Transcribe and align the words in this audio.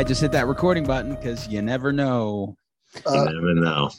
I 0.00 0.02
just 0.02 0.22
hit 0.22 0.32
that 0.32 0.46
recording 0.46 0.84
button 0.86 1.14
because 1.14 1.46
you 1.46 1.60
never 1.60 1.92
know. 1.92 2.56
You 2.96 3.02
Uh, 3.04 3.24
never 3.24 3.52
know. 3.54 3.90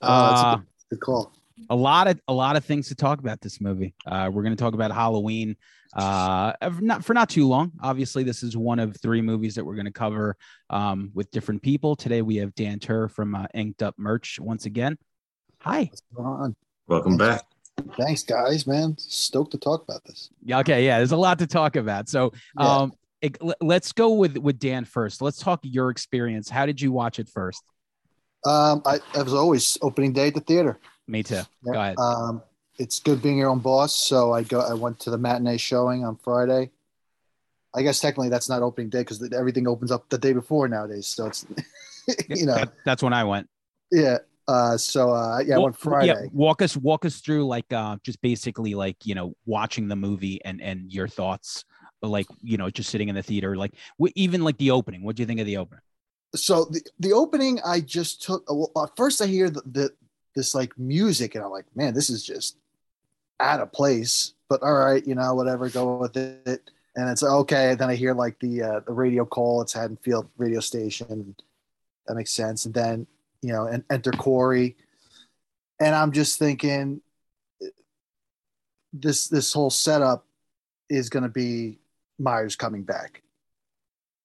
Oh, 0.00 0.28
that's 0.28 0.42
a 0.42 0.46
Uh, 0.46 0.58
good 0.90 1.00
call. 1.00 1.32
a 1.68 1.74
lot 1.74 2.06
of 2.06 2.20
a 2.28 2.32
lot 2.32 2.54
of 2.54 2.64
things 2.64 2.86
to 2.86 2.94
talk 2.94 3.18
about 3.18 3.40
this 3.40 3.60
movie. 3.60 3.92
Uh, 4.06 4.30
we're 4.32 4.44
going 4.44 4.54
to 4.54 4.62
talk 4.62 4.74
about 4.74 4.92
Halloween. 4.92 5.56
Uh, 5.92 6.52
not 6.80 7.04
for 7.04 7.14
not 7.14 7.28
too 7.30 7.48
long. 7.48 7.72
Obviously, 7.82 8.22
this 8.22 8.44
is 8.44 8.56
one 8.56 8.78
of 8.78 8.96
three 9.02 9.20
movies 9.20 9.56
that 9.56 9.64
we're 9.64 9.74
going 9.74 9.86
to 9.86 9.90
cover 9.92 10.36
um, 10.70 11.10
with 11.14 11.28
different 11.32 11.62
people. 11.62 11.96
Today 11.96 12.22
we 12.22 12.36
have 12.36 12.54
Dan 12.54 12.78
Tur 12.78 13.08
from 13.08 13.34
uh, 13.34 13.46
Inked 13.52 13.82
Up 13.82 13.98
Merch 13.98 14.38
once 14.38 14.66
again. 14.66 14.98
Hi. 15.62 15.86
What's 15.90 16.02
going 16.14 16.28
on? 16.28 16.56
Welcome 16.86 17.16
back. 17.16 17.42
Thanks, 17.96 18.22
guys, 18.22 18.68
man. 18.68 18.94
Stoked 18.98 19.50
to 19.50 19.58
talk 19.58 19.82
about 19.82 20.04
this. 20.04 20.30
Yeah. 20.44 20.60
Okay. 20.60 20.86
Yeah. 20.86 20.98
There's 20.98 21.10
a 21.10 21.16
lot 21.16 21.40
to 21.40 21.48
talk 21.48 21.74
about. 21.74 22.08
So, 22.08 22.32
um, 22.56 22.90
it- 22.90 22.94
l- 22.94 22.98
let's 23.60 23.92
go 23.92 24.10
with 24.14 24.36
with 24.38 24.58
Dan 24.58 24.84
first. 24.84 25.20
Let's 25.22 25.38
talk 25.38 25.60
your 25.62 25.90
experience. 25.90 26.48
How 26.48 26.66
did 26.66 26.80
you 26.80 26.92
watch 26.92 27.18
it 27.18 27.28
first? 27.28 27.62
Um, 28.46 28.82
I, 28.86 29.00
I 29.14 29.22
was 29.22 29.34
always 29.34 29.76
opening 29.82 30.12
day 30.12 30.28
at 30.28 30.34
the 30.34 30.40
theater. 30.40 30.78
Me 31.06 31.22
too. 31.22 31.42
Go 31.64 31.72
ahead. 31.78 31.98
Um, 31.98 32.42
it's 32.78 32.98
good 32.98 33.20
being 33.20 33.36
your 33.36 33.50
own 33.50 33.58
boss. 33.58 33.94
So 33.94 34.32
I 34.32 34.42
go. 34.42 34.60
I 34.60 34.72
went 34.74 34.98
to 35.00 35.10
the 35.10 35.18
matinee 35.18 35.58
showing 35.58 36.04
on 36.04 36.16
Friday. 36.16 36.70
I 37.74 37.82
guess 37.82 38.00
technically 38.00 38.30
that's 38.30 38.48
not 38.48 38.62
opening 38.62 38.88
day 38.88 39.00
because 39.00 39.22
everything 39.32 39.68
opens 39.68 39.92
up 39.92 40.08
the 40.08 40.18
day 40.18 40.32
before 40.32 40.66
nowadays. 40.66 41.06
So 41.06 41.26
it's, 41.26 41.46
you 42.28 42.46
know, 42.46 42.54
That- 42.54 42.72
that's 42.84 43.02
when 43.02 43.12
I 43.12 43.24
went. 43.24 43.48
yeah. 43.92 44.18
Uh, 44.48 44.76
so 44.76 45.10
uh, 45.10 45.38
yeah, 45.46 45.54
I 45.54 45.58
Wa- 45.58 45.64
went 45.66 45.76
Friday. 45.76 46.06
Yeah, 46.06 46.28
walk 46.32 46.62
us 46.62 46.76
walk 46.76 47.04
us 47.04 47.20
through 47.20 47.46
like 47.46 47.72
uh 47.72 47.98
just 48.02 48.20
basically 48.20 48.74
like 48.74 48.96
you 49.04 49.14
know 49.14 49.34
watching 49.46 49.86
the 49.86 49.94
movie 49.94 50.42
and 50.44 50.60
and 50.60 50.92
your 50.92 51.06
thoughts 51.06 51.64
like 52.02 52.26
you 52.42 52.56
know 52.56 52.70
just 52.70 52.90
sitting 52.90 53.08
in 53.08 53.14
the 53.14 53.22
theater 53.22 53.56
like 53.56 53.74
even 54.14 54.42
like 54.42 54.56
the 54.58 54.70
opening. 54.70 55.02
What 55.02 55.16
do 55.16 55.22
you 55.22 55.26
think 55.26 55.40
of 55.40 55.46
the 55.46 55.56
opening? 55.58 55.82
so 56.34 56.66
the, 56.66 56.80
the 56.98 57.12
opening 57.12 57.60
i 57.64 57.80
just 57.80 58.22
took 58.22 58.44
well, 58.48 58.92
first 58.96 59.20
i 59.20 59.26
hear 59.26 59.50
the, 59.50 59.62
the 59.66 59.90
this 60.34 60.54
like 60.54 60.76
music 60.78 61.34
and 61.34 61.44
i'm 61.44 61.50
like 61.50 61.64
man 61.74 61.94
this 61.94 62.10
is 62.10 62.24
just 62.24 62.56
out 63.40 63.60
of 63.60 63.72
place 63.72 64.34
but 64.48 64.62
all 64.62 64.74
right 64.74 65.06
you 65.06 65.14
know 65.14 65.34
whatever 65.34 65.68
go 65.68 65.96
with 65.96 66.16
it 66.16 66.70
and 66.96 67.08
it's 67.08 67.22
okay 67.22 67.74
then 67.74 67.90
i 67.90 67.94
hear 67.94 68.14
like 68.14 68.38
the 68.40 68.62
uh, 68.62 68.80
the 68.86 68.92
radio 68.92 69.24
call 69.24 69.60
it's 69.62 69.72
haddonfield 69.72 70.28
radio 70.36 70.60
station 70.60 71.34
that 72.06 72.14
makes 72.14 72.32
sense 72.32 72.64
and 72.64 72.74
then 72.74 73.06
you 73.42 73.52
know 73.52 73.66
and 73.66 73.82
enter 73.90 74.12
corey 74.12 74.76
and 75.80 75.94
i'm 75.94 76.12
just 76.12 76.38
thinking 76.38 77.00
this 78.92 79.28
this 79.28 79.52
whole 79.52 79.70
setup 79.70 80.26
is 80.88 81.08
going 81.08 81.22
to 81.22 81.28
be 81.28 81.78
myers 82.20 82.54
coming 82.54 82.82
back 82.84 83.22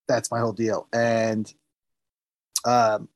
that's 0.07 0.29
my 0.29 0.39
whole 0.39 0.53
deal 0.53 0.87
and 0.93 1.51
um, 2.65 3.07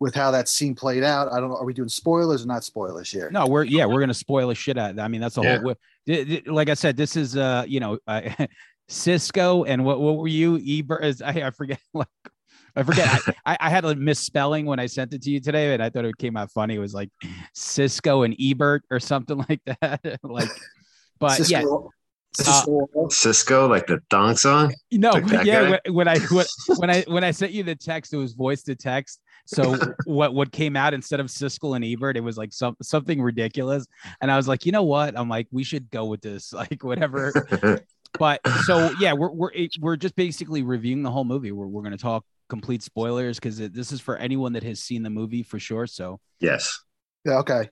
with 0.00 0.14
how 0.14 0.30
that 0.32 0.48
scene 0.48 0.74
played 0.74 1.02
out, 1.02 1.32
I 1.32 1.40
don't 1.40 1.48
know. 1.48 1.56
Are 1.56 1.64
we 1.64 1.72
doing 1.72 1.88
spoilers 1.88 2.44
or 2.44 2.46
not 2.48 2.62
spoilers 2.64 3.10
here? 3.10 3.30
No, 3.30 3.46
we're 3.46 3.64
yeah 3.64 3.86
we're 3.86 4.00
gonna 4.00 4.12
spoil 4.12 4.50
a 4.50 4.54
shit 4.54 4.76
out. 4.76 4.90
of 4.90 4.96
that. 4.96 5.02
I 5.02 5.08
mean 5.08 5.20
that's 5.22 5.36
the 5.36 5.42
Yeah. 5.42 5.56
whole. 5.58 5.64
we- 5.68 5.74
th- 6.14 6.26
th- 6.28 6.46
Like 6.46 6.68
I 6.68 6.74
said, 6.74 6.96
this 6.96 7.16
is 7.16 7.36
uh 7.38 7.64
you 7.66 7.80
know 7.80 7.98
uh, 8.06 8.20
Cisco 8.88 9.64
and 9.64 9.82
what 9.84 10.00
what 10.00 10.16
were 10.18 10.28
you 10.28 10.60
Ebert? 10.66 11.04
Is 11.04 11.22
I, 11.22 11.30
I 11.30 11.50
forget 11.50 11.80
like. 11.94 12.08
I 12.76 12.82
forget. 12.82 13.08
I, 13.08 13.34
I, 13.52 13.56
I 13.60 13.70
had 13.70 13.84
a 13.86 13.94
misspelling 13.94 14.66
when 14.66 14.78
I 14.80 14.86
sent 14.86 15.14
it 15.14 15.22
to 15.22 15.30
you 15.30 15.40
today, 15.40 15.72
and 15.72 15.82
I 15.82 15.88
thought 15.90 16.04
it 16.04 16.18
came 16.18 16.36
out 16.36 16.50
funny. 16.50 16.74
It 16.74 16.80
was 16.80 16.92
like 16.92 17.08
Cisco 17.54 18.24
and 18.24 18.34
Ebert 18.38 18.82
or 18.90 18.98
something 19.00 19.38
like 19.48 19.60
that. 19.80 20.00
like, 20.24 20.50
but 21.20 21.48
yeah, 21.48 21.64
Cisco- 22.36 22.80
Uh, 22.82 22.86
Cisco- 22.86 23.08
Cisco, 23.08 23.68
like 23.68 23.86
the 23.86 24.00
thong 24.10 24.36
song. 24.36 24.74
No, 24.92 25.10
Like 25.10 25.44
yeah. 25.44 25.44
guy? 25.44 25.80
When, 25.84 25.94
when 25.94 26.08
I 26.08 26.18
when, 26.18 26.46
when 26.78 26.90
I 26.90 27.04
when 27.06 27.24
I 27.24 27.30
sent 27.30 27.52
you 27.52 27.62
the 27.62 27.76
text, 27.76 28.12
it 28.12 28.16
was 28.16 28.32
voice 28.34 28.62
to 28.64 28.74
text. 28.74 29.20
So 29.46 29.76
what 30.04 30.34
what 30.34 30.52
came 30.52 30.76
out 30.76 30.94
instead 30.94 31.20
of 31.20 31.26
Siskel 31.26 31.76
and 31.76 31.84
Ebert, 31.84 32.16
it 32.16 32.20
was 32.20 32.36
like 32.36 32.52
some 32.52 32.76
something 32.82 33.20
ridiculous. 33.20 33.86
And 34.20 34.30
I 34.30 34.36
was 34.36 34.48
like, 34.48 34.66
you 34.66 34.72
know 34.72 34.84
what? 34.84 35.18
I'm 35.18 35.28
like, 35.28 35.46
we 35.50 35.64
should 35.64 35.90
go 35.90 36.06
with 36.06 36.22
this, 36.22 36.52
like 36.52 36.82
whatever. 36.82 37.32
But 38.18 38.40
so 38.64 38.92
yeah, 39.00 39.12
we're 39.12 39.30
we're 39.30 39.50
we're 39.80 39.96
just 39.96 40.16
basically 40.16 40.62
reviewing 40.62 41.02
the 41.02 41.10
whole 41.10 41.24
movie. 41.24 41.52
We're 41.52 41.66
we're 41.66 41.82
gonna 41.82 41.96
talk 41.98 42.24
complete 42.48 42.82
spoilers 42.82 43.38
because 43.38 43.56
this 43.58 43.90
is 43.90 44.00
for 44.00 44.16
anyone 44.16 44.52
that 44.52 44.62
has 44.62 44.80
seen 44.80 45.02
the 45.02 45.10
movie 45.10 45.42
for 45.42 45.58
sure. 45.58 45.86
So 45.86 46.20
yes. 46.40 46.80
yeah, 47.24 47.38
okay. 47.38 47.68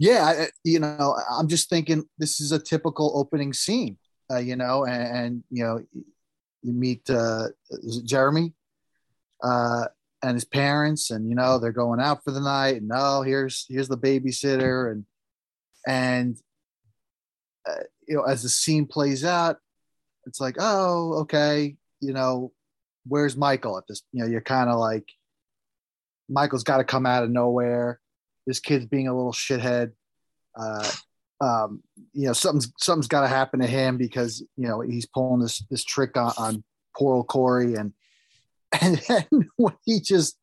Yeah, 0.00 0.46
you 0.64 0.80
know, 0.80 1.16
I'm 1.30 1.48
just 1.48 1.68
thinking 1.70 2.04
this 2.18 2.40
is 2.40 2.52
a 2.52 2.58
typical 2.58 3.12
opening 3.14 3.52
scene, 3.52 3.96
uh, 4.30 4.38
you 4.38 4.56
know, 4.56 4.84
and, 4.84 5.16
and 5.16 5.44
you 5.50 5.64
know, 5.64 5.80
you 6.62 6.72
meet 6.72 7.08
uh, 7.08 7.48
Jeremy 8.04 8.54
uh, 9.42 9.86
and 10.22 10.34
his 10.34 10.44
parents, 10.44 11.10
and 11.10 11.28
you 11.28 11.36
know 11.36 11.58
they're 11.58 11.72
going 11.72 12.00
out 12.00 12.24
for 12.24 12.32
the 12.32 12.40
night, 12.40 12.82
and 12.82 12.90
oh, 12.92 13.22
here's 13.22 13.66
here's 13.68 13.88
the 13.88 13.98
babysitter, 13.98 14.90
and 14.90 15.04
and 15.86 16.36
uh, 17.68 17.84
you 18.08 18.16
know, 18.16 18.22
as 18.22 18.42
the 18.42 18.48
scene 18.48 18.86
plays 18.86 19.24
out, 19.24 19.58
it's 20.26 20.40
like, 20.40 20.56
oh, 20.58 21.14
okay, 21.20 21.76
you 22.00 22.12
know, 22.12 22.52
where's 23.06 23.36
Michael 23.36 23.78
at 23.78 23.86
this? 23.86 24.02
You 24.12 24.22
know, 24.22 24.30
you're 24.30 24.40
kind 24.40 24.70
of 24.70 24.78
like, 24.78 25.08
Michael's 26.28 26.64
got 26.64 26.78
to 26.78 26.84
come 26.84 27.06
out 27.06 27.22
of 27.22 27.30
nowhere. 27.30 28.00
This 28.46 28.60
kid's 28.60 28.86
being 28.86 29.08
a 29.08 29.14
little 29.14 29.32
shithead. 29.32 29.92
Uh, 30.56 30.90
um, 31.40 31.82
you 32.12 32.26
know, 32.26 32.32
something's 32.32 32.72
something's 32.78 33.08
got 33.08 33.22
to 33.22 33.28
happen 33.28 33.60
to 33.60 33.66
him 33.66 33.96
because 33.96 34.42
you 34.56 34.68
know 34.68 34.80
he's 34.80 35.06
pulling 35.06 35.40
this 35.40 35.64
this 35.70 35.84
trick 35.84 36.16
on, 36.16 36.32
on 36.38 36.64
poor 36.96 37.16
old 37.16 37.28
Corey, 37.28 37.74
and 37.74 37.92
and 38.80 38.98
then 39.08 39.26
when 39.56 39.74
he 39.84 40.00
just 40.00 40.38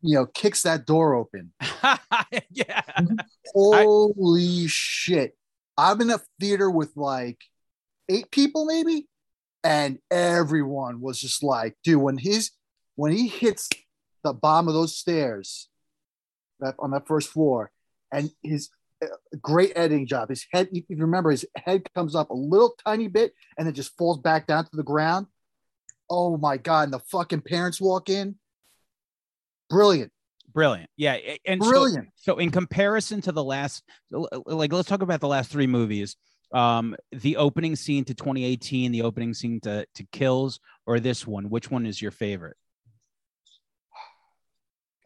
you 0.00 0.14
know 0.14 0.26
kicks 0.26 0.62
that 0.62 0.86
door 0.86 1.14
open, 1.14 1.52
yeah, 2.50 2.82
holy 3.54 4.66
shit! 4.66 5.36
I'm 5.76 6.00
in 6.00 6.10
a 6.10 6.20
theater 6.40 6.70
with 6.70 6.96
like 6.96 7.38
eight 8.08 8.30
people 8.30 8.64
maybe, 8.64 9.08
and 9.64 9.98
everyone 10.10 11.00
was 11.00 11.20
just 11.20 11.42
like, 11.42 11.76
dude, 11.82 12.00
when 12.00 12.18
his 12.18 12.52
when 12.94 13.12
he 13.12 13.28
hits 13.28 13.68
the 14.24 14.32
bottom 14.32 14.68
of 14.68 14.74
those 14.74 14.96
stairs 14.96 15.67
that 16.60 16.74
on 16.78 16.90
that 16.92 17.06
first 17.06 17.30
floor, 17.30 17.70
and 18.12 18.30
his 18.42 18.70
uh, 19.02 19.06
great 19.40 19.72
editing 19.76 20.06
job, 20.06 20.28
his 20.28 20.46
head. 20.52 20.68
If 20.72 20.84
you 20.88 20.96
remember, 20.96 21.30
his 21.30 21.46
head 21.56 21.82
comes 21.94 22.14
up 22.14 22.30
a 22.30 22.34
little 22.34 22.74
tiny 22.84 23.08
bit, 23.08 23.32
and 23.56 23.68
it 23.68 23.72
just 23.72 23.96
falls 23.96 24.18
back 24.18 24.46
down 24.46 24.64
to 24.64 24.76
the 24.76 24.82
ground. 24.82 25.26
Oh 26.10 26.36
my 26.36 26.56
god! 26.56 26.84
And 26.84 26.92
the 26.92 26.98
fucking 26.98 27.42
parents 27.42 27.80
walk 27.80 28.08
in. 28.08 28.36
Brilliant, 29.70 30.12
brilliant. 30.52 30.90
Yeah, 30.96 31.16
and 31.46 31.62
so- 31.62 31.70
brilliant. 31.70 32.08
So 32.16 32.38
in 32.38 32.50
comparison 32.50 33.20
to 33.22 33.32
the 33.32 33.44
last, 33.44 33.82
like 34.10 34.72
let's 34.72 34.88
talk 34.88 35.02
about 35.02 35.20
the 35.20 35.28
last 35.28 35.50
three 35.50 35.66
movies. 35.66 36.16
Um, 36.52 36.96
the 37.12 37.36
opening 37.36 37.76
scene 37.76 38.04
to 38.06 38.14
2018, 38.14 38.90
the 38.90 39.02
opening 39.02 39.34
scene 39.34 39.60
to 39.60 39.86
to 39.94 40.06
Kills, 40.12 40.60
or 40.86 40.98
this 40.98 41.26
one. 41.26 41.50
Which 41.50 41.70
one 41.70 41.84
is 41.84 42.00
your 42.00 42.10
favorite? 42.10 42.56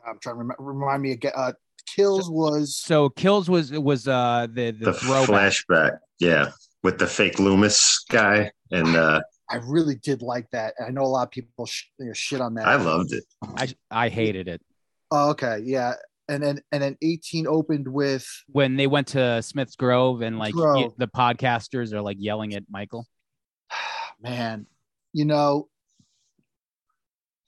I'm 0.07 0.19
trying 0.19 0.35
to 0.35 0.39
remember, 0.39 0.63
remind 0.63 1.03
me 1.03 1.13
again. 1.13 1.33
Uh, 1.35 1.53
Kills 1.87 2.31
was 2.31 2.77
So 2.77 3.11
Kills 3.11 3.51
was 3.51 3.73
was 3.73 4.09
uh 4.09 4.47
the 4.53 4.71
the, 4.71 4.87
The 4.87 4.93
flashback. 4.93 5.99
Yeah. 6.19 6.51
With 6.83 6.99
the 6.99 7.07
fake 7.07 7.39
Loomis 7.39 8.05
guy. 8.09 8.51
And 8.71 8.97
uh, 8.97 9.21
I 9.49 9.57
really 9.65 9.97
did 9.97 10.23
like 10.23 10.51
that. 10.51 10.75
I 10.85 10.91
know 10.91 11.03
a 11.03 11.07
lot 11.07 11.25
of 11.25 11.31
people 11.31 11.67
sh- 11.67 11.85
you 11.99 12.07
know, 12.07 12.13
shit 12.13 12.41
on 12.41 12.55
that. 12.55 12.67
I 12.67 12.77
loved 12.77 13.13
it. 13.13 13.25
I 13.57 13.69
I 13.91 14.09
hated 14.09 14.49
it 14.49 14.63
Oh, 15.15 15.29
okay, 15.33 15.61
yeah, 15.63 15.93
and 16.29 16.43
then 16.43 16.63
and 16.73 16.83
then 16.83 16.97
18 17.03 17.47
opened 17.47 17.87
with 17.87 18.27
when 18.47 18.77
they 18.77 18.87
went 18.87 19.09
to 19.09 19.43
Smith's 19.43 19.77
Grove 19.77 20.23
and 20.23 20.39
like 20.39 20.55
Grove. 20.55 20.95
the 20.97 21.07
podcasters 21.07 21.93
are 21.93 22.01
like 22.01 22.17
yelling 22.19 22.55
at 22.55 22.65
Michael. 22.71 23.07
man, 24.23 24.67
you 25.13 25.27
know, 25.27 25.69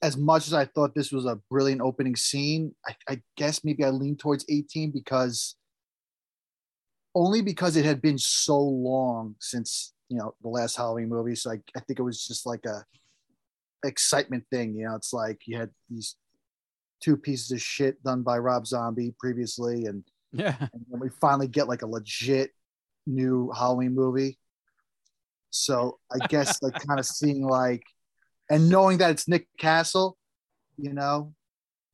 as 0.05 0.15
much 0.17 0.45
as 0.45 0.53
I 0.53 0.65
thought 0.65 0.93
this 0.93 1.11
was 1.11 1.25
a 1.25 1.39
brilliant 1.49 1.81
opening 1.81 2.15
scene, 2.15 2.75
I, 2.87 2.95
I 3.09 3.21
guess 3.37 3.63
maybe 3.63 3.83
I 3.83 3.89
lean 3.89 4.15
towards 4.15 4.45
18 4.47 4.91
because 4.91 5.55
only 7.15 7.41
because 7.41 7.75
it 7.75 7.85
had 7.85 8.01
been 8.01 8.17
so 8.19 8.59
long 8.59 9.35
since 9.39 9.93
you 10.09 10.17
know 10.17 10.35
the 10.43 10.49
last 10.49 10.75
Halloween 10.77 11.09
movie. 11.09 11.33
So 11.35 11.51
I, 11.51 11.57
I 11.75 11.79
think 11.79 11.97
it 11.97 12.03
was 12.03 12.23
just 12.23 12.45
like 12.45 12.65
a 12.65 12.85
excitement 13.83 14.43
thing. 14.51 14.75
You 14.75 14.85
know, 14.87 14.95
it's 14.95 15.11
like 15.11 15.41
you 15.47 15.57
had 15.57 15.71
these 15.89 16.15
two 17.01 17.17
pieces 17.17 17.51
of 17.51 17.61
shit 17.61 18.01
done 18.03 18.21
by 18.21 18.37
Rob 18.37 18.67
Zombie 18.67 19.15
previously, 19.19 19.85
and, 19.85 20.03
Yeah. 20.31 20.55
and 20.59 20.85
then 20.89 20.99
we 20.99 21.09
finally 21.09 21.47
get 21.47 21.67
like 21.67 21.81
a 21.81 21.87
legit 21.87 22.51
new 23.07 23.51
Halloween 23.57 23.95
movie. 23.95 24.37
So 25.49 25.97
I 26.13 26.27
guess 26.27 26.61
like 26.61 26.73
kind 26.85 26.99
of 26.99 27.05
seeing 27.07 27.43
like, 27.47 27.83
and 28.49 28.69
knowing 28.69 28.97
that 28.99 29.11
it's 29.11 29.27
Nick 29.27 29.47
Castle, 29.57 30.17
you 30.77 30.93
know, 30.93 31.33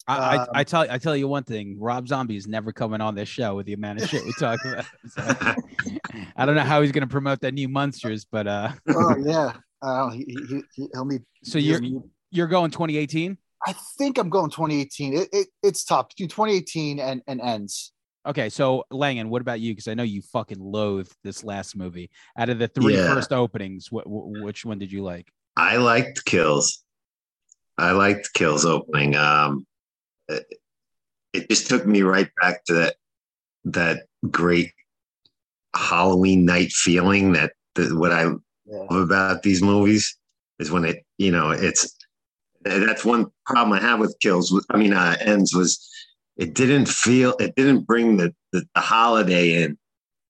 I, 0.08 0.18
I, 0.18 0.38
Um, 0.38 0.48
I 0.56 0.64
tell 0.64 0.86
I 0.90 0.98
tell 0.98 1.16
you 1.16 1.28
one 1.28 1.44
thing, 1.44 1.78
Rob 1.80 2.08
Zombie 2.08 2.36
is 2.36 2.48
never 2.48 2.72
coming 2.72 3.02
on 3.02 3.14
this 3.16 3.30
show 3.30 3.56
with 3.56 3.68
the 3.68 3.74
amount 3.74 4.02
of 4.02 4.10
shit 4.10 4.26
we 4.26 4.34
talk 4.34 4.60
about. 4.66 4.86
So, 5.10 5.22
I 6.36 6.46
don't 6.46 6.56
know 6.56 6.62
how 6.64 6.82
he's 6.82 6.92
gonna 6.92 7.08
promote 7.08 7.40
that 7.42 7.54
new 7.54 7.70
monsters, 7.70 8.26
but 8.26 8.48
uh 8.48 8.72
oh 8.90 9.16
yeah, 9.24 9.54
uh, 9.82 10.10
he, 10.10 10.26
he, 10.28 10.64
he, 10.76 10.88
he'll 10.94 11.06
need. 11.06 11.22
so 11.44 11.60
he 11.60 11.66
you're 11.66 11.80
need- 11.80 12.02
you're 12.32 12.48
going 12.48 12.72
2018? 12.72 13.38
I 13.68 13.76
think 13.98 14.18
I'm 14.18 14.30
going 14.30 14.50
2018. 14.50 15.14
It, 15.14 15.30
it 15.32 15.48
it's 15.62 15.84
tough 15.86 16.10
between 16.10 16.30
2018 16.30 17.00
and 17.00 17.22
and 17.28 17.40
ends. 17.42 17.94
Okay, 18.26 18.50
so 18.50 18.84
Langan, 18.92 19.30
what 19.30 19.42
about 19.42 19.60
you? 19.60 19.72
Because 19.74 19.88
I 19.88 19.94
know 19.96 20.04
you 20.04 20.22
fucking 20.22 20.60
loathe 20.60 21.10
this 21.24 21.44
last 21.44 21.76
movie. 21.76 22.10
Out 22.38 22.50
of 22.50 22.60
the 22.60 22.68
three 22.68 22.96
first 22.96 23.32
Yeah. 23.32 23.38
openings, 23.38 23.92
what, 23.92 24.04
which 24.08 24.64
one 24.64 24.78
did 24.80 24.92
you 24.92 25.04
like? 25.04 25.32
I 25.56 25.78
liked 25.78 26.26
Kills. 26.26 26.84
I 27.78 27.92
liked 27.92 28.34
Kills 28.34 28.66
opening. 28.66 29.16
Um, 29.16 29.66
it, 30.28 30.46
it 31.34 31.50
just 31.50 31.68
took 31.68 31.86
me 31.86 32.02
right 32.02 32.30
back 32.42 32.64
to 32.66 32.74
that 32.74 32.96
that 33.64 34.06
great 34.30 34.72
Halloween 35.76 36.46
night 36.46 36.72
feeling 36.72 37.34
that 37.34 37.54
the, 37.76 37.96
what 37.98 38.12
I 38.12 38.24
Yeah. 38.66 38.86
love 38.90 39.04
about 39.04 39.44
these 39.44 39.62
movies 39.62 40.18
is 40.60 40.72
when 40.72 40.86
it 40.86 41.06
you 41.18 41.32
know 41.32 41.52
it's 41.52 41.98
that's 42.64 43.04
one 43.04 43.28
problem 43.46 43.74
I 43.74 43.82
have 43.82 44.00
with 44.00 44.16
Kills. 44.22 44.54
I 44.70 44.78
mean, 44.78 44.94
uh, 44.94 45.16
ends 45.20 45.54
was 45.56 45.88
it 46.38 46.54
didn't 46.54 46.88
feel 46.88 47.36
it 47.40 47.56
didn't 47.56 47.86
bring 47.86 48.18
the, 48.18 48.34
the 48.52 48.64
the 48.76 48.82
holiday 48.82 49.64
in 49.64 49.78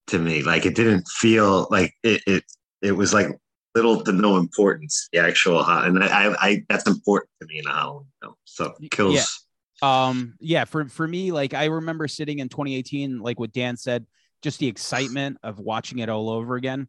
to 0.08 0.20
me. 0.20 0.42
Like 0.44 0.66
it 0.66 0.76
didn't 0.76 1.08
feel 1.08 1.68
like 1.70 1.94
it 2.04 2.22
it 2.26 2.44
it 2.82 2.94
was 2.94 3.14
like 3.14 3.28
little 3.76 4.02
to 4.04 4.12
no 4.12 4.38
importance 4.38 5.08
the 5.14 5.20
actual 5.20 5.64
and 5.66 6.04
I, 6.04 6.08
I, 6.08 6.36
I 6.40 6.66
that's 6.70 6.88
important 6.88 7.30
to 7.40 7.48
me 7.48 7.60
in 7.60 7.68
a 7.68 7.74
Halloween 7.74 8.08
film. 8.22 8.34
So 8.46 8.74
kills. 8.90 9.14
Yeah. 9.16 9.24
Um, 9.82 10.36
yeah, 10.40 10.66
for 10.66 10.86
for 10.86 11.08
me, 11.08 11.32
like 11.32 11.54
I 11.54 11.66
remember 11.66 12.08
sitting 12.08 12.40
in 12.40 12.50
2018, 12.50 13.20
like 13.20 13.40
what 13.40 13.52
Dan 13.52 13.78
said, 13.78 14.06
just 14.42 14.60
the 14.60 14.68
excitement 14.68 15.38
of 15.44 15.60
watching 15.60 16.00
it 16.00 16.10
all 16.10 16.30
over 16.30 16.56
again. 16.56 16.88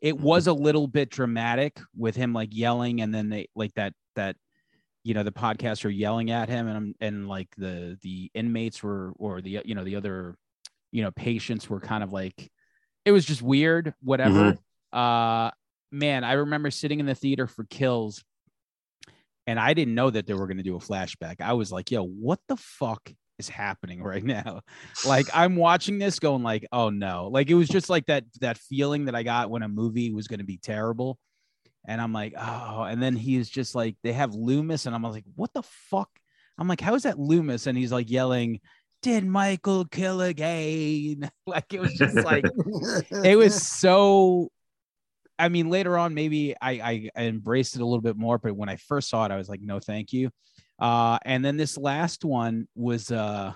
It 0.00 0.18
was 0.18 0.46
a 0.46 0.52
little 0.52 0.86
bit 0.86 1.10
dramatic 1.10 1.80
with 1.96 2.14
him 2.14 2.34
like 2.34 2.50
yelling, 2.52 3.00
and 3.00 3.14
then 3.14 3.30
they 3.30 3.48
like 3.54 3.72
that 3.74 3.94
that 4.16 4.36
you 5.04 5.14
know 5.14 5.22
the 5.22 5.32
podcasts 5.32 5.84
are 5.86 5.90
yelling 5.90 6.30
at 6.30 6.50
him, 6.50 6.68
and 6.68 6.94
and 7.00 7.28
like 7.28 7.48
the 7.56 7.98
the 8.02 8.30
inmates 8.34 8.82
were 8.82 9.12
or 9.16 9.40
the 9.40 9.62
you 9.64 9.74
know 9.74 9.84
the 9.84 9.96
other 9.96 10.36
you 10.92 11.02
know 11.02 11.10
patients 11.12 11.70
were 11.70 11.80
kind 11.80 12.04
of 12.04 12.12
like 12.12 12.50
it 13.06 13.12
was 13.12 13.24
just 13.24 13.42
weird, 13.42 13.94
whatever. 14.02 14.58
Uh, 14.92 15.50
man, 15.94 16.24
I 16.24 16.32
remember 16.34 16.70
sitting 16.70 17.00
in 17.00 17.06
the 17.06 17.14
theater 17.14 17.46
for 17.46 17.64
Kills 17.64 18.22
and 19.46 19.58
I 19.60 19.74
didn't 19.74 19.94
know 19.94 20.10
that 20.10 20.26
they 20.26 20.34
were 20.34 20.46
going 20.46 20.56
to 20.56 20.62
do 20.62 20.76
a 20.76 20.80
flashback. 20.80 21.40
I 21.40 21.52
was 21.52 21.70
like, 21.70 21.90
yo, 21.90 22.04
what 22.04 22.40
the 22.48 22.56
fuck 22.56 23.12
is 23.38 23.48
happening 23.48 24.02
right 24.02 24.24
now? 24.24 24.60
Like 25.06 25.26
I'm 25.32 25.56
watching 25.56 25.98
this 25.98 26.18
going 26.18 26.42
like, 26.42 26.66
oh 26.72 26.90
no. 26.90 27.28
Like 27.32 27.50
it 27.50 27.54
was 27.54 27.68
just 27.68 27.88
like 27.88 28.06
that 28.06 28.24
that 28.40 28.58
feeling 28.58 29.06
that 29.06 29.14
I 29.14 29.22
got 29.22 29.50
when 29.50 29.62
a 29.62 29.68
movie 29.68 30.12
was 30.12 30.28
going 30.28 30.40
to 30.40 30.44
be 30.44 30.58
terrible. 30.58 31.18
And 31.86 32.00
I'm 32.00 32.14
like, 32.14 32.32
oh, 32.36 32.82
and 32.82 33.02
then 33.02 33.14
he 33.14 33.36
is 33.36 33.50
just 33.50 33.74
like 33.74 33.96
they 34.02 34.12
have 34.12 34.34
Loomis 34.34 34.86
and 34.86 34.94
I'm 34.94 35.02
like, 35.02 35.24
what 35.34 35.52
the 35.52 35.62
fuck? 35.62 36.08
I'm 36.56 36.68
like, 36.68 36.80
how 36.80 36.94
is 36.94 37.02
that 37.02 37.18
Loomis? 37.18 37.66
And 37.66 37.76
he's 37.76 37.92
like 37.92 38.10
yelling, 38.10 38.60
did 39.02 39.26
Michael 39.26 39.84
kill 39.84 40.22
again? 40.22 41.30
Like 41.46 41.74
it 41.74 41.80
was 41.80 41.92
just 41.92 42.16
like 42.16 42.46
it 43.22 43.36
was 43.36 43.54
so 43.54 44.50
i 45.38 45.48
mean 45.48 45.70
later 45.70 45.96
on 45.98 46.14
maybe 46.14 46.54
I, 46.60 47.10
I 47.14 47.22
embraced 47.22 47.76
it 47.76 47.82
a 47.82 47.84
little 47.84 48.00
bit 48.00 48.16
more 48.16 48.38
but 48.38 48.56
when 48.56 48.68
i 48.68 48.76
first 48.76 49.08
saw 49.08 49.24
it 49.24 49.32
i 49.32 49.36
was 49.36 49.48
like 49.48 49.60
no 49.60 49.80
thank 49.80 50.12
you. 50.12 50.30
Uh 50.78 51.18
and 51.24 51.44
then 51.44 51.56
this 51.56 51.78
last 51.78 52.24
one 52.24 52.66
was 52.74 53.10
uh 53.10 53.52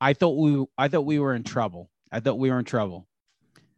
i 0.00 0.12
thought 0.12 0.36
we 0.36 0.64
i 0.76 0.88
thought 0.88 1.06
we 1.06 1.18
were 1.18 1.34
in 1.34 1.44
trouble. 1.44 1.88
I 2.10 2.20
thought 2.20 2.38
we 2.38 2.50
were 2.50 2.58
in 2.58 2.66
trouble. 2.66 3.06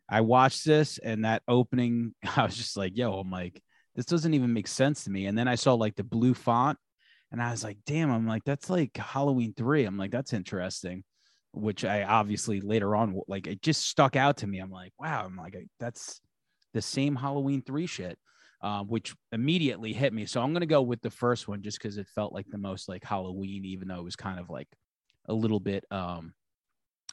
I 0.09 0.23
watched 0.23 0.65
this 0.65 0.99
and 0.99 1.25
that 1.25 1.43
opening 1.47 2.15
i 2.37 2.45
was 2.45 2.57
just 2.57 2.77
like 2.77 2.97
yo 2.97 3.15
i'm 3.15 3.31
like 3.31 3.63
this 3.95 4.07
doesn't 4.07 4.35
even 4.35 4.53
make 4.53 4.67
sense 4.67 5.05
to 5.05 5.11
me. 5.11 5.27
And 5.27 5.39
then 5.39 5.49
i 5.49 5.55
saw 5.55 5.75
like 5.75 5.95
the 5.97 6.05
blue 6.05 6.35
font 6.35 6.79
and 7.31 7.43
i 7.43 7.51
was 7.51 7.65
like 7.65 7.79
damn 7.87 8.11
i'm 8.11 8.27
like 8.27 8.45
that's 8.45 8.69
like 8.69 8.97
halloween 8.97 9.55
3 9.57 9.85
i'm 9.85 9.97
like 9.97 10.11
that's 10.11 10.33
interesting 10.33 11.05
which 11.55 11.85
I 11.85 12.03
obviously 12.03 12.61
later 12.61 12.97
on 12.97 13.21
like 13.29 13.47
it 13.47 13.63
just 13.63 13.87
stuck 13.89 14.17
out 14.17 14.39
to 14.39 14.47
me. 14.47 14.59
I'm 14.59 14.71
like, 14.71 14.93
wow, 14.99 15.25
I'm 15.25 15.37
like 15.37 15.57
that's 15.79 16.21
the 16.75 16.83
same 16.83 17.17
Halloween 17.17 17.63
three 17.63 17.87
shit, 17.87 18.19
uh, 18.61 18.83
which 18.83 19.15
immediately 19.33 19.95
hit 19.95 20.13
me. 20.13 20.27
So 20.27 20.43
I'm 20.43 20.53
gonna 20.53 20.67
go 20.67 20.83
with 20.83 21.01
the 21.01 21.11
first 21.11 21.49
one 21.49 21.63
just 21.63 21.79
because 21.79 21.97
it 21.97 22.07
felt 22.09 22.35
like 22.35 22.47
the 22.51 22.59
most 22.59 22.89
like 22.89 23.03
Halloween, 23.05 23.65
even 23.65 23.89
though 23.89 24.01
it 24.01 24.05
was 24.05 24.17
kind 24.17 24.39
of 24.39 24.51
like 24.51 24.69
a 25.27 25.33
little 25.33 25.61
bit 25.61 25.85
um 25.91 26.35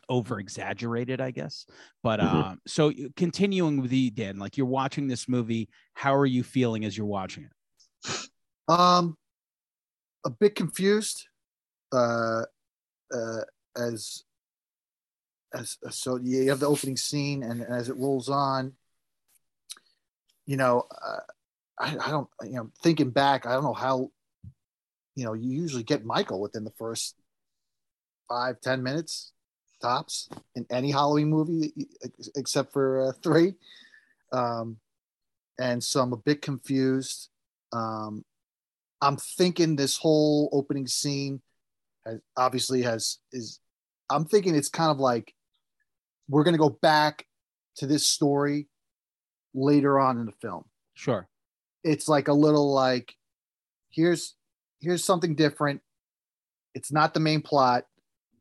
over 0.09 0.39
exaggerated, 0.39 1.21
I 1.21 1.31
guess. 1.31 1.65
But 2.03 2.19
Mhm. 2.19 2.23
um, 2.23 2.61
so 2.67 2.91
continuing 3.15 3.81
with 3.81 3.93
you, 3.93 4.11
Dan, 4.11 4.37
like 4.37 4.57
you're 4.57 4.67
watching 4.67 5.07
this 5.07 5.29
movie, 5.29 5.69
how 5.93 6.13
are 6.13 6.25
you 6.25 6.43
feeling 6.43 6.83
as 6.83 6.97
you're 6.97 7.07
watching 7.07 7.45
it? 7.45 8.21
Um, 8.67 9.17
a 10.25 10.29
bit 10.29 10.55
confused. 10.55 11.27
Uh, 11.93 12.43
uh, 13.13 13.41
as 13.75 14.23
as 15.53 15.77
so 15.89 16.17
you 16.17 16.49
have 16.49 16.59
the 16.59 16.67
opening 16.67 16.97
scene, 16.97 17.43
and 17.43 17.61
as 17.61 17.89
it 17.89 17.97
rolls 17.97 18.29
on, 18.29 18.73
you 20.45 20.57
know, 20.57 20.87
uh, 20.91 21.19
I, 21.79 21.97
I 22.05 22.11
don't, 22.11 22.27
you 22.43 22.53
know, 22.53 22.69
thinking 22.83 23.09
back, 23.09 23.45
I 23.45 23.53
don't 23.53 23.63
know 23.63 23.73
how, 23.73 24.11
you 25.15 25.25
know, 25.25 25.33
you 25.33 25.49
usually 25.49 25.83
get 25.83 26.05
Michael 26.05 26.41
within 26.41 26.63
the 26.63 26.73
first 26.77 27.15
five 28.29 28.61
ten 28.61 28.83
minutes 28.83 29.33
tops 29.81 30.29
in 30.55 30.65
any 30.69 30.91
Halloween 30.91 31.29
movie 31.29 31.73
except 32.35 32.71
for 32.71 33.09
uh, 33.09 33.11
three. 33.23 33.55
Um, 34.31 34.77
and 35.59 35.83
so 35.83 36.01
I'm 36.01 36.13
a 36.13 36.17
bit 36.17 36.41
confused. 36.41 37.29
Um, 37.73 38.23
I'm 39.01 39.17
thinking 39.17 39.75
this 39.75 39.97
whole 39.97 40.49
opening 40.53 40.87
scene 40.87 41.41
has, 42.05 42.19
obviously 42.37 42.83
has 42.83 43.17
is 43.31 43.59
I'm 44.09 44.25
thinking 44.25 44.55
it's 44.55 44.69
kind 44.69 44.91
of 44.91 44.99
like 44.99 45.33
we're 46.29 46.43
going 46.43 46.53
to 46.53 46.59
go 46.59 46.69
back 46.69 47.25
to 47.77 47.87
this 47.87 48.05
story 48.05 48.67
later 49.53 49.99
on 49.99 50.17
in 50.17 50.25
the 50.25 50.31
film. 50.33 50.65
Sure. 50.93 51.27
It's 51.83 52.07
like 52.07 52.27
a 52.27 52.33
little 52.33 52.73
like 52.73 53.15
here's 53.89 54.35
here's 54.79 55.03
something 55.03 55.35
different. 55.35 55.81
It's 56.73 56.91
not 56.91 57.13
the 57.13 57.19
main 57.19 57.41
plot, 57.41 57.85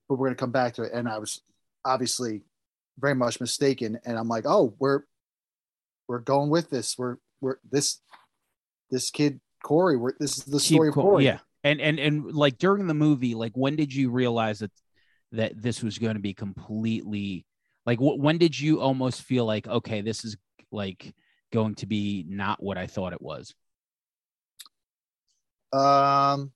but 0.08 0.16
we're 0.16 0.28
going 0.28 0.36
to 0.36 0.40
come 0.40 0.52
back 0.52 0.74
to 0.74 0.82
it 0.82 0.92
and 0.92 1.08
I 1.08 1.18
was 1.18 1.40
obviously 1.84 2.42
very 2.98 3.14
much 3.14 3.40
mistaken 3.40 3.98
and 4.04 4.18
I'm 4.18 4.28
like, 4.28 4.44
"Oh, 4.46 4.74
we're 4.78 5.02
we're 6.06 6.18
going 6.18 6.50
with 6.50 6.70
this. 6.70 6.96
We're 6.98 7.16
we're 7.40 7.56
this 7.70 8.00
this 8.90 9.10
kid 9.10 9.40
Corey, 9.62 9.96
we're, 9.96 10.12
this 10.18 10.38
is 10.38 10.44
the 10.44 10.58
Keep 10.58 10.76
story 10.76 10.88
of 10.88 10.94
Corey." 10.94 11.24
Yeah. 11.24 11.38
And 11.62 11.80
and 11.80 11.98
and 11.98 12.32
like 12.32 12.58
during 12.58 12.86
the 12.86 12.94
movie, 12.94 13.34
like 13.34 13.52
when 13.54 13.76
did 13.76 13.94
you 13.94 14.10
realize 14.10 14.60
that 14.60 14.70
that 15.32 15.60
this 15.60 15.82
was 15.82 15.98
going 15.98 16.14
to 16.14 16.20
be 16.20 16.34
completely 16.34 17.44
like 17.86 17.98
wh- 17.98 18.18
when 18.18 18.38
did 18.38 18.58
you 18.58 18.80
almost 18.80 19.22
feel 19.22 19.44
like 19.44 19.66
okay, 19.66 20.00
this 20.00 20.24
is 20.24 20.36
like 20.72 21.14
going 21.52 21.74
to 21.76 21.86
be 21.86 22.24
not 22.28 22.62
what 22.62 22.78
I 22.78 22.86
thought 22.86 23.12
it 23.12 23.22
was? 23.22 23.54
Um, 25.72 26.52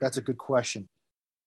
that's 0.00 0.16
a 0.16 0.22
good 0.22 0.38
question. 0.38 0.88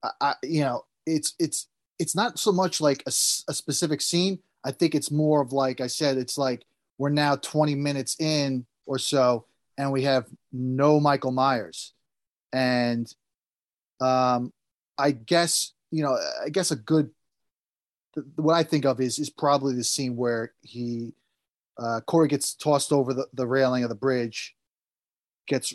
I, 0.03 0.10
I 0.22 0.34
you 0.43 0.62
know, 0.62 0.86
it's 1.05 1.34
it's 1.39 1.67
it's 2.00 2.15
not 2.15 2.39
so 2.39 2.51
much 2.51 2.81
like 2.81 3.03
a, 3.05 3.10
a 3.50 3.53
specific 3.53 4.01
scene. 4.01 4.39
I 4.63 4.72
think 4.72 4.95
it's 4.95 5.12
more 5.12 5.41
of 5.41 5.53
like 5.53 5.81
I 5.81 5.88
said, 5.88 6.17
it's 6.17 6.38
like 6.38 6.65
we're 6.98 7.10
now 7.10 7.36
20 7.36 7.75
minutes 7.75 8.15
in 8.19 8.65
or 8.86 8.98
so, 8.98 9.45
and 9.77 9.91
we 9.91 10.03
have 10.03 10.25
no 10.51 11.00
Michael 11.00 11.31
Myers, 11.31 11.93
and 12.53 13.13
um, 14.01 14.53
I 14.98 15.12
guess 15.12 15.74
you 15.91 16.03
know, 16.03 16.17
I 16.43 16.50
guess 16.50 16.72
a 16.72 16.75
good 16.75 17.10
the, 18.15 18.41
what 18.41 18.55
I 18.55 18.63
think 18.63 18.86
of 18.86 19.00
is 19.00 19.19
is 19.19 19.29
probably 19.29 19.75
the 19.75 19.84
scene 19.84 20.15
where 20.15 20.53
he 20.62 21.13
uh, 21.77 22.01
Corey 22.01 22.27
gets 22.27 22.55
tossed 22.55 22.91
over 22.91 23.13
the, 23.13 23.27
the 23.34 23.48
railing 23.48 23.84
of 23.84 23.89
the 23.89 23.95
bridge, 23.95 24.55
gets 25.48 25.74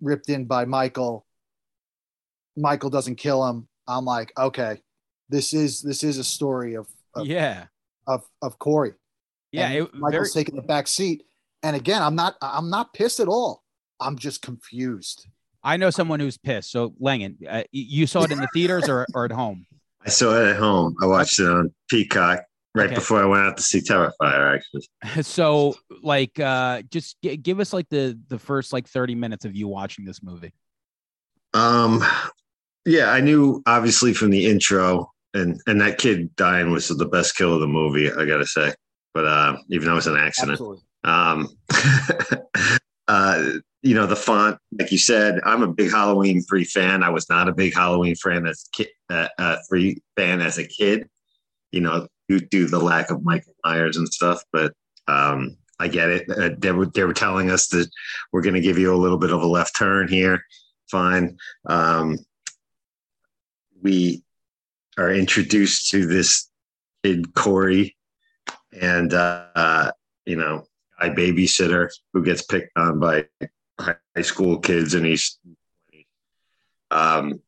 ripped 0.00 0.28
in 0.28 0.46
by 0.46 0.64
Michael. 0.64 1.26
Michael 2.56 2.90
doesn't 2.90 3.16
kill 3.16 3.46
him. 3.46 3.68
I'm 3.86 4.04
like, 4.04 4.32
okay, 4.38 4.80
this 5.28 5.52
is 5.52 5.82
this 5.82 6.02
is 6.02 6.18
a 6.18 6.24
story 6.24 6.74
of 6.74 6.86
of 7.14 7.26
yeah. 7.26 7.66
of, 8.06 8.24
of 8.42 8.58
Corey. 8.58 8.94
Yeah. 9.52 9.66
And 9.66 9.74
It, 9.74 9.94
Michael's 9.94 10.32
very, 10.32 10.44
taking 10.44 10.56
the 10.56 10.62
back 10.62 10.86
seat. 10.88 11.24
And 11.62 11.76
again, 11.76 12.02
I'm 12.02 12.14
not 12.14 12.36
I'm 12.40 12.70
not 12.70 12.94
pissed 12.94 13.20
at 13.20 13.28
all. 13.28 13.62
I'm 14.00 14.18
just 14.18 14.42
confused. 14.42 15.26
I 15.62 15.76
know 15.76 15.90
someone 15.90 16.20
who's 16.20 16.36
pissed. 16.36 16.70
So 16.70 16.94
Langan, 16.98 17.38
uh, 17.48 17.62
you 17.72 18.06
saw 18.06 18.22
it 18.24 18.32
in 18.32 18.38
the 18.38 18.48
theaters 18.52 18.88
or, 18.88 19.06
or 19.14 19.24
at 19.24 19.32
home? 19.32 19.66
I 20.04 20.10
saw 20.10 20.36
it 20.40 20.48
at 20.50 20.56
home. 20.56 20.94
I 21.02 21.06
watched 21.06 21.38
it 21.40 21.48
on 21.48 21.72
Peacock 21.88 22.44
right 22.74 22.86
Okay. 22.86 22.94
before 22.96 23.22
I 23.22 23.26
went 23.26 23.44
out 23.46 23.56
to 23.56 23.62
see 23.62 23.80
Terrifier. 23.80 24.56
Actually, 24.56 25.22
So 25.22 25.74
like, 26.02 26.38
uh, 26.38 26.82
just 26.90 27.16
g- 27.22 27.36
give 27.36 27.60
us 27.60 27.72
like 27.72 27.88
the 27.88 28.18
the 28.28 28.38
first 28.38 28.72
like 28.72 28.86
thirty 28.88 29.14
minutes 29.14 29.44
of 29.44 29.54
you 29.56 29.68
watching 29.68 30.04
this 30.04 30.22
movie. 30.22 30.52
um, 31.54 32.02
yeah, 32.84 33.10
I 33.10 33.20
knew 33.20 33.62
obviously 33.66 34.12
from 34.12 34.30
the 34.30 34.44
intro, 34.46 35.10
and 35.32 35.60
and 35.66 35.80
that 35.80 35.98
kid 35.98 36.34
dying 36.36 36.70
was 36.70 36.88
the 36.88 37.06
best 37.06 37.36
kill 37.36 37.54
of 37.54 37.60
the 37.60 37.66
movie. 37.66 38.10
I 38.12 38.24
gotta 38.26 38.46
say, 38.46 38.74
but 39.14 39.24
uh, 39.24 39.56
even 39.70 39.86
though 39.86 39.92
it 39.92 39.96
was 39.96 40.06
an 40.06 40.16
accident, 40.18 40.60
Absolutely. 40.60 40.82
um, 41.04 41.48
uh, 43.08 43.44
you 43.84 43.94
know 43.94 44.06
the 44.06 44.16
font, 44.16 44.58
like 44.78 44.90
you 44.90 44.98
said, 44.98 45.40
I'm 45.44 45.62
a 45.62 45.72
big 45.72 45.90
Halloween 45.90 46.42
three 46.42 46.64
fan. 46.64 47.02
I 47.02 47.10
was 47.10 47.28
not 47.28 47.48
a 47.48 47.54
big 47.54 47.74
Halloween 47.74 48.16
fan 48.16 48.46
as 48.46 48.64
a 48.66 48.76
kid, 48.76 48.88
uh, 49.10 49.28
uh, 49.38 49.56
three 49.68 50.02
fan 50.16 50.40
as 50.40 50.56
a 50.56 50.66
kid. 50.66 51.06
You 51.70 51.82
know, 51.82 52.08
due 52.28 52.40
to 52.40 52.66
the 52.66 52.78
lack 52.78 53.10
of 53.10 53.22
Michael 53.22 53.54
Myers 53.62 53.98
and 53.98 54.08
stuff, 54.08 54.42
but 54.52 54.72
um, 55.06 55.58
I 55.78 55.88
get 55.88 56.08
it. 56.08 56.30
Uh, 56.30 56.50
they 56.56 56.72
were 56.72 56.86
they 56.86 57.04
were 57.04 57.12
telling 57.12 57.50
us 57.50 57.66
that 57.68 57.90
we're 58.32 58.40
going 58.40 58.54
to 58.54 58.62
give 58.62 58.78
you 58.78 58.94
a 58.94 58.96
little 58.96 59.18
bit 59.18 59.32
of 59.32 59.42
a 59.42 59.46
left 59.46 59.76
turn 59.76 60.08
here. 60.08 60.42
Fine. 60.90 61.36
Um, 61.66 62.18
we 63.82 64.24
are 64.96 65.12
introduced 65.12 65.90
to 65.90 66.06
this 66.06 66.48
kid 67.02 67.34
Corey, 67.34 67.98
and 68.80 69.12
uh, 69.12 69.92
you 70.24 70.36
know, 70.36 70.64
a 71.02 71.10
babysitter 71.10 71.90
who 72.14 72.24
gets 72.24 72.46
picked 72.46 72.72
on 72.78 72.98
by 72.98 73.26
high 73.80 74.22
school 74.22 74.58
kids, 74.58 74.94
and 74.94 75.06
he's 75.06 75.38
um, 76.90 77.40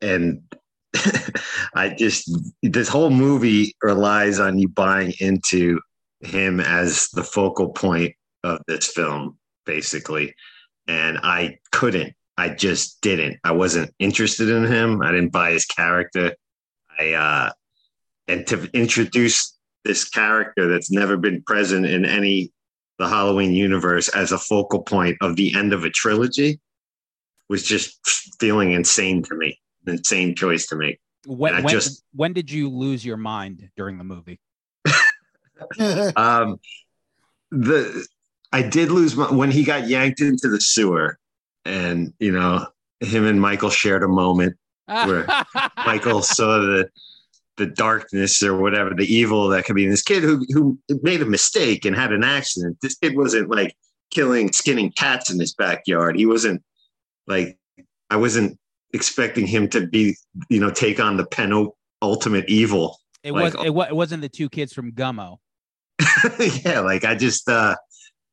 and 0.00 0.42
I 1.74 1.90
just 1.90 2.30
this 2.62 2.88
whole 2.88 3.10
movie 3.10 3.74
relies 3.82 4.38
on 4.38 4.58
you 4.58 4.68
buying 4.68 5.12
into 5.20 5.80
him 6.20 6.60
as 6.60 7.08
the 7.10 7.24
focal 7.24 7.70
point 7.70 8.14
of 8.44 8.60
this 8.66 8.88
film, 8.88 9.38
basically. 9.66 10.34
And 10.86 11.18
I 11.22 11.58
couldn't. 11.72 12.14
I 12.36 12.50
just 12.50 13.00
didn't. 13.00 13.38
I 13.44 13.52
wasn't 13.52 13.92
interested 13.98 14.48
in 14.48 14.64
him. 14.64 15.02
I 15.02 15.10
didn't 15.10 15.32
buy 15.32 15.52
his 15.52 15.66
character. 15.66 16.34
I 16.98 17.12
uh 17.12 17.52
and 18.26 18.46
to 18.48 18.68
introduce 18.74 19.56
this 19.84 20.08
character 20.08 20.68
that's 20.68 20.90
never 20.90 21.16
been 21.16 21.42
present 21.42 21.86
in 21.86 22.04
any 22.04 22.52
the 22.98 23.08
Halloween 23.08 23.52
universe 23.52 24.08
as 24.08 24.32
a 24.32 24.38
focal 24.38 24.82
point 24.82 25.16
of 25.20 25.36
the 25.36 25.54
end 25.54 25.72
of 25.72 25.84
a 25.84 25.90
trilogy 25.90 26.60
was 27.48 27.62
just 27.62 27.98
feeling 28.40 28.72
insane 28.72 29.22
to 29.24 29.34
me. 29.34 29.58
An 29.86 29.94
insane 29.94 30.34
choice 30.34 30.66
to 30.66 30.76
make. 30.76 31.00
When 31.26 31.62
when, 31.62 31.72
just- 31.72 32.04
when 32.14 32.32
did 32.32 32.50
you 32.50 32.68
lose 32.68 33.04
your 33.04 33.16
mind 33.16 33.70
during 33.76 33.98
the 33.98 34.04
movie? 34.04 34.40
Um, 36.16 36.60
the 37.50 38.06
I 38.52 38.62
did 38.62 38.90
lose 38.92 39.16
my 39.16 39.30
when 39.32 39.50
he 39.50 39.64
got 39.64 39.88
yanked 39.88 40.20
into 40.20 40.48
the 40.48 40.60
sewer, 40.60 41.18
and 41.64 42.12
you 42.20 42.30
know 42.30 42.64
him 43.00 43.26
and 43.26 43.40
Michael 43.40 43.70
shared 43.70 44.04
a 44.04 44.08
moment. 44.08 44.56
Where 44.86 45.26
Michael 45.76 46.22
saw 46.22 46.58
the 46.58 46.88
the 47.58 47.66
darkness 47.66 48.42
or 48.42 48.56
whatever, 48.56 48.94
the 48.94 49.04
evil 49.12 49.48
that 49.48 49.64
could 49.64 49.76
be 49.76 49.84
in 49.84 49.90
this 49.90 50.02
kid 50.02 50.22
who 50.22 50.46
who 50.50 50.78
made 51.02 51.20
a 51.20 51.26
mistake 51.26 51.84
and 51.84 51.94
had 51.94 52.12
an 52.12 52.24
accident. 52.24 52.78
This 52.80 52.96
kid 52.96 53.16
wasn't 53.16 53.50
like 53.50 53.74
killing, 54.10 54.52
skinning 54.52 54.90
cats 54.92 55.30
in 55.30 55.38
his 55.38 55.54
backyard. 55.54 56.16
He 56.16 56.24
wasn't 56.24 56.62
like 57.26 57.58
I 58.08 58.16
wasn't 58.16 58.58
expecting 58.94 59.46
him 59.46 59.68
to 59.68 59.86
be, 59.86 60.16
you 60.48 60.60
know, 60.60 60.70
take 60.70 60.98
on 60.98 61.18
the 61.18 61.26
pen 61.26 61.52
ultimate 62.00 62.48
evil 62.48 62.98
It 63.22 63.32
Like- 63.32 63.54
was 63.54 63.66
it, 63.66 63.90
it 63.90 63.96
wasn't 63.96 64.22
the 64.22 64.28
two 64.28 64.48
kids 64.48 64.72
from 64.72 64.92
Gummo. 64.92 65.38
yeah, 66.64 66.80
like 66.80 67.04
I 67.04 67.14
just 67.16 67.48
uh 67.48 67.74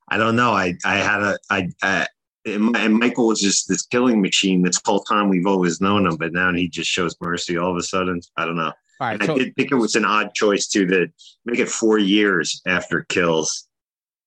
I 0.07 0.17
don't 0.17 0.35
know. 0.35 0.51
I 0.51 0.75
I 0.85 0.97
had 0.97 1.21
a 1.21 1.37
I, 1.49 1.69
I 1.81 2.07
and 2.45 2.99
Michael 2.99 3.27
was 3.27 3.41
just 3.41 3.67
this 3.67 3.81
killing 3.87 4.21
machine 4.21 4.61
this 4.61 4.79
whole 4.85 4.99
time 5.01 5.29
we've 5.29 5.47
always 5.47 5.81
known 5.81 6.05
him, 6.05 6.15
but 6.15 6.31
now 6.31 6.53
he 6.53 6.69
just 6.69 6.89
shows 6.89 7.15
mercy 7.19 7.57
all 7.57 7.71
of 7.71 7.77
a 7.77 7.81
sudden. 7.81 8.21
I 8.37 8.45
don't 8.45 8.55
know. 8.55 8.71
All 8.99 9.07
right, 9.07 9.21
And 9.21 9.31
I 9.31 9.35
did 9.35 9.55
think 9.55 9.71
it 9.71 9.75
was 9.75 9.95
an 9.95 10.05
odd 10.05 10.33
choice 10.33 10.67
too 10.67 10.85
to 10.87 11.07
make 11.45 11.59
it 11.59 11.69
four 11.69 11.97
years 11.97 12.61
after 12.65 13.03
kills. 13.09 13.67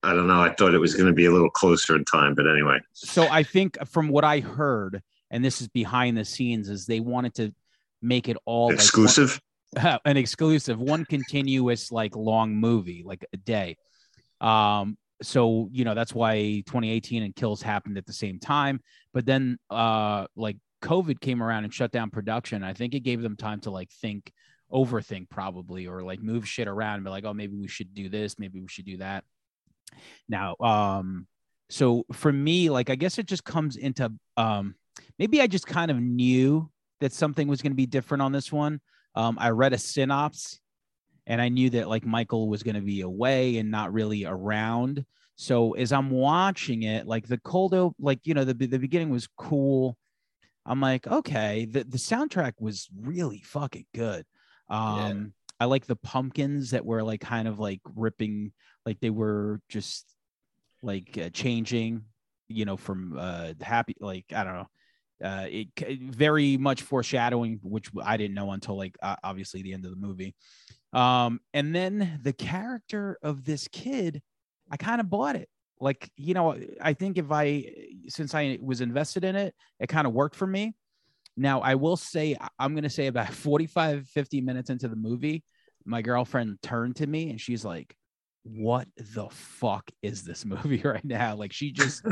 I 0.03 0.15
don't 0.15 0.27
know. 0.27 0.41
I 0.41 0.55
thought 0.55 0.75
it 0.75 0.79
was 0.79 0.95
going 0.95 1.09
to 1.09 1.13
be 1.13 1.27
a 1.27 1.33
little 1.33 1.51
closer 1.51 1.97
in 1.97 2.05
time, 2.05 2.35
but 2.35 2.47
anyway. 2.47 2.79
so 2.93 3.27
I 3.29 3.43
think 3.43 3.77
from 3.87 4.09
what 4.09 4.25
I 4.25 4.41
heard, 4.41 5.03
and 5.31 5.45
this 5.45 5.61
is 5.61 5.69
behind 5.69 6.17
the 6.17 6.25
scenes, 6.25 6.69
is 6.69 6.87
they 6.87 7.01
wanted 7.01 7.35
to 7.35 7.55
make 8.01 8.29
it 8.29 8.37
all 8.45 8.67
like, 8.67 8.77
one- 8.77 8.85
Exclusive. 8.85 9.41
an 9.77 10.17
exclusive, 10.17 10.81
one 10.81 11.05
continuous 11.05 11.93
like 11.93 12.17
long 12.17 12.55
movie, 12.55 13.03
like 13.05 13.25
a 13.33 13.37
day. 13.37 13.77
Um, 14.41 14.97
so 15.21 15.69
you 15.73 15.85
know 15.85 15.95
that's 15.95 16.15
why 16.15 16.63
2018 16.67 17.23
and 17.23 17.35
Kills 17.35 17.61
happened 17.61 17.99
at 17.99 18.07
the 18.07 18.13
same 18.13 18.39
time. 18.39 18.81
But 19.13 19.27
then 19.27 19.59
uh 19.69 20.27
like 20.37 20.57
COVID 20.83 21.21
came 21.21 21.43
around 21.43 21.65
and 21.65 21.75
shut 21.75 21.91
down 21.91 22.11
production. 22.11 22.63
I 22.63 22.73
think 22.73 22.95
it 22.95 23.01
gave 23.01 23.21
them 23.21 23.37
time 23.37 23.61
to 23.63 23.71
like 23.71 23.91
think, 23.91 24.33
overthink 24.73 25.31
probably, 25.31 25.87
or 25.87 26.03
like 26.03 26.21
move 26.21 26.49
shit 26.49 26.69
around 26.69 26.97
and 26.97 27.05
be 27.05 27.11
like, 27.11 27.25
oh, 27.25 27.35
maybe 27.35 27.57
we 27.57 27.69
should 27.69 27.95
do 27.95 28.09
this, 28.09 28.39
maybe 28.39 28.61
we 28.61 28.69
should 28.69 28.87
do 28.87 28.99
that. 28.99 29.25
Now, 30.29 30.57
um, 30.61 31.27
so 31.71 32.05
for 32.13 32.33
me, 32.33 32.71
like 32.71 32.91
I 32.91 32.95
guess 32.95 33.19
it 33.19 33.27
just 33.27 33.45
comes 33.45 33.77
into 33.77 34.13
um 34.37 34.75
maybe 35.19 35.41
I 35.41 35.47
just 35.47 35.67
kind 35.67 35.91
of 35.91 35.99
knew 35.99 36.71
that 37.01 37.13
something 37.13 37.49
was 37.49 37.63
going 37.63 37.73
to 37.73 37.77
be 37.77 37.87
different 37.87 38.23
on 38.23 38.33
this 38.33 38.51
one. 38.53 38.81
Um, 39.15 39.37
I 39.41 39.51
read 39.51 39.73
a 39.73 39.79
synopsis 39.79 40.61
and 41.27 41.41
I 41.41 41.49
knew 41.49 41.71
that 41.71 41.89
like 41.89 42.05
Michael 42.05 42.49
was 42.49 42.63
going 42.63 42.75
to 42.75 42.81
be 42.81 43.03
away 43.03 43.59
and 43.59 43.71
not 43.71 43.93
really 43.93 44.25
around. 44.25 45.05
So 45.37 45.75
as 45.75 45.93
I'm 45.93 46.11
watching 46.11 46.83
it, 46.83 47.07
like 47.07 47.29
the 47.29 47.39
cold, 47.39 47.75
op- 47.75 47.97
like, 48.01 48.21
you 48.25 48.35
know, 48.35 48.45
the, 48.45 48.55
the 48.55 48.79
beginning 48.79 49.11
was 49.11 49.29
cool. 49.37 49.97
I'm 50.67 50.81
like, 50.81 51.07
okay, 51.07 51.65
the, 51.65 51.85
the 51.85 51.99
soundtrack 51.99 52.55
was 52.59 52.89
really 53.01 53.43
fucking 53.45 53.87
good. 53.95 54.25
Um, 54.69 55.33
I 55.61 55.65
like 55.67 55.87
the 55.87 55.97
pumpkins 55.97 56.71
that 56.71 56.85
were 56.85 57.03
like 57.03 57.21
kind 57.21 57.49
of 57.49 57.59
like 57.59 57.81
ripping, 57.97 58.53
like 58.87 59.01
they 59.01 59.11
were 59.11 59.61
just 59.69 60.07
like 60.83 61.19
uh, 61.19 61.31
changing, 61.31 62.05
you 62.49 62.65
know, 62.65 62.77
from 62.77 63.17
uh 63.19 63.55
happy, 63.61 63.97
like, 64.01 64.27
I 64.35 64.45
don't 64.45 64.55
know. 64.55 64.69
Uh 65.25 65.47
it 65.51 65.69
very 66.01 66.57
much 66.57 66.83
foreshadowing 66.83 67.59
which 67.65 67.91
i 68.05 68.17
didn't 68.17 68.37
know 68.37 68.53
until 68.53 68.77
like 68.77 68.97
uh, 69.03 69.17
obviously 69.25 69.63
the 69.63 69.73
end 69.75 69.85
of 69.85 69.91
the 69.91 69.97
movie. 69.97 70.35
Um 70.93 71.41
and 71.53 71.75
then 71.75 72.21
the 72.23 72.33
character 72.33 73.19
of 73.23 73.45
this 73.45 73.67
kid 73.73 74.23
i 74.71 74.77
kind 74.77 75.01
of 75.01 75.11
bought 75.11 75.35
it. 75.35 75.49
Like 75.81 76.11
you 76.17 76.35
know 76.35 76.57
i 76.81 76.93
think 76.93 77.19
if 77.19 77.33
i 77.33 77.65
since 78.09 78.33
i 78.35 78.59
was 78.63 78.81
invested 78.81 79.25
in 79.25 79.35
it 79.37 79.55
it 79.81 79.89
kind 79.89 80.07
of 80.07 80.13
worked 80.13 80.37
for 80.37 80.47
me 80.47 80.75
now 81.39 81.61
i 81.61 81.75
will 81.75 81.97
say 81.97 82.37
i'm 82.59 82.75
going 82.75 82.83
to 82.83 82.91
say 82.91 83.07
about 83.07 83.29
45 83.33 84.07
50 84.09 84.41
minutes 84.41 84.71
into 84.71 84.89
the 84.89 84.97
movie 84.97 85.45
my 85.85 86.03
girlfriend 86.03 86.59
turned 86.63 86.97
to 86.97 87.07
me 87.07 87.31
and 87.31 87.41
she's 87.41 87.65
like 87.65 87.97
what 88.57 88.87
the 88.97 89.29
fuck 89.31 89.91
is 90.03 90.23
this 90.23 90.45
movie 90.45 90.83
right 90.85 91.05
now 91.05 91.35
like 91.35 91.53
she 91.53 91.73
just 91.73 92.03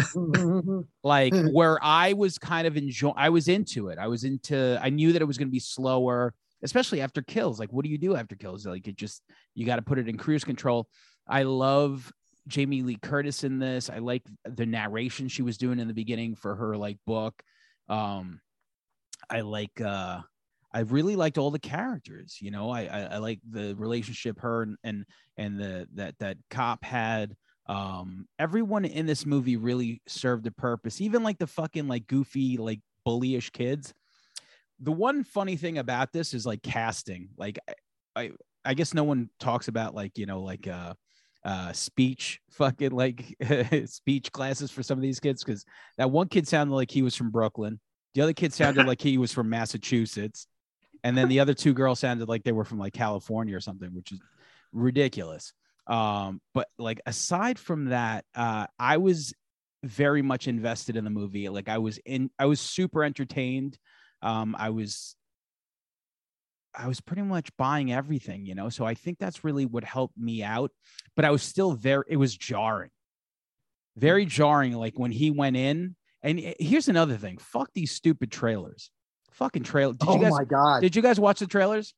like 1.04 1.34
where 1.52 1.78
I 1.82 2.12
was 2.12 2.38
kind 2.38 2.66
of 2.66 2.76
enjoy 2.76 3.12
I 3.16 3.30
was 3.30 3.48
into 3.48 3.88
it. 3.88 3.98
I 3.98 4.08
was 4.08 4.24
into 4.24 4.78
I 4.82 4.90
knew 4.90 5.12
that 5.12 5.22
it 5.22 5.26
was 5.26 5.38
going 5.38 5.48
to 5.48 5.52
be 5.52 5.60
slower, 5.60 6.34
especially 6.62 7.00
after 7.00 7.22
kills. 7.22 7.58
Like 7.58 7.72
what 7.72 7.84
do 7.84 7.90
you 7.90 7.98
do 7.98 8.16
after 8.16 8.36
kills? 8.36 8.66
Like 8.66 8.86
it 8.88 8.96
just 8.96 9.22
you 9.54 9.66
got 9.66 9.76
to 9.76 9.82
put 9.82 9.98
it 9.98 10.08
in 10.08 10.16
cruise 10.16 10.44
control. 10.44 10.88
I 11.26 11.44
love 11.44 12.12
Jamie 12.48 12.82
Lee 12.82 12.98
Curtis 13.00 13.44
in 13.44 13.58
this. 13.58 13.90
I 13.90 13.98
like 13.98 14.22
the 14.44 14.66
narration 14.66 15.28
she 15.28 15.42
was 15.42 15.58
doing 15.58 15.80
in 15.80 15.88
the 15.88 15.94
beginning 15.94 16.36
for 16.36 16.54
her 16.54 16.76
like 16.76 16.98
book. 17.06 17.42
Um 17.88 18.40
I 19.30 19.40
like 19.40 19.80
uh 19.80 20.20
I 20.72 20.80
really 20.80 21.16
liked 21.16 21.38
all 21.38 21.50
the 21.50 21.58
characters, 21.58 22.38
you 22.40 22.50
know. 22.50 22.70
I 22.70 22.82
I, 22.82 23.00
I 23.02 23.18
like 23.18 23.40
the 23.48 23.74
relationship 23.76 24.40
her 24.40 24.62
and 24.62 24.76
and 24.84 25.04
and 25.36 25.58
the 25.58 25.88
that 25.94 26.18
that 26.18 26.38
cop 26.50 26.84
had. 26.84 27.36
Um 27.66 28.28
everyone 28.38 28.84
in 28.84 29.06
this 29.06 29.26
movie 29.26 29.56
really 29.56 30.00
served 30.06 30.46
a 30.46 30.52
purpose 30.52 31.00
even 31.00 31.24
like 31.24 31.38
the 31.38 31.48
fucking 31.48 31.88
like 31.88 32.06
goofy 32.06 32.56
like 32.56 32.80
bullyish 33.06 33.52
kids. 33.52 33.92
The 34.80 34.92
one 34.92 35.24
funny 35.24 35.56
thing 35.56 35.78
about 35.78 36.12
this 36.12 36.34
is 36.34 36.46
like 36.46 36.62
casting. 36.62 37.28
Like 37.36 37.58
i 37.68 37.74
i, 38.16 38.30
I 38.64 38.74
guess 38.74 38.94
no 38.94 39.04
one 39.04 39.30
talks 39.40 39.68
about 39.68 39.94
like 39.94 40.18
you 40.18 40.26
know 40.26 40.40
like 40.42 40.66
uh 40.66 40.94
uh 41.44 41.72
speech 41.72 42.40
fucking 42.50 42.90
like 42.90 43.36
speech 43.86 44.32
classes 44.32 44.70
for 44.70 44.82
some 44.82 44.98
of 44.98 45.02
these 45.02 45.20
kids 45.20 45.44
because 45.44 45.64
that 45.98 46.10
one 46.10 46.28
kid 46.28 46.48
sounded 46.48 46.74
like 46.74 46.90
he 46.90 47.02
was 47.02 47.14
from 47.14 47.30
brooklyn 47.30 47.78
the 48.16 48.22
other 48.22 48.32
kid 48.32 48.52
sounded 48.52 48.86
like 48.88 49.00
he 49.00 49.18
was 49.18 49.32
from 49.32 49.48
massachusetts 49.48 50.48
and 51.04 51.16
then 51.16 51.28
the 51.28 51.38
other 51.38 51.54
two 51.54 51.72
girls 51.72 52.00
sounded 52.00 52.28
like 52.28 52.42
they 52.42 52.52
were 52.52 52.64
from 52.64 52.78
like 52.78 52.92
california 52.92 53.56
or 53.56 53.60
something 53.60 53.94
which 53.94 54.10
is 54.10 54.20
ridiculous 54.72 55.52
um 55.86 56.40
but 56.52 56.66
like 56.78 57.00
aside 57.06 57.58
from 57.58 57.86
that 57.86 58.24
uh 58.34 58.66
i 58.80 58.96
was 58.96 59.32
very 59.86 60.22
much 60.22 60.48
invested 60.48 60.96
in 60.96 61.04
the 61.04 61.10
movie. 61.10 61.48
Like 61.48 61.68
I 61.68 61.78
was 61.78 61.98
in, 62.04 62.30
I 62.38 62.46
was 62.46 62.60
super 62.60 63.04
entertained. 63.04 63.78
Um, 64.22 64.56
I 64.58 64.70
was, 64.70 65.16
I 66.74 66.88
was 66.88 67.00
pretty 67.00 67.22
much 67.22 67.56
buying 67.56 67.92
everything, 67.92 68.44
you 68.44 68.54
know. 68.54 68.68
So 68.68 68.84
I 68.84 68.94
think 68.94 69.18
that's 69.18 69.44
really 69.44 69.64
what 69.64 69.84
helped 69.84 70.18
me 70.18 70.42
out. 70.42 70.72
But 71.14 71.24
I 71.24 71.30
was 71.30 71.42
still 71.42 71.72
very, 71.72 72.04
it 72.08 72.16
was 72.16 72.36
jarring, 72.36 72.90
very 73.96 74.26
jarring. 74.26 74.72
Like 74.74 74.98
when 74.98 75.12
he 75.12 75.30
went 75.30 75.56
in, 75.56 75.96
and 76.22 76.40
eh, 76.40 76.54
here's 76.58 76.88
another 76.88 77.16
thing: 77.16 77.38
fuck 77.38 77.70
these 77.74 77.92
stupid 77.92 78.30
trailers. 78.30 78.90
Fucking 79.32 79.64
trail. 79.64 79.92
Did 79.92 80.08
oh 80.08 80.16
you 80.16 80.22
guys? 80.22 80.32
my 80.32 80.44
god! 80.44 80.80
Did 80.80 80.96
you 80.96 81.02
guys 81.02 81.20
watch 81.20 81.40
the 81.40 81.46
trailers? 81.46 81.94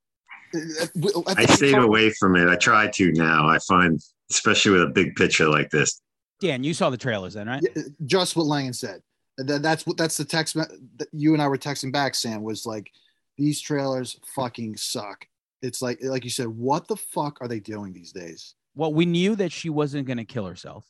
I 0.55 1.47
stayed 1.47 1.77
away 1.77 2.11
from 2.11 2.37
it. 2.37 2.49
I 2.49 2.57
try 2.57 2.89
to 2.89 3.13
now. 3.13 3.49
I 3.49 3.59
find, 3.59 4.01
especially 4.31 4.73
with 4.73 4.83
a 4.83 4.93
big 4.93 5.15
picture 5.15 5.49
like 5.49 5.71
this. 5.71 6.01
Dan, 6.41 6.65
you 6.65 6.73
saw 6.73 6.91
the 6.91 6.97
trailers 6.97 7.35
then, 7.35 7.49
right? 7.49 7.63
Just 8.07 8.37
what 8.37 8.47
Langan 8.47 8.73
said. 8.73 9.03
That's 9.37 9.87
what 9.87 9.97
that's 9.97 10.17
the 10.17 10.25
text 10.25 10.55
that 10.55 11.09
you 11.13 11.33
and 11.33 11.43
I 11.43 11.49
were 11.49 11.59
texting 11.59 11.93
back. 11.93 12.15
Sam 12.15 12.43
was 12.43 12.67
like, 12.67 12.91
"These 13.37 13.61
trailers 13.61 14.19
fucking 14.35 14.77
suck." 14.77 15.27
It's 15.63 15.83
like 15.83 15.99
like 16.03 16.25
you 16.25 16.31
said, 16.31 16.49
what 16.49 16.89
the 16.89 16.97
fuck 16.97 17.39
are 17.41 17.49
they 17.49 17.61
doing 17.61 17.93
these 17.93 18.13
days? 18.13 18.55
Well, 18.75 18.93
we 18.93 19.07
knew 19.07 19.37
that 19.37 19.53
she 19.53 19.71
wasn't 19.71 20.07
going 20.07 20.19
to 20.19 20.25
kill 20.25 20.47
herself. 20.47 20.87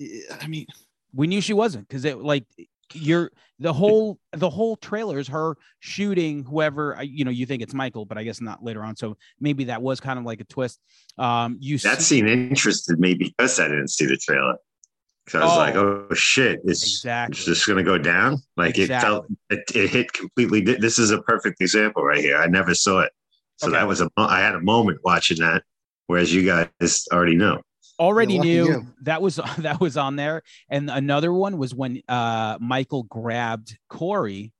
I 0.00 0.46
mean, 0.46 0.66
We 1.14 1.26
knew 1.26 1.40
she 1.40 1.52
wasn't 1.54 1.88
because 1.88 2.04
it 2.04 2.18
like 2.18 2.44
you're 2.94 3.30
the 3.58 3.72
whole 3.72 4.18
the 4.32 4.48
whole 4.48 4.76
trailer 4.76 5.18
is 5.18 5.28
her 5.28 5.56
shooting 5.80 6.44
whoever 6.44 6.98
you 7.02 7.24
know 7.24 7.30
you 7.30 7.44
think 7.46 7.62
it's 7.62 7.74
Michael, 7.74 8.04
but 8.04 8.16
I 8.18 8.24
guess 8.24 8.40
not 8.40 8.62
later 8.62 8.82
on. 8.82 8.96
So 8.96 9.16
maybe 9.40 9.64
that 9.64 9.82
was 9.82 10.00
kind 10.00 10.18
of 10.18 10.24
like 10.24 10.40
a 10.40 10.44
twist. 10.44 10.80
Um, 11.18 11.56
you 11.60 11.78
That 11.78 11.98
see, 11.98 12.20
scene 12.20 12.28
interested 12.28 12.98
me 12.98 13.14
because 13.14 13.58
I 13.60 13.68
didn't 13.68 13.88
see 13.88 14.06
the 14.06 14.16
trailer. 14.16 14.56
So 15.28 15.40
I 15.40 15.44
was 15.44 15.52
Oh. 15.52 15.58
like, 15.58 15.74
oh 15.74 16.14
shit, 16.14 16.60
it's, 16.64 16.82
Exactly. 16.84 17.32
it's 17.36 17.44
just 17.44 17.66
going 17.66 17.76
to 17.76 17.82
go 17.84 17.98
down. 17.98 18.38
Like 18.56 18.78
it 18.78 18.86
felt, 18.88 19.26
it, 19.50 19.60
it 19.74 19.90
hit 19.90 20.10
completely. 20.14 20.62
This 20.62 20.98
is 20.98 21.10
a 21.10 21.20
perfect 21.20 21.60
example 21.60 22.02
right 22.02 22.20
here. 22.20 22.38
I 22.38 22.46
never 22.46 22.74
saw 22.74 23.00
it. 23.00 23.12
So 23.56 23.66
Okay. 23.68 23.76
that 23.76 23.86
was 23.86 24.00
a, 24.00 24.08
I 24.16 24.40
had 24.40 24.54
a 24.54 24.60
moment 24.60 25.00
watching 25.04 25.36
that, 25.40 25.64
whereas 26.06 26.32
you 26.32 26.44
guys 26.46 27.04
already 27.12 27.34
know. 27.36 27.60
Already 27.98 28.34
Yeah, 28.34 28.40
knew 28.42 28.66
you. 28.66 28.86
that 29.02 29.22
was 29.22 29.36
that 29.58 29.80
was 29.80 29.96
on 29.96 30.16
there. 30.16 30.42
And 30.68 30.90
another 30.90 31.32
one 31.32 31.58
was 31.58 31.74
when 31.74 32.02
uh 32.08 32.58
Michael 32.60 33.04
grabbed 33.04 33.78
Corey 33.88 34.52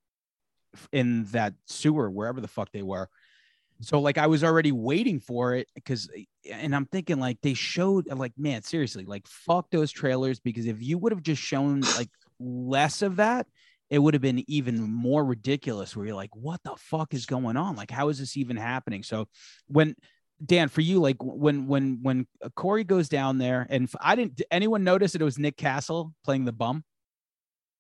in 0.92 1.24
that 1.26 1.54
sewer, 1.66 2.10
wherever 2.10 2.40
the 2.40 2.48
fuck 2.48 2.70
they 2.72 2.82
were. 2.82 3.08
So 3.80 4.00
like 4.00 4.18
I 4.18 4.26
was 4.26 4.42
already 4.42 4.72
waiting 4.72 5.20
for 5.20 5.54
it 5.54 5.68
because 5.74 6.10
and 6.50 6.74
I'm 6.74 6.86
thinking 6.86 7.20
like 7.20 7.38
they 7.42 7.54
showed 7.54 8.08
like 8.08 8.32
man 8.36 8.62
seriously 8.62 9.04
like 9.04 9.26
fuck 9.28 9.70
those 9.70 9.92
trailers 9.92 10.40
because 10.40 10.66
if 10.66 10.82
you 10.82 10.98
would 10.98 11.12
have 11.12 11.22
just 11.22 11.40
shown 11.40 11.82
like 11.96 12.10
less 12.40 13.02
of 13.02 13.16
that 13.16 13.46
it 13.90 14.00
would 14.00 14.14
have 14.14 14.20
been 14.20 14.44
even 14.48 14.80
more 14.80 15.24
ridiculous 15.24 15.96
where 15.96 16.06
you're 16.06 16.14
like 16.16 16.34
what 16.34 16.60
the 16.64 16.74
fuck 16.76 17.14
is 17.14 17.24
going 17.26 17.56
on 17.56 17.76
like 17.76 17.90
how 17.90 18.08
is 18.08 18.18
this 18.18 18.36
even 18.36 18.56
happening 18.56 19.02
so 19.02 19.28
when 19.68 19.94
Dan, 20.44 20.68
for 20.68 20.80
you, 20.82 21.00
like 21.00 21.16
when 21.20 21.66
when 21.66 21.98
when 22.02 22.26
Corey 22.54 22.84
goes 22.84 23.08
down 23.08 23.38
there, 23.38 23.66
and 23.70 23.90
I 24.00 24.14
didn't. 24.14 24.36
Did 24.36 24.46
anyone 24.50 24.84
notice 24.84 25.12
that 25.12 25.20
it 25.20 25.24
was 25.24 25.38
Nick 25.38 25.56
Castle 25.56 26.14
playing 26.24 26.44
the 26.44 26.52
bum? 26.52 26.84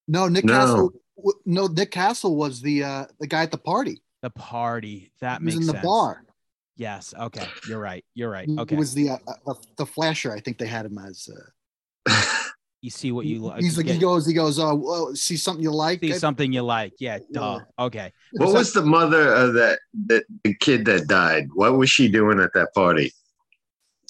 no, 0.08 0.26
Nick 0.28 0.44
No. 0.44 0.52
Castle. 0.52 0.90
No, 1.44 1.66
Nick 1.66 1.90
Castle 1.90 2.36
was 2.36 2.60
the 2.62 2.82
uh 2.84 3.04
the 3.20 3.26
guy 3.26 3.42
at 3.42 3.50
the 3.50 3.58
party. 3.58 4.02
The 4.22 4.30
party 4.30 5.12
that 5.20 5.40
He 5.40 5.44
was 5.46 5.54
makes 5.54 5.66
in 5.66 5.66
the 5.66 5.72
sense. 5.74 5.84
bar. 5.84 6.24
Yes. 6.76 7.14
Okay. 7.18 7.46
You're 7.68 7.80
right. 7.80 8.04
You're 8.14 8.30
right. 8.30 8.48
Okay. 8.48 8.74
It 8.74 8.78
was 8.78 8.94
the 8.94 9.10
uh, 9.10 9.18
uh, 9.46 9.54
the 9.76 9.86
flasher. 9.86 10.32
I 10.32 10.40
think 10.40 10.58
they 10.58 10.66
had 10.66 10.86
him 10.86 10.98
as. 10.98 11.28
Uh, 11.32 11.40
you 12.80 12.90
see 12.90 13.10
what 13.10 13.26
you 13.26 13.40
like. 13.40 13.60
he's 13.60 13.76
like 13.76 13.86
he 13.86 13.98
goes 13.98 14.24
he 14.26 14.32
goes 14.32 14.58
oh 14.58 14.74
well, 14.74 15.14
see 15.14 15.36
something 15.36 15.62
you 15.62 15.72
like 15.72 16.00
see 16.00 16.12
something 16.12 16.52
you 16.52 16.62
like. 16.62 16.92
Yeah. 17.00 17.18
Duh. 17.32 17.60
Okay. 17.78 18.12
what 18.32 18.52
was 18.54 18.72
the 18.72 18.82
mother 18.82 19.32
of 19.34 19.54
that, 19.54 19.80
that 20.06 20.24
the 20.44 20.54
kid 20.54 20.84
that 20.84 21.08
died? 21.08 21.48
What 21.54 21.76
was 21.76 21.90
she 21.90 22.08
doing 22.08 22.38
at 22.40 22.52
that 22.54 22.72
party? 22.74 23.12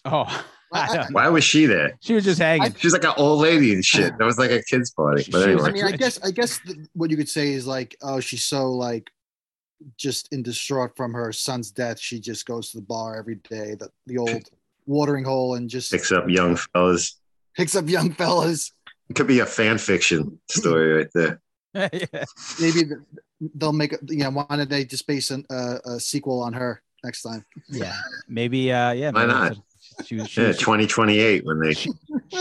Oh, 0.04 0.24
I 0.72 0.80
I- 0.82 0.86
don't 0.86 0.96
know. 0.96 1.06
Why 1.12 1.28
was 1.30 1.44
she 1.44 1.64
there? 1.64 1.96
she 2.00 2.12
was 2.14 2.24
just 2.24 2.40
hanging. 2.40 2.74
She's 2.74 2.92
like 2.92 3.04
an 3.04 3.14
old 3.16 3.40
lady 3.40 3.72
and 3.72 3.82
shit. 3.84 4.16
That 4.18 4.24
was 4.24 4.38
like 4.38 4.50
a 4.50 4.62
kid's 4.62 4.90
party. 4.90 5.24
But 5.30 5.44
She 5.44 5.54
was- 5.54 5.66
anyway, 5.66 5.68
I 5.68 5.72
mean, 5.72 5.84
I 5.94 5.96
guess 5.96 6.20
I 6.22 6.30
guess 6.30 6.58
th- 6.66 6.78
what 6.92 7.10
you 7.10 7.16
could 7.16 7.28
say 7.28 7.52
is 7.52 7.66
like, 7.66 7.96
oh, 8.02 8.20
she's 8.20 8.44
so 8.44 8.70
like 8.70 9.08
just 9.96 10.28
in 10.32 10.42
distraught 10.42 10.94
from 10.96 11.14
her 11.14 11.32
son's 11.32 11.70
death. 11.70 11.98
She 11.98 12.20
just 12.20 12.44
goes 12.44 12.70
to 12.72 12.78
the 12.78 12.82
bar 12.84 13.16
every 13.16 13.36
day, 13.36 13.76
the 13.78 13.88
the 14.06 14.18
old 14.18 14.50
watering 14.86 15.24
hole, 15.24 15.54
and 15.54 15.70
just 15.70 15.90
picks 15.90 16.12
up 16.12 16.28
young 16.28 16.56
fellas. 16.56 17.16
Picks 17.58 17.76
up 17.76 17.86
young 17.88 18.12
fellas. 18.12 18.72
It 19.10 19.16
could 19.16 19.26
be 19.26 19.40
a 19.40 19.46
fan 19.46 19.76
fiction 19.78 20.40
story 20.50 20.92
right 20.94 21.08
there. 21.14 21.40
Yeah. 21.74 22.24
Maybe 22.60 22.82
they'll 23.54 23.72
make 23.74 23.92
a, 23.92 23.98
you 24.08 24.24
know 24.24 24.30
why 24.30 24.46
don't 24.48 24.68
they 24.70 24.84
just 24.86 25.06
base 25.06 25.30
an, 25.30 25.44
uh, 25.50 25.78
a 25.84 26.00
sequel 26.00 26.42
on 26.42 26.54
her 26.54 26.82
next 27.04 27.22
time? 27.22 27.44
yeah. 27.68 27.94
Maybe. 28.26 28.72
Uh. 28.72 28.92
Yeah. 28.92 29.10
Why 29.10 29.26
maybe 29.26 29.32
not? 29.38 29.56
She 30.04 30.16
was. 30.16 30.28
She 30.28 30.40
Yeah, 30.40 30.48
was, 30.48 30.58
2028 30.58 31.44
when 31.44 31.60
they 31.60 31.74
she, 31.74 31.90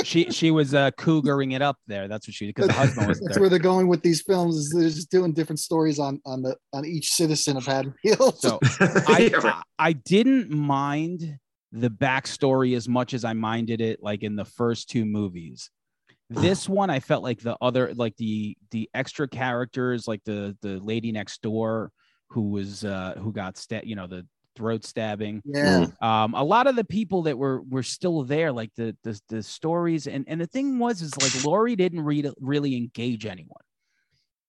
she 0.03 0.31
she 0.31 0.49
was 0.51 0.73
uh 0.73 0.91
cougaring 0.91 1.53
it 1.53 1.61
up 1.61 1.77
there. 1.87 2.07
That's 2.07 2.27
what 2.27 2.33
she 2.35 2.47
because 2.47 2.67
the 2.67 2.73
husband 2.73 3.07
was 3.09 3.19
That's 3.21 3.35
there. 3.35 3.41
where 3.41 3.49
they're 3.49 3.59
going 3.59 3.87
with 3.87 4.01
these 4.01 4.21
films. 4.21 4.55
Is 4.55 4.69
they're 4.71 4.89
just 4.89 5.11
doing 5.11 5.33
different 5.33 5.59
stories 5.59 5.99
on 5.99 6.21
on 6.25 6.41
the 6.41 6.55
on 6.73 6.85
each 6.85 7.11
citizen 7.11 7.57
of 7.57 7.65
Haddonfield. 7.65 8.39
So 8.39 8.59
I, 8.79 9.31
I 9.43 9.61
I 9.77 9.93
didn't 9.93 10.49
mind 10.51 11.37
the 11.71 11.89
backstory 11.89 12.75
as 12.75 12.87
much 12.87 13.13
as 13.13 13.25
I 13.25 13.33
minded 13.33 13.81
it 13.81 14.01
like 14.01 14.23
in 14.23 14.35
the 14.35 14.45
first 14.45 14.89
two 14.89 15.05
movies. 15.05 15.69
This 16.29 16.67
one 16.67 16.89
I 16.89 16.99
felt 16.99 17.23
like 17.23 17.39
the 17.39 17.57
other 17.61 17.93
like 17.93 18.17
the 18.17 18.57
the 18.71 18.89
extra 18.93 19.29
characters 19.29 20.09
like 20.09 20.23
the 20.25 20.57
the 20.61 20.77
lady 20.79 21.13
next 21.13 21.41
door 21.41 21.91
who 22.29 22.49
was 22.49 22.83
uh 22.83 23.15
who 23.17 23.31
got 23.31 23.57
sta- 23.57 23.85
you 23.85 23.95
know 23.95 24.07
the 24.07 24.27
throat 24.55 24.83
stabbing. 24.83 25.41
Yeah, 25.45 25.87
um 26.01 26.33
a 26.33 26.43
lot 26.43 26.67
of 26.67 26.75
the 26.75 26.83
people 26.83 27.23
that 27.23 27.37
were 27.37 27.61
were 27.61 27.83
still 27.83 28.23
there 28.23 28.51
like 28.51 28.71
the 28.75 28.93
the, 29.03 29.19
the 29.29 29.41
stories 29.41 30.05
and 30.07 30.25
and 30.27 30.41
the 30.41 30.47
thing 30.47 30.79
was 30.79 31.01
is 31.01 31.17
like 31.17 31.31
Laurie 31.45 31.77
didn't 31.77 32.01
read, 32.01 32.29
really 32.41 32.75
engage 32.75 33.25
anyone 33.25 33.66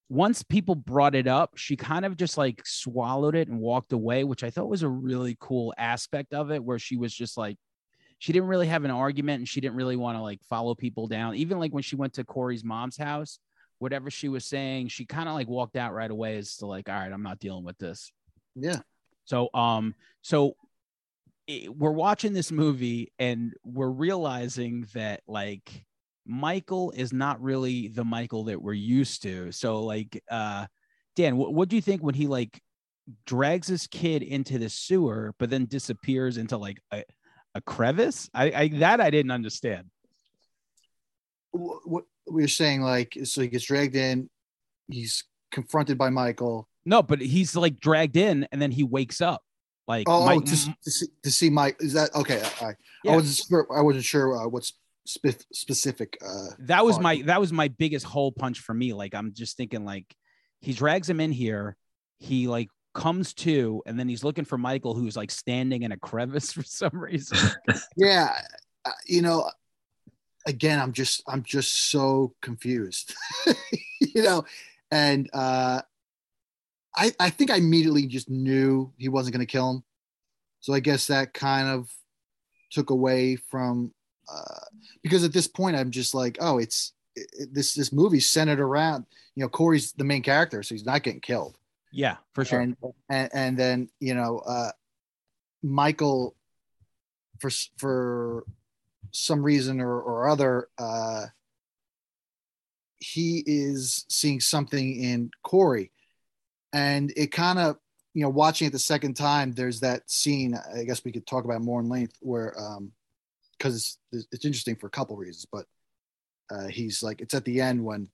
once 0.08 0.42
people 0.42 0.74
brought 0.74 1.14
it 1.14 1.26
up 1.26 1.56
she 1.56 1.76
kind 1.76 2.04
of 2.04 2.16
just 2.16 2.38
like 2.38 2.62
swallowed 2.64 3.34
it 3.34 3.48
and 3.48 3.58
walked 3.58 3.92
away 3.92 4.24
which 4.24 4.42
I 4.42 4.50
thought 4.50 4.68
was 4.68 4.82
a 4.82 4.88
really 4.88 5.36
cool 5.40 5.74
aspect 5.76 6.32
of 6.32 6.50
it 6.50 6.62
where 6.64 6.78
she 6.78 6.96
was 6.96 7.14
just 7.14 7.36
like 7.36 7.56
she 8.18 8.32
didn't 8.32 8.48
really 8.48 8.66
have 8.66 8.84
an 8.84 8.90
argument 8.90 9.40
and 9.40 9.48
she 9.48 9.60
didn't 9.60 9.76
really 9.76 9.96
want 9.96 10.16
to 10.16 10.22
like 10.22 10.40
follow 10.48 10.74
people 10.74 11.06
down 11.06 11.34
even 11.34 11.58
like 11.58 11.72
when 11.72 11.82
she 11.82 11.96
went 11.96 12.14
to 12.14 12.24
Corey's 12.24 12.64
mom's 12.64 12.96
house 12.96 13.38
whatever 13.78 14.10
she 14.10 14.28
was 14.28 14.44
saying 14.44 14.88
she 14.88 15.04
kind 15.04 15.28
of 15.28 15.34
like 15.34 15.48
walked 15.48 15.76
out 15.76 15.92
right 15.92 16.10
away 16.10 16.38
as 16.38 16.56
to 16.56 16.66
like 16.66 16.88
all 16.88 16.94
right 16.94 17.12
I'm 17.12 17.22
not 17.22 17.38
dealing 17.38 17.64
with 17.64 17.78
this 17.78 18.10
yeah. 18.60 18.80
so, 19.24 19.48
um, 19.54 19.94
so 20.22 20.56
it- 21.46 21.74
we're 21.76 21.92
watching 21.92 22.32
this 22.32 22.50
movie 22.50 23.12
and 23.18 23.54
we're 23.64 23.88
realizing 23.90 24.86
that 24.94 25.22
like 25.26 25.84
Michael 26.28 26.90
is 26.92 27.12
not 27.12 27.40
really 27.42 27.88
the 27.88 28.04
Michael 28.04 28.44
that 28.44 28.60
we're 28.60 28.74
used 28.74 29.22
to. 29.22 29.50
So, 29.50 29.82
like, 29.82 30.22
uh, 30.30 30.66
Dan, 31.16 31.36
what, 31.38 31.54
what 31.54 31.68
do 31.70 31.76
you 31.76 31.82
think 31.82 32.02
when 32.02 32.14
he 32.14 32.26
like 32.26 32.60
drags 33.26 33.66
this 33.66 33.86
kid 33.86 34.22
into 34.22 34.58
the 34.58 34.68
sewer, 34.68 35.34
but 35.38 35.48
then 35.48 35.64
disappears 35.64 36.36
into 36.36 36.58
like 36.58 36.78
a, 36.92 37.02
a 37.54 37.60
crevice? 37.62 38.28
I, 38.34 38.52
I 38.52 38.68
that 38.78 39.00
I 39.00 39.10
didn't 39.10 39.32
understand. 39.32 39.86
Wh- 41.52 41.80
What 41.86 42.04
we 42.30 42.42
were 42.42 42.48
saying, 42.48 42.82
like, 42.82 43.16
so 43.24 43.40
he 43.40 43.48
gets 43.48 43.64
dragged 43.64 43.96
in. 43.96 44.28
He's 44.90 45.24
confronted 45.50 45.96
by 45.98 46.10
Michael. 46.10 46.68
No, 46.84 47.02
but 47.02 47.20
he's 47.20 47.56
like 47.56 47.80
dragged 47.80 48.16
in 48.16 48.46
and 48.52 48.60
then 48.60 48.70
he 48.70 48.82
wakes 48.84 49.20
up. 49.20 49.42
Like, 49.86 50.06
Oh, 50.08 50.26
Mike- 50.26 50.44
to, 50.44 50.74
to 50.84 50.90
see 50.90 51.06
to 51.22 51.30
see 51.32 51.48
Mike. 51.50 51.76
Is 51.80 51.94
that 51.94 52.14
okay? 52.14 52.42
Right. 52.60 52.76
Yeah. 53.02 53.12
I 53.12 53.16
wasn't 53.16 53.46
sure. 53.48 53.66
I 53.74 53.80
wasn't 53.80 54.04
sure 54.04 54.36
uh, 54.36 54.46
what's 54.48 54.74
spe- 55.08 55.46
specific. 55.52 56.18
Uh, 56.24 56.48
that 56.60 56.84
was 56.84 56.96
part. 56.96 57.02
my 57.02 57.22
that 57.22 57.40
was 57.40 57.52
my 57.52 57.68
biggest 57.68 58.04
hole 58.04 58.30
punch 58.32 58.60
for 58.60 58.74
me 58.74 58.92
like 58.92 59.14
i'm 59.14 59.32
just 59.32 59.56
thinking 59.56 59.84
like 59.84 60.14
he 60.60 60.72
drags 60.72 61.08
him 61.08 61.20
in 61.20 61.32
here 61.32 61.76
he 62.18 62.46
like 62.48 62.68
comes 62.94 63.32
to 63.32 63.82
and 63.86 63.98
then 63.98 64.08
he's 64.08 64.24
looking 64.24 64.44
for 64.44 64.58
michael 64.58 64.94
who's 64.94 65.16
like 65.16 65.30
standing 65.30 65.82
in 65.82 65.92
a 65.92 65.96
crevice 65.96 66.52
for 66.52 66.62
some 66.62 66.90
reason 66.92 67.38
yeah, 67.96 68.40
uh, 68.84 68.90
you 69.06 69.22
know. 69.22 69.50
Again, 70.46 70.80
I'm 70.80 70.92
just 70.92 71.22
I'm 71.28 71.42
just 71.42 71.90
so 71.90 72.32
confused, 72.40 73.14
you 74.00 74.22
know, 74.22 74.44
and 74.90 75.28
uh, 75.34 75.82
I 76.96 77.12
I 77.20 77.28
think 77.28 77.50
I 77.50 77.56
immediately 77.56 78.06
just 78.06 78.30
knew 78.30 78.90
he 78.96 79.10
wasn't 79.10 79.34
going 79.34 79.46
to 79.46 79.50
kill 79.50 79.70
him, 79.70 79.84
so 80.60 80.72
I 80.72 80.80
guess 80.80 81.08
that 81.08 81.34
kind 81.34 81.68
of 81.68 81.92
took 82.70 82.88
away 82.88 83.36
from 83.36 83.92
uh, 84.32 84.64
because 85.02 85.24
at 85.24 85.32
this 85.32 85.48
point 85.48 85.76
I'm 85.76 85.90
just 85.90 86.14
like, 86.14 86.38
oh, 86.40 86.58
it's 86.58 86.92
it, 87.16 87.52
this 87.52 87.74
this 87.74 87.92
movie's 87.92 88.28
centered 88.30 88.60
around 88.60 89.06
you 89.34 89.42
know 89.42 89.48
Corey's 89.48 89.92
the 89.92 90.04
main 90.04 90.22
character, 90.22 90.62
so 90.62 90.74
he's 90.74 90.86
not 90.86 91.02
getting 91.02 91.20
killed. 91.20 91.56
yeah 91.92 92.16
for 92.34 92.44
sure 92.44 92.60
and, 92.60 92.76
and 93.08 93.30
and 93.32 93.58
then 93.58 93.88
you 93.98 94.14
know 94.14 94.38
uh 94.40 94.70
michael 95.62 96.36
for 97.40 97.50
for 97.78 98.44
some 99.10 99.42
reason 99.42 99.80
or, 99.80 99.98
or 100.02 100.28
other 100.28 100.68
uh 100.76 101.24
he 103.00 103.42
is 103.46 104.04
seeing 104.08 104.40
something 104.40 105.02
in 105.02 105.30
Corey, 105.42 105.92
and 106.72 107.12
it 107.16 107.28
kind 107.28 107.58
of 107.58 107.76
you 108.14 108.22
know 108.22 108.28
watching 108.28 108.66
it 108.66 108.72
the 108.72 108.78
second 108.78 109.14
time. 109.14 109.52
There's 109.52 109.80
that 109.80 110.10
scene. 110.10 110.54
I 110.54 110.84
guess 110.84 111.04
we 111.04 111.12
could 111.12 111.26
talk 111.26 111.44
about 111.44 111.62
more 111.62 111.80
in 111.80 111.88
length 111.88 112.16
where 112.20 112.58
um 112.58 112.92
because 113.58 113.98
it's, 114.12 114.26
it's 114.32 114.44
interesting 114.44 114.76
for 114.76 114.86
a 114.86 114.90
couple 114.90 115.16
reasons, 115.16 115.46
but 115.50 115.66
uh, 116.50 116.66
he's 116.68 117.02
like 117.02 117.20
it's 117.20 117.34
at 117.34 117.44
the 117.44 117.60
end 117.60 117.84
when 117.84 118.08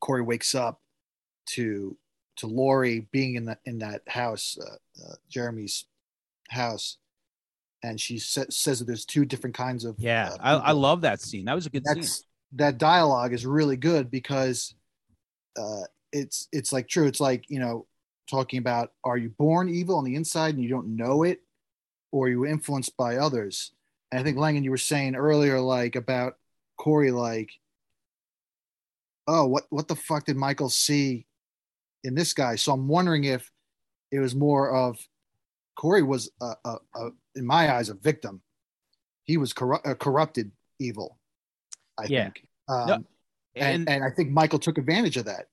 Corey 0.00 0.22
wakes 0.22 0.54
up 0.54 0.80
to 1.46 1.96
to 2.36 2.46
Laurie 2.46 3.06
being 3.12 3.36
in 3.36 3.44
that 3.46 3.60
in 3.64 3.78
that 3.78 4.02
house, 4.08 4.58
uh, 4.60 5.04
uh, 5.04 5.14
Jeremy's 5.28 5.86
house, 6.48 6.98
and 7.82 8.00
she 8.00 8.18
sa- 8.18 8.44
says 8.50 8.78
that 8.80 8.86
there's 8.86 9.04
two 9.04 9.24
different 9.24 9.54
kinds 9.54 9.84
of 9.84 9.96
Yeah, 9.98 10.30
uh, 10.32 10.36
I, 10.40 10.52
I 10.52 10.72
love 10.72 11.02
that 11.02 11.20
scene. 11.20 11.44
That 11.44 11.54
was 11.54 11.66
a 11.66 11.70
good 11.70 11.86
scene. 11.86 12.02
that's 12.02 12.24
that 12.54 12.78
dialogue 12.78 13.32
is 13.32 13.46
really 13.46 13.76
good 13.76 14.10
because 14.10 14.74
uh, 15.56 15.82
it's 16.12 16.48
it's 16.52 16.72
like 16.72 16.88
true. 16.88 17.06
It's 17.06 17.20
like 17.20 17.48
you 17.48 17.60
know 17.60 17.86
talking 18.28 18.58
about 18.58 18.92
are 19.04 19.16
you 19.16 19.28
born 19.28 19.68
evil 19.68 19.98
on 19.98 20.04
the 20.04 20.16
inside 20.16 20.54
and 20.54 20.62
you 20.62 20.70
don't 20.70 20.96
know 20.96 21.22
it, 21.22 21.40
or 22.10 22.26
are 22.26 22.30
you 22.30 22.46
influenced 22.46 22.96
by 22.96 23.16
others? 23.16 23.72
And 24.14 24.20
I 24.20 24.22
think 24.22 24.38
Langan, 24.38 24.62
you 24.62 24.70
were 24.70 24.76
saying 24.76 25.16
earlier 25.16 25.58
like 25.58 25.96
about 25.96 26.36
Corey, 26.78 27.10
like, 27.10 27.50
oh, 29.26 29.44
what 29.46 29.64
what 29.70 29.88
the 29.88 29.96
fuck 29.96 30.24
did 30.24 30.36
Michael 30.36 30.68
see 30.68 31.26
in 32.04 32.14
this 32.14 32.32
guy? 32.32 32.54
So 32.54 32.72
I'm 32.72 32.86
wondering 32.86 33.24
if 33.24 33.50
it 34.12 34.20
was 34.20 34.36
more 34.36 34.70
of 34.72 34.96
Corey 35.76 36.04
was 36.04 36.30
a, 36.40 36.52
a, 36.64 36.76
a 36.94 37.10
in 37.34 37.44
my 37.44 37.74
eyes 37.74 37.88
a 37.88 37.94
victim. 37.94 38.40
He 39.24 39.36
was 39.36 39.52
corru- 39.52 39.84
a 39.84 39.96
corrupted 39.96 40.52
evil. 40.78 41.18
I 41.98 42.04
Yeah. 42.04 42.22
think. 42.26 42.46
Um, 42.68 42.86
No, 42.86 42.94
and, 42.94 43.06
and 43.56 43.88
and 43.88 44.04
I 44.04 44.10
think 44.10 44.30
Michael 44.30 44.60
took 44.60 44.78
advantage 44.78 45.16
of 45.16 45.24
that. 45.24 45.46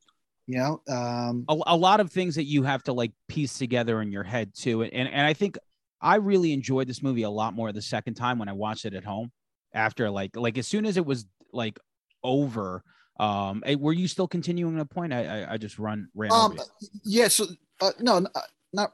You 0.45 0.59
know, 0.59 0.81
um, 0.87 1.45
a, 1.49 1.57
a 1.65 1.75
lot 1.75 1.99
of 1.99 2.11
things 2.11 2.35
that 2.35 2.43
you 2.43 2.61
have 2.61 2.83
to 2.83 2.93
like 2.93 3.13
piece 3.27 3.57
together 3.57 4.03
in 4.03 4.11
your 4.11 4.23
head 4.23 4.53
too. 4.53 4.83
And 4.83 5.09
and 5.09 5.25
I 5.25 5.33
think 5.33 5.57
I 6.01 6.15
really 6.15 6.53
enjoyed 6.53 6.87
this 6.87 7.03
movie 7.03 7.23
a 7.23 7.29
lot 7.29 7.53
more 7.53 7.71
the 7.71 7.81
second 7.81 8.15
time 8.15 8.39
when 8.39 8.49
I 8.49 8.53
watched 8.53 8.85
it 8.85 8.93
at 8.93 9.03
home. 9.03 9.31
After 9.73 10.09
like 10.09 10.35
like 10.35 10.57
as 10.57 10.67
soon 10.67 10.85
as 10.85 10.97
it 10.97 11.05
was 11.05 11.25
like 11.53 11.79
over, 12.23 12.83
um, 13.19 13.63
eh, 13.65 13.75
were 13.75 13.93
you 13.93 14.07
still 14.07 14.27
continuing 14.27 14.75
the 14.75 14.85
point? 14.85 15.13
I 15.13 15.43
I, 15.43 15.53
I 15.53 15.57
just 15.57 15.79
run 15.79 16.09
ran 16.13 16.31
um, 16.31 16.59
yeah. 17.03 17.29
So 17.29 17.45
uh, 17.79 17.91
no, 17.99 18.17
uh, 18.35 18.41
not 18.73 18.93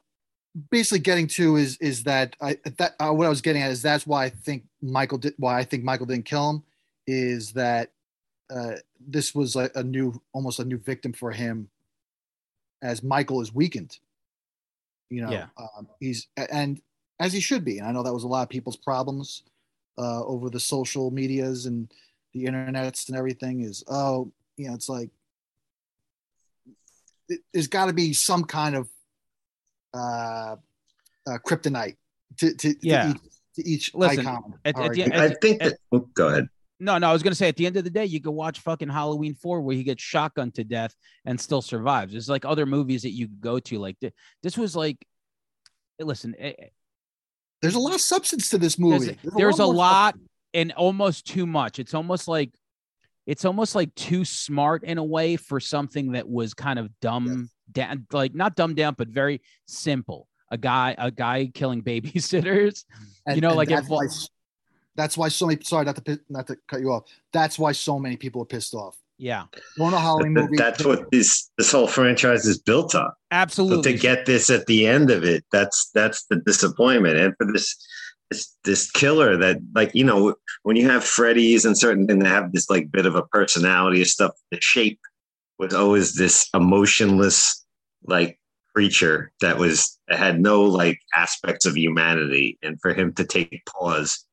basically 0.69 0.99
getting 0.99 1.27
to 1.27 1.55
is 1.55 1.77
is 1.77 2.03
that 2.03 2.35
I 2.41 2.57
that 2.77 2.95
uh, 2.99 3.11
what 3.11 3.25
I 3.25 3.29
was 3.29 3.41
getting 3.41 3.63
at 3.63 3.71
is 3.71 3.81
that's 3.81 4.05
why 4.05 4.25
I 4.25 4.29
think 4.29 4.65
Michael 4.81 5.17
did 5.17 5.33
why 5.37 5.57
I 5.57 5.63
think 5.63 5.83
Michael 5.83 6.05
didn't 6.05 6.25
kill 6.25 6.49
him 6.49 6.63
is 7.07 7.53
that 7.53 7.91
uh, 8.49 8.75
this 8.99 9.33
was 9.33 9.55
a, 9.55 9.71
a 9.75 9.83
new 9.83 10.21
almost 10.33 10.59
a 10.59 10.65
new 10.65 10.77
victim 10.77 11.13
for 11.13 11.31
him 11.31 11.69
as 12.81 13.01
Michael 13.01 13.41
is 13.41 13.53
weakened. 13.53 13.97
You 15.09 15.21
know, 15.21 15.31
Yeah. 15.31 15.47
um, 15.57 15.87
he's 15.99 16.27
and 16.37 16.81
as 17.19 17.33
he 17.33 17.39
should 17.39 17.63
be. 17.65 17.79
And 17.79 17.87
I 17.87 17.91
know 17.91 18.03
that 18.03 18.13
was 18.13 18.23
a 18.23 18.27
lot 18.27 18.43
of 18.43 18.49
people's 18.49 18.77
problems 18.77 19.43
uh, 19.97 20.23
over 20.25 20.49
the 20.49 20.59
social 20.59 21.11
medias 21.11 21.65
and 21.65 21.91
the 22.33 22.45
internets 22.45 23.07
and 23.09 23.17
everything. 23.17 23.61
Is 23.61 23.83
oh, 23.87 24.31
you 24.57 24.67
know, 24.69 24.75
it's 24.75 24.89
like 24.89 25.09
it- 27.29 27.41
there's 27.53 27.67
got 27.67 27.87
to 27.87 27.93
be 27.93 28.13
some 28.13 28.43
kind 28.43 28.75
of 28.75 28.89
uh, 29.93 30.55
uh, 31.27 31.37
kryptonite 31.45 31.97
to 32.37 32.53
to, 32.55 32.75
Yeah. 32.81 33.03
to 33.03 33.09
each, 33.13 33.21
to 33.55 33.67
each 33.69 33.95
Listen, 33.95 34.27
icon. 34.27 34.53
at- 34.65 34.77
at 34.79 34.93
the 34.93 35.03
icon. 35.03 35.13
end- 35.13 35.21
I 35.33 35.35
think 35.41 35.61
that. 35.61 35.77
oh, 35.91 35.99
go 36.13 36.27
ahead. 36.29 36.47
No, 36.79 36.99
no, 36.99 37.09
I 37.09 37.13
was 37.13 37.23
gonna 37.23 37.33
say 37.33 37.47
at 37.49 37.55
the 37.55 37.65
end 37.65 37.75
of 37.77 37.83
the 37.85 37.89
day, 37.89 38.05
you 38.05 38.21
could 38.21 38.29
watch 38.31 38.59
fucking 38.59 38.89
Halloween 38.89 39.33
four 39.33 39.61
where 39.61 39.75
he 39.75 39.83
gets 39.83 40.03
shotgunned 40.03 40.53
to 40.55 40.63
death 40.63 40.93
and 41.25 41.41
still 41.41 41.63
survives. 41.63 42.11
There's 42.11 42.29
like 42.29 42.45
other 42.45 42.67
movies 42.67 43.01
that 43.01 43.13
you 43.13 43.25
could 43.27 43.41
go 43.41 43.59
to. 43.59 43.79
Like 43.79 43.99
th- 43.99 44.13
this 44.43 44.57
was 44.59 44.75
like, 44.75 45.03
listen, 45.99 46.35
there's 47.61 47.75
a 47.75 47.79
lot 47.79 47.93
of 47.93 48.01
substance 48.01 48.49
to 48.49 48.57
this 48.57 48.75
there's, 48.75 49.07
movie. 49.07 49.17
there's 49.35 49.59
a 49.59 49.63
more 49.63 49.73
lot 49.73 50.15
and 50.53 50.71
almost 50.73 51.25
too 51.25 51.45
much. 51.45 51.79
It's 51.79 51.93
almost 51.93 52.27
like 52.27 52.51
it's 53.25 53.45
almost 53.45 53.75
like 53.75 53.93
too 53.95 54.23
smart 54.23 54.83
in 54.83 54.97
a 54.97 55.03
way 55.03 55.35
for 55.35 55.59
something 55.59 56.13
that 56.13 56.27
was 56.27 56.53
kind 56.53 56.79
of 56.79 56.89
dumb 57.01 57.49
down, 57.71 58.07
like 58.11 58.33
not 58.33 58.55
dumbed 58.55 58.77
down, 58.77 58.95
but 58.97 59.09
very 59.09 59.41
simple. 59.67 60.27
A 60.49 60.57
guy, 60.57 60.95
a 60.97 61.11
guy 61.11 61.51
killing 61.53 61.81
babysitters. 61.83 62.85
you 63.33 63.41
know, 63.41 63.53
like 63.53 63.69
it 63.69 63.75
that's 63.75 63.89
why, 63.89 64.07
that's 64.95 65.17
why 65.17 65.27
so 65.27 65.47
many. 65.47 65.61
Sorry, 65.63 65.85
not 65.85 66.03
to 66.05 66.19
not 66.29 66.47
to 66.47 66.57
cut 66.67 66.79
you 66.79 66.91
off. 66.91 67.03
That's 67.33 67.59
why 67.59 67.73
so 67.73 67.99
many 67.99 68.15
people 68.15 68.41
are 68.41 68.45
pissed 68.45 68.73
off. 68.73 68.97
Yeah, 69.19 69.45
Going 69.77 69.91
to 69.91 69.97
a 69.97 69.99
Halloween 69.99 70.33
movie. 70.35 70.57
that's 70.57 70.85
what 70.85 71.09
this 71.11 71.49
this 71.57 71.71
whole 71.71 71.87
franchise 71.87 72.45
is 72.45 72.59
built 72.59 72.93
on. 72.93 73.09
So 73.09 73.13
absolutely. 73.31 73.93
to 73.93 73.97
get 73.97 74.25
this 74.25 74.49
at 74.49 74.65
the 74.67 74.85
end 74.87 75.09
of 75.09 75.23
it, 75.23 75.43
that's 75.51 75.89
that's 75.93 76.25
the 76.25 76.37
disappointment. 76.45 77.17
And 77.17 77.33
for 77.37 77.51
this 77.51 77.75
this 78.29 78.55
this 78.63 78.91
killer 78.91 79.37
that 79.37 79.57
like 79.73 79.91
you 79.95 80.03
know 80.03 80.35
when 80.63 80.75
you 80.75 80.87
have 80.89 81.03
Freddy's 81.03 81.65
and 81.65 81.77
certain 81.77 82.09
and 82.11 82.21
they 82.21 82.29
have 82.29 82.51
this 82.51 82.69
like 82.69 82.91
bit 82.91 83.05
of 83.05 83.15
a 83.15 83.23
personality 83.23 83.99
and 83.99 84.07
stuff, 84.07 84.33
the 84.51 84.59
shape 84.61 84.99
was 85.57 85.73
always 85.73 86.13
this 86.13 86.47
emotionless 86.53 87.65
like 88.03 88.39
creature 88.75 89.31
that 89.41 89.57
was 89.57 89.97
had 90.09 90.39
no 90.39 90.61
like 90.61 90.99
aspects 91.15 91.65
of 91.65 91.75
humanity. 91.75 92.59
And 92.61 92.79
for 92.81 92.93
him 92.93 93.13
to 93.13 93.23
take 93.23 93.63
pause, 93.65 94.23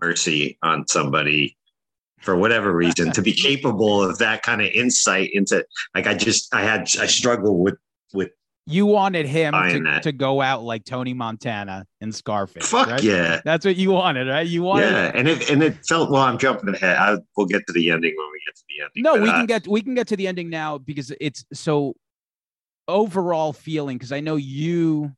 mercy 0.00 0.58
on 0.62 0.86
somebody 0.88 1.58
for 2.20 2.36
whatever 2.36 2.74
reason, 2.74 3.12
to 3.12 3.22
be 3.22 3.32
capable 3.48 4.02
of 4.02 4.18
that 4.18 4.42
kind 4.42 4.60
of 4.60 4.68
insight 4.68 5.30
into 5.32 5.64
like 5.94 6.06
I 6.06 6.14
just 6.14 6.54
I 6.54 6.62
had 6.62 6.82
I 7.00 7.06
struggle 7.06 7.58
with 7.58 7.76
with 8.12 8.30
You 8.66 8.86
wanted 8.86 9.26
him 9.26 9.52
to, 9.52 10.00
to 10.02 10.12
go 10.12 10.40
out 10.40 10.62
like 10.62 10.84
Tony 10.84 11.14
Montana 11.14 11.86
in 12.00 12.12
Scarface. 12.12 12.68
fuck 12.68 12.88
right? 12.88 13.02
yeah. 13.02 13.40
That's 13.44 13.64
what 13.64 13.76
you 13.76 13.90
wanted, 13.92 14.28
right? 14.28 14.46
You 14.46 14.62
wanted. 14.62 14.90
Yeah, 14.90 15.12
and 15.14 15.28
it 15.28 15.50
and 15.50 15.62
it 15.62 15.84
felt 15.86 16.10
well. 16.10 16.22
I'm 16.22 16.38
jumping 16.38 16.74
ahead. 16.74 16.96
I, 16.96 17.16
we'll 17.36 17.46
get 17.46 17.66
to 17.66 17.72
the 17.72 17.90
ending 17.90 18.14
when 18.16 18.26
we 18.32 18.40
get 18.46 18.56
to 18.56 18.62
the 18.68 18.84
ending. 18.84 19.02
No, 19.02 19.14
but, 19.14 19.22
we 19.22 19.30
uh, 19.30 19.36
can 19.38 19.46
get 19.46 19.68
we 19.68 19.82
can 19.82 19.94
get 19.94 20.08
to 20.08 20.16
the 20.16 20.26
ending 20.28 20.50
now 20.50 20.78
because 20.78 21.12
it's 21.20 21.44
so 21.52 21.94
overall 22.86 23.52
feeling. 23.52 23.96
Because 23.96 24.12
I 24.12 24.20
know 24.20 24.36
you. 24.36 25.12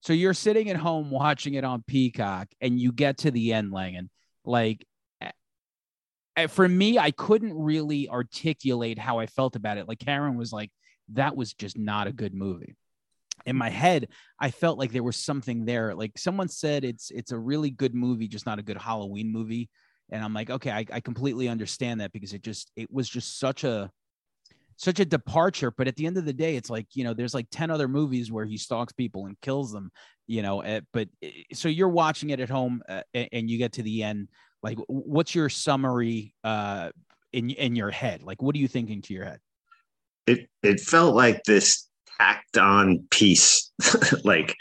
So 0.00 0.12
you're 0.12 0.32
sitting 0.34 0.70
at 0.70 0.76
home 0.76 1.10
watching 1.10 1.54
it 1.54 1.64
on 1.64 1.82
Peacock, 1.86 2.48
and 2.60 2.78
you 2.80 2.92
get 2.92 3.18
to 3.18 3.32
the 3.32 3.52
end, 3.52 3.72
Langan. 3.72 4.10
Like, 4.44 4.86
for 6.46 6.68
me, 6.68 6.98
I 6.98 7.10
couldn't 7.10 7.54
really 7.54 8.08
articulate 8.08 8.98
how 8.98 9.18
I 9.18 9.26
felt 9.26 9.56
about 9.56 9.78
it. 9.78 9.88
Like 9.88 9.98
Karen 9.98 10.36
was 10.36 10.52
like, 10.52 10.70
"That 11.12 11.36
was 11.36 11.52
just 11.54 11.76
not 11.78 12.06
a 12.06 12.12
good 12.12 12.34
movie." 12.34 12.76
in 13.46 13.56
my 13.56 13.68
head 13.68 14.08
i 14.40 14.50
felt 14.50 14.78
like 14.78 14.92
there 14.92 15.02
was 15.02 15.16
something 15.16 15.64
there 15.64 15.94
like 15.94 16.16
someone 16.18 16.48
said 16.48 16.84
it's 16.84 17.10
it's 17.10 17.32
a 17.32 17.38
really 17.38 17.70
good 17.70 17.94
movie 17.94 18.28
just 18.28 18.46
not 18.46 18.58
a 18.58 18.62
good 18.62 18.76
halloween 18.76 19.30
movie 19.32 19.68
and 20.10 20.24
i'm 20.24 20.34
like 20.34 20.50
okay 20.50 20.70
I, 20.70 20.84
I 20.92 21.00
completely 21.00 21.48
understand 21.48 22.00
that 22.00 22.12
because 22.12 22.32
it 22.32 22.42
just 22.42 22.70
it 22.76 22.90
was 22.90 23.08
just 23.08 23.38
such 23.38 23.64
a 23.64 23.90
such 24.76 25.00
a 25.00 25.04
departure 25.04 25.70
but 25.70 25.88
at 25.88 25.96
the 25.96 26.06
end 26.06 26.16
of 26.18 26.24
the 26.24 26.32
day 26.32 26.56
it's 26.56 26.70
like 26.70 26.86
you 26.94 27.04
know 27.04 27.14
there's 27.14 27.34
like 27.34 27.48
10 27.50 27.70
other 27.70 27.88
movies 27.88 28.30
where 28.30 28.44
he 28.44 28.56
stalks 28.56 28.92
people 28.92 29.26
and 29.26 29.40
kills 29.40 29.72
them 29.72 29.90
you 30.26 30.42
know 30.42 30.60
eh, 30.60 30.80
but 30.92 31.08
eh, 31.22 31.30
so 31.52 31.68
you're 31.68 31.88
watching 31.88 32.30
it 32.30 32.40
at 32.40 32.50
home 32.50 32.82
uh, 32.88 33.02
and 33.14 33.50
you 33.50 33.58
get 33.58 33.72
to 33.72 33.82
the 33.82 34.02
end 34.02 34.28
like 34.62 34.78
what's 34.88 35.34
your 35.34 35.48
summary 35.48 36.34
uh 36.44 36.90
in 37.32 37.50
in 37.50 37.76
your 37.76 37.90
head 37.90 38.22
like 38.22 38.42
what 38.42 38.54
are 38.54 38.58
you 38.58 38.68
thinking 38.68 39.02
to 39.02 39.14
your 39.14 39.24
head 39.24 39.40
it 40.26 40.48
it 40.62 40.80
felt 40.80 41.14
like 41.14 41.42
this 41.44 41.88
tacked 42.20 42.58
on 42.58 43.06
piece, 43.10 43.70
like 44.24 44.54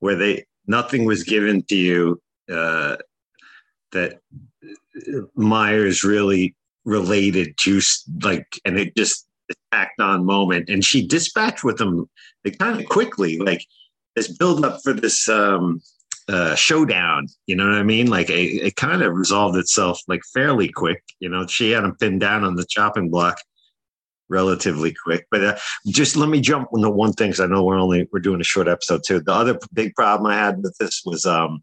where 0.00 0.16
they 0.16 0.44
nothing 0.66 1.04
was 1.04 1.22
given 1.22 1.62
to 1.62 1.76
you 1.76 2.20
uh, 2.52 2.96
that 3.92 4.20
Myers 5.34 6.04
really 6.04 6.54
related 6.84 7.56
to, 7.58 7.80
like, 8.22 8.46
and 8.64 8.78
it 8.78 8.96
just 8.96 9.26
tacked 9.72 10.00
on 10.00 10.24
moment. 10.24 10.68
And 10.68 10.84
she 10.84 11.06
dispatched 11.06 11.64
with 11.64 11.78
them 11.78 12.08
like, 12.44 12.58
kind 12.58 12.78
of 12.80 12.86
quickly, 12.86 13.38
like 13.38 13.64
this 14.16 14.36
build 14.36 14.64
up 14.64 14.80
for 14.82 14.92
this 14.92 15.28
um, 15.28 15.80
uh, 16.28 16.54
showdown. 16.54 17.28
You 17.46 17.56
know 17.56 17.68
what 17.68 17.78
I 17.78 17.82
mean? 17.82 18.08
Like, 18.08 18.30
it, 18.30 18.66
it 18.66 18.76
kind 18.76 19.02
of 19.02 19.14
resolved 19.14 19.56
itself 19.56 20.00
like 20.08 20.22
fairly 20.32 20.68
quick. 20.68 21.02
You 21.20 21.28
know, 21.28 21.46
she 21.46 21.70
had 21.72 21.84
him 21.84 21.96
pinned 21.96 22.20
down 22.20 22.44
on 22.44 22.56
the 22.56 22.66
chopping 22.66 23.10
block 23.10 23.38
relatively 24.28 24.94
quick. 25.04 25.26
But 25.30 25.44
uh, 25.44 25.56
just 25.86 26.16
let 26.16 26.28
me 26.28 26.40
jump 26.40 26.68
on 26.72 26.80
the 26.80 26.90
one 26.90 27.12
thing 27.12 27.30
because 27.30 27.40
I 27.40 27.46
know 27.46 27.64
we're 27.64 27.78
only 27.78 28.08
we're 28.12 28.20
doing 28.20 28.40
a 28.40 28.44
short 28.44 28.68
episode 28.68 29.02
too. 29.04 29.20
The 29.20 29.32
other 29.32 29.58
big 29.72 29.94
problem 29.94 30.30
I 30.30 30.36
had 30.36 30.62
with 30.62 30.76
this 30.78 31.02
was 31.04 31.26
um, 31.26 31.62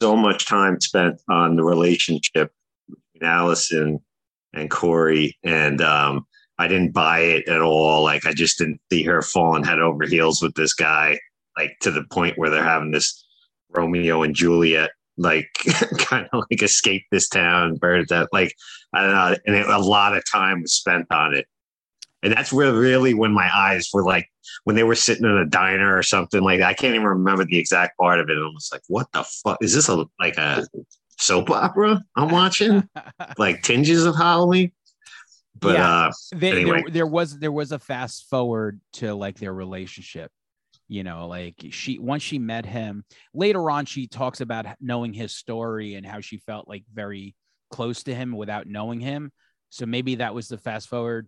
so 0.00 0.16
much 0.16 0.46
time 0.46 0.80
spent 0.80 1.20
on 1.28 1.56
the 1.56 1.64
relationship 1.64 2.52
between 2.88 3.28
Allison 3.28 4.00
and 4.52 4.70
Corey, 4.70 5.36
and 5.42 5.80
um, 5.80 6.26
I 6.58 6.68
didn't 6.68 6.92
buy 6.92 7.20
it 7.20 7.48
at 7.48 7.60
all. 7.60 8.02
Like 8.02 8.26
I 8.26 8.32
just 8.32 8.58
didn't 8.58 8.80
see 8.90 9.02
her 9.04 9.22
falling 9.22 9.64
head 9.64 9.80
over 9.80 10.04
heels 10.04 10.42
with 10.42 10.54
this 10.54 10.74
guy, 10.74 11.18
like 11.56 11.76
to 11.80 11.90
the 11.90 12.04
point 12.04 12.38
where 12.38 12.50
they're 12.50 12.62
having 12.62 12.90
this 12.90 13.23
Romeo 13.74 14.22
and 14.22 14.34
Juliet 14.34 14.90
like 15.16 15.48
kind 15.98 16.28
of 16.32 16.44
like 16.50 16.62
escape 16.62 17.04
this 17.10 17.28
town, 17.28 17.76
burn 17.76 18.00
it 18.00 18.08
down. 18.08 18.26
Like 18.32 18.54
I 18.92 19.02
don't 19.02 19.12
know, 19.12 19.36
and 19.46 19.56
it, 19.56 19.66
a 19.68 19.78
lot 19.78 20.16
of 20.16 20.22
time 20.30 20.62
was 20.62 20.72
spent 20.74 21.06
on 21.10 21.34
it. 21.34 21.46
And 22.22 22.32
that's 22.32 22.52
where 22.52 22.72
really 22.72 23.12
when 23.14 23.32
my 23.32 23.48
eyes 23.54 23.90
were 23.92 24.02
like 24.02 24.26
when 24.64 24.76
they 24.76 24.82
were 24.82 24.94
sitting 24.94 25.24
in 25.24 25.36
a 25.36 25.44
diner 25.46 25.96
or 25.96 26.02
something 26.02 26.42
like 26.42 26.60
that. 26.60 26.68
I 26.68 26.74
can't 26.74 26.94
even 26.94 27.06
remember 27.06 27.44
the 27.44 27.58
exact 27.58 27.98
part 27.98 28.18
of 28.18 28.28
it. 28.30 28.36
I 28.36 28.40
was 28.40 28.70
like, 28.72 28.82
what 28.88 29.06
the 29.12 29.24
fuck 29.44 29.58
is 29.60 29.74
this? 29.74 29.88
A 29.88 30.04
like 30.18 30.36
a 30.38 30.66
soap 31.18 31.50
opera 31.50 32.02
I'm 32.16 32.30
watching? 32.30 32.88
like 33.38 33.62
tinges 33.62 34.04
of 34.04 34.16
Halloween. 34.16 34.72
But 35.60 35.74
Yeah. 35.74 36.06
uh 36.08 36.12
They- 36.34 36.52
Anyway. 36.52 36.82
there, 36.82 36.90
there 36.90 37.06
was 37.06 37.38
there 37.38 37.52
was 37.52 37.72
a 37.72 37.78
fast 37.78 38.28
forward 38.28 38.80
to 38.94 39.14
like 39.14 39.38
their 39.38 39.52
relationship 39.54 40.32
you 40.88 41.02
know 41.02 41.26
like 41.26 41.54
she 41.70 41.98
once 41.98 42.22
she 42.22 42.38
met 42.38 42.66
him 42.66 43.04
later 43.32 43.70
on 43.70 43.86
she 43.86 44.06
talks 44.06 44.40
about 44.40 44.66
knowing 44.80 45.12
his 45.12 45.34
story 45.34 45.94
and 45.94 46.04
how 46.06 46.20
she 46.20 46.38
felt 46.38 46.68
like 46.68 46.84
very 46.92 47.34
close 47.70 48.02
to 48.02 48.14
him 48.14 48.32
without 48.36 48.66
knowing 48.66 49.00
him 49.00 49.32
so 49.70 49.86
maybe 49.86 50.16
that 50.16 50.34
was 50.34 50.48
the 50.48 50.58
fast 50.58 50.88
forward 50.88 51.26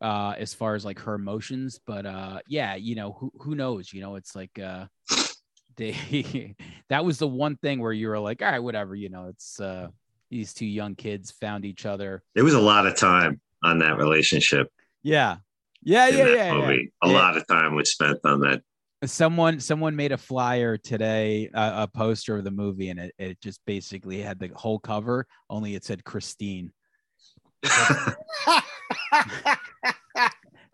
uh 0.00 0.34
as 0.38 0.54
far 0.54 0.74
as 0.74 0.84
like 0.84 0.98
her 0.98 1.14
emotions 1.14 1.78
but 1.86 2.06
uh 2.06 2.38
yeah 2.48 2.74
you 2.74 2.94
know 2.94 3.12
who 3.12 3.30
who 3.40 3.54
knows 3.54 3.92
you 3.92 4.00
know 4.00 4.16
it's 4.16 4.34
like 4.34 4.58
uh 4.58 4.86
they 5.76 6.54
that 6.88 7.04
was 7.04 7.18
the 7.18 7.28
one 7.28 7.56
thing 7.56 7.80
where 7.80 7.92
you 7.92 8.08
were 8.08 8.18
like 8.18 8.42
all 8.42 8.50
right 8.50 8.58
whatever 8.58 8.94
you 8.94 9.08
know 9.10 9.26
it's 9.28 9.60
uh 9.60 9.88
these 10.30 10.54
two 10.54 10.66
young 10.66 10.94
kids 10.94 11.30
found 11.30 11.64
each 11.64 11.84
other 11.86 12.22
there 12.34 12.44
was 12.44 12.54
a 12.54 12.60
lot 12.60 12.86
of 12.86 12.96
time 12.96 13.40
on 13.62 13.78
that 13.78 13.96
relationship 13.98 14.68
yeah 15.02 15.36
yeah 15.82 16.06
yeah 16.06 16.24
yeah, 16.24 16.52
yeah. 16.54 16.76
A 17.02 17.08
Yeah. 17.08 17.12
lot 17.12 17.36
of 17.36 17.46
time 17.46 17.74
was 17.74 17.92
spent 17.92 18.18
on 18.24 18.40
that. 18.40 18.62
Someone 19.06 19.60
someone 19.60 19.96
made 19.96 20.12
a 20.12 20.16
flyer 20.16 20.76
today 20.76 21.50
uh, 21.54 21.84
a 21.84 21.88
poster 21.88 22.36
of 22.36 22.44
the 22.44 22.50
movie 22.50 22.90
and 22.90 23.00
it, 23.00 23.14
it 23.18 23.40
just 23.40 23.60
basically 23.66 24.20
had 24.20 24.38
the 24.38 24.50
whole 24.54 24.78
cover 24.78 25.26
only 25.50 25.74
it 25.74 25.84
said 25.84 26.04
christine. 26.04 26.72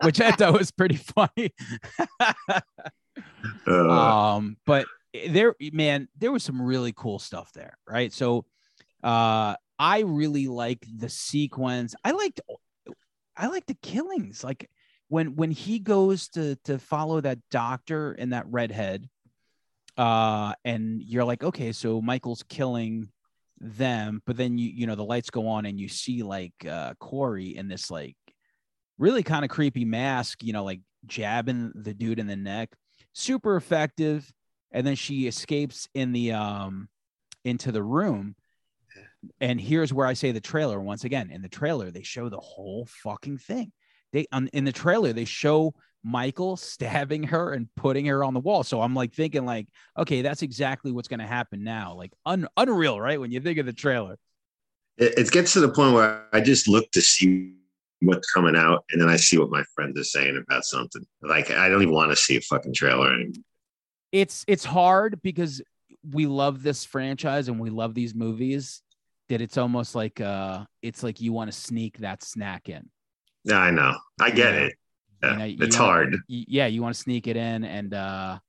Which 0.03 0.19
i 0.19 0.31
thought 0.31 0.53
was 0.57 0.71
pretty 0.71 0.97
funny. 0.97 1.53
Uh, 3.67 3.89
um 3.89 4.57
but 4.65 4.85
there 5.29 5.55
man 5.73 6.07
there 6.17 6.31
was 6.31 6.43
some 6.43 6.61
really 6.61 6.93
cool 6.95 7.19
stuff 7.19 7.51
there 7.53 7.77
right? 7.87 8.13
So 8.13 8.45
uh 9.03 9.55
i 9.77 9.99
really 9.99 10.47
like 10.47 10.85
the 10.97 11.09
sequence. 11.09 11.93
I 12.03 12.11
liked 12.11 12.41
i 13.35 13.47
like 13.47 13.65
the 13.65 13.77
killings. 13.81 14.43
Like 14.43 14.69
when 15.11 15.35
when 15.35 15.51
he 15.51 15.79
goes 15.79 16.27
to 16.29 16.55
to 16.63 16.79
follow 16.79 17.21
that 17.21 17.39
doctor 17.49 18.13
and 18.13 18.33
that 18.33 18.45
redhead 18.47 19.07
uh 19.97 20.53
and 20.63 21.01
you're 21.03 21.25
like 21.25 21.43
okay 21.43 21.71
so 21.71 22.01
michael's 22.01 22.43
killing 22.43 23.09
them 23.59 24.21
but 24.25 24.37
then 24.37 24.57
you 24.57 24.69
you 24.69 24.87
know 24.87 24.95
the 24.95 25.03
lights 25.03 25.29
go 25.29 25.47
on 25.47 25.65
and 25.65 25.79
you 25.79 25.87
see 25.87 26.23
like 26.23 26.53
uh 26.67 26.93
corey 26.99 27.55
in 27.55 27.67
this 27.67 27.91
like 27.91 28.15
really 28.97 29.21
kind 29.21 29.43
of 29.43 29.51
creepy 29.51 29.85
mask 29.85 30.43
you 30.43 30.53
know 30.53 30.63
like 30.63 30.81
jabbing 31.05 31.71
the 31.75 31.93
dude 31.93 32.19
in 32.19 32.27
the 32.27 32.35
neck. 32.35 32.69
Super 33.13 33.55
effective. 33.55 34.31
And 34.71 34.85
then 34.85 34.95
she 34.95 35.27
escapes 35.27 35.87
in 35.93 36.11
the 36.11 36.33
um 36.33 36.87
into 37.43 37.71
the 37.71 37.83
room. 37.83 38.35
And 39.39 39.59
here's 39.59 39.93
where 39.93 40.07
i 40.07 40.13
say 40.13 40.31
the 40.31 40.41
trailer. 40.41 40.79
Once 40.79 41.03
again 41.03 41.29
in 41.31 41.41
the 41.41 41.49
trailer 41.49 41.91
they 41.91 42.03
show 42.03 42.29
the 42.29 42.39
whole 42.39 42.87
fucking 43.03 43.39
thing 43.39 43.71
they 44.13 44.25
on 44.31 44.47
in 44.49 44.65
the 44.65 44.71
trailer 44.71 45.13
they 45.13 45.25
show 45.25 45.73
michael 46.03 46.57
stabbing 46.57 47.23
her 47.23 47.53
and 47.53 47.67
putting 47.75 48.05
her 48.05 48.23
on 48.23 48.33
the 48.33 48.39
wall. 48.39 48.63
So 48.63 48.81
i'm 48.81 48.95
like 48.95 49.13
thinking 49.13 49.45
like 49.45 49.67
okay 49.97 50.21
that's 50.21 50.41
exactly 50.41 50.91
what's 50.91 51.07
going 51.07 51.19
to 51.19 51.27
happen 51.27 51.63
now. 51.63 51.93
Like 51.95 52.11
un- 52.25 52.47
unreal 52.57 52.99
right? 52.99 53.19
When 53.19 53.31
you 53.31 53.39
think 53.39 53.59
of 53.59 53.65
the 53.65 53.73
trailer. 53.73 54.17
It, 54.97 55.17
it 55.17 55.31
gets 55.31 55.53
to 55.53 55.59
the 55.59 55.69
point 55.69 55.93
where 55.93 56.25
I 56.33 56.41
just 56.41 56.67
look 56.67 56.89
to 56.91 57.01
see 57.01 57.53
what's 58.01 58.31
coming 58.31 58.55
out, 58.55 58.83
and 58.91 58.99
then 59.01 59.09
I 59.09 59.15
see 59.15 59.37
what 59.37 59.51
my 59.51 59.63
friends 59.75 59.97
are 59.99 60.03
saying 60.03 60.43
about 60.43 60.65
something. 60.65 61.05
Like 61.21 61.51
I 61.51 61.69
don't 61.69 61.81
even 61.83 61.93
want 61.93 62.11
to 62.11 62.15
see 62.15 62.35
a 62.35 62.41
fucking 62.41 62.73
trailer 62.73 63.13
anymore. 63.13 63.43
it's 64.11 64.43
it's 64.47 64.65
hard 64.65 65.21
because 65.21 65.61
we 66.09 66.25
love 66.25 66.63
this 66.63 66.83
franchise 66.83 67.47
and 67.47 67.59
we 67.59 67.69
love 67.69 67.93
these 67.93 68.15
movies 68.15 68.81
that 69.29 69.39
it's 69.39 69.57
almost 69.57 69.93
like 69.93 70.19
uh 70.19 70.65
it's 70.81 71.03
like 71.03 71.21
you 71.21 71.31
want 71.31 71.51
to 71.51 71.57
sneak 71.57 71.99
that 71.99 72.23
snack 72.23 72.69
in 72.69 72.89
Yeah, 73.43 73.57
I 73.59 73.71
know. 73.71 73.97
I 74.19 74.29
get 74.31 74.53
Yeah. 74.53 74.59
it. 74.61 74.73
Yeah, 75.23 75.31
You 75.33 75.37
know, 75.37 75.45
you 75.45 75.57
it's 75.61 75.75
wanna- 75.79 75.91
hard. 75.91 76.15
yeah 76.27 76.65
you 76.67 76.81
want 76.81 76.95
to 76.95 77.01
sneak 77.01 77.27
it 77.27 77.35
in 77.37 77.63
and 77.63 77.93
uh 77.93 78.39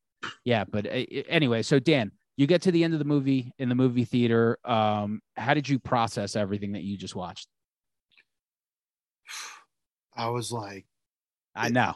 yeah 0.45 0.65
but 0.65 0.87
uh, 0.87 0.91
anyway 1.29 1.61
so 1.61 1.79
dan 1.79 2.11
you 2.39 2.47
get 2.47 2.63
to 2.63 2.73
the 2.73 2.83
end 2.83 2.95
of 2.95 2.99
the 2.99 3.05
movie 3.05 3.53
in 3.59 3.69
the 3.69 3.75
movie 3.75 4.07
theater 4.07 4.57
um 4.65 5.21
how 5.37 5.53
did 5.53 5.69
you 5.69 5.79
process 5.79 6.35
everything 6.35 6.73
that 6.73 6.83
you 6.83 6.97
just 6.97 7.15
watched 7.15 7.47
I 10.17 10.29
was 10.29 10.51
like, 10.53 10.87
i 11.55 11.69
know 11.69 11.95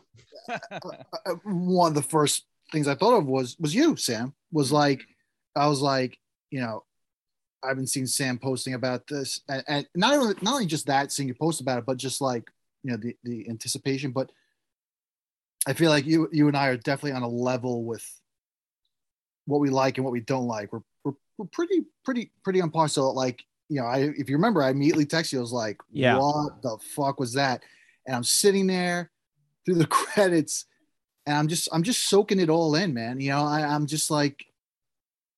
uh, 0.50 1.34
one 1.44 1.90
of 1.92 1.94
the 1.94 2.02
first 2.02 2.44
things 2.72 2.86
I 2.88 2.94
thought 2.94 3.16
of 3.16 3.26
was 3.26 3.56
was 3.58 3.74
you, 3.74 3.96
Sam. 3.96 4.34
Was 4.52 4.70
like, 4.72 5.02
I 5.54 5.66
was 5.68 5.80
like, 5.80 6.18
you 6.50 6.60
know, 6.60 6.84
I've 7.62 7.76
been 7.76 7.86
seeing 7.86 8.06
Sam 8.06 8.38
posting 8.38 8.74
about 8.74 9.06
this, 9.08 9.40
and, 9.48 9.64
and 9.66 9.86
not 9.94 10.14
only 10.14 10.34
not 10.42 10.54
only 10.54 10.66
just 10.66 10.86
that, 10.86 11.12
seeing 11.12 11.28
you 11.28 11.34
post 11.34 11.60
about 11.60 11.78
it, 11.78 11.86
but 11.86 11.96
just 11.96 12.20
like 12.20 12.44
you 12.86 12.92
know 12.92 12.98
the 12.98 13.16
the 13.24 13.48
anticipation. 13.48 14.12
But 14.12 14.30
I 15.66 15.72
feel 15.72 15.90
like 15.90 16.06
you 16.06 16.28
you 16.32 16.46
and 16.46 16.56
I 16.56 16.68
are 16.68 16.76
definitely 16.76 17.12
on 17.12 17.22
a 17.22 17.28
level 17.28 17.84
with 17.84 18.04
what 19.46 19.60
we 19.60 19.70
like 19.70 19.98
and 19.98 20.04
what 20.04 20.12
we 20.12 20.20
don't 20.20 20.46
like. 20.46 20.72
We're 20.72 20.82
we're, 21.04 21.12
we're 21.36 21.46
pretty 21.46 21.84
pretty 22.04 22.30
pretty 22.44 22.60
on 22.60 22.70
par. 22.70 22.86
So 22.86 23.10
like 23.10 23.42
you 23.68 23.80
know, 23.80 23.86
I 23.86 24.12
if 24.16 24.30
you 24.30 24.36
remember, 24.36 24.62
I 24.62 24.70
immediately 24.70 25.04
texted 25.04 25.32
you. 25.32 25.38
I 25.40 25.42
was 25.42 25.52
like, 25.52 25.78
Yeah. 25.90 26.18
what 26.18 26.62
the 26.62 26.78
fuck 26.94 27.18
was 27.18 27.32
that? 27.32 27.62
And 28.06 28.14
I'm 28.14 28.22
sitting 28.24 28.68
there 28.68 29.10
through 29.64 29.74
the 29.76 29.86
credits 29.88 30.66
and 31.26 31.36
I'm 31.36 31.48
just 31.48 31.68
I'm 31.72 31.82
just 31.82 32.04
soaking 32.08 32.38
it 32.38 32.48
all 32.48 32.76
in, 32.76 32.94
man. 32.94 33.20
You 33.20 33.30
know, 33.30 33.44
I, 33.44 33.62
I'm 33.62 33.86
just 33.86 34.12
like, 34.12 34.46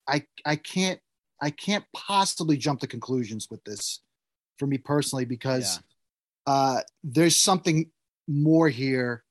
I 0.07 0.25
I 0.45 0.57
can't 0.57 1.01
I 1.41 1.49
can't 1.49 1.87
possibly 1.97 2.59
jump 2.59 2.81
to 2.81 2.87
conclusions 2.87 3.49
with 3.51 3.65
this 3.65 4.01
for 4.59 4.67
me 4.67 4.77
personally 4.77 5.25
because 5.25 5.81
uh, 6.49 6.81
there's 7.05 7.37
something 7.37 7.91
more 8.27 8.71
here 8.71 9.23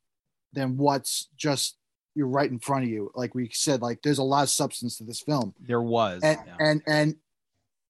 than 0.53 0.77
what's 0.77 1.29
just 1.35 1.75
you're 2.13 2.27
right 2.27 2.49
in 2.49 2.59
front 2.59 2.83
of 2.83 2.91
you. 2.91 3.11
Like 3.15 3.33
we 3.33 3.49
said, 3.51 3.81
like 3.81 4.03
there's 4.03 4.19
a 4.19 4.23
lot 4.23 4.43
of 4.43 4.49
substance 4.49 4.97
to 4.97 5.03
this 5.03 5.21
film, 5.21 5.55
there 5.59 5.81
was 5.81 6.21
and 6.21 6.37
yeah. 6.45 6.55
and 6.59 6.81
and 6.85 7.15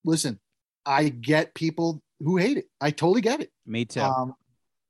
listen, 0.06 0.40
I 0.86 1.10
get 1.10 1.54
people 1.54 2.02
who 2.22 2.38
hate 2.38 2.56
it. 2.56 2.70
I 2.80 2.92
totally 2.92 3.20
get 3.20 3.42
it. 3.42 3.52
me 3.66 3.84
too 3.84 4.00
Um, 4.00 4.34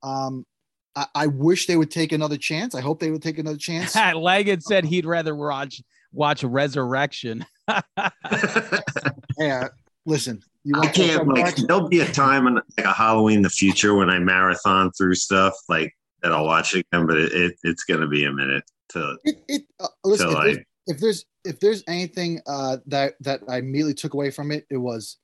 um, 0.04 0.46
I, 0.94 1.06
I 1.16 1.26
wish 1.26 1.66
they 1.66 1.76
would 1.76 1.90
take 1.90 2.12
another 2.12 2.36
chance. 2.36 2.76
I 2.76 2.80
hope 2.80 3.00
they 3.00 3.10
would 3.10 3.22
take 3.22 3.38
another 3.38 3.58
chance. 3.58 3.96
Leggett 4.14 4.62
said 4.62 4.84
he'd 4.84 5.04
rather 5.04 5.34
watch 5.34 5.82
watch 6.12 6.44
Resurrection. 6.44 7.44
yeah, 9.38 9.68
listen, 10.06 10.42
you 10.57 10.57
I 10.74 10.78
want 10.78 10.94
to 10.94 11.00
can't 11.00 11.28
like. 11.28 11.56
There'll 11.56 11.88
be 11.88 12.00
a 12.00 12.12
time 12.12 12.46
in 12.46 12.54
like 12.54 12.86
a 12.86 12.92
Halloween 12.92 13.38
in 13.38 13.42
the 13.42 13.50
future 13.50 13.94
when 13.94 14.10
I 14.10 14.18
marathon 14.18 14.92
through 14.92 15.14
stuff 15.14 15.54
like 15.68 15.94
that. 16.22 16.32
I'll 16.32 16.44
watch 16.44 16.74
it 16.74 16.86
again, 16.92 17.06
but 17.06 17.16
it, 17.16 17.32
it 17.32 17.58
it's 17.64 17.84
gonna 17.84 18.08
be 18.08 18.24
a 18.24 18.32
minute 18.32 18.64
to 18.90 19.16
it, 19.24 19.42
it 19.48 19.62
uh, 19.80 19.88
listen. 20.04 20.30
to 20.30 20.36
if, 20.36 20.44
there's, 20.44 20.58
if 20.86 21.00
there's 21.00 21.24
if 21.44 21.60
there's 21.60 21.84
anything 21.88 22.40
uh, 22.46 22.78
that 22.86 23.14
that 23.20 23.40
I 23.48 23.58
immediately 23.58 23.94
took 23.94 24.14
away 24.14 24.30
from 24.30 24.50
it, 24.50 24.66
it 24.70 24.76
was 24.76 25.18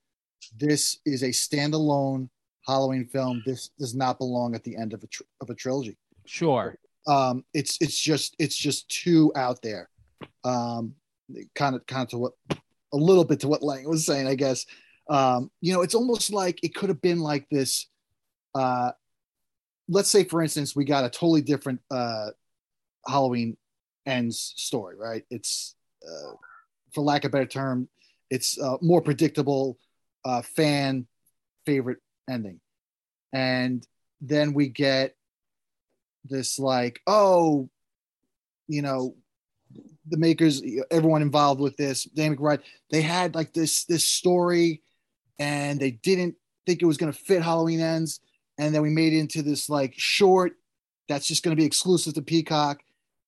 this 0.56 0.98
is 1.04 1.22
a 1.22 1.28
standalone 1.28 2.28
Halloween 2.66 3.06
film. 3.06 3.42
This 3.44 3.70
does 3.78 3.94
not 3.94 4.18
belong 4.18 4.54
at 4.54 4.64
the 4.64 4.76
end 4.76 4.92
of 4.92 5.02
a 5.02 5.06
tr- 5.06 5.22
of 5.40 5.50
a 5.50 5.54
trilogy. 5.54 5.96
Sure. 6.26 6.76
Um, 7.06 7.44
it's 7.52 7.78
it's 7.80 7.98
just 7.98 8.34
it's 8.38 8.56
just 8.56 8.88
too 8.88 9.32
out 9.36 9.60
there. 9.62 9.90
Um, 10.44 10.94
kind 11.54 11.74
of 11.74 11.86
kind 11.86 12.02
of 12.02 12.08
to 12.10 12.18
what 12.18 12.32
a 12.92 12.96
little 12.96 13.24
bit 13.24 13.40
to 13.40 13.48
what 13.48 13.62
Lang 13.62 13.88
was 13.88 14.06
saying, 14.06 14.26
I 14.26 14.34
guess. 14.34 14.64
Um, 15.08 15.50
you 15.60 15.72
know, 15.72 15.82
it's 15.82 15.94
almost 15.94 16.32
like 16.32 16.62
it 16.62 16.74
could 16.74 16.88
have 16.88 17.02
been 17.02 17.20
like 17.20 17.48
this. 17.50 17.88
Uh, 18.54 18.92
let's 19.88 20.10
say, 20.10 20.24
for 20.24 20.42
instance, 20.42 20.74
we 20.74 20.84
got 20.84 21.04
a 21.04 21.10
totally 21.10 21.42
different 21.42 21.80
uh, 21.90 22.28
Halloween 23.06 23.56
ends 24.06 24.54
story, 24.56 24.96
right? 24.96 25.24
It's, 25.30 25.74
uh, 26.06 26.32
for 26.92 27.02
lack 27.02 27.24
of 27.24 27.30
a 27.30 27.32
better 27.32 27.46
term, 27.46 27.88
it's 28.30 28.58
uh, 28.60 28.76
more 28.80 29.02
predictable, 29.02 29.78
uh, 30.24 30.42
fan 30.42 31.06
favorite 31.66 31.98
ending, 32.30 32.60
and 33.32 33.86
then 34.20 34.54
we 34.54 34.68
get 34.68 35.16
this 36.24 36.58
like, 36.58 37.00
oh, 37.06 37.68
you 38.68 38.80
know, 38.80 39.16
the 40.08 40.16
makers, 40.16 40.62
everyone 40.90 41.20
involved 41.20 41.60
with 41.60 41.76
this, 41.76 42.04
Dan 42.04 42.36
McBride, 42.36 42.62
they 42.90 43.02
had 43.02 43.34
like 43.34 43.52
this 43.52 43.84
this 43.84 44.06
story, 44.06 44.82
and 45.38 45.80
they 45.80 45.92
didn't 45.92 46.36
think 46.66 46.82
it 46.82 46.86
was 46.86 46.96
going 46.96 47.12
to 47.12 47.18
fit 47.18 47.42
Halloween 47.42 47.80
ends, 47.80 48.20
and 48.58 48.74
then 48.74 48.82
we 48.82 48.90
made 48.90 49.12
it 49.12 49.18
into 49.18 49.42
this 49.42 49.68
like 49.68 49.94
short 49.96 50.52
that's 51.08 51.26
just 51.26 51.42
going 51.42 51.54
to 51.54 51.60
be 51.60 51.66
exclusive 51.66 52.14
to 52.14 52.22
Peacock, 52.22 52.82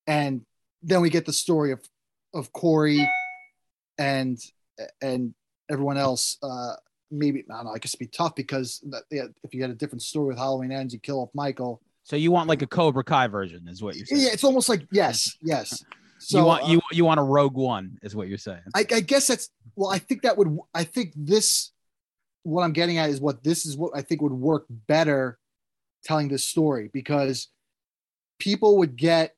and 0.06 0.44
then 0.82 1.00
we 1.00 1.10
get 1.10 1.26
the 1.26 1.32
story 1.32 1.72
of 1.72 1.80
of 2.34 2.52
Corey 2.52 3.08
and 3.98 4.38
and 5.00 5.34
everyone 5.70 5.96
else, 5.96 6.38
uh, 6.42 6.74
maybe 7.10 7.44
I 7.50 7.56
don't 7.56 7.66
know. 7.66 7.72
I 7.72 7.78
guess 7.78 7.94
it'd 7.94 8.00
be 8.00 8.06
tough 8.06 8.34
because 8.34 8.84
yeah, 9.10 9.24
if 9.42 9.54
you 9.54 9.62
had 9.62 9.70
a 9.70 9.74
different 9.74 10.02
story 10.02 10.28
with 10.28 10.38
Halloween 10.38 10.72
ends, 10.72 10.92
you 10.92 11.00
kill 11.00 11.20
off 11.20 11.30
Michael. 11.34 11.80
So 12.04 12.16
you 12.16 12.30
want 12.30 12.48
like 12.48 12.62
a 12.62 12.66
Cobra 12.66 13.02
Kai 13.04 13.26
version, 13.26 13.66
is 13.68 13.82
what 13.82 13.96
you're 13.96 14.06
saying? 14.06 14.22
Yeah, 14.22 14.28
it's 14.32 14.44
almost 14.44 14.68
like 14.68 14.86
yes, 14.90 15.36
yes. 15.42 15.84
So 16.18 16.38
you 16.38 16.44
want 16.46 16.64
uh, 16.64 16.66
you 16.68 16.80
you 16.92 17.04
want 17.04 17.20
a 17.20 17.22
Rogue 17.22 17.56
One, 17.56 17.98
is 18.02 18.16
what 18.16 18.26
you're 18.26 18.38
saying? 18.38 18.62
I, 18.74 18.86
I 18.90 19.00
guess 19.00 19.26
that's 19.26 19.50
well. 19.74 19.90
I 19.90 19.98
think 19.98 20.22
that 20.22 20.38
would. 20.38 20.58
I 20.72 20.82
think 20.82 21.12
this. 21.14 21.72
What 22.46 22.62
I'm 22.62 22.72
getting 22.72 22.98
at 22.98 23.10
is 23.10 23.20
what 23.20 23.42
this 23.42 23.66
is. 23.66 23.76
What 23.76 23.92
I 23.94 24.02
think 24.02 24.22
would 24.22 24.32
work 24.32 24.66
better, 24.68 25.38
telling 26.04 26.28
this 26.28 26.46
story 26.46 26.88
because 26.92 27.48
people 28.38 28.78
would 28.78 28.96
get 28.96 29.34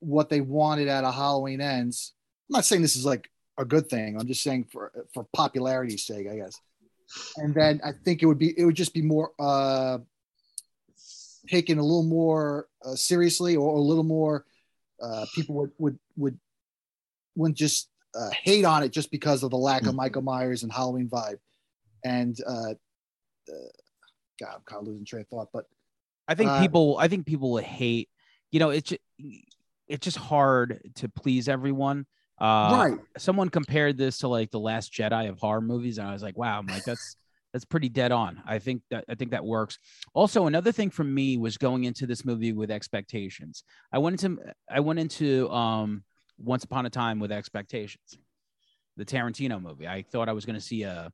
what 0.00 0.30
they 0.30 0.40
wanted 0.40 0.88
out 0.88 1.04
of 1.04 1.14
Halloween 1.14 1.60
Ends. 1.60 2.14
I'm 2.48 2.54
not 2.54 2.64
saying 2.64 2.80
this 2.80 2.96
is 2.96 3.04
like 3.04 3.28
a 3.58 3.64
good 3.66 3.90
thing. 3.90 4.18
I'm 4.18 4.26
just 4.26 4.42
saying 4.42 4.64
for 4.72 4.90
for 5.12 5.26
popularity's 5.34 6.06
sake, 6.06 6.26
I 6.26 6.36
guess. 6.36 6.58
And 7.36 7.54
then 7.54 7.80
I 7.84 7.92
think 8.04 8.22
it 8.22 8.26
would 8.26 8.38
be 8.38 8.58
it 8.58 8.64
would 8.64 8.76
just 8.76 8.94
be 8.94 9.02
more 9.02 9.32
uh 9.38 9.98
taken 11.48 11.78
a 11.78 11.82
little 11.82 12.02
more 12.02 12.68
uh, 12.84 12.94
seriously 12.94 13.56
or 13.56 13.76
a 13.76 13.80
little 13.80 14.04
more 14.04 14.44
uh 15.02 15.26
people 15.34 15.54
would 15.56 15.72
would 15.78 15.98
would 16.16 16.38
wouldn't 17.36 17.58
just 17.58 17.90
uh, 18.14 18.30
hate 18.42 18.64
on 18.64 18.82
it 18.82 18.90
just 18.90 19.10
because 19.10 19.42
of 19.42 19.50
the 19.50 19.56
lack 19.56 19.82
of 19.82 19.92
Mhm. 19.92 19.96
Michael 19.96 20.22
Myers 20.22 20.62
and 20.62 20.72
Halloween 20.72 21.08
vibe. 21.08 21.38
And 22.04 22.36
uh, 22.46 22.70
uh 22.70 23.68
God, 24.40 24.54
I'm 24.54 24.62
kind 24.66 24.82
of 24.82 24.88
losing 24.88 25.04
train 25.04 25.22
of 25.22 25.28
thought, 25.28 25.48
but 25.52 25.64
I 26.28 26.34
think 26.34 26.50
Uh, 26.50 26.60
people 26.60 26.96
I 26.98 27.08
think 27.08 27.26
people 27.26 27.52
would 27.52 27.64
hate, 27.64 28.08
you 28.50 28.60
know, 28.60 28.70
it's 28.70 28.92
it's 29.88 30.04
just 30.04 30.18
hard 30.18 30.80
to 30.96 31.08
please 31.08 31.48
everyone. 31.48 32.06
Uh 32.40 32.70
right. 32.72 33.00
someone 33.16 33.48
compared 33.48 33.98
this 33.98 34.18
to 34.18 34.28
like 34.28 34.50
the 34.50 34.60
last 34.60 34.92
Jedi 34.92 35.28
of 35.28 35.38
horror 35.40 35.60
movies, 35.60 35.98
and 35.98 36.06
I 36.06 36.12
was 36.12 36.22
like, 36.22 36.36
wow, 36.36 36.58
I'm 36.58 36.66
like 36.66 36.84
that's 36.84 37.16
that's 37.52 37.64
pretty 37.64 37.88
dead 37.88 38.12
on. 38.12 38.42
I 38.46 38.58
think 38.58 38.82
that 38.90 39.04
I 39.08 39.14
think 39.14 39.30
that 39.32 39.44
works. 39.44 39.78
Also, 40.14 40.46
another 40.46 40.70
thing 40.70 40.90
for 40.90 41.04
me 41.04 41.36
was 41.36 41.56
going 41.56 41.84
into 41.84 42.06
this 42.06 42.24
movie 42.24 42.52
with 42.52 42.70
expectations. 42.70 43.64
I 43.92 43.98
went 43.98 44.22
into 44.22 44.40
I 44.70 44.80
went 44.80 44.98
into 44.98 45.50
um 45.50 46.04
Once 46.38 46.64
Upon 46.64 46.86
a 46.86 46.90
Time 46.90 47.18
with 47.18 47.32
expectations, 47.32 48.18
the 48.96 49.04
Tarantino 49.04 49.60
movie. 49.60 49.88
I 49.88 50.02
thought 50.02 50.28
I 50.28 50.32
was 50.32 50.44
going 50.44 50.56
to 50.56 50.64
see 50.64 50.82
a, 50.82 51.10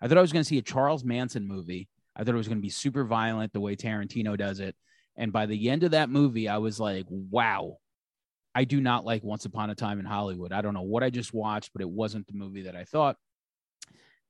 I 0.00 0.08
thought 0.08 0.18
I 0.18 0.22
was 0.22 0.32
going 0.32 0.42
to 0.42 0.48
see 0.48 0.58
a 0.58 0.62
Charles 0.62 1.04
Manson 1.04 1.46
movie. 1.46 1.88
I 2.14 2.24
thought 2.24 2.34
it 2.34 2.38
was 2.38 2.48
going 2.48 2.58
to 2.58 2.62
be 2.62 2.70
super 2.70 3.04
violent 3.04 3.52
the 3.52 3.60
way 3.60 3.76
Tarantino 3.76 4.36
does 4.36 4.60
it. 4.60 4.74
And 5.16 5.32
by 5.32 5.46
the 5.46 5.70
end 5.70 5.82
of 5.82 5.92
that 5.92 6.10
movie, 6.10 6.48
I 6.48 6.58
was 6.58 6.78
like, 6.78 7.06
wow, 7.08 7.78
I 8.54 8.64
do 8.64 8.80
not 8.80 9.04
like 9.04 9.22
Once 9.22 9.44
Upon 9.44 9.70
a 9.70 9.74
Time 9.74 9.98
in 9.98 10.06
Hollywood. 10.06 10.52
I 10.52 10.62
don't 10.62 10.74
know 10.74 10.82
what 10.82 11.02
I 11.02 11.10
just 11.10 11.34
watched, 11.34 11.72
but 11.72 11.82
it 11.82 11.88
wasn't 11.88 12.26
the 12.26 12.34
movie 12.34 12.62
that 12.62 12.76
I 12.76 12.84
thought. 12.84 13.16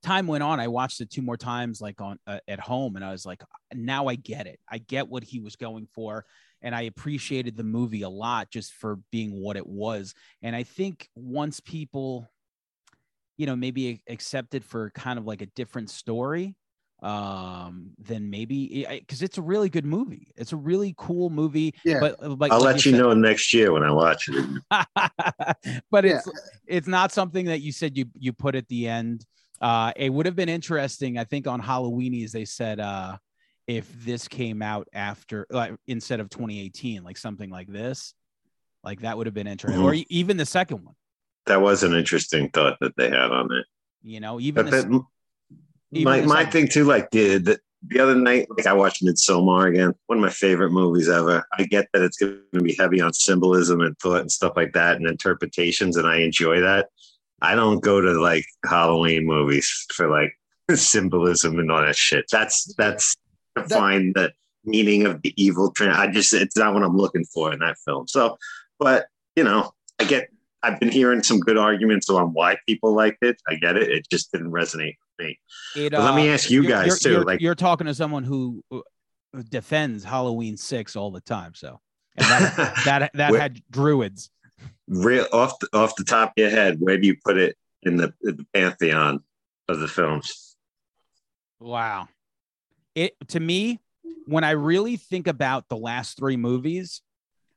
Time 0.02 0.26
went 0.26 0.42
on. 0.42 0.61
I 0.61 0.68
watched 0.68 1.00
it 1.00 1.11
two 1.11 1.22
more 1.22 1.37
times, 1.37 1.81
like 1.81 2.00
on 2.00 2.18
uh, 2.26 2.38
at 2.46 2.61
home, 2.61 2.96
and 2.96 3.05
I 3.05 3.11
was 3.12 3.24
like, 3.24 3.42
now 3.72 4.07
I 4.07 4.14
get 4.14 4.46
it. 4.46 4.61
I 4.70 4.79
get 4.79 5.09
what 5.09 5.24
he 5.24 5.40
was 5.40 5.57
going 5.57 5.88
for, 5.92 6.24
and 6.62 6.74
I 6.74 6.83
appreciated 6.83 7.57
the 7.57 7.64
movie 7.64 8.02
a 8.02 8.09
lot 8.09 8.50
just 8.50 8.72
for 8.74 8.98
being 9.11 9.33
what 9.33 9.57
it 9.57 9.66
was. 9.66 10.14
And 10.42 10.55
I 10.55 10.62
think 10.62 11.09
once 11.14 11.61
people, 11.61 12.29
you 13.37 13.46
know, 13.46 13.57
maybe 13.57 14.03
accepted 14.09 14.64
for 14.64 14.90
kind 14.90 15.18
of 15.18 15.27
like 15.27 15.42
a 15.42 15.46
different 15.46 15.90
story, 15.90 16.55
um 17.03 17.90
then 17.99 18.31
maybe 18.31 18.87
because 18.88 19.20
it's 19.20 19.37
a 19.37 19.42
really 19.42 19.68
good 19.68 19.85
movie 19.85 20.33
it's 20.35 20.55
a 20.55 20.57
really 20.57 20.94
cool 20.96 21.29
movie 21.29 21.75
Yeah. 21.85 22.01
but 22.01 22.22
uh, 22.22 22.31
like 22.40 22.51
I'll 22.51 22.59
like 22.61 22.77
let 22.77 22.87
you 22.87 22.92
said- 22.92 22.99
know 23.01 23.12
next 23.12 23.53
year 23.53 23.70
when 23.70 23.83
I 23.83 23.90
watch 23.92 24.31
it. 24.31 24.62
but 25.90 26.05
Yeah. 26.07 26.16
it's 26.16 26.31
it's 26.66 26.87
not 26.88 27.12
something 27.12 27.44
that 27.46 27.61
you 27.61 27.70
said 27.70 27.99
you 27.99 28.07
you 28.18 28.33
put 28.33 28.55
at 28.55 28.66
the 28.68 28.88
end. 28.88 29.27
Uh, 29.61 29.92
it 29.94 30.11
would 30.11 30.25
have 30.27 30.37
been 30.37 30.49
interesting. 30.49 31.18
I 31.18 31.25
think 31.25 31.46
on 31.46 31.61
Halloweenies 31.61 32.31
they 32.31 32.46
said 32.46 32.81
uh, 32.81 33.18
if 33.66 33.87
this 34.05 34.27
came 34.27 34.62
out 34.62 34.88
after 34.94 35.46
like 35.51 35.75
instead 35.87 36.20
of 36.20 36.31
2018, 36.31 37.03
like 37.05 37.18
something 37.18 37.51
like 37.51 37.68
this, 37.68 38.14
like 38.83 39.01
that 39.03 39.16
would 39.18 39.27
have 39.27 39.35
been 39.35 39.46
interesting. 39.46 39.83
Or 39.83 39.92
e- 39.94 40.07
even 40.09 40.38
the 40.38 40.46
second 40.46 40.83
one. 40.85 40.94
That 41.46 41.61
was 41.61 41.82
an 41.82 41.94
interesting 41.94 42.50
thought 42.50 42.78
that 42.80 42.96
they 42.96 43.09
had 43.09 43.30
on 43.30 43.52
it. 43.52 43.66
You 44.02 44.20
know, 44.20 44.40
even 44.40 44.66
that, 44.66 44.85
even 45.92 46.04
my 46.04 46.20
my 46.22 46.44
thing 46.44 46.68
too, 46.68 46.85
like 46.85 47.11
the, 47.11 47.38
the 47.38 47.59
the 47.88 48.00
other 48.00 48.14
night, 48.14 48.48
like 48.50 48.66
I 48.66 48.72
watched 48.72 49.04
Midsommar 49.04 49.68
again, 49.68 49.94
one 50.06 50.18
of 50.18 50.22
my 50.22 50.30
favorite 50.30 50.70
movies 50.70 51.09
ever. 51.09 51.46
I 51.56 51.64
get 51.64 51.88
that 51.92 52.02
it's 52.02 52.16
going 52.16 52.40
to 52.52 52.61
be 52.61 52.74
heavy 52.78 53.00
on 53.00 53.12
symbolism 53.12 53.80
and 53.80 53.96
thought 53.98 54.20
and 54.22 54.32
stuff 54.32 54.54
like 54.56 54.72
that, 54.72 54.96
and 54.96 55.06
interpretations, 55.06 55.96
and 55.96 56.06
I 56.06 56.18
enjoy 56.18 56.61
that. 56.61 56.88
I 57.42 57.54
don't 57.54 57.80
go 57.80 58.00
to 58.00 58.12
like 58.20 58.44
Halloween 58.64 59.26
movies 59.26 59.87
for 59.92 60.09
like 60.09 60.32
symbolism 60.74 61.59
and 61.59 61.70
all 61.70 61.82
that 61.82 61.96
shit. 61.96 62.24
That's 62.30 62.74
that's 62.74 63.14
to 63.56 63.62
That- 63.62 63.70
find 63.70 64.14
the 64.14 64.32
meaning 64.64 65.06
of 65.06 65.22
the 65.22 65.32
evil. 65.37 65.70
Tra- 65.70 65.96
I 65.96 66.09
just 66.09 66.32
it's 66.35 66.56
not 66.56 66.74
what 66.74 66.82
I'm 66.82 66.96
looking 66.96 67.24
for 67.24 67.52
in 67.52 67.61
that 67.61 67.76
film. 67.85 68.09
So, 68.09 68.38
but 68.78 69.06
you 69.37 69.44
know, 69.44 69.72
I 70.00 70.04
get. 70.04 70.28
I've 70.66 70.81
been 70.81 70.88
hearing 70.90 71.22
some 71.22 71.38
good 71.38 71.57
arguments 71.57 72.11
on 72.11 72.33
why 72.33 72.57
people 72.66 72.92
liked 72.92 73.22
it. 73.22 73.40
I 73.48 73.55
get 73.55 73.76
it. 73.76 73.88
It 73.88 74.09
just 74.11 74.33
didn't 74.33 74.50
resonate 74.50 74.96
with 75.18 75.26
me. 75.26 75.38
it, 75.76 75.92
But 75.92 76.02
let 76.02 76.14
me 76.16 76.29
uh, 76.29 76.35
ask 76.35 76.50
you 76.50 76.66
guys, 76.66 76.87
you're, 76.88 76.96
too, 76.96 77.11
You're, 77.12 77.24
like- 77.24 77.40
you're 77.40 77.55
talking 77.55 77.87
to 77.87 77.94
someone 77.94 78.24
who 78.24 78.62
uh, 78.72 78.81
defends 79.48 80.02
Halloween 80.02 80.57
six 80.57 80.96
all 80.96 81.11
the 81.12 81.20
time. 81.20 81.55
So 81.55 81.81
and 82.16 82.26
that 82.26 82.74
that, 82.85 83.11
that 83.14 83.31
Where- 83.31 83.40
had 83.40 83.62
druids. 83.70 84.31
real 84.88 85.26
off 85.33 85.59
the, 85.61 85.68
off 85.72 85.94
the 85.96 86.05
top 86.05 86.31
of 86.31 86.35
your 86.37 86.50
head, 86.50 86.79
where 86.81 86.98
do 86.98 87.07
you 87.07 87.16
put 87.24 87.37
it 87.37 87.57
in 87.83 87.96
the, 87.96 88.12
in 88.24 88.37
the 88.37 88.46
pantheon 88.52 89.22
of 89.68 89.79
the 89.79 89.88
films? 89.88 90.57
Wow. 91.61 92.09
It 92.96 93.14
to 93.29 93.38
me, 93.40 93.79
when 94.26 94.42
I 94.42 94.50
really 94.52 94.96
think 94.96 95.26
about 95.29 95.68
the 95.68 95.76
last 95.76 96.16
three 96.18 96.37
movies, 96.37 97.02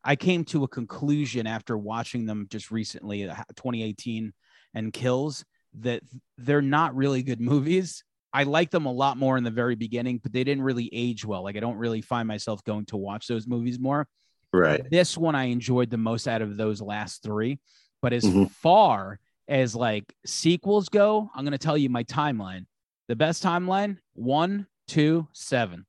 I 0.04 0.16
came 0.16 0.46
to 0.46 0.64
a 0.64 0.68
conclusion 0.68 1.46
after 1.48 1.78
watching 1.78 2.26
them 2.26 2.48
just 2.50 2.72
recently, 2.72 3.30
uh, 3.30 3.36
2018 3.56 4.34
and 4.74 4.94
Kills, 4.94 5.44
that 5.80 6.02
they're 6.38 6.62
not 6.62 6.96
really 6.96 7.22
good 7.24 7.42
movies. 7.52 8.04
I 8.32 8.44
like 8.44 8.70
them 8.70 8.86
a 8.86 8.92
lot 8.92 9.18
more 9.18 9.38
in 9.38 9.44
the 9.44 9.52
very 9.52 9.76
beginning, 9.76 10.20
but 10.22 10.32
they 10.32 10.44
didn't 10.44 10.64
really 10.64 10.90
age 10.94 11.26
well. 11.26 11.44
Like 11.44 11.58
I 11.58 11.60
don't 11.60 11.78
really 11.78 12.02
find 12.02 12.28
myself 12.28 12.64
going 12.64 12.86
to 12.88 12.98
watch 12.98 13.28
those 13.28 13.48
movies 13.48 13.80
more. 13.80 14.08
Right. 14.54 14.88
This 14.90 15.18
one 15.18 15.36
I 15.36 15.46
enjoyed 15.46 15.90
the 15.90 15.98
most 15.98 16.28
out 16.28 16.42
of 16.42 16.56
those 16.56 16.82
last 16.82 17.24
three. 17.24 17.60
But 18.02 18.14
as 18.14 18.24
Mhm. 18.24 18.50
far 18.52 19.20
as 19.48 19.76
like 19.76 20.14
sequels 20.26 20.90
go, 20.90 21.30
I'm 21.36 21.44
going 21.44 21.52
to 21.52 21.58
tell 21.58 21.78
you 21.78 21.90
my 21.90 22.04
timeline. 22.04 22.66
The 23.08 23.16
best 23.16 23.44
timeline 23.44 23.98
one, 24.14 24.68
two, 24.88 25.28
seven. 25.34 25.86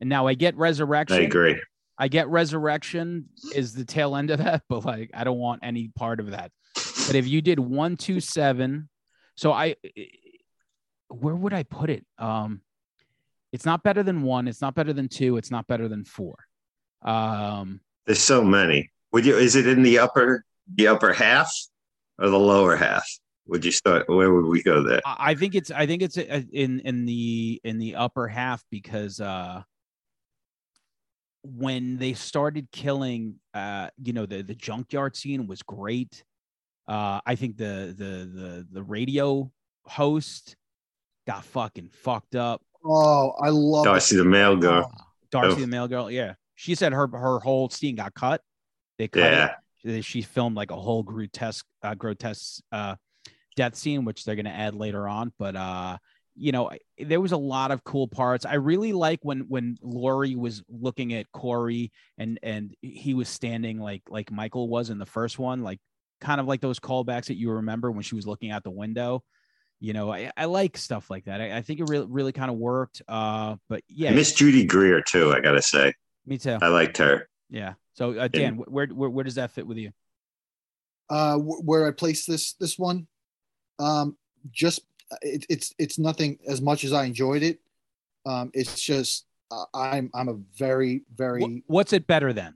And 0.00 0.08
now 0.08 0.26
I 0.26 0.34
get 0.34 0.56
Resurrection. 0.56 1.18
I 1.18 1.20
agree. 1.22 1.60
I 1.98 2.08
get 2.08 2.28
Resurrection 2.28 3.26
is 3.54 3.74
the 3.74 3.84
tail 3.84 4.16
end 4.16 4.30
of 4.30 4.38
that, 4.38 4.62
but 4.68 4.84
like 4.84 5.10
I 5.14 5.24
don't 5.24 5.38
want 5.38 5.60
any 5.62 5.88
part 5.88 6.20
of 6.20 6.30
that. 6.30 6.50
But 6.74 7.14
if 7.14 7.26
you 7.26 7.40
did 7.40 7.58
one, 7.58 7.96
two, 7.96 8.20
seven, 8.20 8.88
so 9.36 9.52
I, 9.52 9.76
where 11.08 11.36
would 11.36 11.52
I 11.52 11.62
put 11.62 11.90
it? 11.90 12.04
Um, 12.18 12.62
it's 13.52 13.64
not 13.64 13.82
better 13.82 14.02
than 14.02 14.22
one. 14.22 14.48
It's 14.48 14.60
not 14.60 14.74
better 14.74 14.92
than 14.92 15.08
two. 15.08 15.36
It's 15.36 15.50
not 15.50 15.66
better 15.66 15.88
than 15.88 16.04
four. 16.04 16.36
Um, 17.02 17.80
There's 18.06 18.20
so 18.20 18.42
many. 18.42 18.90
Would 19.12 19.24
you? 19.24 19.36
Is 19.36 19.56
it 19.56 19.66
in 19.66 19.82
the 19.82 19.98
upper 19.98 20.44
the 20.74 20.88
upper 20.88 21.12
half 21.12 21.52
or 22.18 22.28
the 22.28 22.38
lower 22.38 22.76
half? 22.76 23.08
Would 23.46 23.64
you 23.64 23.70
start? 23.70 24.08
Where 24.08 24.32
would 24.32 24.46
we 24.46 24.62
go 24.62 24.82
there? 24.82 25.00
I 25.06 25.34
think 25.34 25.54
it's 25.54 25.70
I 25.70 25.86
think 25.86 26.02
it's 26.02 26.18
uh, 26.18 26.42
in 26.52 26.80
in 26.80 27.06
the 27.06 27.60
in 27.64 27.78
the 27.78 27.94
upper 27.94 28.26
half 28.26 28.62
because 28.70 29.20
uh 29.20 29.62
when 31.54 31.98
they 31.98 32.12
started 32.12 32.68
killing 32.72 33.36
uh 33.54 33.88
you 34.02 34.12
know 34.12 34.26
the 34.26 34.42
the 34.42 34.54
junkyard 34.54 35.16
scene 35.16 35.46
was 35.46 35.62
great. 35.62 36.24
Uh 36.88 37.20
I 37.26 37.34
think 37.34 37.56
the 37.56 37.94
the 37.96 38.30
the 38.40 38.66
the 38.72 38.82
radio 38.82 39.50
host 39.84 40.56
got 41.26 41.44
fucking 41.44 41.90
fucked 41.92 42.36
up. 42.36 42.62
Oh, 42.84 43.30
I 43.42 43.48
love 43.50 43.84
Darcy 43.84 44.16
the 44.16 44.24
male 44.24 44.56
girl. 44.56 44.92
Darcy 45.30 45.56
Oh. 45.56 45.60
the 45.60 45.66
mail 45.66 45.88
girl, 45.88 46.10
yeah. 46.10 46.34
She 46.54 46.74
said 46.74 46.92
her 46.92 47.08
her 47.12 47.38
whole 47.40 47.68
scene 47.68 47.96
got 47.96 48.14
cut. 48.14 48.40
They 48.98 49.08
cut 49.08 49.22
it 49.24 49.32
Yeah. 49.32 49.54
she- 49.82 50.02
she 50.02 50.22
filmed 50.22 50.56
like 50.56 50.70
a 50.70 50.76
whole 50.76 51.02
grotesque 51.02 51.66
uh, 51.82 51.94
grotesque 51.94 52.62
uh 52.72 52.96
death 53.56 53.74
scene 53.74 54.04
which 54.04 54.24
they're 54.24 54.34
going 54.36 54.44
to 54.44 54.50
add 54.50 54.74
later 54.74 55.08
on 55.08 55.32
but 55.38 55.56
uh 55.56 55.96
you 56.36 56.52
know 56.52 56.70
there 56.98 57.20
was 57.20 57.32
a 57.32 57.36
lot 57.36 57.70
of 57.70 57.82
cool 57.84 58.06
parts. 58.06 58.44
I 58.44 58.54
really 58.54 58.92
like 58.92 59.20
when 59.22 59.40
when 59.48 59.78
Laurie 59.82 60.36
was 60.36 60.62
looking 60.68 61.14
at 61.14 61.30
corey 61.32 61.92
and 62.18 62.38
and 62.42 62.74
he 62.82 63.14
was 63.14 63.28
standing 63.28 63.78
like 63.80 64.02
like 64.08 64.30
michael 64.30 64.68
was 64.68 64.90
in 64.90 64.98
the 64.98 65.06
first 65.06 65.38
one 65.38 65.62
like 65.62 65.80
kind 66.20 66.40
of 66.40 66.46
like 66.46 66.60
those 66.60 66.78
callbacks 66.78 67.26
that 67.26 67.36
you 67.36 67.50
remember 67.50 67.90
when 67.90 68.02
she 68.02 68.14
was 68.14 68.26
looking 68.26 68.50
out 68.50 68.62
the 68.64 68.70
window. 68.70 69.22
You 69.78 69.92
know 69.92 70.12
i, 70.12 70.30
I 70.36 70.46
like 70.46 70.76
stuff 70.76 71.10
like 71.10 71.24
that. 71.24 71.40
I, 71.40 71.58
I 71.58 71.62
think 71.62 71.80
it 71.80 71.88
really 71.88 72.06
really 72.06 72.32
kind 72.32 72.50
of 72.50 72.56
worked 72.56 73.02
uh 73.08 73.56
but 73.68 73.82
yeah. 73.88 74.12
Miss 74.12 74.32
Judy 74.32 74.64
Greer 74.64 75.02
too. 75.02 75.32
I 75.32 75.40
gotta 75.40 75.62
say, 75.62 75.92
me 76.26 76.38
too. 76.38 76.58
I 76.60 76.68
liked 76.68 76.98
her. 76.98 77.28
yeah. 77.50 77.74
So 77.94 78.18
uh, 78.18 78.28
dan 78.28 78.56
where, 78.56 78.86
where 78.86 79.10
where 79.10 79.24
does 79.24 79.36
that 79.36 79.52
fit 79.52 79.66
with 79.66 79.78
you? 79.78 79.90
Uh, 81.08 81.36
where 81.38 81.86
I 81.86 81.92
place 81.92 82.26
this 82.26 82.54
this 82.54 82.78
one. 82.78 83.06
Um, 83.78 84.16
just 84.50 84.80
it, 85.22 85.46
it's 85.48 85.74
it's 85.78 85.98
nothing 85.98 86.38
as 86.46 86.60
much 86.60 86.84
as 86.84 86.92
I 86.92 87.04
enjoyed 87.04 87.42
it. 87.42 87.60
Um, 88.24 88.50
it's 88.54 88.80
just 88.80 89.26
uh, 89.50 89.64
I'm 89.74 90.10
I'm 90.14 90.28
a 90.28 90.36
very 90.58 91.02
very 91.14 91.62
What's 91.66 91.92
it 91.92 92.06
better 92.06 92.32
than? 92.32 92.54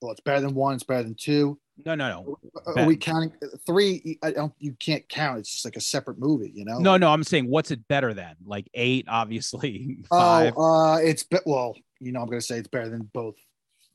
well. 0.00 0.12
It's 0.12 0.20
better 0.20 0.40
than 0.40 0.54
one. 0.54 0.74
It's 0.74 0.84
better 0.84 1.02
than 1.02 1.14
two. 1.14 1.58
No, 1.84 1.94
no, 1.96 2.38
no. 2.54 2.72
Are 2.76 2.86
we 2.86 2.96
counting 2.96 3.32
three? 3.66 4.18
I 4.22 4.30
don't. 4.30 4.52
You 4.58 4.74
can't 4.78 5.08
count. 5.08 5.40
It's 5.40 5.50
just 5.50 5.64
like 5.64 5.76
a 5.76 5.80
separate 5.80 6.18
movie. 6.18 6.52
You 6.54 6.64
know. 6.64 6.78
No, 6.78 6.96
no. 6.96 7.10
I'm 7.10 7.24
saying 7.24 7.48
what's 7.48 7.70
it 7.70 7.86
better 7.88 8.14
than? 8.14 8.36
Like 8.44 8.68
eight, 8.74 9.06
obviously. 9.08 9.98
Oh, 10.10 10.18
Five. 10.18 10.54
uh, 10.56 10.98
it's 11.02 11.24
be- 11.24 11.38
well. 11.46 11.76
You 12.00 12.12
know, 12.12 12.20
I'm 12.20 12.26
gonna 12.28 12.40
say 12.40 12.58
it's 12.58 12.68
better 12.68 12.90
than 12.90 13.10
both 13.12 13.36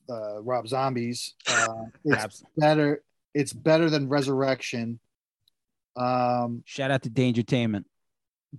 uh, 0.10 0.42
Rob 0.42 0.68
Zombies. 0.68 1.36
Uh, 1.48 1.86
it's 2.04 2.44
better. 2.58 3.04
It's 3.34 3.54
better 3.54 3.90
than 3.90 4.10
Resurrection. 4.10 5.00
Um, 6.00 6.64
Shout 6.66 6.92
out 6.92 7.02
to 7.04 7.10
Dangertainment. 7.10 7.86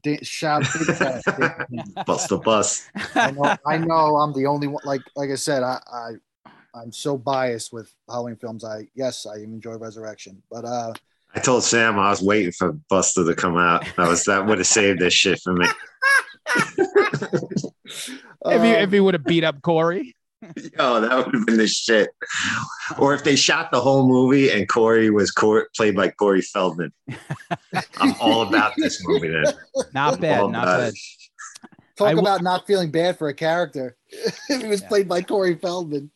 da- 0.03 0.23
shout. 0.23 0.65
out 0.65 1.23
to 1.25 1.55
Dave. 1.71 1.85
Bust 2.07 2.29
the 2.29 2.39
bus. 2.39 2.89
I 3.15 3.31
know, 3.31 3.57
I 3.67 3.79
know 3.79 4.17
I'm 4.17 4.33
the 4.33 4.47
only 4.47 4.67
one. 4.67 4.83
Like 4.85 5.03
like 5.17 5.31
I 5.31 5.37
said, 5.37 5.63
I, 5.63 5.81
I 5.93 6.11
I'm 6.75 6.93
so 6.93 7.17
biased 7.17 7.73
with 7.73 7.93
Halloween 8.09 8.37
films. 8.37 8.65
I 8.65 8.89
yes, 8.95 9.27
I 9.27 9.37
enjoy 9.37 9.77
Resurrection, 9.77 10.43
but 10.51 10.65
uh, 10.65 10.93
I 11.35 11.41
told 11.41 11.65
Sam 11.65 11.99
I 11.99 12.11
was 12.11 12.23
waiting 12.23 12.53
for 12.53 12.75
Busta 12.91 13.27
to 13.27 13.35
come 13.35 13.57
out. 13.57 13.85
That 13.97 14.09
was 14.09 14.25
that 14.25 14.47
would 14.47 14.59
have 14.59 14.67
saved 14.67 15.01
this 15.01 15.15
shit 15.15 15.41
for 15.41 15.55
me. 15.55 15.67
if 16.57 17.73
he 17.87 18.21
uh, 18.45 18.83
if 18.83 18.93
he 18.93 19.01
would 19.01 19.15
have 19.15 19.25
beat 19.25 19.45
up 19.45 19.63
Corey. 19.63 20.15
Yo, 20.79 21.01
that 21.01 21.27
would 21.27 21.35
have 21.35 21.47
been 21.47 21.59
the 21.59 21.67
shit. 21.67 22.11
Or 22.99 23.15
if 23.15 23.25
they 23.25 23.37
shot 23.37 23.71
the 23.71 23.81
whole 23.81 24.09
movie 24.09 24.51
and 24.51 24.69
Corey 24.69 25.11
was 25.11 25.31
Cor- 25.31 25.69
played 25.77 25.95
by 25.97 26.09
Corey 26.11 26.41
Feldman. 26.43 26.93
I'm 27.99 28.15
all 28.21 28.43
about 28.43 28.73
this 28.77 29.01
movie 29.07 29.29
then. 29.29 29.45
Not 29.93 30.21
bad, 30.21 30.41
All 30.41 30.49
not 30.49 30.65
bad. 30.65 30.95
talk 31.97 32.07
I 32.09 32.11
w- 32.13 32.27
about 32.27 32.43
not 32.43 32.67
feeling 32.67 32.91
bad 32.91 33.19
for 33.19 33.29
a 33.29 33.35
character. 33.35 33.97
if 34.09 34.39
he 34.63 34.67
was 34.67 34.81
Yeah. 34.81 34.89
played 34.89 35.09
by 35.09 35.21
Corey 35.23 35.57
Feldman. 35.57 36.11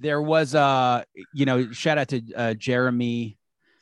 There 0.00 0.20
was 0.20 0.54
uh, 0.54 1.04
you 1.32 1.46
know, 1.46 1.72
shout 1.72 1.96
out 1.98 2.08
to 2.08 2.22
uh, 2.36 2.54
Jeremy 2.54 3.38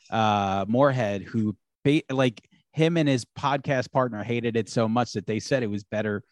uh 0.09 0.65
Moorhead 0.67 1.21
who 1.23 1.55
ba- 1.83 2.01
like 2.09 2.41
him 2.71 2.97
and 2.97 3.07
his 3.09 3.25
podcast 3.25 3.91
partner 3.91 4.23
hated 4.23 4.55
it 4.55 4.69
so 4.69 4.87
much 4.87 5.13
that 5.13 5.27
they 5.27 5.39
said 5.39 5.61
it 5.63 5.69
was 5.69 5.83
better 5.83 6.23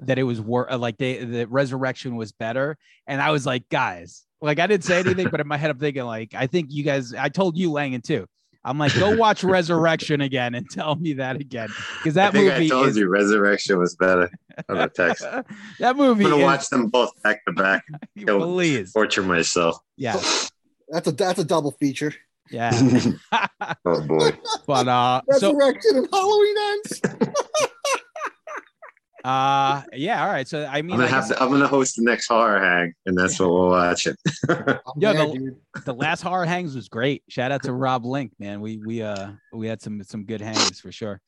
that 0.00 0.18
it 0.18 0.22
was 0.24 0.40
wor- 0.40 0.70
uh, 0.72 0.76
like 0.78 0.96
they 0.98 1.24
the 1.24 1.46
resurrection 1.46 2.16
was 2.16 2.32
better 2.32 2.76
and 3.06 3.20
i 3.22 3.30
was 3.30 3.44
like 3.46 3.68
guys 3.68 4.24
like 4.40 4.58
i 4.58 4.66
didn't 4.66 4.84
say 4.84 5.00
anything 5.00 5.28
but 5.28 5.40
in 5.40 5.46
my 5.48 5.56
head 5.56 5.70
i'm 5.70 5.78
thinking 5.78 6.04
like 6.04 6.34
i 6.34 6.46
think 6.46 6.68
you 6.70 6.82
guys 6.84 7.14
i 7.14 7.28
told 7.28 7.56
you 7.56 7.70
langan 7.70 8.00
too 8.02 8.26
i'm 8.64 8.78
like 8.78 8.94
go 8.94 9.14
watch 9.16 9.44
resurrection 9.56 10.20
again 10.22 10.54
and 10.54 10.68
tell 10.70 10.96
me 10.96 11.12
that 11.14 11.36
again 11.36 11.68
because 11.98 12.16
I 12.16 12.24
that 12.24 12.32
think 12.32 12.50
I 12.50 12.54
movie 12.58 12.68
told 12.70 12.88
is 12.88 12.96
you 12.96 13.08
Resurrection 13.08 13.78
was 13.78 13.94
better 13.96 14.30
on 14.68 14.78
the 14.78 14.88
text. 14.88 15.24
I'm 15.24 15.96
gonna 15.96 16.36
is, 16.36 16.42
watch 16.42 16.68
them 16.70 16.88
both 16.88 17.10
back 17.22 17.44
to 17.44 17.52
back. 17.52 17.84
please 18.26 18.92
Torture 18.92 19.22
myself. 19.22 19.78
yeah 19.96 20.20
That's 20.88 21.08
a 21.08 21.12
that's 21.12 21.38
a 21.40 21.44
double 21.44 21.72
feature. 21.72 22.14
yeah 22.50 22.72
Oh 23.86 24.00
boy. 24.02 24.30
but 24.66 24.88
uh 24.88 25.20
so 25.38 25.54
Resurrection 25.54 25.96
and 25.98 26.08
Halloween 26.12 26.56
ends. 26.58 27.00
Uh 29.24 29.82
yeah 29.94 30.22
all 30.26 30.30
right 30.30 30.46
so 30.46 30.66
i 30.70 30.82
mean 30.82 30.92
I'm 30.92 30.98
gonna 31.00 31.04
I 31.10 31.14
have 31.14 31.28
to, 31.28 31.42
I'm 31.42 31.50
gonna 31.50 31.66
host 31.66 31.96
the 31.96 32.02
next 32.02 32.26
horror 32.28 32.60
hang, 32.60 32.92
and 33.06 33.16
that's 33.16 33.40
what 33.40 33.48
we'll 33.50 33.68
watch 33.70 34.06
it. 34.06 34.16
Yeah, 34.98 35.14
the- 35.14 35.56
the 35.86 35.94
last 35.94 36.20
horror 36.20 36.44
hangs 36.44 36.74
was 36.74 36.88
great. 36.88 37.22
Shout 37.28 37.50
out 37.50 37.62
to 37.64 37.72
Rob 37.72 38.04
Link, 38.04 38.32
man. 38.38 38.60
We 38.60 38.76
we 38.78 39.02
uh 39.02 39.32
we 39.52 39.66
had 39.66 39.80
some 39.82 40.02
some 40.04 40.24
good 40.24 40.40
hangs 40.42 40.78
for 40.78 40.92
sure. 40.92 41.20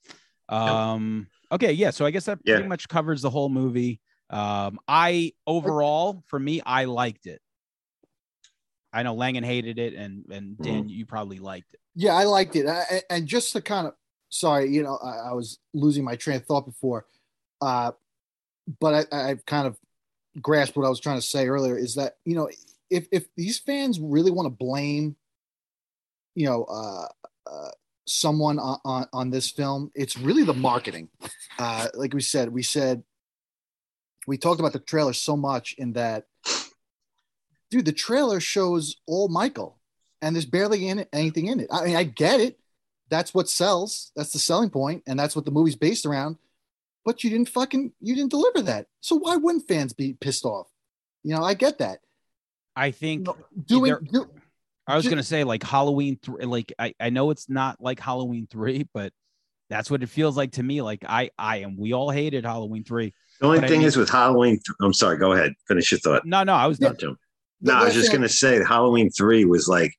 Um 0.48 1.26
okay, 1.50 1.72
yeah, 1.72 1.90
so 1.90 2.04
I 2.06 2.10
guess 2.10 2.26
that 2.26 2.38
Yeah. 2.44 2.56
pretty 2.56 2.68
much 2.68 2.86
covers 2.88 3.22
the 3.22 3.30
whole 3.30 3.48
movie. 3.48 4.00
Um 4.30 4.78
I 4.86 5.32
overall 5.46 6.22
for 6.26 6.38
me 6.38 6.60
I 6.64 6.84
liked 6.84 7.26
it. 7.26 7.40
I 8.92 9.02
know 9.02 9.14
Langan 9.14 9.42
hated 9.44 9.78
it 9.78 9.94
and 9.94 10.24
and 10.30 10.56
Dan 10.60 10.88
you 10.88 11.06
probably 11.06 11.38
liked 11.38 11.72
it. 11.72 11.80
Yeah, 11.94 12.12
I 12.14 12.24
liked 12.24 12.56
it. 12.56 12.66
I, 12.66 13.02
and 13.10 13.26
just 13.26 13.52
to 13.54 13.62
kind 13.62 13.86
of, 13.86 13.94
sorry, 14.28 14.70
you 14.70 14.82
know, 14.82 14.98
I, 15.02 15.30
I 15.30 15.32
was 15.32 15.58
losing 15.72 16.04
my 16.04 16.14
train 16.16 16.36
of 16.36 16.44
thought 16.44 16.66
before, 16.66 17.06
uh, 17.60 17.92
but 18.80 19.08
I, 19.12 19.30
I've 19.30 19.46
kind 19.46 19.66
of 19.66 19.76
grasped 20.40 20.76
what 20.76 20.86
I 20.86 20.90
was 20.90 21.00
trying 21.00 21.18
to 21.18 21.26
say 21.26 21.48
earlier. 21.48 21.76
Is 21.76 21.94
that 21.94 22.16
you 22.24 22.34
know, 22.34 22.48
if 22.90 23.06
if 23.12 23.26
these 23.36 23.58
fans 23.58 24.00
really 24.00 24.30
want 24.30 24.46
to 24.46 24.50
blame, 24.50 25.16
you 26.34 26.46
know, 26.46 26.64
uh, 26.64 27.06
uh, 27.50 27.70
someone 28.06 28.58
on, 28.58 28.78
on 28.84 29.06
on 29.12 29.30
this 29.30 29.50
film, 29.50 29.90
it's 29.94 30.18
really 30.18 30.44
the 30.44 30.54
marketing. 30.54 31.08
Uh, 31.58 31.88
like 31.94 32.12
we 32.12 32.20
said, 32.20 32.50
we 32.50 32.62
said 32.62 33.02
we 34.26 34.36
talked 34.36 34.60
about 34.60 34.72
the 34.72 34.78
trailer 34.78 35.12
so 35.12 35.36
much 35.36 35.74
in 35.78 35.92
that, 35.92 36.26
dude, 37.70 37.84
the 37.84 37.92
trailer 37.92 38.40
shows 38.40 38.96
all 39.06 39.28
Michael 39.28 39.78
and 40.20 40.34
there's 40.34 40.46
barely 40.46 40.88
in 40.88 40.98
it, 40.98 41.08
anything 41.12 41.46
in 41.46 41.60
it. 41.60 41.68
I 41.70 41.84
mean, 41.84 41.96
I 41.96 42.04
get 42.04 42.40
it. 42.40 42.58
That's 43.08 43.32
what 43.32 43.48
sells. 43.48 44.10
That's 44.16 44.32
the 44.32 44.38
selling 44.38 44.70
point, 44.70 45.04
and 45.06 45.18
that's 45.18 45.36
what 45.36 45.44
the 45.44 45.52
movie's 45.52 45.76
based 45.76 46.06
around. 46.06 46.36
But 47.06 47.22
you 47.24 47.30
didn't 47.30 47.48
fucking 47.48 47.92
you 48.00 48.14
didn't 48.16 48.30
deliver 48.32 48.60
that. 48.62 48.86
So 49.00 49.16
why 49.16 49.36
wouldn't 49.36 49.66
fans 49.68 49.92
be 49.94 50.14
pissed 50.20 50.44
off? 50.44 50.66
You 51.22 51.34
know, 51.36 51.42
I 51.44 51.54
get 51.54 51.78
that. 51.78 52.00
I 52.74 52.90
think 52.90 53.22
No, 53.26 53.36
doing 53.64 53.84
there- 53.92 54.00
do, 54.00 54.28
I 54.88 54.96
was 54.96 55.04
ju- 55.04 55.10
gonna 55.10 55.22
say 55.22 55.44
like 55.44 55.62
Halloween 55.62 56.18
three 56.22 56.44
like 56.44 56.72
I, 56.78 56.94
I 57.00 57.10
know 57.10 57.30
it's 57.30 57.48
not 57.48 57.80
like 57.80 58.00
Halloween 58.00 58.46
three, 58.50 58.86
but 58.92 59.12
that's 59.70 59.90
what 59.90 60.02
it 60.02 60.08
feels 60.08 60.36
like 60.36 60.52
to 60.52 60.62
me. 60.62 60.82
Like 60.82 61.04
I 61.08 61.30
I 61.38 61.58
am 61.58 61.76
we 61.76 61.92
all 61.92 62.10
hated 62.10 62.44
Halloween 62.44 62.82
three. 62.84 63.14
The 63.40 63.46
only 63.46 63.58
But 63.60 63.64
I 63.66 63.68
thing 63.68 63.78
mean- 63.78 63.88
is 63.88 63.96
with 63.96 64.10
Halloween. 64.10 64.58
I'm 64.82 64.92
sorry. 64.92 65.16
Go 65.16 65.32
ahead. 65.32 65.52
Finish 65.68 65.92
your 65.92 66.00
thought. 66.00 66.26
No, 66.26 66.42
no, 66.42 66.54
I 66.54 66.66
was 66.66 66.78
Yeah. 66.80 66.88
done. 66.88 66.96
Jump. 66.98 67.18
No, 67.60 67.74
I 67.74 67.84
was 67.84 67.94
just 67.94 68.12
gonna 68.12 68.28
say 68.28 68.62
Halloween 68.64 69.10
three 69.10 69.44
was 69.44 69.68
like, 69.68 69.94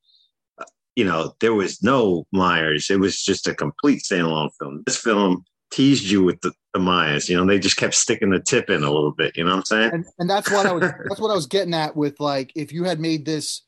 uh, 0.60 0.66
you 0.98 1.06
know, 1.06 1.34
there 1.40 1.54
was 1.54 1.82
no 1.82 2.28
Myers. 2.34 2.90
It 2.90 3.00
was 3.00 3.24
just 3.24 3.48
a 3.48 3.56
complete 3.56 4.04
standalone 4.04 4.50
film. 4.60 4.84
This 4.86 4.98
film 4.98 5.44
teased 5.72 6.06
you 6.06 6.24
with 6.24 6.40
the, 6.42 6.52
the 6.74 6.80
Myers. 6.80 7.30
You 7.30 7.38
know, 7.38 7.46
they 7.46 7.60
just 7.60 7.78
kept 7.78 7.96
sticking 7.96 8.30
the 8.30 8.40
tip 8.40 8.70
in 8.70 8.84
a 8.84 8.92
little 8.92 9.12
bit. 9.12 9.36
You 9.38 9.44
know 9.44 9.52
what 9.52 9.58
I'm 9.58 9.66
saying? 9.66 9.92
and, 9.94 10.06
and 10.20 10.30
that's 10.30 10.50
what 10.50 10.66
I 10.66 10.72
was 10.72 10.82
that's 11.08 11.20
what 11.22 11.32
I 11.32 11.36
was 11.36 11.48
getting 11.48 11.74
at 11.74 11.96
with 11.96 12.20
like 12.20 12.52
if 12.56 12.72
you 12.72 12.84
had 12.84 13.00
made 13.00 13.26
this 13.26 13.64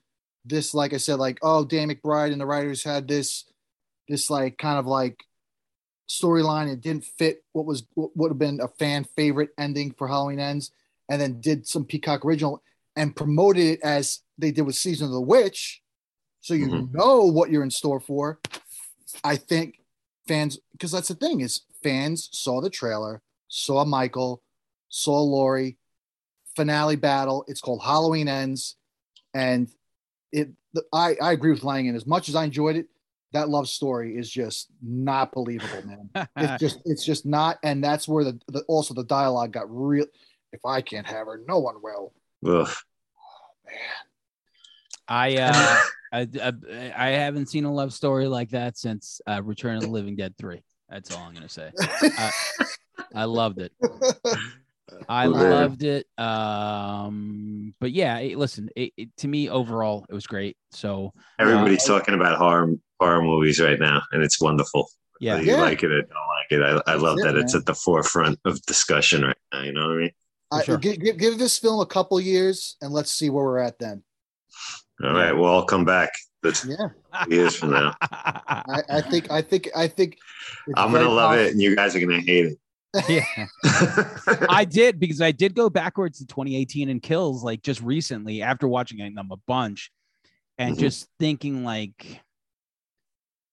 this 0.45 0.73
like 0.73 0.93
I 0.93 0.97
said 0.97 1.19
like 1.19 1.37
oh 1.41 1.65
Dan 1.65 1.89
McBride 1.89 2.31
and 2.31 2.39
the 2.41 2.45
writers 2.45 2.83
had 2.83 3.07
this 3.07 3.45
this 4.07 4.29
like 4.29 4.57
kind 4.57 4.79
of 4.79 4.85
like 4.85 5.23
storyline 6.09 6.71
it 6.71 6.81
didn't 6.81 7.05
fit 7.05 7.43
what 7.53 7.65
was 7.65 7.83
what 7.93 8.15
would 8.17 8.31
have 8.31 8.39
been 8.39 8.59
a 8.61 8.67
fan 8.67 9.03
favorite 9.15 9.49
ending 9.57 9.91
for 9.91 10.07
Halloween 10.07 10.39
ends 10.39 10.71
and 11.09 11.21
then 11.21 11.39
did 11.39 11.67
some 11.67 11.85
Peacock 11.85 12.25
original 12.25 12.63
and 12.95 13.15
promoted 13.15 13.63
it 13.63 13.79
as 13.83 14.21
they 14.37 14.51
did 14.51 14.63
with 14.63 14.75
Season 14.75 15.05
of 15.05 15.11
the 15.13 15.21
Witch 15.21 15.81
so 16.41 16.53
you 16.53 16.67
Mhm. 16.67 16.93
know 16.93 17.25
what 17.25 17.51
you're 17.51 17.63
in 17.63 17.69
store 17.69 17.99
for 17.99 18.39
I 19.23 19.35
think 19.35 19.81
fans 20.27 20.57
because 20.71 20.91
that's 20.91 21.09
the 21.09 21.15
thing 21.15 21.41
is 21.41 21.61
fans 21.83 22.29
saw 22.31 22.61
the 22.61 22.69
trailer 22.69 23.21
saw 23.49 23.83
Michael 23.83 24.41
saw 24.89 25.21
Laurie 25.21 25.77
finale 26.55 26.95
battle. 26.95 27.43
It's 27.47 27.61
called 27.61 27.81
Halloween 27.83 28.27
Ends, 28.27 28.75
and 29.33 29.69
it. 30.31 30.49
I 30.93 31.15
I 31.21 31.31
agree 31.33 31.51
with 31.51 31.63
Langan. 31.63 31.95
As 31.95 32.05
much 32.05 32.29
as 32.29 32.35
I 32.35 32.45
enjoyed 32.45 32.77
it, 32.77 32.87
that 33.33 33.49
love 33.49 33.67
story 33.67 34.15
is 34.15 34.29
just 34.29 34.69
not 34.81 35.31
believable, 35.31 35.85
man. 35.85 36.29
It's 36.37 36.59
just 36.59 36.79
it's 36.85 37.03
just 37.03 37.25
not, 37.25 37.57
and 37.63 37.83
that's 37.83 38.07
where 38.07 38.23
the, 38.23 38.39
the 38.47 38.61
also 38.67 38.93
the 38.93 39.03
dialogue 39.03 39.51
got 39.51 39.65
real. 39.69 40.05
If 40.51 40.65
I 40.65 40.81
can't 40.81 41.07
have 41.07 41.27
her, 41.27 41.41
no 41.47 41.59
one 41.59 41.75
will. 41.81 42.13
Ugh. 42.45 42.69
I 45.07 45.37
uh 45.37 45.79
I, 46.11 46.27
I 46.41 46.93
I 46.95 47.09
haven't 47.09 47.47
seen 47.47 47.65
a 47.65 47.73
love 47.73 47.93
story 47.93 48.27
like 48.27 48.49
that 48.49 48.77
since 48.77 49.21
uh, 49.27 49.41
Return 49.43 49.75
of 49.75 49.83
the 49.83 49.89
Living 49.89 50.15
Dead 50.15 50.35
three. 50.37 50.63
That's 50.89 51.11
all 51.11 51.19
I'm 51.19 51.33
gonna 51.33 51.49
say. 51.49 51.71
I, 52.17 52.31
I 53.15 53.23
loved 53.25 53.59
it. 53.59 53.71
I 55.07 55.23
Yeah. 55.23 55.29
loved 55.29 55.83
it. 55.83 56.07
Um, 56.17 57.73
but 57.79 57.91
yeah, 57.91 58.17
it, 58.19 58.37
listen, 58.37 58.69
it, 58.75 58.91
it, 58.97 59.09
to 59.17 59.27
me 59.27 59.49
overall, 59.49 60.05
it 60.09 60.13
was 60.13 60.27
great. 60.27 60.57
So 60.71 61.13
Everybody's 61.39 61.85
talking 61.85 62.15
about 62.15 62.37
horror 62.37 62.73
horror 62.99 63.21
movies 63.21 63.59
right 63.61 63.79
now, 63.79 64.01
and 64.11 64.23
it's 64.23 64.41
wonderful. 64.41 64.89
yeah, 65.19 65.33
Whether 65.35 65.45
you 65.45 65.51
Yeah. 65.53 65.61
like 65.61 65.83
it 65.83 65.91
or 65.91 66.01
don't 66.01 66.09
like 66.11 66.51
it. 66.51 66.61
I, 66.63 66.69
I 66.91 66.93
That's 66.93 67.01
love 67.03 67.19
it, 67.19 67.23
that 67.23 67.35
it's 67.35 67.53
man. 67.53 67.59
at 67.61 67.65
the 67.65 67.75
forefront 67.75 68.39
of 68.45 68.61
discussion 68.63 69.23
right 69.23 69.37
now. 69.53 69.61
You 69.61 69.73
know 69.73 69.87
what 69.87 69.97
I 69.97 70.01
mean? 70.01 70.11
I, 70.51 70.63
sure. 70.63 70.77
give, 70.77 70.99
give, 70.99 71.17
give 71.17 71.37
this 71.37 71.59
film 71.59 71.79
a 71.79 71.85
couple 71.85 72.19
years, 72.19 72.75
and 72.81 72.91
let's 72.91 73.11
see 73.11 73.29
where 73.29 73.45
we're 73.45 73.59
at 73.59 73.77
then. 73.77 74.03
All 75.03 75.13
right, 75.13 75.31
we'll 75.31 75.45
all 75.45 75.65
come 75.65 75.85
back. 75.85 76.09
That's 76.41 76.65
Yeah, 76.65 76.89
years 77.27 77.55
from 77.55 77.71
now. 77.71 77.93
I, 78.01 78.81
I 78.89 79.01
think 79.01 79.29
I 79.31 79.41
think 79.41 79.69
I 79.75 79.87
think 79.87 80.17
I'm 80.75 80.91
gonna 80.91 81.09
love 81.09 81.31
possible- 81.31 81.45
it, 81.47 81.51
and 81.51 81.61
you 81.61 81.75
guys 81.75 81.95
are 81.95 81.99
gonna 81.99 82.21
hate 82.21 82.45
it. 82.45 82.59
yeah. 83.09 83.45
I 84.49 84.65
did 84.65 84.99
because 84.99 85.21
I 85.21 85.31
did 85.31 85.53
go 85.53 85.69
backwards 85.69 86.19
to 86.19 86.25
2018 86.27 86.89
and 86.89 87.01
kills 87.03 87.43
like 87.43 87.61
just 87.61 87.81
recently 87.81 88.41
after 88.41 88.67
watching 88.67 88.97
them 89.13 89.29
a 89.31 89.37
bunch 89.47 89.91
and 90.57 90.75
Mhm. 90.75 90.79
just 90.79 91.07
thinking 91.19 91.63
like 91.63 92.21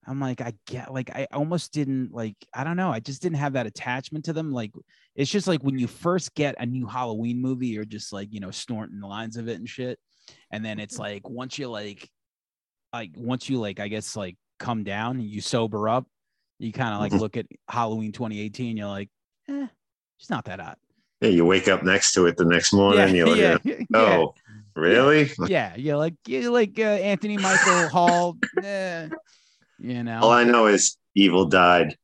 I'm 0.09 0.21
like, 0.21 0.41
I 0.41 0.55
get 0.69 0.95
like 0.95 1.11
I 1.11 1.27
almost 1.33 1.73
didn't 1.73 2.13
like, 2.13 2.37
I 2.55 2.63
don't 2.63 2.77
know. 2.77 2.91
I 2.91 3.01
just 3.01 3.21
didn't 3.21 3.39
have 3.39 3.55
that 3.55 3.67
attachment 3.67 4.27
to 4.27 4.33
them. 4.33 4.53
Like 4.53 4.71
it's 5.17 5.31
just 5.31 5.49
like 5.49 5.63
when 5.63 5.79
you 5.79 5.89
first 5.89 6.33
get 6.37 6.55
a 6.61 6.65
new 6.65 6.87
Halloween 6.87 7.43
movie, 7.43 7.67
you're 7.67 7.85
just 7.85 8.13
like, 8.13 8.33
you 8.33 8.39
know, 8.39 8.53
snorting 8.53 9.01
the 9.01 9.07
lines 9.09 9.37
of 9.37 9.49
it 9.49 9.59
and 9.59 9.69
shit. 9.69 9.99
And 10.53 10.65
then 10.65 10.79
it's 10.79 10.99
like 10.99 11.29
once 11.29 11.59
you 11.59 11.69
like 11.69 12.09
like 12.97 13.11
once 13.17 13.49
you 13.49 13.59
like, 13.61 13.81
I 13.81 13.89
guess 13.89 14.17
like 14.17 14.37
come 14.59 14.85
down 14.85 15.17
and 15.17 15.25
you 15.29 15.41
sober 15.41 15.89
up, 15.89 16.07
you 16.59 16.73
kind 16.73 16.95
of 16.95 17.01
like 17.01 17.13
Mhm. 17.13 17.21
look 17.21 17.37
at 17.37 17.47
Halloween 17.69 18.13
2018, 18.13 18.77
you're 18.77 18.87
like, 18.89 19.11
eh, 19.49 19.67
it's 20.19 20.31
not 20.31 20.45
that 20.47 20.61
hot. 20.61 20.79
Yeah, 21.21 21.29
you 21.31 21.45
wake 21.45 21.69
up 21.69 21.83
next 21.83 22.13
to 22.15 22.27
it 22.27 22.37
the 22.37 22.45
next 22.45 22.73
morning. 22.73 23.15
you're 23.15 23.29
like, 23.29 23.39
yeah, 23.65 23.75
yeah. 23.91 23.97
oh, 23.99 24.35
really? 24.75 25.31
yeah, 25.47 25.77
you're 25.77 25.97
like 25.97 26.15
you 26.27 26.51
like 26.51 26.79
uh, 26.79 26.83
Anthony 26.83 27.37
Michael 27.37 27.89
Hall. 27.89 28.37
eh, 28.63 29.09
you 29.79 30.03
know, 30.03 30.21
All 30.23 30.31
I 30.31 30.45
know 30.45 30.67
is 30.67 30.97
evil 31.15 31.47
died 31.47 31.97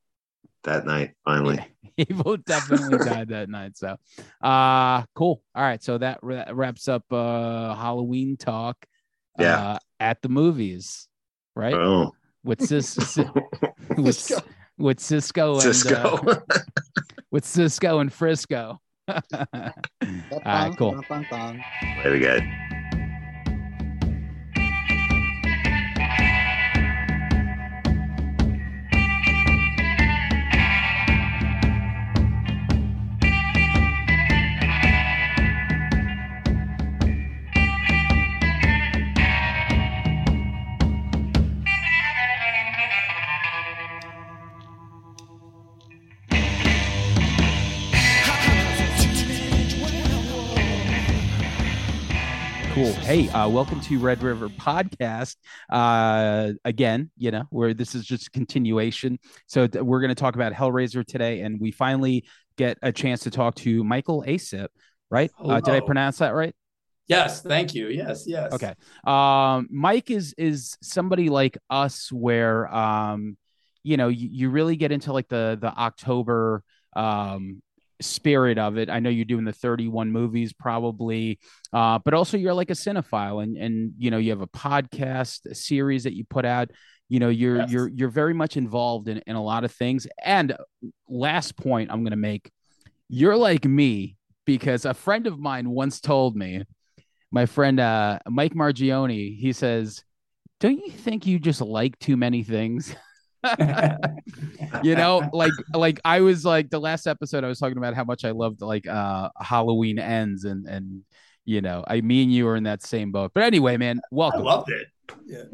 that 0.64 0.84
night. 0.86 1.12
Finally, 1.24 1.56
Yeah, 1.96 2.04
Evil 2.10 2.36
definitely 2.36 2.98
died 2.98 3.28
that 3.28 3.48
night. 3.48 3.76
So, 3.76 3.96
uh, 4.42 5.02
cool. 5.14 5.42
All 5.54 5.62
right, 5.62 5.82
so 5.82 5.98
that 5.98 6.18
ra- 6.22 6.50
wraps 6.52 6.88
up 6.88 7.04
uh 7.10 7.74
Halloween 7.74 8.36
talk. 8.36 8.76
Yeah. 9.38 9.56
uh, 9.56 9.78
at 10.02 10.20
the 10.20 10.28
movies, 10.28 11.08
right? 11.54 11.74
oh, 11.74 12.12
With 12.44 12.60
Cis, 12.66 12.88
Cis- 12.90 13.18
with 13.96 14.16
Cisco. 14.16 14.42
with 14.78 14.98
Cisco 15.00 15.52
and 15.54 15.62
Cisco. 15.62 16.18
uh, 16.26 16.40
with 17.30 17.44
Cisco 17.46 18.00
and 18.00 18.12
Frisco. 18.12 18.80
All 19.08 19.22
right, 20.44 20.74
cool. 20.76 20.92
Dun, 21.08 21.26
dun, 21.30 21.62
dun. 22.02 22.42
Hey, 53.02 53.28
uh, 53.30 53.48
welcome 53.48 53.80
to 53.80 53.98
Red 53.98 54.22
River 54.22 54.48
Podcast. 54.48 55.34
Uh, 55.68 56.52
again, 56.64 57.10
you 57.18 57.32
know, 57.32 57.42
where 57.50 57.74
this 57.74 57.96
is 57.96 58.06
just 58.06 58.28
a 58.28 58.30
continuation. 58.30 59.18
So 59.48 59.66
th- 59.66 59.82
we're 59.82 60.00
going 60.00 60.10
to 60.10 60.14
talk 60.14 60.36
about 60.36 60.52
Hellraiser 60.52 61.04
today, 61.04 61.40
and 61.40 61.60
we 61.60 61.72
finally 61.72 62.24
get 62.56 62.78
a 62.80 62.92
chance 62.92 63.24
to 63.24 63.30
talk 63.32 63.56
to 63.56 63.82
Michael 63.82 64.24
Asip. 64.26 64.68
Right? 65.10 65.32
Uh, 65.36 65.60
did 65.60 65.74
I 65.74 65.80
pronounce 65.80 66.18
that 66.18 66.32
right? 66.32 66.54
Yes, 67.08 67.42
thank 67.42 67.74
you. 67.74 67.88
Yes, 67.88 68.24
yes. 68.26 68.52
Okay. 68.52 68.72
Um, 69.04 69.66
Mike 69.70 70.10
is 70.10 70.32
is 70.38 70.78
somebody 70.80 71.28
like 71.28 71.58
us 71.68 72.10
where 72.12 72.72
um, 72.72 73.36
you 73.82 73.96
know, 73.96 74.08
you, 74.08 74.28
you 74.30 74.50
really 74.50 74.76
get 74.76 74.92
into 74.92 75.12
like 75.12 75.28
the 75.28 75.58
the 75.60 75.76
October 75.76 76.62
um 76.94 77.62
spirit 78.02 78.58
of 78.58 78.76
it. 78.78 78.90
I 78.90 79.00
know 79.00 79.10
you're 79.10 79.24
doing 79.24 79.44
the 79.44 79.52
31 79.52 80.10
movies 80.12 80.52
probably, 80.52 81.38
uh, 81.72 81.98
but 82.04 82.14
also 82.14 82.36
you're 82.36 82.54
like 82.54 82.70
a 82.70 82.74
cinephile 82.74 83.42
and 83.42 83.56
and 83.56 83.92
you 83.98 84.10
know, 84.10 84.18
you 84.18 84.30
have 84.30 84.40
a 84.42 84.46
podcast 84.46 85.46
a 85.46 85.54
series 85.54 86.04
that 86.04 86.14
you 86.14 86.24
put 86.24 86.44
out. 86.44 86.70
You 87.08 87.20
know, 87.20 87.28
you're 87.28 87.58
Yes. 87.58 87.70
you're 87.70 87.88
you're 87.88 88.08
very 88.10 88.34
much 88.34 88.56
involved 88.56 89.08
in, 89.08 89.18
in 89.26 89.36
a 89.36 89.42
lot 89.42 89.64
of 89.64 89.72
things. 89.72 90.06
And 90.24 90.56
last 91.08 91.56
point 91.56 91.90
I'm 91.90 92.02
gonna 92.04 92.16
make, 92.16 92.50
you're 93.08 93.36
like 93.36 93.64
me 93.64 94.16
because 94.44 94.84
a 94.84 94.94
friend 94.94 95.26
of 95.26 95.38
mine 95.38 95.68
once 95.70 96.00
told 96.00 96.36
me 96.36 96.62
my 97.30 97.46
friend 97.46 97.80
uh 97.80 98.18
Mike 98.28 98.54
Margione, 98.54 99.38
he 99.38 99.52
says, 99.52 100.02
"Don't 100.60 100.78
you 100.78 100.90
think 100.90 101.26
you 101.26 101.38
just 101.38 101.60
like 101.60 101.98
too 101.98 102.16
many 102.16 102.42
things?" 102.42 102.94
you 104.82 104.94
know, 104.94 105.28
like 105.32 105.52
like 105.74 106.00
I 106.04 106.20
was 106.20 106.44
like 106.44 106.70
the 106.70 106.80
last 106.80 107.06
episode 107.06 107.44
I 107.44 107.48
was 107.48 107.58
talking 107.58 107.78
about 107.78 107.94
how 107.94 108.04
much 108.04 108.24
I 108.24 108.30
loved 108.30 108.60
like 108.60 108.86
uh 108.86 109.30
Halloween 109.40 109.98
ends 109.98 110.44
and 110.44 110.66
and 110.66 111.02
you 111.44 111.60
know, 111.60 111.84
I 111.86 112.00
mean 112.00 112.30
you 112.30 112.46
are 112.48 112.56
in 112.56 112.64
that 112.64 112.82
same 112.82 113.12
boat. 113.12 113.32
But 113.34 113.42
anyway, 113.44 113.76
man, 113.76 113.98
I 113.98 114.08
welcome. 114.10 114.42
loved 114.42 114.70
it. 114.70 114.86
Yeah. 115.26 115.44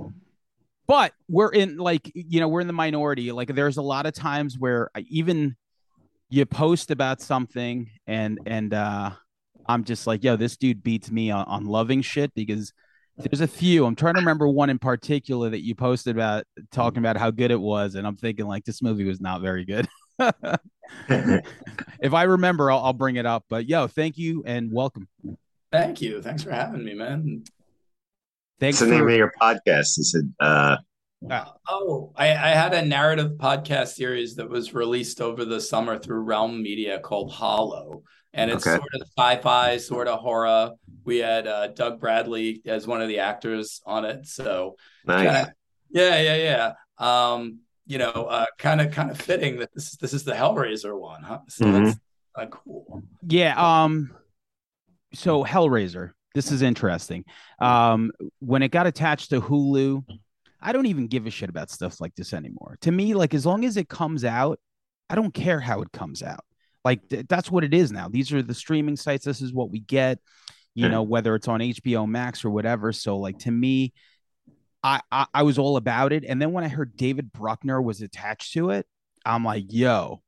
but 0.86 1.12
we're 1.28 1.51
in 1.51 1.78
like 1.78 2.11
you 2.14 2.41
know, 2.41 2.49
we're 2.49 2.61
in 2.61 2.66
the 2.66 2.72
minority. 2.72 3.32
Like 3.32 3.55
there's 3.55 3.76
a 3.76 3.82
lot 3.82 4.07
of 4.07 4.14
times 4.14 4.59
where 4.59 4.91
I, 4.95 5.05
even 5.09 5.57
you 6.30 6.45
post 6.45 6.91
about 6.91 7.20
something 7.20 7.91
and 8.07 8.39
and 8.47 8.74
uh 8.74 9.11
I'm 9.68 9.84
just 9.84 10.07
like, 10.07 10.24
yo, 10.24 10.36
this 10.36 10.57
dude 10.57 10.82
beats 10.82 11.11
me 11.11 11.30
on, 11.30 11.45
on 11.45 11.66
loving 11.66 12.01
shit 12.01 12.34
because 12.34 12.72
there's 13.19 13.41
a 13.41 13.49
few. 13.49 13.85
I'm 13.85 13.97
trying 13.97 14.14
to 14.14 14.21
remember 14.21 14.49
one 14.49 14.71
in 14.71 14.79
particular 14.79 15.51
that 15.51 15.64
you 15.64 15.75
posted 15.75 16.16
about 16.16 16.45
talking 16.71 16.99
about 16.99 17.16
how 17.16 17.31
good 17.31 17.51
it 17.51 17.61
was, 17.61 17.95
and 17.95 18.07
I'm 18.07 18.16
thinking 18.16 18.47
like 18.47 18.64
this 18.64 18.83
movie 18.83 19.05
was 19.05 19.21
not 19.21 19.41
very 19.41 19.64
good. 19.64 19.89
if 21.09 22.14
I 22.14 22.23
remember, 22.25 22.71
I'll, 22.71 22.79
I'll 22.85 22.93
bring 22.93 23.16
it 23.16 23.27
up. 23.27 23.45
But 23.49 23.69
yo, 23.69 23.87
thank 23.87 24.19
you 24.19 24.43
and 24.47 24.73
welcome. 24.73 25.09
Thank 25.73 26.01
you. 26.01 26.23
Thanks 26.23 26.43
for 26.43 26.51
having 26.51 26.85
me, 26.85 26.95
man. 26.95 27.45
Thanks 28.61 28.81
What's 28.81 28.91
the 28.91 28.97
name 28.97 29.05
for 29.05 29.11
of 29.11 29.16
your 29.16 29.33
podcast? 29.41 29.97
He 29.97 30.03
said, 30.03 30.33
uh, 30.41 30.77
Oh, 31.69 32.12
I, 32.16 32.29
I 32.29 32.49
had 32.51 32.75
a 32.75 32.85
narrative 32.85 33.33
podcast 33.33 33.89
series 33.89 34.37
that 34.37 34.49
was 34.49 34.73
released 34.73 35.21
over 35.21 35.45
the 35.45 35.61
summer 35.61 35.99
through 35.99 36.21
Realm 36.21 36.62
Media 36.62 37.01
called 37.01 37.33
Hollow. 37.33 38.03
And 38.33 38.51
it's 38.51 38.66
Okay. 38.66 38.77
sort 38.77 38.95
of 38.95 39.03
sci-fi, 39.16 39.77
sort 39.79 40.07
of 40.07 40.21
horror. 40.21 40.73
We 41.09 41.19
had 41.19 41.47
uh, 41.47 41.69
Doug 41.69 42.01
Bradley 42.01 42.61
as 42.67 42.87
one 42.87 43.01
of 43.01 43.09
the 43.09 43.21
actors 43.21 43.81
on 43.87 44.05
it. 44.05 44.27
So 44.27 44.77
nice. 45.07 45.25
kinda- 45.25 45.55
yeah, 45.91 46.21
yeah, 46.21 46.37
yeah. 46.37 46.73
Um, 46.99 47.61
you 47.87 47.97
know, 47.97 48.11
uh, 48.11 48.45
kind 48.59 48.83
of 48.83 48.93
kind 48.93 49.11
of 49.11 49.19
fitting 49.19 49.59
that 49.61 49.71
this 49.75 49.87
is 49.93 49.93
this 49.99 50.13
is 50.13 50.25
the 50.25 50.35
Hellraiser 50.35 50.95
one, 51.01 51.23
huh? 51.23 51.41
So 51.49 51.65
Mhm. 51.65 51.85
that's 51.87 51.99
uh, 52.35 52.47
cool. 52.51 53.03
yeah. 53.27 53.55
Um, 53.85 54.15
so 55.15 55.43
Hellraiser. 55.45 56.13
This 56.35 56.53
is 56.53 56.61
interesting. 56.61 57.25
Um, 57.59 58.13
when 58.41 58.63
it 58.63 58.71
got 58.71 58.87
attached 58.87 59.31
to 59.31 59.41
Hulu, 59.41 60.05
I 60.61 60.73
don't 60.73 60.87
even 60.87 61.07
give 61.07 61.27
a 61.27 61.31
shit 61.31 61.49
about 61.49 61.71
stuff 61.71 62.03
like 62.03 62.15
this 62.17 62.35
anymore. 62.35 62.77
To 62.83 62.93
me, 62.93 63.15
like 63.15 63.33
as 63.33 63.47
long 63.47 63.65
as 63.65 63.79
it 63.79 63.89
comes 63.89 64.27
out, 64.27 64.61
I 65.09 65.15
don't 65.15 65.33
care 65.33 65.59
how 65.59 65.81
it 65.81 65.91
comes 65.91 66.23
out. 66.23 66.45
Like 66.85 67.09
th- 67.09 67.27
that's 67.29 67.51
what 67.51 67.65
it 67.65 67.73
is 67.73 67.91
now. 67.91 68.09
These 68.09 68.31
are 68.35 68.43
the 68.43 68.55
streaming 68.55 68.97
sites. 68.97 69.25
This 69.25 69.41
is 69.41 69.55
what 69.55 69.71
we 69.71 69.81
get. 69.81 70.19
You 70.79 70.85
Yeah. 70.85 70.91
know, 70.91 71.03
whether 71.03 71.35
it's 71.35 71.49
on 71.49 71.59
HBO 71.61 72.07
Max 72.09 72.45
or 72.45 72.51
whatever. 72.51 72.93
So, 72.93 73.18
like 73.18 73.39
to 73.41 73.51
me, 73.51 73.93
I, 74.85 75.01
I 75.11 75.26
I 75.35 75.43
was 75.43 75.59
all 75.59 75.76
about 75.76 76.12
it. 76.12 76.24
And 76.24 76.41
then 76.41 76.53
when 76.53 76.62
I 76.62 76.68
heard 76.68 76.97
David 76.97 77.33
Bruckner 77.33 77.83
was 77.83 78.01
attached 78.01 78.53
to 78.53 78.70
it, 78.70 78.87
I'm 79.26 79.45
like, 79.45 79.64
yo, 79.70 80.22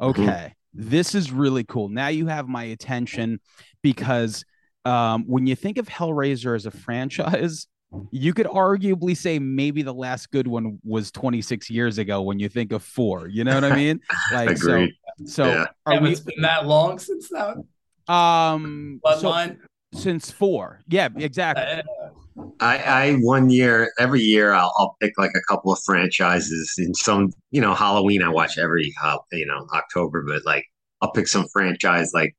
okay, 0.00 0.54
this 0.74 1.14
is 1.14 1.30
really 1.30 1.62
cool. 1.62 1.88
Now 1.88 2.08
you 2.08 2.26
have 2.26 2.48
my 2.48 2.64
attention 2.64 3.38
because 3.80 4.44
um, 4.84 5.22
when 5.28 5.46
you 5.46 5.54
think 5.54 5.78
of 5.78 5.88
Hellraiser 5.88 6.56
as 6.56 6.66
a 6.66 6.72
franchise, 6.72 7.68
you 8.10 8.34
could 8.34 8.46
arguably 8.46 9.16
say 9.16 9.38
maybe 9.38 9.82
the 9.82 9.94
last 9.94 10.32
good 10.32 10.48
one 10.48 10.80
was 10.82 11.12
26 11.12 11.70
years 11.70 11.98
ago 11.98 12.22
when 12.22 12.40
you 12.40 12.48
think 12.48 12.72
of 12.72 12.82
four. 12.82 13.28
You 13.28 13.44
know 13.44 13.54
what 13.54 13.64
I 13.64 13.76
mean? 13.76 14.00
Like 14.32 14.50
Agreed. 14.50 14.96
so. 15.20 15.26
So 15.26 15.44
Yeah. 15.52 15.66
are 15.86 15.94
Have 15.94 16.02
we? 16.02 16.10
it's 16.10 16.20
been 16.20 16.42
that 16.42 16.66
long 16.66 16.98
since 16.98 17.28
that 17.28 17.58
Um, 18.12 19.00
so 19.04 19.30
bloodline? 19.30 19.58
Since 19.92 20.30
four, 20.30 20.80
yeah, 20.88 21.08
exactly. 21.16 21.64
Uh, 21.64 21.82
I, 22.60 22.78
I 22.78 23.12
one 23.14 23.50
year 23.50 23.92
every 23.98 24.20
year 24.20 24.52
I'll, 24.52 24.72
I'll 24.78 24.96
pick 25.00 25.12
like 25.18 25.32
a 25.34 25.40
couple 25.52 25.72
of 25.72 25.80
franchises 25.84 26.72
in 26.78 26.94
some 26.94 27.30
you 27.50 27.60
know 27.60 27.74
Halloween 27.74 28.22
I 28.22 28.28
watch 28.28 28.58
every 28.58 28.92
you 29.32 29.46
know 29.46 29.66
October 29.74 30.24
but 30.26 30.44
like 30.46 30.64
I'll 31.02 31.10
pick 31.10 31.26
some 31.26 31.46
franchise 31.52 32.12
like 32.14 32.36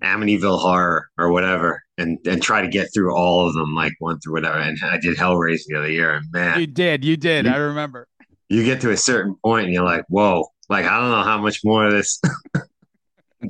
Amityville 0.00 0.60
Horror 0.60 1.08
or 1.18 1.32
whatever 1.32 1.82
and 1.98 2.18
and 2.24 2.40
try 2.40 2.62
to 2.62 2.68
get 2.68 2.88
through 2.94 3.16
all 3.16 3.48
of 3.48 3.54
them 3.54 3.74
like 3.74 3.94
one 3.98 4.20
through 4.20 4.34
whatever 4.34 4.58
and 4.58 4.78
I 4.84 4.98
did 4.98 5.16
Hellraiser 5.16 5.62
the 5.68 5.78
other 5.78 5.90
year 5.90 6.14
and 6.14 6.26
man 6.32 6.60
You 6.60 6.66
did, 6.68 7.04
you 7.04 7.16
did. 7.16 7.44
You- 7.46 7.50
I 7.52 7.56
remember. 7.56 8.06
you 8.48 8.64
get 8.64 8.80
to 8.82 8.90
a 8.92 8.96
certain 8.96 9.34
point 9.44 9.64
and 9.64 9.74
you're 9.74 9.84
like 9.84 10.04
whoa 10.08 10.46
like 10.68 10.86
I 10.86 11.00
don't 11.00 11.10
know 11.10 11.24
how 11.24 11.38
much 11.42 11.60
more 11.64 11.86
of 11.86 11.92
this 11.92 12.20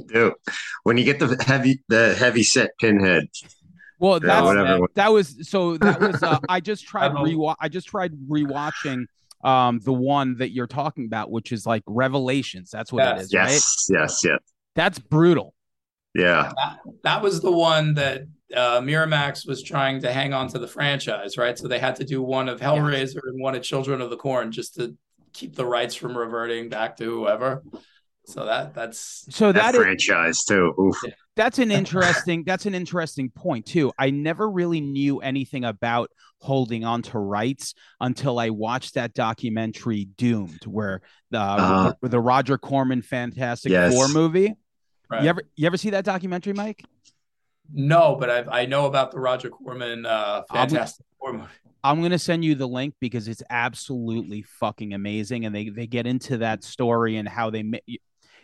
do 0.09 0.33
when 0.85 0.97
you 0.97 1.05
get 1.05 1.19
the 1.19 1.43
heavy 1.47 1.83
the 1.89 2.15
heavy 2.15 2.43
set 2.43 2.71
pinhead 2.81 3.29
Well, 3.99 4.15
Yeah, 4.21 4.27
that's 4.27 4.45
whatever. 4.45 4.87
that 4.95 5.13
was 5.13 5.49
so 5.49 5.77
that 5.79 6.01
was 6.01 6.23
uh, 6.23 6.39
I 6.49 6.61
just 6.61 6.85
tried 6.93 7.13
Uh-oh. 7.13 7.55
I 7.61 7.69
just 7.69 7.87
tried 7.89 8.13
rewatching 8.29 9.05
um 9.45 9.81
the 9.85 9.93
one 9.93 10.37
that 10.39 10.53
you're 10.53 10.67
talking 10.69 11.05
about, 11.07 11.31
which 11.31 11.53
is 11.53 11.67
like 11.67 11.83
Revelations. 11.87 12.71
That's 12.71 12.93
what 12.93 13.07
it 13.07 13.23
is, 13.23 13.33
Yes. 13.33 13.45
right? 13.45 13.53
yes 13.53 13.87
yes 13.91 14.25
yes 14.25 14.39
That's 14.77 14.99
brutal. 14.99 15.55
yeah 16.15 16.53
that, 16.57 16.79
that 17.05 17.23
was 17.23 17.41
the 17.41 17.51
one 17.53 17.95
that 17.95 18.23
uh, 18.55 18.81
Miramax 18.83 19.47
was 19.49 19.63
trying 19.63 20.03
to 20.03 20.13
hang 20.13 20.35
on 20.35 20.47
to 20.49 20.59
the 20.59 20.69
franchise, 20.69 21.39
right? 21.39 21.59
So 21.59 21.69
they 21.69 21.79
had 21.79 21.97
to 21.97 22.05
do 22.05 22.21
one 22.23 22.51
of 22.51 22.61
Hellraiser 22.61 23.21
and 23.25 23.41
one 23.41 23.55
of 23.55 23.63
Children 23.63 24.03
of 24.03 24.11
the 24.11 24.17
Corn 24.19 24.53
just 24.53 24.75
to 24.75 24.95
keep 25.33 25.57
the 25.57 25.65
rights 25.65 25.95
from 25.95 26.15
reverting 26.17 26.69
back 26.69 26.99
to 26.99 27.05
whoever. 27.07 27.63
So 28.25 28.45
that 28.47 28.75
that's 28.75 29.27
So 29.31 29.51
that 29.53 29.73
that 29.73 29.75
is, 29.75 29.81
franchise 29.81 30.45
too. 30.45 30.73
Oof. 30.81 30.97
that's 31.35 31.59
an 31.59 31.71
interesting 31.81 32.45
that's 32.45 32.67
an 32.67 32.75
interesting 32.75 33.31
point 33.31 33.67
too. 33.67 33.93
I 33.99 34.11
never 34.11 34.49
really 34.51 34.81
knew 34.81 35.19
anything 35.21 35.65
about 35.65 36.11
holding 36.41 36.85
on 36.85 37.03
to 37.03 37.19
rights 37.19 37.75
until 38.01 38.39
I 38.39 38.51
watched 38.51 38.95
that 38.95 39.15
documentary 39.15 40.07
Doomed, 40.17 40.65
where 40.67 41.03
the 41.31 41.39
Uh-huh. 41.41 41.95
the 42.03 42.21
Roger 42.21 42.59
Corman 42.59 43.03
Fantastic 43.03 43.73
Yes. 43.73 43.93
Four 43.93 44.09
movie. 44.09 44.55
right. 45.11 45.23
You 45.25 45.29
ever 45.29 45.43
you 45.57 45.67
ever 45.67 45.77
see 45.77 45.91
that 45.91 46.05
documentary, 46.05 46.53
Mike? 46.53 46.85
no, 47.73 48.17
but 48.19 48.31
I 48.31 48.63
I 48.63 48.67
know 48.67 48.87
about 48.87 49.11
the 49.13 49.19
Roger 49.21 49.51
Corman 49.51 50.07
uh, 50.07 50.43
I'll 50.51 50.67
be- 50.67 50.71
Fantastic 50.71 51.07
Four 51.19 51.33
movie. 51.35 51.47
I'm 51.85 52.01
gonna 52.03 52.19
send 52.19 52.45
you 52.45 52.55
the 52.55 52.69
link 52.69 52.95
because 53.01 53.27
it's 53.27 53.43
absolutely 53.51 54.43
fucking 54.43 54.95
amazing, 54.95 55.47
and 55.47 55.55
they 55.55 55.69
they 55.69 55.87
get 55.89 56.07
into 56.07 56.39
that 56.39 56.63
story 56.63 57.17
and 57.17 57.29
how 57.29 57.51
they. 57.51 57.65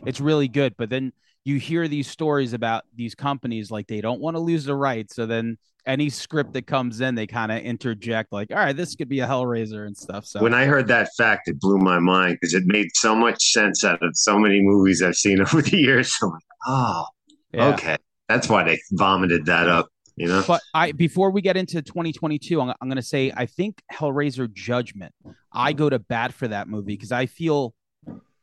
It's 0.07 0.21
really 0.21 0.49
good, 0.49 0.75
but 0.77 0.91
then 0.91 1.13
you 1.45 1.59
hear 1.59 1.89
these 1.89 2.09
stories 2.09 2.53
about 2.53 2.85
these 2.95 3.15
companies 3.15 3.71
like 3.71 3.87
they 3.87 4.01
don't 4.01 4.21
want 4.21 4.37
to 4.37 4.41
lose 4.41 4.65
the 4.65 4.75
rights, 4.75 5.15
so 5.17 5.27
then 5.27 5.57
any 5.87 6.11
script 6.11 6.53
that 6.53 6.67
comes 6.67 7.01
in, 7.01 7.15
they 7.15 7.27
kind 7.27 7.51
of 7.51 7.59
interject 7.63 8.33
like, 8.33 8.51
"All 8.51 8.59
right, 8.59 8.77
this 8.77 8.95
could 8.95 9.09
be 9.09 9.21
a 9.21 9.27
Hellraiser 9.27 9.87
and 9.87 9.97
stuff." 9.97 10.27
So 10.27 10.43
When 10.43 10.55
I 10.55 10.67
heard 10.67 10.87
that 10.89 11.09
fact, 11.17 11.49
it 11.49 11.59
blew 11.59 11.79
my 11.79 11.99
mind 11.99 12.39
because 12.41 12.55
it 12.55 12.65
made 12.67 12.89
so 12.95 13.15
much 13.15 13.53
sense 13.53 13.85
out 13.85 14.03
of 14.03 14.17
so 14.17 14.39
many 14.39 14.61
movies 14.61 15.03
I've 15.03 15.17
seen 15.17 15.41
over 15.43 15.63
the 15.63 15.77
years. 15.79 16.17
So 16.17 16.27
I'm 16.27 16.33
like, 16.33 16.43
oh, 16.67 17.05
yeah. 17.53 17.69
okay. 17.69 17.97
That's 18.29 18.49
why 18.49 18.63
they 18.65 18.79
vomited 18.93 19.47
that 19.47 19.69
up, 19.69 19.89
you 20.17 20.29
know? 20.29 20.45
But 20.47 20.61
I 20.75 20.93
before 20.93 21.31
we 21.31 21.41
get 21.41 21.57
into 21.57 21.81
2022, 21.81 22.61
I'm, 22.61 22.75
I'm 22.81 22.89
going 22.89 22.97
to 22.97 23.03
say 23.03 23.33
I 23.35 23.47
think 23.47 23.81
Hellraiser 23.91 24.53
Judgment. 24.53 25.15
I 25.51 25.73
go 25.73 25.89
to 25.89 25.99
bat 25.99 26.35
for 26.35 26.47
that 26.49 26.69
movie 26.69 26.93
because 26.95 27.11
I 27.13 27.25
feel, 27.25 27.75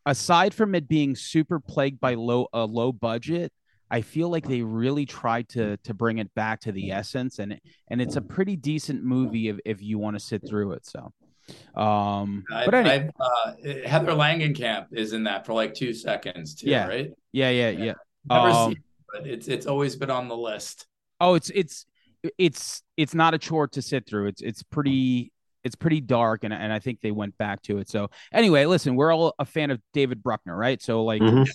aside 0.05 0.53
from 0.53 0.75
it 0.75 0.87
being 0.87 1.15
super 1.15 1.59
plagued 1.59 1.99
by 1.99 2.13
low 2.15 2.47
a 2.53 2.65
low 2.65 2.91
budget, 2.91 3.51
I 3.89 4.01
feel 4.01 4.29
like 4.29 4.47
they 4.47 4.61
really 4.61 5.05
tried 5.05 5.49
to 5.49 5.77
to 5.77 5.93
bring 5.93 6.17
it 6.17 6.33
back 6.33 6.61
to 6.61 6.71
the 6.71 6.91
essence, 6.91 7.39
and 7.39 7.59
and 7.89 8.01
it's 8.01 8.15
a 8.15 8.21
pretty 8.21 8.55
decent 8.55 9.03
movie 9.03 9.49
if 9.49 9.57
if 9.65 9.81
you 9.81 9.97
want 9.99 10.15
to 10.15 10.19
sit 10.19 10.47
through 10.47 10.73
it. 10.73 10.85
So, 10.85 11.11
um, 11.79 12.43
I, 12.51 12.65
but 12.65 12.73
anyway, 12.73 13.09
I, 13.19 13.23
uh, 13.23 13.53
Heather 13.85 14.11
Langenkamp 14.11 14.87
is 14.91 15.13
in 15.13 15.23
that 15.25 15.45
for 15.45 15.53
like 15.53 15.73
two 15.73 15.93
seconds 15.93 16.55
too, 16.55 16.69
Yeah. 16.69 16.87
right? 16.87 17.11
yeah, 17.31 17.49
yeah, 17.49 17.69
yeah. 17.69 17.93
Never 18.27 18.47
Um, 18.49 18.71
seen 18.71 18.77
it, 18.77 18.83
but 19.13 19.27
it's 19.27 19.47
it's 19.47 19.65
always 19.67 19.95
been 19.95 20.09
on 20.09 20.27
the 20.27 20.37
list. 20.37 20.87
Oh, 21.21 21.35
it's 21.35 21.51
it's 21.51 21.85
it's 22.39 22.81
it's 22.97 23.13
not 23.13 23.33
a 23.33 23.37
chore 23.37 23.67
to 23.67 23.81
sit 23.81 24.07
through. 24.07 24.27
It's 24.27 24.41
it's 24.41 24.63
pretty 24.63 25.31
it's 25.65 25.75
pretty 25.75 25.99
dark, 25.99 26.45
and 26.45 26.53
and 26.53 26.71
I 26.71 26.79
think 26.79 27.01
they 27.01 27.11
went 27.11 27.37
back 27.37 27.61
to 27.63 27.79
it. 27.79 27.89
So 27.89 28.09
anyway, 28.31 28.65
listen, 28.65 28.95
we're 28.95 29.13
all 29.13 29.33
a 29.39 29.45
fan 29.45 29.71
of 29.71 29.81
David 29.93 30.23
Bruckner, 30.23 30.55
right? 30.55 30.81
So 30.81 31.03
like, 31.03 31.21
Mhm. 31.21 31.51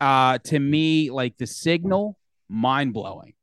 uh, 0.00 0.38
to 0.38 0.58
me, 0.58 1.10
like 1.10 1.36
the 1.36 1.46
signal, 1.46 2.18
mind 2.48 2.92
blowing. 2.92 3.34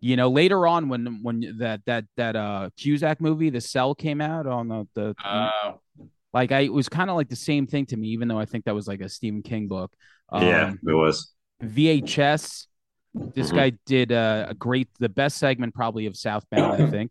You 0.00 0.16
know, 0.16 0.28
later 0.28 0.66
on 0.66 0.88
when 0.88 1.20
when 1.22 1.56
that 1.58 1.80
that 1.86 2.04
that 2.16 2.36
uh 2.36 2.70
Cusack 2.76 3.20
movie, 3.20 3.50
The 3.50 3.60
Cell, 3.62 3.94
came 3.94 4.20
out 4.20 4.46
on 4.46 4.68
the 4.68 4.86
the 4.94 5.14
Uh, 5.24 5.72
like 6.34 6.52
I 6.52 6.60
it 6.60 6.72
was 6.72 6.88
kind 6.88 7.08
of 7.08 7.16
like 7.16 7.30
the 7.30 7.36
same 7.36 7.66
thing 7.66 7.86
to 7.86 7.96
me, 7.96 8.08
even 8.08 8.28
though 8.28 8.38
I 8.38 8.44
think 8.44 8.66
that 8.66 8.74
was 8.74 8.86
like 8.86 9.00
a 9.00 9.08
Stephen 9.08 9.42
King 9.42 9.68
book. 9.68 9.90
yeah, 10.32 10.68
Um, 10.68 10.78
it 10.86 10.92
was. 10.92 11.32
VHS. 11.62 12.68
This 13.34 13.50
Mhm. 13.50 13.54
guy 13.54 13.70
did 13.86 14.12
uh, 14.12 14.46
a 14.50 14.54
great, 14.54 14.88
the 14.98 15.08
best 15.08 15.38
segment 15.38 15.74
probably 15.74 16.04
of 16.06 16.16
Southbound, 16.16 16.74
I 16.82 16.90
think. 16.90 17.10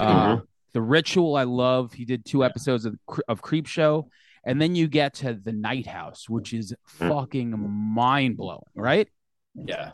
Uh, 0.00 0.38
the 0.72 0.82
Ritual, 0.82 1.36
I 1.36 1.44
love. 1.44 1.92
He 1.92 2.04
did 2.04 2.24
two 2.24 2.44
episodes 2.44 2.84
of 2.84 2.96
of 3.28 3.42
Creepshow, 3.42 4.08
and 4.44 4.60
then 4.60 4.74
you 4.74 4.88
get 4.88 5.14
to 5.14 5.34
the 5.34 5.52
Night 5.52 5.86
House, 5.86 6.28
which 6.28 6.52
is 6.52 6.74
mm. 6.98 7.08
fucking 7.08 7.54
mind 7.58 8.36
blowing, 8.36 8.62
right? 8.74 9.08
yeah, 9.54 9.90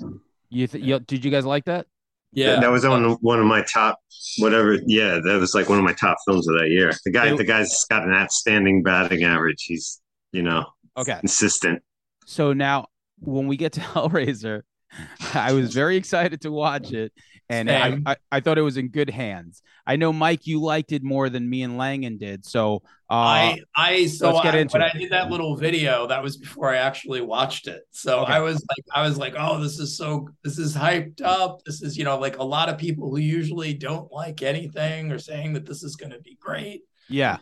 You, 0.50 0.66
th- 0.68 0.84
you 0.84 0.98
did 1.00 1.24
you 1.24 1.30
guys 1.30 1.44
like 1.44 1.64
that? 1.64 1.86
yeah. 2.32 2.60
That 2.60 2.70
was 2.70 2.84
on 2.84 3.12
one 3.22 3.40
of 3.40 3.46
my 3.46 3.62
top, 3.62 3.98
whatever. 4.38 4.78
Yeah, 4.86 5.18
that 5.24 5.38
was 5.40 5.54
like 5.54 5.68
one 5.68 5.78
of 5.78 5.84
my 5.84 5.94
top 5.94 6.16
films 6.26 6.46
of 6.48 6.54
that 6.58 6.68
year. 6.70 6.92
The 7.04 7.10
guy, 7.10 7.32
It- 7.32 7.36
the 7.38 7.44
guy's 7.44 7.84
got 7.90 8.04
an 8.04 8.12
outstanding 8.14 8.82
batting 8.82 9.24
average. 9.24 9.64
He's, 9.64 10.00
you 10.32 10.42
know, 10.42 10.64
Okay, 10.96 11.18
consistent. 11.18 11.82
so 12.26 12.52
now 12.52 12.86
when 13.20 13.46
we 13.48 13.56
get 13.56 13.72
to 13.74 13.80
Hellraiser, 13.94 14.62
I 15.34 15.52
was 15.52 15.74
very 15.74 15.96
excited 15.96 16.42
to 16.42 16.52
watch 16.52 16.92
it, 16.92 17.12
and 17.50 17.70
I, 17.70 17.98
I, 18.04 18.16
I 18.30 18.40
thought 18.40 18.58
it 18.58 18.62
was 18.62 18.76
in 18.76 18.88
good 18.88 19.08
hands. 19.10 19.62
I 19.86 19.96
know 19.96 20.12
Mike, 20.12 20.46
you 20.46 20.60
liked 20.60 20.92
it 20.92 21.02
more 21.02 21.30
than 21.30 21.48
me 21.48 21.62
and 21.62 21.78
Langan 21.78 22.18
did, 22.18 22.44
so 22.44 22.82
uh, 23.10 23.14
I 23.14 23.60
I 23.74 24.06
so 24.06 24.32
let's 24.32 24.44
get 24.44 24.54
I, 24.54 24.58
into 24.58 24.72
when 24.74 24.82
it. 24.82 24.92
I 24.94 24.98
did 24.98 25.12
that 25.12 25.30
little 25.30 25.56
video, 25.56 26.06
that 26.08 26.22
was 26.22 26.36
before 26.36 26.68
I 26.74 26.76
actually 26.76 27.22
watched 27.22 27.66
it. 27.66 27.82
So 27.90 28.20
Okay. 28.20 28.32
I 28.34 28.40
was 28.40 28.56
like, 28.68 28.84
I 28.94 29.02
was 29.08 29.16
like, 29.16 29.34
oh, 29.38 29.60
this 29.60 29.78
is 29.78 29.96
so 29.96 30.28
this 30.44 30.58
is 30.58 30.76
hyped 30.76 31.22
up. 31.22 31.62
This 31.64 31.80
is 31.82 31.96
you 31.96 32.04
know 32.04 32.18
like 32.18 32.36
a 32.38 32.44
lot 32.44 32.68
of 32.68 32.76
people 32.76 33.08
who 33.10 33.16
usually 33.18 33.72
don't 33.72 34.12
like 34.12 34.42
anything 34.42 35.10
are 35.10 35.18
saying 35.18 35.54
that 35.54 35.64
this 35.66 35.82
is 35.82 35.96
going 35.96 36.12
to 36.12 36.20
be 36.20 36.36
great. 36.40 36.82
yeah, 37.08 37.38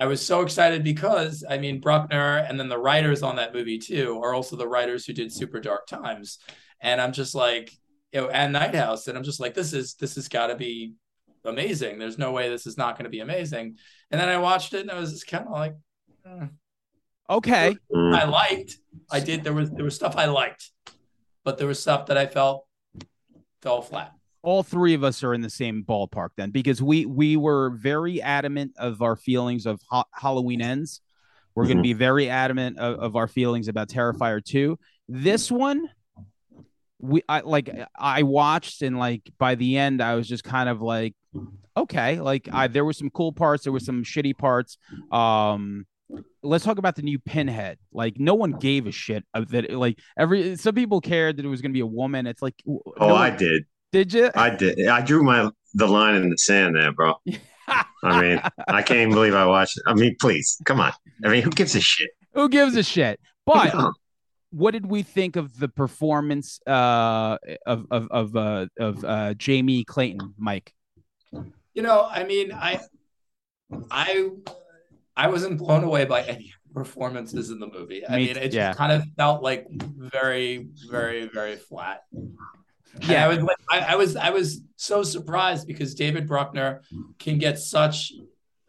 I 0.00 0.06
was 0.06 0.20
so 0.24 0.40
excited 0.42 0.82
because 0.82 1.44
I 1.48 1.58
mean 1.58 1.80
Bruckner 1.80 2.38
and 2.38 2.58
then 2.58 2.68
the 2.68 2.78
writers 2.78 3.22
on 3.22 3.36
that 3.36 3.54
movie 3.54 3.78
too 3.78 4.20
are 4.24 4.34
also 4.34 4.56
the 4.56 4.66
writers 4.66 5.06
who 5.06 5.12
did 5.12 5.32
Super 5.32 5.60
Dark 5.60 5.86
Times, 5.86 6.38
and 6.80 7.00
I'm 7.00 7.12
just 7.12 7.36
like 7.36 7.70
you 8.14 8.20
know 8.22 8.28
and 8.30 8.52
Night 8.52 8.74
House, 8.74 9.08
and 9.08 9.18
I'm 9.18 9.24
just 9.24 9.40
like 9.40 9.52
this 9.52 9.72
is 9.74 9.94
this 9.94 10.14
has 10.14 10.28
got 10.28 10.46
to 10.46 10.56
be 10.56 10.94
amazing. 11.44 11.98
There's 11.98 12.16
no 12.16 12.32
way 12.32 12.48
this 12.48 12.66
is 12.66 12.78
not 12.78 12.96
going 12.96 13.04
to 13.04 13.10
be 13.10 13.20
amazing. 13.20 13.76
And 14.10 14.20
then 14.20 14.28
I 14.30 14.38
watched 14.38 14.72
it 14.72 14.80
and 14.80 14.90
I 14.90 14.98
was 14.98 15.12
just 15.12 15.26
kind 15.26 15.44
of 15.46 15.52
like. 15.52 15.74
hmm. 16.26 16.46
okay. 17.28 17.76
Mm. 17.92 18.14
I 18.14 18.24
liked. 18.24 18.78
I 19.10 19.20
did. 19.20 19.44
There 19.44 19.52
was 19.52 19.70
there 19.70 19.84
was 19.84 19.94
stuff 19.94 20.16
I 20.16 20.26
liked, 20.26 20.70
but 21.44 21.58
there 21.58 21.66
was 21.66 21.80
stuff 21.80 22.06
that 22.06 22.16
I 22.16 22.26
felt 22.26 22.66
fell 23.60 23.82
flat. 23.82 24.12
all 24.42 24.62
three 24.62 24.94
of 24.94 25.02
us 25.02 25.24
are 25.24 25.32
in 25.32 25.40
the 25.40 25.48
same 25.50 25.82
ballpark 25.82 26.28
then 26.36 26.50
because 26.50 26.82
we 26.82 27.06
we 27.06 27.36
were 27.36 27.70
very 27.70 28.20
adamant 28.20 28.72
of 28.78 29.00
our 29.00 29.16
feelings 29.16 29.64
of 29.64 29.80
ha- 29.90 30.04
halloween 30.12 30.60
ends 30.60 31.00
we're 31.54 31.64
going 31.64 31.78
to 31.78 31.82
be 31.82 31.94
very 31.94 32.28
adamant 32.28 32.78
of, 32.78 32.98
of 32.98 33.16
our 33.16 33.26
feelings 33.26 33.68
about 33.68 33.88
terrifier 33.88 34.44
2 34.44 34.78
this 35.08 35.50
one 35.50 35.88
we 37.04 37.22
i 37.28 37.40
like 37.40 37.68
i 37.98 38.22
watched 38.22 38.82
and 38.82 38.98
like 38.98 39.22
by 39.38 39.54
the 39.54 39.76
end 39.76 40.00
i 40.02 40.14
was 40.14 40.26
just 40.28 40.42
kind 40.44 40.68
of 40.68 40.80
like 40.80 41.14
okay 41.76 42.20
like 42.20 42.48
i 42.52 42.66
there 42.66 42.84
were 42.84 42.92
some 42.92 43.10
cool 43.10 43.32
parts 43.32 43.64
there 43.64 43.72
were 43.72 43.80
some 43.80 44.02
shitty 44.04 44.36
parts 44.36 44.78
um 45.12 45.84
let's 46.42 46.64
talk 46.64 46.78
about 46.78 46.94
the 46.96 47.02
new 47.02 47.18
pinhead 47.18 47.78
like 47.92 48.14
no 48.18 48.34
one 48.34 48.52
gave 48.52 48.86
a 48.86 48.92
shit 48.92 49.24
of 49.34 49.48
that 49.50 49.70
like 49.72 49.98
every 50.18 50.56
some 50.56 50.74
people 50.74 51.00
cared 51.00 51.36
that 51.36 51.44
it 51.44 51.48
was 51.48 51.60
going 51.60 51.70
to 51.72 51.74
be 51.74 51.80
a 51.80 51.86
woman 51.86 52.26
it's 52.26 52.42
like 52.42 52.54
Oh, 52.68 52.80
no 53.00 53.06
I 53.14 53.28
one- 53.30 53.38
did. 53.38 53.64
did 53.92 54.12
you 54.12 54.30
I 54.34 54.50
did. 54.50 54.86
I 54.86 55.00
drew 55.02 55.22
my 55.22 55.50
the 55.74 55.86
line 55.88 56.14
in 56.14 56.30
the 56.30 56.38
sand 56.38 56.76
there, 56.76 56.92
bro. 56.92 57.14
I 58.04 58.20
mean, 58.20 58.40
I 58.68 58.82
can't 58.82 59.00
even 59.00 59.12
believe 59.14 59.34
I 59.34 59.44
watched 59.46 59.76
it. 59.78 59.82
I 59.88 59.94
mean, 59.94 60.14
please, 60.20 60.56
come 60.66 60.78
on. 60.80 60.92
I 61.24 61.28
mean, 61.28 61.42
who 61.42 61.50
gives 61.50 61.74
a 61.74 61.80
shit? 61.80 62.10
Who 62.34 62.48
gives 62.48 62.76
a 62.76 62.82
shit? 62.84 63.18
But. 63.44 63.74
What 64.54 64.70
did 64.70 64.86
we 64.86 65.02
think 65.02 65.34
of 65.34 65.58
the 65.58 65.68
performance 65.68 66.60
uh, 66.66 67.38
of 67.66 67.86
of 67.90 68.08
of 68.10 68.36
uh, 68.36 68.66
of 68.78 69.04
uh, 69.04 69.34
Jamie 69.34 69.84
Clayton, 69.84 70.34
Mike? 70.38 70.72
You 71.74 71.82
know, 71.82 72.06
I 72.08 72.22
mean, 72.22 72.52
I, 72.52 72.80
I, 73.90 74.30
I 75.16 75.28
wasn't 75.28 75.58
blown 75.58 75.82
away 75.82 76.04
by 76.04 76.22
any 76.22 76.52
performances 76.72 77.50
in 77.50 77.58
the 77.58 77.66
movie. 77.66 78.06
I 78.06 78.16
Me 78.16 78.26
mean, 78.26 78.36
it 78.36 78.44
just 78.44 78.54
yeah. 78.54 78.72
kind 78.74 78.92
of 78.92 79.02
felt 79.16 79.42
like 79.42 79.66
very, 79.70 80.68
very, 80.88 81.28
very 81.28 81.56
flat. 81.56 82.02
Yeah. 83.08 83.24
I 83.24 83.28
was 83.28 83.38
like, 83.38 83.56
I, 83.72 83.78
I 83.80 83.94
was, 83.96 84.14
I 84.14 84.30
was 84.30 84.60
so 84.76 85.02
surprised 85.02 85.66
because 85.66 85.96
David 85.96 86.28
Bruckner 86.28 86.82
can 87.18 87.38
get 87.38 87.58
such. 87.58 88.12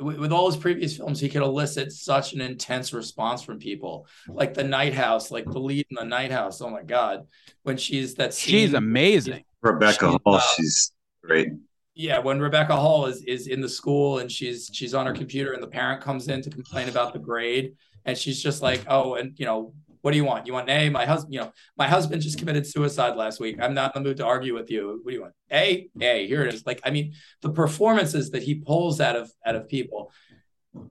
With 0.06 0.18
with 0.20 0.32
all 0.32 0.46
his 0.50 0.58
previous 0.58 0.96
films, 0.96 1.20
he 1.20 1.30
could 1.30 1.42
elicit 1.42 1.92
such 1.92 2.34
an 2.34 2.42
intense 2.42 2.94
response 2.94 3.42
from 3.44 3.58
people, 3.60 4.08
like 4.28 4.54
the 4.54 4.64
Night 4.64 4.94
House, 4.94 5.32
like 5.32 5.46
the 5.46 5.60
lead 5.60 5.86
in 5.90 5.96
the 5.96 6.06
Night 6.06 6.32
House. 6.32 6.62
Oh 6.62 6.70
my 6.70 6.84
God, 6.84 7.28
when 7.64 7.78
she's 7.78 8.16
that 8.16 8.34
She's 8.34 8.70
scene- 8.70 8.76
amazing. 8.76 9.44
Rebecca 9.62 10.06
She's, 10.12 10.20
Hall, 10.24 10.36
uh, 10.36 10.42
she's 10.56 10.92
great. 11.24 11.50
yeah 11.96 12.20
when 12.20 12.40
rebecca 12.40 12.76
hall 12.76 13.08
is 13.08 13.24
is 13.24 13.48
in 13.48 13.62
the 13.62 13.70
school 13.70 14.20
and 14.20 14.32
she's 14.32 14.70
she's 14.72 14.94
on 14.94 15.08
her 15.08 15.14
computer 15.14 15.54
and 15.54 15.64
the 15.64 15.68
parent 15.80 16.02
comes 16.02 16.28
in 16.28 16.40
to 16.44 16.50
complain 16.52 16.88
about 16.90 17.14
the 17.14 17.20
grade 17.20 17.74
and 18.06 18.16
she's 18.18 18.40
just 18.44 18.62
like 18.62 18.82
oh 18.88 19.16
and 19.16 19.34
you 19.40 19.46
know 19.48 19.74
what 20.06 20.12
do 20.12 20.18
you 20.18 20.24
want 20.24 20.46
you 20.46 20.54
want 20.54 20.70
an 20.70 20.82
a 20.82 20.90
my 20.90 21.04
husband 21.04 21.34
you 21.34 21.40
know 21.40 21.52
my 21.78 21.88
husband 21.88 22.22
just 22.22 22.38
committed 22.38 22.64
suicide 22.68 23.16
last 23.16 23.40
week 23.40 23.58
i'm 23.60 23.74
not 23.74 23.96
in 23.96 24.04
the 24.04 24.08
mood 24.10 24.18
to 24.18 24.24
argue 24.24 24.54
with 24.54 24.70
you 24.70 25.00
what 25.02 25.10
do 25.10 25.16
you 25.16 25.22
want 25.24 25.34
a 25.52 25.90
a 26.00 26.28
here 26.28 26.44
it 26.44 26.54
is 26.54 26.64
like 26.64 26.80
i 26.84 26.92
mean 26.92 27.12
the 27.42 27.50
performances 27.50 28.30
that 28.30 28.44
he 28.44 28.54
pulls 28.54 29.02
out 29.02 29.16
of 29.16 29.32
out 29.48 29.56
of 29.56 29.68
people 29.68 30.12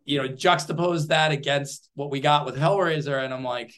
you 0.04 0.20
know 0.20 0.28
juxtapose 0.28 1.06
that 1.06 1.30
against 1.30 1.90
what 1.94 2.10
we 2.10 2.18
got 2.18 2.44
with 2.44 2.56
hellraiser 2.56 3.24
and 3.24 3.32
i'm 3.32 3.44
like 3.44 3.72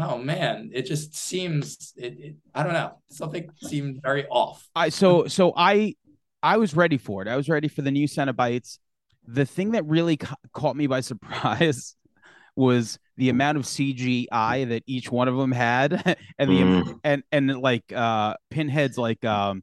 oh 0.00 0.16
man, 0.16 0.70
it 0.72 0.82
just 0.82 1.16
seems 1.16 1.92
it, 1.96 2.18
it 2.20 2.36
I 2.54 2.62
don't 2.62 2.72
know. 2.72 3.00
Something 3.10 3.50
seemed 3.56 4.00
very 4.00 4.26
off. 4.28 4.68
I 4.76 4.90
so 4.90 5.26
so 5.26 5.52
I 5.56 5.96
I 6.40 6.56
was 6.56 6.76
ready 6.76 6.98
for 6.98 7.20
it. 7.22 7.26
I 7.26 7.36
was 7.36 7.48
ready 7.48 7.66
for 7.66 7.82
the 7.82 7.90
new 7.90 8.06
Cenobites. 8.06 8.78
The 9.26 9.44
thing 9.44 9.72
that 9.72 9.84
really 9.86 10.18
ca- 10.18 10.36
caught 10.52 10.76
me 10.76 10.86
by 10.86 11.00
surprise 11.00 11.96
was 12.56 12.98
the 13.18 13.28
amount 13.28 13.58
of 13.58 13.64
CGI 13.64 14.68
that 14.70 14.82
each 14.86 15.10
one 15.12 15.28
of 15.28 15.36
them 15.36 15.52
had, 15.52 15.92
and 16.38 16.50
the 16.50 16.54
Mm. 16.62 17.00
and 17.04 17.22
and 17.30 17.58
like 17.60 17.92
uh 17.92 18.34
Pinhead's 18.50 18.96
like 18.96 19.24
um 19.24 19.62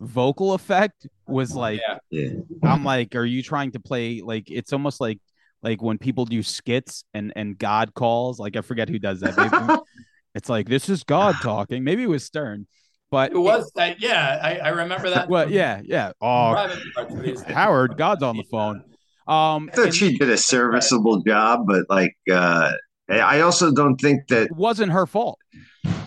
vocal 0.00 0.54
effect 0.54 1.06
was 1.26 1.54
like 1.54 1.80
Yeah. 1.80 1.98
Yeah. 2.10 2.30
I'm 2.62 2.84
like, 2.84 3.14
are 3.16 3.24
you 3.24 3.42
trying 3.42 3.72
to 3.72 3.80
play 3.80 4.20
like 4.22 4.50
it's 4.50 4.72
almost 4.72 5.00
like 5.00 5.18
like 5.62 5.82
when 5.82 5.98
people 5.98 6.24
do 6.24 6.42
skits 6.42 7.04
and 7.12 7.32
and 7.36 7.58
God 7.58 7.92
calls, 7.94 8.38
like 8.38 8.56
I 8.56 8.60
forget 8.60 8.88
who 8.88 8.98
does 8.98 9.20
that. 9.20 9.36
Maybe- 9.36 9.80
it's 10.34 10.48
like 10.48 10.68
this 10.68 10.88
is 10.88 11.02
God 11.04 11.34
talking. 11.42 11.82
Maybe 11.84 12.02
it 12.02 12.08
was 12.08 12.24
Stern, 12.24 12.66
but 13.10 13.32
It 13.32 13.38
was 13.38 13.70
that 13.76 14.00
yeah, 14.00 14.38
I, 14.42 14.56
I 14.58 14.68
remember 14.70 15.10
that. 15.10 15.28
well, 15.28 15.50
yeah, 15.50 15.80
yeah. 15.84 16.12
Oh, 16.20 16.52
private 16.52 16.78
parts 16.94 17.14
of 17.14 17.22
these- 17.22 17.42
Howard, 17.42 17.96
God's 17.98 18.22
on 18.22 18.36
the 18.36 18.44
phone. 18.50 18.84
Um, 19.28 19.68
I 19.72 19.76
thought 19.76 19.84
and 19.86 19.94
she 19.94 20.16
did 20.18 20.28
a 20.30 20.36
serviceable 20.36 21.20
job, 21.22 21.64
but 21.66 21.84
like, 21.88 22.16
uh, 22.32 22.72
Eh, 23.10 23.18
I 23.18 23.40
also 23.40 23.72
don't 23.72 23.96
think 23.96 24.28
that 24.28 24.44
it 24.44 24.56
wasn't 24.56 24.92
her 24.92 25.06
fault. 25.06 25.38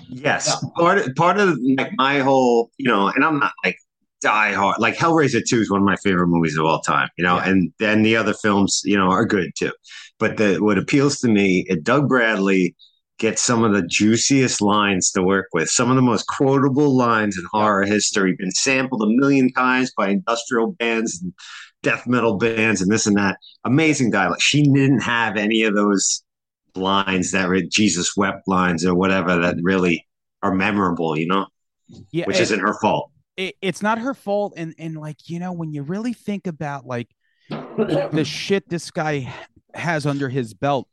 Yes, 0.08 0.64
part 0.78 1.00
of, 1.00 1.16
part 1.16 1.38
of 1.40 1.58
like 1.78 1.92
my 1.98 2.20
whole, 2.20 2.70
you 2.78 2.88
know, 2.88 3.08
and 3.08 3.26
I'm 3.26 3.40
not 3.40 3.54
like 3.66 3.78
die 4.22 4.54
hard. 4.54 4.80
Like 4.80 4.96
Hellraiser 4.96 5.42
Two 5.48 5.60
is 5.60 5.72
one 5.72 5.82
of 5.82 5.86
my 5.86 5.96
favorite 5.98 6.28
movies 6.28 6.58
of 6.58 6.66
all 6.66 6.82
time, 6.82 7.10
you 7.18 7.24
know, 7.24 7.38
Yeah. 7.38 7.50
and 7.50 7.74
then 7.80 8.04
the 8.04 8.16
other 8.16 8.34
films, 8.34 8.82
you 8.86 8.98
know, 8.98 9.10
are 9.10 9.26
good 9.26 9.52
too. 9.58 9.72
But 10.20 10.38
the 10.38 10.58
what 10.58 10.78
appeals 10.78 11.18
to 11.20 11.28
me, 11.28 11.66
is 11.68 11.78
Doug 11.84 12.08
Bradley 12.08 12.76
gets 13.20 13.42
some 13.42 13.64
of 13.64 13.74
the 13.74 13.86
juiciest 13.88 14.62
lines 14.62 15.12
to 15.12 15.24
work 15.24 15.48
with, 15.54 15.70
some 15.70 15.90
of 15.90 15.96
the 15.96 16.02
most 16.02 16.24
quotable 16.28 16.96
lines 16.96 17.38
in 17.38 17.44
horror 17.52 17.84
history, 17.84 18.36
been 18.38 18.52
sampled 18.52 19.02
a 19.02 19.08
million 19.08 19.52
times 19.54 19.92
by 19.98 20.10
industrial 20.10 20.72
bands 20.74 21.22
and 21.22 21.34
death 21.84 22.08
metal 22.08 22.38
bands 22.38 22.82
and 22.82 22.92
this 22.92 23.06
and 23.06 23.18
that. 23.18 23.38
Amazing 23.66 24.10
guy. 24.12 24.28
Like 24.28 24.42
she 24.42 24.64
didn't 24.64 25.02
have 25.02 25.38
any 25.38 25.64
of 25.64 25.76
those 25.76 26.23
lines 26.76 27.32
that 27.32 27.48
were 27.48 27.62
Jesus 27.62 28.16
wept 28.18 28.48
lines 28.48 28.86
or 28.86 28.96
whatever 28.96 29.40
that 29.42 29.58
really 29.62 30.08
are 30.42 30.54
memorable, 30.54 31.18
you 31.18 31.28
know, 31.28 31.48
Yeah, 32.12 32.26
which 32.26 32.38
and 32.38 32.44
isn't 32.44 32.60
her 32.60 32.74
fault. 32.82 33.12
it, 33.38 33.56
it's 33.62 33.82
not 33.82 34.00
her 34.00 34.14
fault. 34.14 34.54
And 34.58 34.74
and 34.78 34.96
like 34.98 35.30
you 35.30 35.40
know, 35.40 35.54
when 35.54 35.74
you 35.74 35.84
really 35.84 36.14
think 36.14 36.48
about 36.48 36.86
like 36.86 37.10
the 37.50 38.24
shit 38.28 38.68
this 38.70 38.92
guy 38.92 39.34
has 39.74 40.06
under 40.06 40.30
his 40.30 40.54
belt, 40.54 40.88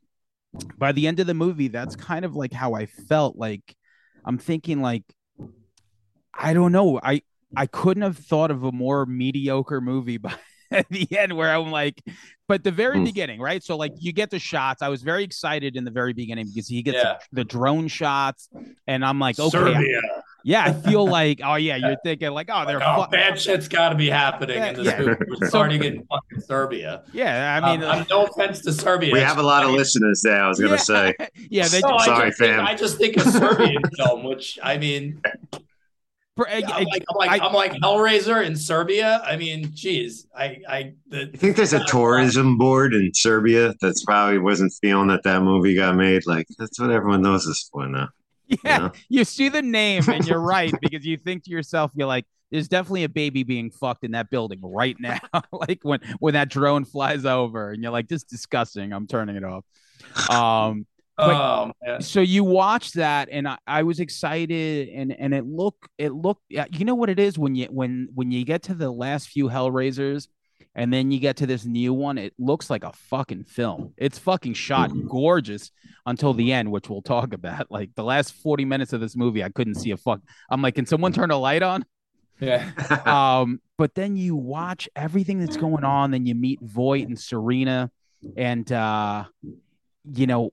by 0.77 0.91
the 0.91 1.07
end 1.07 1.19
of 1.19 1.27
the 1.27 1.33
movie, 1.33 1.67
that's 1.69 1.95
kind 1.95 2.25
of 2.25 2.35
like 2.35 2.53
how 2.53 2.73
I 2.73 2.85
felt. 2.85 3.35
Like 3.37 3.75
I'm 4.25 4.37
thinking 4.37 4.81
like 4.81 5.03
I 6.33 6.53
don't 6.53 6.71
know. 6.71 6.99
I 7.01 7.21
I 7.55 7.65
couldn't 7.67 8.03
have 8.03 8.17
thought 8.17 8.51
of 8.51 8.63
a 8.63 8.71
more 8.71 9.05
mediocre 9.05 9.81
movie 9.81 10.17
by 10.25 10.33
at 10.71 10.87
the 10.89 11.07
end 11.17 11.35
where 11.35 11.53
I'm 11.55 11.71
like, 11.71 12.01
but 12.47 12.63
the 12.63 12.71
very 12.71 12.97
Hmm. 12.97 13.05
beginning, 13.05 13.39
right? 13.39 13.63
So 13.63 13.77
like 13.77 13.93
you 13.99 14.11
get 14.13 14.29
the 14.29 14.39
shots. 14.39 14.81
I 14.81 14.89
was 14.89 15.01
very 15.03 15.23
excited 15.23 15.75
in 15.75 15.83
the 15.85 15.91
very 15.91 16.13
beginning 16.13 16.47
because 16.47 16.67
he 16.67 16.81
gets 16.81 16.97
Yeah. 16.97 17.17
the, 17.31 17.37
the 17.37 17.43
drone 17.45 17.87
shots, 17.87 18.49
and 18.87 19.05
I'm 19.05 19.19
like, 19.19 19.39
okay, 19.39 19.49
Serbia. 19.57 20.01
yeah, 20.43 20.63
I 20.65 20.73
feel 20.73 21.07
like, 21.19 21.39
oh 21.43 21.55
yeah, 21.55 21.77
you're 21.77 21.95
thinking 22.03 22.31
like, 22.31 22.49
oh, 22.51 22.65
they're 22.65 22.79
Like, 22.79 22.97
oh, 22.99 23.03
fu- 23.05 23.11
bad 23.11 23.39
shit's 23.39 23.69
got 23.69 23.89
to 23.89 23.95
be 23.95 24.09
happening 24.09 24.61
in 24.61 24.75
this 24.75 24.85
Yeah. 24.87 24.99
movie. 24.99 25.25
We're 25.39 25.47
starting 25.47 25.83
in 25.83 26.03
fucking 26.07 26.41
Serbia. 26.41 27.03
yeah. 27.13 27.59
I 27.63 27.71
mean, 27.71 27.83
um, 27.85 27.89
I'm- 27.91 28.05
no 28.09 28.25
offense 28.25 28.59
to 28.63 28.73
Serbia. 28.73 29.13
We 29.13 29.19
have 29.21 29.37
a 29.37 29.43
lot 29.43 29.63
of 29.63 29.67
I 29.69 29.71
mean, 29.71 29.77
listeners 29.79 30.21
there. 30.21 30.43
I 30.43 30.47
was 30.49 30.59
gonna 30.59 30.71
yeah, 30.73 30.77
say, 30.77 31.15
yeah, 31.49 31.67
they 31.69 31.79
no, 31.79 31.95
I 31.95 32.05
Sorry, 32.05 32.29
just 32.29 32.39
think, 32.39 32.55
fam. 32.57 32.65
I 32.65 32.75
just 32.75 32.97
think 32.97 33.15
a 33.17 33.21
Serbian 33.21 33.81
film, 33.97 34.23
which 34.25 34.59
I 34.61 34.77
mean, 34.77 35.21
for, 36.43 36.49
I'm 36.49 36.85
like, 36.85 37.03
I'm 37.09 37.15
like, 37.17 37.41
I- 37.41 37.45
I'm 37.45 37.53
like 37.53 37.73
Hellraiser 37.73 38.45
in 38.45 38.55
Serbia. 38.55 39.21
I 39.25 39.37
mean, 39.37 39.71
geez, 39.73 40.27
I, 40.35 40.61
I, 40.67 40.93
the, 41.07 41.25
you 41.25 41.37
think 41.37 41.55
there's 41.57 41.73
a 41.73 41.83
tourism 41.85 42.57
board 42.57 42.93
in 42.93 43.11
Serbia 43.13 43.73
that's 43.81 44.03
probably 44.03 44.37
wasn't 44.39 44.73
feeling 44.81 45.07
that 45.09 45.23
that 45.23 45.41
movie 45.41 45.75
got 45.75 45.95
made? 45.95 46.25
Like 46.25 46.47
that's 46.57 46.79
what 46.79 46.91
everyone 46.91 47.21
knows 47.21 47.45
this 47.45 47.69
for 47.71 47.87
now. 47.87 48.09
yeah, 48.47 48.57
Yeah. 48.63 48.89
you 49.09 49.23
see 49.25 49.49
the 49.49 49.61
name 49.61 50.03
and 50.09 50.25
you're 50.27 50.39
right 50.41 50.73
because 50.81 51.05
you 51.05 51.17
think 51.17 51.43
to 51.45 51.51
yourself, 51.51 51.91
you're 51.95 52.07
like, 52.07 52.25
there's 52.51 52.67
definitely 52.67 53.05
a 53.05 53.09
baby 53.09 53.43
being 53.43 53.71
fucked 53.71 54.03
in 54.03 54.11
that 54.11 54.29
building 54.29 54.59
right 54.61 54.97
now. 54.99 55.19
like 55.53 55.79
when 55.83 56.01
when 56.19 56.33
that 56.33 56.49
drone 56.49 56.83
flies 56.83 57.23
over 57.25 57.71
and 57.71 57.81
you're 57.81 57.93
like, 57.93 58.09
this 58.09 58.17
is 58.17 58.23
disgusting. 58.25 58.91
I'm 58.91 59.07
turning 59.07 59.37
it 59.37 59.43
off. 59.45 59.63
Um, 60.29 60.85
oh 61.21 61.71
man, 61.83 62.01
so 62.01 62.21
you 62.21 62.43
watch 62.43 62.93
that 62.93 63.29
and 63.31 63.47
I, 63.47 63.57
I 63.67 63.83
was 63.83 63.99
excited 63.99 64.89
and 64.89 65.11
and 65.13 65.33
it 65.33 65.45
look 65.45 65.75
it 65.97 66.13
looked 66.13 66.43
yeah, 66.49 66.65
you 66.71 66.85
know 66.85 66.95
what 66.95 67.09
it 67.09 67.19
is? 67.19 67.37
When 67.37 67.55
you 67.55 67.65
when 67.65 68.09
when 68.13 68.31
you 68.31 68.43
get 68.45 68.63
to 68.63 68.73
the 68.73 68.91
last 68.91 69.29
few 69.29 69.47
hellraisers 69.47 70.27
and 70.73 70.91
then 70.93 71.11
you 71.11 71.19
get 71.19 71.37
to 71.37 71.45
this 71.45 71.65
new 71.65 71.93
one 71.93 72.17
it 72.17 72.33
looks 72.37 72.69
like 72.69 72.83
a 72.83 72.93
fucking 72.93 73.45
film. 73.45 73.93
It's 73.97 74.17
fucking 74.19 74.53
shot 74.53 74.91
gorgeous 75.07 75.71
until 76.05 76.33
the 76.33 76.51
end 76.51 76.71
which 76.71 76.89
we'll 76.89 77.01
talk 77.01 77.33
about. 77.33 77.67
Like 77.71 77.91
the 77.95 78.03
last 78.03 78.33
40 78.33 78.65
minutes 78.65 78.91
of 78.93 79.01
this 79.01 79.15
movie 79.15 79.43
i 79.43 79.49
couldn't 79.49 79.75
see 79.75 79.91
a 79.91 79.97
fuck. 79.97 80.21
I'm 80.49 80.61
like 80.61 80.75
can 80.75 80.85
someone 80.85 81.13
turn 81.13 81.31
a 81.31 81.37
light 81.37 81.63
on? 81.63 81.85
Yeah, 82.41 82.71
um, 83.05 83.61
but 83.77 83.93
then 83.93 84.17
you 84.17 84.35
watch 84.35 84.89
everything 84.95 85.39
that's 85.39 85.57
going 85.57 85.83
on, 85.83 86.11
then 86.11 86.25
you 86.25 86.35
meet 86.35 86.59
Voight 86.59 87.07
and 87.07 87.17
Serena, 87.17 87.91
and 88.35 88.69
uh, 88.71 89.25
you 90.11 90.27
know, 90.27 90.51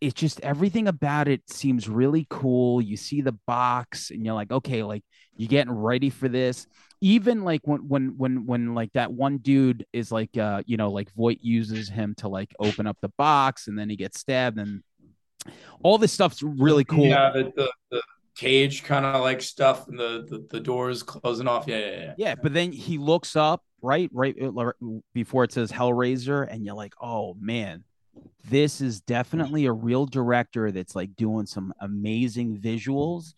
it's 0.00 0.14
just 0.14 0.40
everything 0.40 0.88
about 0.88 1.28
it 1.28 1.48
seems 1.48 1.88
really 1.88 2.26
cool. 2.28 2.80
You 2.80 2.96
see 2.96 3.20
the 3.20 3.36
box, 3.46 4.10
and 4.10 4.24
you're 4.24 4.34
like, 4.34 4.50
okay, 4.50 4.82
like 4.82 5.04
you're 5.36 5.48
getting 5.48 5.72
ready 5.72 6.10
for 6.10 6.28
this. 6.28 6.66
Even 7.00 7.42
like 7.42 7.62
when 7.64 7.88
when 7.88 8.16
when 8.16 8.46
when 8.46 8.74
like 8.74 8.92
that 8.92 9.12
one 9.12 9.38
dude 9.38 9.84
is 9.92 10.12
like 10.12 10.36
uh 10.38 10.62
you 10.66 10.76
know 10.76 10.90
like 10.90 11.12
Voight 11.14 11.40
uses 11.42 11.88
him 11.88 12.14
to 12.18 12.28
like 12.28 12.54
open 12.60 12.86
up 12.86 12.96
the 13.00 13.10
box 13.18 13.66
and 13.66 13.76
then 13.76 13.90
he 13.90 13.96
gets 13.96 14.20
stabbed 14.20 14.58
and 14.58 14.82
all 15.82 15.98
this 15.98 16.12
stuff's 16.12 16.42
really 16.42 16.84
cool. 16.84 17.06
Yeah, 17.06 17.30
the, 17.32 17.52
the, 17.56 17.72
the 17.90 18.02
cage 18.36 18.84
kind 18.84 19.04
of 19.04 19.20
like 19.20 19.42
stuff 19.42 19.88
and 19.88 19.98
the, 19.98 20.24
the 20.28 20.46
the 20.50 20.60
doors 20.60 21.02
closing 21.02 21.48
off. 21.48 21.66
Yeah, 21.66 21.78
yeah, 21.78 21.90
yeah. 21.90 22.14
Yeah, 22.16 22.34
but 22.40 22.54
then 22.54 22.72
he 22.72 22.98
looks 22.98 23.34
up 23.34 23.62
right, 23.80 24.08
right 24.12 24.36
before 25.12 25.44
it 25.44 25.52
says 25.52 25.72
Hellraiser, 25.72 26.46
and 26.48 26.64
you're 26.64 26.74
like, 26.74 26.94
oh 27.00 27.34
man, 27.40 27.84
this 28.48 28.80
is 28.80 29.00
definitely 29.00 29.66
a 29.66 29.72
real 29.72 30.06
director 30.06 30.70
that's 30.72 30.94
like 30.96 31.14
doing 31.16 31.46
some 31.46 31.72
amazing 31.80 32.58
visuals. 32.58 33.34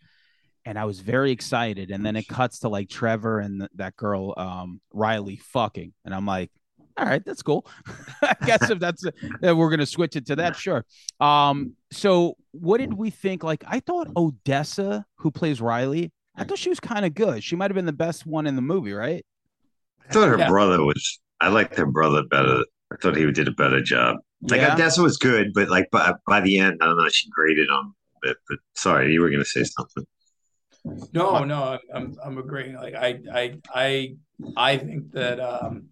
And 0.66 0.78
I 0.78 0.86
was 0.86 1.00
very 1.00 1.30
excited. 1.30 1.90
And 1.90 2.04
then 2.04 2.16
it 2.16 2.26
cuts 2.26 2.60
to 2.60 2.68
like 2.68 2.88
Trevor 2.88 3.40
and 3.40 3.60
th- 3.60 3.70
that 3.74 3.96
girl, 3.96 4.32
um, 4.36 4.80
Riley, 4.92 5.36
fucking, 5.36 5.92
and 6.06 6.14
I'm 6.14 6.24
like, 6.26 6.50
all 6.96 7.04
right, 7.04 7.22
that's 7.24 7.42
cool. 7.42 7.66
I 8.22 8.34
guess 8.46 8.70
if 8.70 8.78
that's 8.78 9.04
if 9.04 9.56
we're 9.56 9.68
gonna 9.70 9.84
switch 9.84 10.16
it 10.16 10.26
to 10.26 10.36
that, 10.36 10.56
sure. 10.56 10.84
Um, 11.20 11.74
so 11.90 12.36
what 12.52 12.78
did 12.78 12.94
we 12.94 13.10
think? 13.10 13.42
Like, 13.42 13.64
I 13.66 13.80
thought 13.80 14.08
Odessa, 14.16 15.04
who 15.16 15.30
plays 15.30 15.60
Riley, 15.60 16.12
I 16.36 16.44
thought 16.44 16.58
she 16.58 16.68
was 16.70 16.80
kind 16.80 17.04
of 17.04 17.12
good. 17.14 17.42
She 17.44 17.56
might 17.56 17.70
have 17.70 17.74
been 17.74 17.84
the 17.84 17.92
best 17.92 18.26
one 18.26 18.46
in 18.46 18.56
the 18.56 18.62
movie, 18.62 18.92
right? 18.92 19.24
I 20.08 20.12
thought 20.12 20.28
her 20.28 20.38
Yeah. 20.38 20.48
brother 20.48 20.82
was. 20.84 21.20
I 21.40 21.48
liked 21.48 21.76
her 21.76 21.86
brother 21.86 22.22
better. 22.30 22.64
I 22.92 22.96
thought 22.96 23.16
he 23.16 23.30
did 23.32 23.48
a 23.48 23.52
better 23.52 23.82
job. 23.82 24.18
Like 24.50 24.60
Yeah. 24.60 24.74
Odessa 24.74 25.02
was 25.02 25.16
good, 25.16 25.52
but 25.54 25.68
like 25.68 25.90
by, 25.90 26.14
by 26.26 26.40
the 26.40 26.58
end, 26.58 26.78
I 26.80 26.86
don't 26.86 26.96
know. 26.96 27.08
She 27.08 27.30
graded 27.30 27.70
on 27.70 27.94
a 28.16 28.28
bit. 28.28 28.36
But 28.48 28.58
sorry, 28.74 29.12
you 29.12 29.20
were 29.20 29.30
gonna 29.30 29.44
say 29.44 29.64
something. 29.64 30.04
No, 31.12 31.44
no, 31.44 31.62
I'm, 31.62 31.78
I'm 31.94 32.16
I'm 32.24 32.38
agreeing. 32.38 32.74
Like 32.74 32.94
I 32.94 33.20
I 33.32 33.54
I 33.74 34.14
I 34.56 34.76
think 34.76 35.12
that 35.12 35.40
um 35.40 35.86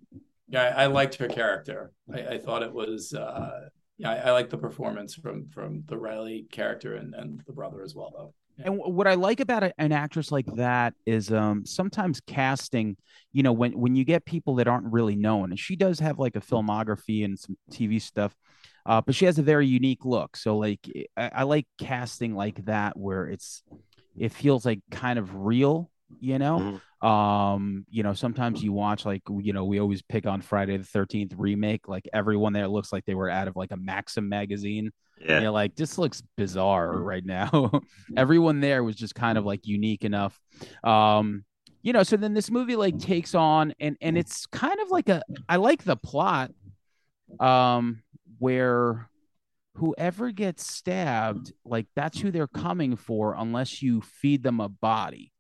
yeah, 0.49 0.75
I, 0.77 0.85
I 0.85 0.87
liked 0.87 1.15
her 1.17 1.29
character. 1.29 1.93
I, 2.13 2.35
I 2.35 2.39
thought 2.39 2.63
it 2.63 2.73
was 2.73 3.15
uh 3.15 3.69
yeah, 3.97 4.11
I, 4.11 4.17
I 4.17 4.31
like 4.33 4.51
the 4.51 4.59
performance 4.59 5.15
from 5.15 5.49
from 5.49 5.85
the 5.87 5.97
Riley 5.97 6.47
character 6.51 6.97
and, 6.97 7.15
and 7.15 7.41
the 7.47 7.53
brother 7.53 7.83
as 7.83 7.95
well 7.95 8.13
though. 8.15 8.35
And 8.59 8.79
what 8.79 9.07
I 9.07 9.15
like 9.15 9.41
about 9.41 9.73
an 9.79 9.93
actress 9.93 10.31
like 10.31 10.47
that 10.57 10.95
is 11.07 11.33
um 11.33 11.65
sometimes 11.67 12.21
casting, 12.27 12.97
you 13.33 13.43
know, 13.43 13.53
when 13.53 13.73
when 13.79 13.97
you 13.97 14.05
get 14.05 14.25
people 14.25 14.57
that 14.57 14.69
aren't 14.69 14.93
really 14.93 15.17
known, 15.17 15.51
and 15.51 15.59
she 15.59 15.77
does 15.77 15.99
have 16.01 16.19
like 16.19 16.37
a 16.37 16.41
filmography 16.41 17.25
and 17.25 17.39
some 17.39 17.57
TV 17.71 18.01
stuff, 18.01 18.35
uh, 18.87 19.01
but 19.01 19.15
she 19.15 19.25
has 19.25 19.39
a 19.39 19.43
very 19.43 19.67
unique 19.67 20.05
look. 20.05 20.37
So 20.37 20.59
like 20.59 20.81
I, 21.17 21.31
I 21.37 21.43
like 21.45 21.67
casting 21.79 22.35
like 22.35 22.65
that 22.67 22.97
where 22.97 23.27
it's 23.27 23.63
it 24.17 24.33
feels 24.33 24.65
like 24.67 24.81
kind 24.91 25.19
of 25.19 25.35
real, 25.35 25.91
you 26.21 26.39
know. 26.39 26.81
Um, 27.03 27.85
you 27.91 28.03
know, 28.03 28.15
sometimes 28.15 28.63
you 28.63 28.73
watch 28.73 29.05
like 29.05 29.23
you 29.29 29.53
know, 29.53 29.65
we 29.65 29.81
always 29.81 30.03
pick 30.03 30.27
on 30.27 30.41
Friday 30.41 30.77
the 30.77 30.85
thirteenth 30.85 31.35
remake, 31.37 31.89
like 31.89 32.09
everyone 32.13 32.53
there 32.53 32.69
looks 32.69 32.93
like 32.93 33.05
they 33.05 33.15
were 33.15 33.31
out 33.31 33.49
of 33.49 33.57
like 33.57 33.73
a 33.73 33.77
Maxim 33.77 34.29
magazine. 34.29 34.91
And 35.29 35.39
Yeah, 35.39 35.41
you're 35.41 35.51
like, 35.53 35.77
this 35.77 35.99
looks 35.99 36.23
bizarre 36.37 37.01
right 37.01 37.25
now. 37.25 37.71
Everyone 38.17 38.61
there 38.61 38.85
was 38.85 38.97
just 38.97 39.15
kind 39.15 39.39
of 39.39 39.45
like 39.45 39.67
unique 39.67 40.05
enough. 40.05 40.39
Um, 40.85 41.45
you 41.83 41.93
know, 41.93 42.03
so 42.03 42.17
then 42.17 42.35
this 42.35 42.51
movie 42.51 42.77
like 42.77 42.99
takes 42.99 43.35
on 43.35 43.75
and 43.81 43.97
and 44.01 44.17
it's 44.19 44.47
kind 44.47 44.79
of 44.81 44.91
like 44.91 45.09
a 45.09 45.23
I 45.49 45.57
like 45.57 45.85
the 45.85 45.97
plot 45.97 46.53
um 47.41 48.03
where 48.39 49.09
whoever 49.77 50.31
gets 50.33 50.73
stabbed, 50.73 51.53
like 51.65 51.87
that's 51.97 52.21
who 52.21 52.31
they're 52.31 52.47
coming 52.47 52.97
for, 52.97 53.35
unless 53.39 53.83
you 53.83 54.01
feed 54.03 54.43
them 54.43 54.61
a 54.61 54.69
body. 54.69 55.32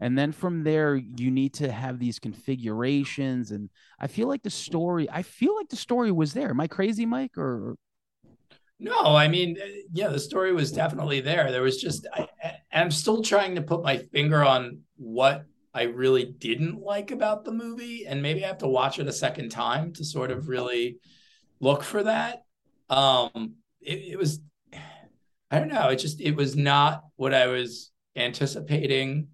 And 0.00 0.16
then 0.16 0.32
from 0.32 0.62
there, 0.62 0.94
you 0.94 1.30
need 1.30 1.54
to 1.54 1.70
have 1.70 1.98
these 1.98 2.18
configurations. 2.18 3.50
And 3.50 3.70
I 3.98 4.06
feel 4.06 4.28
like 4.28 4.42
the 4.42 4.50
story, 4.50 5.08
I 5.10 5.22
feel 5.22 5.56
like 5.56 5.68
the 5.68 5.76
story 5.76 6.12
was 6.12 6.32
there. 6.32 6.50
Am 6.50 6.60
I 6.60 6.68
crazy, 6.68 7.06
Mike? 7.06 7.36
Or 7.36 7.76
No, 8.78 9.16
I 9.16 9.28
mean, 9.28 9.56
uh, 9.60 9.66
yeah, 9.92 10.08
the 10.08 10.20
story 10.20 10.52
was 10.52 10.70
definitely 10.72 11.20
there. 11.20 11.50
There 11.50 11.62
was 11.62 11.80
just, 11.80 12.06
I, 12.12 12.28
I'm 12.72 12.90
still 12.90 13.22
trying 13.22 13.56
to 13.56 13.62
put 13.62 13.82
my 13.82 13.98
finger 13.98 14.44
on 14.44 14.80
what 14.96 15.44
I 15.74 15.82
really 15.84 16.24
didn't 16.24 16.80
like 16.80 17.10
about 17.10 17.44
the 17.44 17.52
movie, 17.52 18.06
and 18.06 18.22
maybe 18.22 18.44
I 18.44 18.48
have 18.48 18.58
to 18.58 18.68
watch 18.68 18.98
it 18.98 19.06
a 19.06 19.12
second 19.12 19.50
time 19.50 19.92
to 19.94 20.04
sort 20.04 20.30
of 20.30 20.48
really 20.48 20.98
look 21.60 21.82
for 21.82 22.02
that. 22.02 22.42
Um, 22.88 23.54
it, 23.80 24.12
it 24.12 24.18
was, 24.18 24.40
I 25.50 25.58
don't 25.58 25.68
know, 25.68 25.88
it 25.88 25.96
just 25.96 26.20
it 26.20 26.34
was 26.34 26.56
not 26.56 27.04
what 27.16 27.34
I 27.34 27.46
was 27.46 27.92
anticipating, 28.16 29.28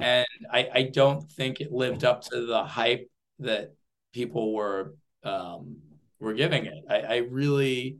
and 0.00 0.26
I, 0.50 0.68
I 0.74 0.82
don't 0.82 1.30
think 1.32 1.60
it 1.60 1.72
lived 1.72 2.04
up 2.04 2.22
to 2.30 2.46
the 2.46 2.64
hype 2.64 3.10
that 3.40 3.74
people 4.12 4.52
were 4.54 4.94
um, 5.22 5.76
were 6.20 6.34
giving 6.34 6.66
it. 6.66 6.84
I, 6.88 7.00
I 7.00 7.16
really. 7.30 7.98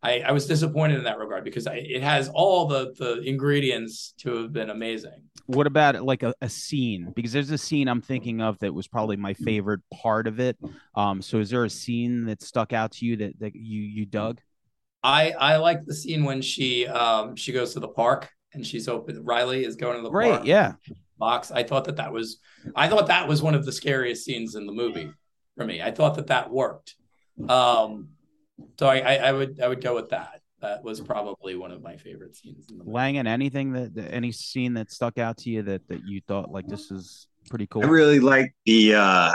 I, 0.00 0.20
I 0.20 0.30
was 0.30 0.46
disappointed 0.46 0.98
in 0.98 1.04
that 1.04 1.18
regard 1.18 1.42
because 1.42 1.66
I, 1.66 1.74
it 1.74 2.02
has 2.02 2.28
all 2.28 2.66
the 2.66 2.94
the 2.98 3.20
ingredients 3.22 4.14
to 4.18 4.42
have 4.42 4.52
been 4.52 4.70
amazing. 4.70 5.22
what 5.46 5.66
about 5.66 6.02
like 6.04 6.22
a, 6.22 6.34
a 6.40 6.48
scene? 6.48 7.12
Because 7.16 7.32
there's 7.32 7.50
a 7.50 7.58
scene 7.58 7.88
I'm 7.88 8.02
thinking 8.02 8.40
of 8.40 8.58
that 8.58 8.72
was 8.74 8.86
probably 8.86 9.16
my 9.16 9.34
favorite 9.34 9.80
part 9.92 10.26
of 10.26 10.40
it. 10.40 10.56
Um, 10.94 11.22
so 11.22 11.38
is 11.38 11.50
there 11.50 11.64
a 11.64 11.70
scene 11.70 12.26
that 12.26 12.42
stuck 12.42 12.72
out 12.72 12.92
to 12.92 13.06
you 13.06 13.16
that, 13.16 13.38
that 13.40 13.56
you 13.56 13.80
you 13.80 14.06
dug? 14.06 14.40
I 15.02 15.30
I 15.32 15.56
like 15.56 15.84
the 15.84 15.94
scene 15.94 16.24
when 16.24 16.42
she 16.42 16.86
um 16.86 17.36
she 17.36 17.52
goes 17.52 17.72
to 17.74 17.80
the 17.80 17.88
park 17.88 18.30
and 18.52 18.66
she's 18.66 18.88
open. 18.88 19.24
Riley 19.24 19.64
is 19.64 19.76
going 19.76 19.96
to 19.96 20.02
the 20.02 20.10
Right, 20.10 20.30
park 20.30 20.46
yeah. 20.46 20.74
Box. 21.18 21.50
I 21.50 21.62
thought 21.62 21.84
that 21.86 21.96
that 21.96 22.12
was 22.12 22.38
I 22.76 22.88
thought 22.88 23.08
that 23.08 23.28
was 23.28 23.42
one 23.42 23.54
of 23.54 23.64
the 23.64 23.72
scariest 23.72 24.24
scenes 24.24 24.54
in 24.54 24.66
the 24.66 24.72
movie 24.72 25.10
for 25.56 25.64
me. 25.64 25.82
I 25.82 25.90
thought 25.90 26.14
that 26.16 26.28
that 26.28 26.50
worked. 26.50 26.94
Um, 27.48 28.08
so 28.78 28.86
I 28.88 28.98
I, 28.98 29.14
I 29.28 29.32
would 29.32 29.60
I 29.60 29.68
would 29.68 29.82
go 29.82 29.94
with 29.94 30.10
that. 30.10 30.40
That 30.60 30.82
was 30.82 31.00
probably 31.00 31.54
one 31.54 31.70
of 31.70 31.82
my 31.82 31.96
favorite 31.96 32.34
scenes 32.34 32.66
in 32.68 32.78
the 32.78 32.84
movie. 32.84 32.94
Langan, 32.96 33.26
anything 33.28 33.72
that, 33.74 33.94
that 33.94 34.12
any 34.12 34.32
scene 34.32 34.74
that 34.74 34.90
stuck 34.90 35.16
out 35.18 35.36
to 35.38 35.50
you 35.50 35.62
that 35.62 35.86
that 35.88 36.00
you 36.06 36.20
thought 36.26 36.50
like 36.50 36.66
this 36.66 36.90
is 36.90 37.28
pretty 37.48 37.66
cool? 37.68 37.84
I 37.84 37.88
really 37.88 38.18
like 38.20 38.54
the 38.66 38.94
uh 38.94 39.34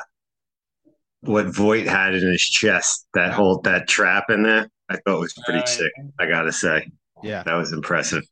what 1.22 1.46
Voight 1.46 1.88
had 1.88 2.14
in 2.16 2.30
his 2.30 2.42
chest, 2.42 3.08
that 3.14 3.32
whole 3.32 3.62
that 3.62 3.88
trap 3.88 4.26
in 4.30 4.44
there. 4.44 4.70
I 4.90 4.98
thought 4.98 5.22
was 5.22 5.34
pretty 5.46 5.60
Right. 5.60 5.70
sick, 5.70 5.92
I 6.20 6.26
gotta 6.26 6.52
say. 6.52 6.92
yeah. 7.24 7.44
That 7.44 7.54
was 7.56 7.72
impressive. 7.72 8.24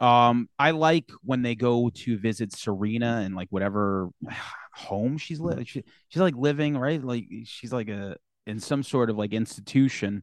Um, 0.00 0.48
I 0.58 0.70
like 0.70 1.10
when 1.22 1.42
they 1.42 1.54
go 1.54 1.90
to 1.90 2.18
visit 2.18 2.52
Serena 2.56 3.20
and 3.24 3.34
like 3.34 3.48
whatever 3.50 4.08
home 4.72 5.18
she's 5.18 5.40
li- 5.40 5.64
she, 5.64 5.82
she's 6.08 6.22
like 6.22 6.34
living 6.36 6.76
right, 6.76 7.02
like 7.02 7.26
she's 7.44 7.72
like 7.72 7.88
a 7.88 8.16
in 8.46 8.58
some 8.58 8.82
sort 8.82 9.10
of 9.10 9.18
like 9.18 9.32
institution, 9.32 10.22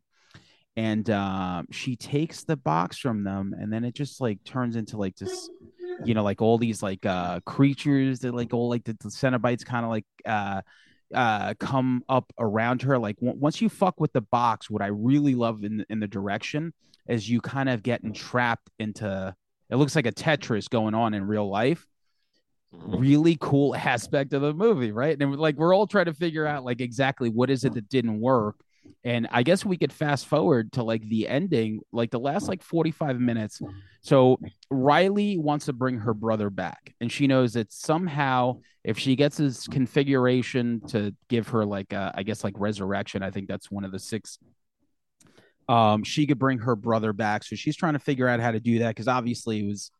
and 0.76 1.10
um, 1.12 1.68
she 1.72 1.96
takes 1.96 2.44
the 2.44 2.58
box 2.58 2.98
from 2.98 3.24
them, 3.24 3.54
and 3.58 3.72
then 3.72 3.84
it 3.84 3.94
just 3.94 4.20
like 4.20 4.44
turns 4.44 4.76
into 4.76 4.98
like 4.98 5.16
this, 5.16 5.50
you 6.04 6.16
know, 6.16 6.24
like 6.24 6.42
all 6.42 6.58
these 6.58 6.82
like 6.82 7.06
uh 7.06 7.40
creatures 7.42 8.20
that 8.20 8.34
like 8.34 8.54
all 8.54 8.70
like 8.70 8.84
the, 8.84 8.94
the 8.94 9.10
Cenobites 9.10 9.64
kind 9.64 9.86
of 9.86 9.92
like 9.92 10.06
uh 10.26 10.62
uh 11.14 11.54
come 11.60 12.04
up 12.10 12.34
around 12.40 12.82
her. 12.82 12.98
Like 12.98 13.18
w- 13.18 13.40
once 13.40 13.62
you 13.62 13.70
fuck 13.70 14.00
with 14.00 14.12
the 14.14 14.22
box 14.22 14.70
what 14.70 14.82
i 14.82 14.88
really 14.88 15.36
love 15.36 15.64
in 15.64 15.86
in 15.90 16.00
the 16.00 16.08
direction 16.08 16.74
is 17.08 17.30
you 17.30 17.40
kind 17.40 17.70
of 17.70 17.82
get 17.84 18.04
entrapped 18.04 18.70
into 18.80 19.34
it 19.70 19.76
looks 19.76 19.96
like 19.96 20.06
a 20.06 20.12
Tetris 20.12 20.70
going 20.70 20.94
on 20.94 21.14
in 21.14 21.28
real 21.28 21.50
life. 21.50 21.86
Really 22.72 23.38
cool 23.40 23.76
aspect 23.76 24.34
of 24.34 24.42
the 24.42 24.54
movie, 24.54 24.92
right? 24.92 25.20
And 25.20 25.36
like 25.36 25.56
we're 25.56 25.74
all 25.74 25.88
trying 25.88 26.06
to 26.06 26.14
figure 26.14 26.46
out 26.46 26.64
like 26.64 26.82
exactly 26.82 27.30
what 27.30 27.50
is 27.50 27.64
it 27.64 27.74
that 27.74 27.90
didn't 27.90 28.20
work. 28.20 28.56
And 29.04 29.28
I 29.32 29.44
guess 29.44 29.66
we 29.66 29.78
could 29.78 29.94
fast 29.94 30.28
forward 30.28 30.72
to 30.74 30.84
like 30.84 31.08
the 31.08 31.28
ending, 31.28 31.82
like 31.92 32.12
the 32.12 32.20
last 32.20 32.48
like 32.48 32.62
45 32.62 33.20
minutes. 33.20 33.62
So 34.02 34.40
Riley 34.70 35.38
wants 35.38 35.66
to 35.66 35.74
bring 35.74 36.00
her 36.00 36.14
brother 36.14 36.50
back, 36.50 36.94
and 37.02 37.12
she 37.12 37.28
knows 37.28 37.54
that 37.54 37.72
somehow 37.72 38.60
if 38.84 38.98
she 38.98 39.16
gets 39.16 39.38
his 39.38 39.68
configuration 39.68 40.82
to 40.88 41.14
give 41.28 41.50
her 41.50 41.66
like 41.66 41.94
uh, 41.94 42.12
I 42.16 42.24
guess 42.24 42.44
like 42.44 42.54
resurrection, 42.58 43.24
I 43.24 43.32
think 43.32 43.48
that's 43.48 43.70
one 43.70 43.84
of 43.84 43.92
the 43.92 44.00
six 44.00 44.40
um, 45.68 46.04
she 46.04 46.26
could 46.26 46.40
bring 46.40 46.60
her 46.60 46.76
brother 46.76 47.14
back. 47.14 47.44
So 47.44 47.56
she's 47.56 47.76
trying 47.76 47.94
to 47.94 48.00
figure 48.00 48.28
out 48.28 48.40
how 48.40 48.52
to 48.52 48.60
do 48.60 48.80
that 48.80 48.90
because 48.90 49.08
obviously 49.08 49.60
it 49.60 49.68
was 49.68 49.92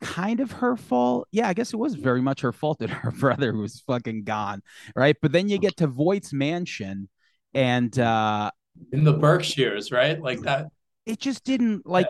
kind 0.00 0.40
of 0.40 0.52
her 0.52 0.76
fault. 0.76 1.28
Yeah, 1.32 1.48
I 1.48 1.54
guess 1.54 1.72
it 1.72 1.76
was 1.76 1.94
very 1.94 2.20
much 2.20 2.42
her 2.42 2.52
fault 2.52 2.78
that 2.80 2.90
her 2.90 3.10
brother 3.10 3.54
was 3.54 3.80
fucking 3.86 4.24
gone, 4.24 4.62
right? 4.94 5.16
But 5.20 5.32
then 5.32 5.48
you 5.48 5.58
get 5.58 5.76
to 5.78 5.86
Voight's 5.86 6.32
mansion, 6.32 7.08
and 7.54 7.96
uh, 7.98 8.50
in 8.92 9.04
the 9.04 9.14
Berkshires, 9.14 9.90
right? 9.90 10.20
Like 10.20 10.40
that. 10.42 10.68
it 11.06 11.18
just 11.18 11.44
didn't 11.44 11.86
like. 11.86 12.08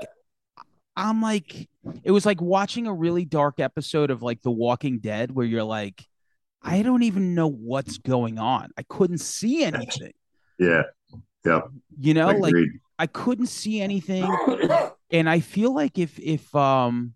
I'm 0.96 1.20
like, 1.20 1.68
it 2.04 2.12
was 2.12 2.24
like 2.24 2.40
watching 2.40 2.86
a 2.86 2.94
really 2.94 3.24
dark 3.24 3.58
episode 3.58 4.12
of 4.12 4.22
like 4.22 4.42
The 4.42 4.52
Walking 4.52 5.00
Dead, 5.00 5.32
where 5.32 5.44
you're 5.44 5.64
like, 5.64 6.06
I 6.62 6.82
don't 6.82 7.02
even 7.02 7.34
know 7.34 7.48
what's 7.48 7.98
going 7.98 8.38
on. 8.38 8.70
I 8.78 8.84
couldn't 8.88 9.18
see 9.18 9.62
anything. 9.64 10.12
Yeah. 10.56 10.82
Yep. 11.44 11.68
You 11.98 12.14
know, 12.14 12.28
like 12.28 12.54
I 12.98 13.06
couldn't 13.06 13.46
see 13.46 13.80
anything. 13.80 14.24
and 15.10 15.28
I 15.28 15.40
feel 15.40 15.74
like 15.74 15.98
if 15.98 16.18
if 16.18 16.54
um 16.54 17.14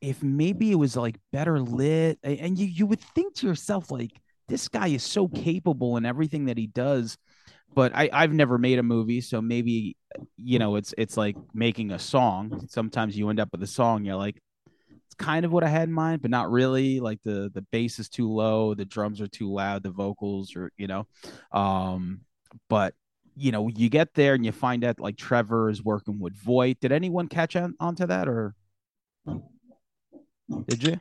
if 0.00 0.22
maybe 0.22 0.70
it 0.70 0.74
was 0.74 0.96
like 0.96 1.16
better 1.32 1.60
lit 1.60 2.18
and 2.22 2.58
you 2.58 2.66
you 2.66 2.86
would 2.86 3.00
think 3.00 3.34
to 3.36 3.46
yourself 3.46 3.90
like 3.90 4.10
this 4.48 4.68
guy 4.68 4.88
is 4.88 5.02
so 5.02 5.28
capable 5.28 5.96
in 5.96 6.04
everything 6.04 6.46
that 6.46 6.58
he 6.58 6.66
does 6.66 7.16
but 7.74 7.92
I 7.94 8.10
I've 8.12 8.32
never 8.32 8.58
made 8.58 8.80
a 8.80 8.82
movie 8.82 9.20
so 9.20 9.40
maybe 9.40 9.96
you 10.36 10.58
know 10.58 10.74
it's 10.74 10.92
it's 10.98 11.16
like 11.16 11.36
making 11.54 11.92
a 11.92 11.98
song 12.00 12.66
sometimes 12.68 13.16
you 13.16 13.30
end 13.30 13.40
up 13.40 13.50
with 13.52 13.62
a 13.62 13.66
song 13.66 14.04
you're 14.04 14.16
like 14.16 14.42
it's 15.06 15.14
kind 15.16 15.44
of 15.44 15.52
what 15.52 15.62
I 15.62 15.68
had 15.68 15.88
in 15.88 15.94
mind 15.94 16.20
but 16.20 16.32
not 16.32 16.50
really 16.50 16.98
like 16.98 17.22
the 17.22 17.50
the 17.54 17.64
bass 17.70 18.00
is 18.00 18.08
too 18.08 18.28
low 18.28 18.74
the 18.74 18.84
drums 18.84 19.20
are 19.20 19.28
too 19.28 19.52
loud 19.52 19.84
the 19.84 19.90
vocals 19.90 20.56
are 20.56 20.70
you 20.76 20.88
know 20.88 21.06
um 21.52 22.22
but 22.68 22.94
you 23.36 23.52
know, 23.52 23.68
you 23.68 23.88
get 23.88 24.14
there 24.14 24.34
and 24.34 24.44
you 24.44 24.52
find 24.52 24.84
out 24.84 25.00
like 25.00 25.16
Trevor 25.16 25.70
is 25.70 25.82
working 25.82 26.18
with 26.18 26.34
Voight. 26.36 26.80
Did 26.80 26.92
anyone 26.92 27.28
catch 27.28 27.56
on 27.56 27.74
onto 27.80 28.06
that 28.06 28.28
or 28.28 28.54
did 30.68 30.82
you? 30.82 31.00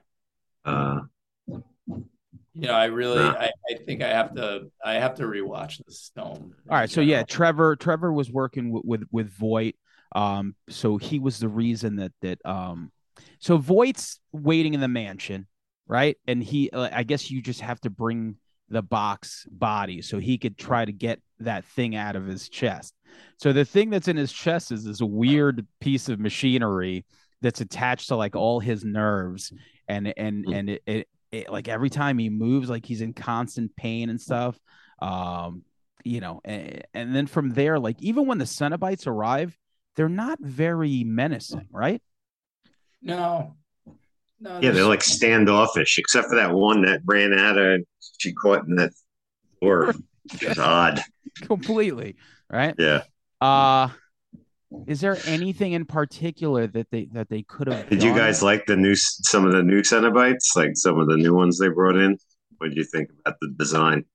Uh, 0.66 1.02
You 2.54 2.68
know, 2.68 2.74
I 2.74 2.86
really, 2.86 3.20
Yeah. 3.24 3.32
I, 3.32 3.52
I 3.70 3.78
think 3.86 4.02
I 4.02 4.10
have 4.10 4.36
to, 4.36 4.70
I 4.84 4.94
have 4.96 5.16
to 5.16 5.24
rewatch 5.24 5.84
this 5.86 6.12
film. 6.14 6.54
All 6.70 6.78
right, 6.78 6.90
so 6.90 7.02
yeah, 7.02 7.24
Trevor 7.24 7.76
Trevor 7.76 8.12
was 8.12 8.30
working 8.30 8.72
with 8.72 8.84
with, 8.86 9.04
with 9.12 9.30
Voight. 9.30 9.78
Um, 10.14 10.56
so 10.70 10.98
he 10.98 11.20
was 11.20 11.40
the 11.40 11.48
reason 11.48 11.96
that 11.96 12.12
that 12.22 12.46
um, 12.46 12.92
so 13.40 13.58
Voight's 13.58 14.20
waiting 14.34 14.74
in 14.74 14.82
the 14.82 14.90
mansion, 14.90 15.48
right? 15.88 16.18
And 16.28 16.44
he, 16.44 16.70
uh, 16.70 16.90
I 16.92 17.04
guess 17.04 17.32
you 17.32 17.42
just 17.42 17.62
have 17.62 17.80
to 17.82 17.90
bring 17.90 18.36
the 18.72 18.82
box 18.82 19.46
body 19.52 20.02
so 20.02 20.18
he 20.18 20.38
could 20.38 20.58
try 20.58 20.86
to 20.86 20.92
get 20.92 21.20
that 21.40 21.66
thing 21.66 21.96
out 21.96 22.16
of 22.16 22.26
his 22.26 22.50
chest. 22.50 22.94
So 23.38 23.54
the 23.54 23.66
thing 23.66 23.90
that's 23.90 24.08
in 24.08 24.18
his 24.18 24.32
chest 24.32 24.72
is 24.72 24.86
this 24.86 25.02
weird 25.02 25.68
piece 25.80 26.10
of 26.10 26.20
machinery 26.20 27.06
that's 27.42 27.62
attached 27.62 28.08
to 28.08 28.16
like 28.16 28.36
all 28.36 28.60
his 28.60 28.86
nerves, 28.86 29.52
and 29.88 30.14
and 30.16 30.46
and 30.46 30.70
it, 30.70 30.84
it, 30.86 31.08
it 31.32 31.52
like 31.52 31.68
every 31.68 31.90
time 31.90 32.18
he 32.18 32.30
moves, 32.30 32.70
like 32.70 32.86
he's 32.86 33.02
in 33.02 33.14
constant 33.14 33.76
pain 33.76 34.10
and 34.10 34.22
stuff. 34.22 34.58
Um, 35.02 35.64
you 36.04 36.22
know, 36.22 36.42
and, 36.46 36.84
and 36.94 37.16
then 37.16 37.28
from 37.28 37.50
there, 37.52 37.80
like 37.80 38.02
even 38.02 38.26
when 38.26 38.38
the 38.38 38.46
Cenobites 38.46 39.08
arrive, 39.08 39.58
they're 39.96 40.10
not 40.10 40.40
very 40.40 41.04
menacing, 41.04 41.68
right? 41.72 42.02
No, 43.02 43.56
no. 44.42 44.60
yeah, 44.62 44.72
they're 44.72 44.86
like 44.86 45.04
standoffish, 45.04 45.98
except 45.98 46.28
for 46.30 46.36
that 46.36 46.52
one 46.52 46.82
that 46.84 47.02
ran 47.06 47.32
at 47.34 47.56
her. 47.56 47.76
and 47.76 47.86
She 48.18 48.34
caught 48.34 48.66
in 48.68 48.76
that 48.76 48.92
door. 49.62 49.94
It's 50.34 50.60
odd. 50.60 51.02
Completely, 51.42 52.16
right? 52.50 52.76
Yeah. 52.78 53.04
Uh 53.40 53.90
is 54.88 55.02
there 55.02 55.18
anything 55.26 55.74
in 55.74 55.86
particular 55.86 56.66
that 56.68 56.90
they 56.92 57.06
that 57.12 57.30
they 57.30 57.44
could 57.44 57.68
have 57.68 57.90
Did 57.90 58.02
you 58.02 58.16
guys 58.16 58.42
like 58.42 58.66
the 58.66 58.78
new 58.78 58.96
some 58.96 59.46
of 59.46 59.52
the 59.52 59.64
new 59.64 59.82
Cenobites, 59.82 60.56
like 60.56 60.72
some 60.76 60.98
of 61.00 61.08
the 61.08 61.18
new 61.18 61.34
ones 61.34 61.60
they 61.60 61.68
brought 61.68 61.98
in? 61.98 62.18
What 62.58 62.70
do 62.70 62.76
you 62.76 62.86
think 62.86 63.10
about 63.20 63.38
the 63.42 63.50
design? 63.58 64.06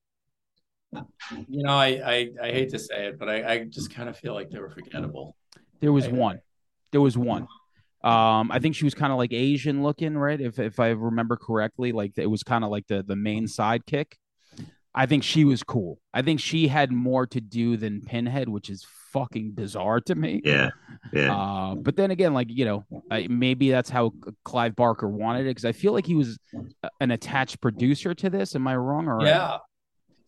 you 1.46 1.62
know, 1.62 1.72
I, 1.74 1.86
I, 2.04 2.30
I 2.42 2.50
hate 2.52 2.70
to 2.70 2.78
say 2.78 3.08
it, 3.08 3.18
but 3.18 3.28
I, 3.28 3.52
I 3.52 3.64
just 3.64 3.92
kind 3.94 4.08
of 4.08 4.16
feel 4.16 4.32
like 4.32 4.48
they 4.50 4.58
were 4.58 4.70
forgettable. 4.70 5.36
There 5.80 5.92
was 5.92 6.06
I- 6.06 6.12
one. 6.12 6.40
There 6.92 7.00
was 7.02 7.18
one. 7.18 7.48
Um, 8.06 8.52
I 8.52 8.60
think 8.60 8.76
she 8.76 8.84
was 8.84 8.94
kind 8.94 9.12
of 9.12 9.18
like 9.18 9.32
Asian 9.32 9.82
looking, 9.82 10.16
right? 10.16 10.40
If 10.40 10.60
if 10.60 10.78
I 10.78 10.90
remember 10.90 11.36
correctly, 11.36 11.90
like 11.90 12.12
it 12.16 12.30
was 12.30 12.44
kind 12.44 12.62
of 12.62 12.70
like 12.70 12.86
the 12.86 13.02
the 13.02 13.16
main 13.16 13.46
sidekick. 13.46 14.12
I 14.94 15.06
think 15.06 15.24
she 15.24 15.44
was 15.44 15.62
cool. 15.62 15.98
I 16.14 16.22
think 16.22 16.40
she 16.40 16.68
had 16.68 16.90
more 16.92 17.26
to 17.26 17.40
do 17.40 17.76
than 17.76 18.00
Pinhead, 18.00 18.48
which 18.48 18.70
is 18.70 18.86
fucking 19.12 19.52
bizarre 19.52 20.00
to 20.02 20.14
me. 20.14 20.40
Yeah, 20.44 20.70
yeah. 21.12 21.36
Uh, 21.36 21.74
but 21.74 21.96
then 21.96 22.12
again, 22.12 22.32
like 22.32 22.46
you 22.48 22.64
know, 22.64 22.84
I, 23.10 23.26
maybe 23.28 23.70
that's 23.70 23.90
how 23.90 24.12
Clive 24.44 24.76
Barker 24.76 25.08
wanted 25.08 25.40
it 25.40 25.50
because 25.50 25.64
I 25.64 25.72
feel 25.72 25.92
like 25.92 26.06
he 26.06 26.14
was 26.14 26.38
an 27.00 27.10
attached 27.10 27.60
producer 27.60 28.14
to 28.14 28.30
this. 28.30 28.54
Am 28.54 28.68
I 28.68 28.76
wrong? 28.76 29.08
Or 29.08 29.26
Yeah. 29.26 29.58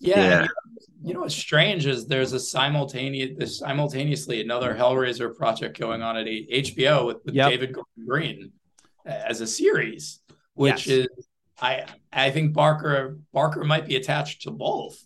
Yeah. 0.01 0.17
Yeah. 0.17 0.47
You, 1.03 1.15
know, 1.15 1.21
what's 1.21 1.35
strange 1.35 1.87
is 1.87 2.07
there's 2.07 2.33
a 2.33 2.41
simultaneous 2.41 3.31
there's 3.37 3.59
simultaneously 3.59 4.41
another 4.41 4.75
Hellraiser 4.75 5.35
project 5.35 5.79
going 5.79 6.03
on 6.03 6.17
at 6.17 6.27
HBO 6.27 7.07
with, 7.07 7.19
with 7.25 7.35
Yep. 7.35 7.51
David 7.51 7.73
Gordon 7.73 8.07
Green 8.07 8.53
as 9.05 9.41
a 9.41 9.47
series, 9.47 10.21
which 10.55 10.87
Yes. 10.87 11.09
is 11.09 11.27
I 11.61 11.87
I 12.13 12.31
think 12.31 12.53
Barker 12.53 13.19
Barker 13.33 13.65
might 13.65 13.87
be 13.87 13.97
attached 13.97 14.43
to 14.43 14.51
both. 14.51 14.99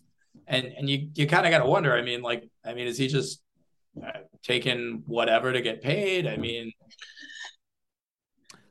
And 0.47 0.65
and 0.65 0.89
you 0.89 1.09
you 1.15 1.27
kind 1.27 1.45
of 1.45 1.51
got 1.51 1.59
to 1.59 1.65
wonder, 1.69 1.93
I 1.93 2.01
mean 2.01 2.21
like 2.21 2.47
I 2.65 2.73
mean 2.73 2.87
is 2.87 2.97
he 2.97 3.07
just 3.07 3.41
uh, 4.03 4.19
taking 4.43 5.03
whatever 5.05 5.53
to 5.53 5.61
get 5.61 5.81
paid? 5.81 6.27
I 6.27 6.37
mean 6.37 6.71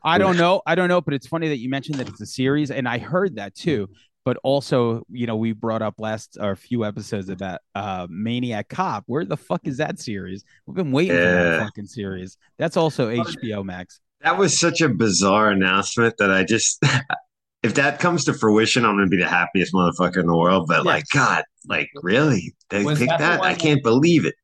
I 0.05 0.19
don't 0.19 0.37
know. 0.37 0.63
I 0.67 0.75
don't 0.75 0.89
know, 0.89 1.01
but 1.01 1.15
it's 1.15 1.29
funny 1.29 1.49
that 1.49 1.59
you 1.59 1.69
mentioned 1.69 1.99
that 2.01 2.09
it's 2.09 2.21
a 2.21 2.27
series, 2.27 2.73
and 2.73 2.89
I 2.89 2.99
heard 2.99 3.37
that 3.37 3.55
too. 3.55 3.89
But 4.25 4.39
also, 4.45 5.05
you 5.11 5.27
know, 5.27 5.37
we 5.37 5.53
brought 5.53 5.83
up 5.83 5.99
last 5.99 6.37
or 6.41 6.53
a 6.53 6.57
few 6.57 6.85
episodes 6.85 7.29
about 7.29 7.61
uh 7.75 8.07
Maniac 8.09 8.69
Cop. 8.69 9.05
Where 9.07 9.25
the 9.25 9.37
fuck 9.37 9.67
is 9.67 9.79
that 9.79 9.99
series? 9.99 10.45
We've 10.67 10.77
been 10.77 10.93
waiting 10.93 11.17
for 11.17 11.23
that 11.23 11.61
fucking 11.61 11.87
series. 11.87 12.37
That's 12.59 12.77
also 12.77 13.09
HBO 13.11 13.65
Max. 13.65 14.01
That 14.23 14.39
was 14.39 14.59
such 14.59 14.81
a 14.81 14.89
bizarre 14.89 15.51
announcement 15.51 16.15
that 16.19 16.31
I 16.31 16.45
just, 16.45 16.81
if 17.65 17.75
that 17.75 17.99
comes 17.99 18.25
to 18.27 18.33
fruition, 18.35 18.85
I'm 18.85 18.95
going 18.97 19.07
to 19.07 19.11
be 19.11 19.21
the 19.21 19.29
happiest 19.29 19.75
motherfucker 19.75 20.19
in 20.19 20.27
the 20.29 20.37
world. 20.37 20.67
But 20.69 20.85
like, 20.85 21.05
God, 21.13 21.43
like, 21.67 21.91
really? 22.03 22.55
They 22.71 22.85
Was 22.85 23.01
picked 23.01 23.11
that 23.11 23.19
that? 23.19 23.43
I 23.43 23.55
can't 23.55 23.83
believe 23.83 24.25
it. 24.25 24.37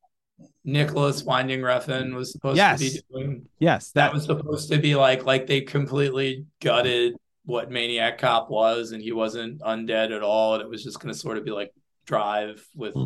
Nicolas 0.65 1.23
Winding 1.23 1.61
Refn 1.61 2.13
was 2.13 2.33
supposed 2.33 2.57
Yes. 2.57 2.79
to 2.79 2.85
be 2.91 3.01
doing 3.11 3.47
Yes, 3.59 3.91
that 3.91 4.07
that 4.07 4.13
was 4.13 4.25
supposed 4.25 4.69
to 4.71 4.77
be 4.77 4.95
like 4.95 5.25
like 5.25 5.47
they 5.47 5.61
completely 5.61 6.45
gutted 6.61 7.15
what 7.49 7.71
Maniac 7.71 8.19
Cop 8.19 8.49
was, 8.49 8.91
and 8.91 9.01
he 9.01 9.11
wasn't 9.11 9.59
undead 9.61 10.15
at 10.15 10.21
all, 10.21 10.53
and 10.53 10.63
it 10.63 10.69
was 10.69 10.83
just 10.83 10.99
going 10.99 11.13
to 11.13 11.19
sort 11.19 11.37
of 11.37 11.43
be 11.43 11.51
like 11.51 11.73
Drive 12.05 12.65
with 12.75 12.93
Hmm. 12.93 13.05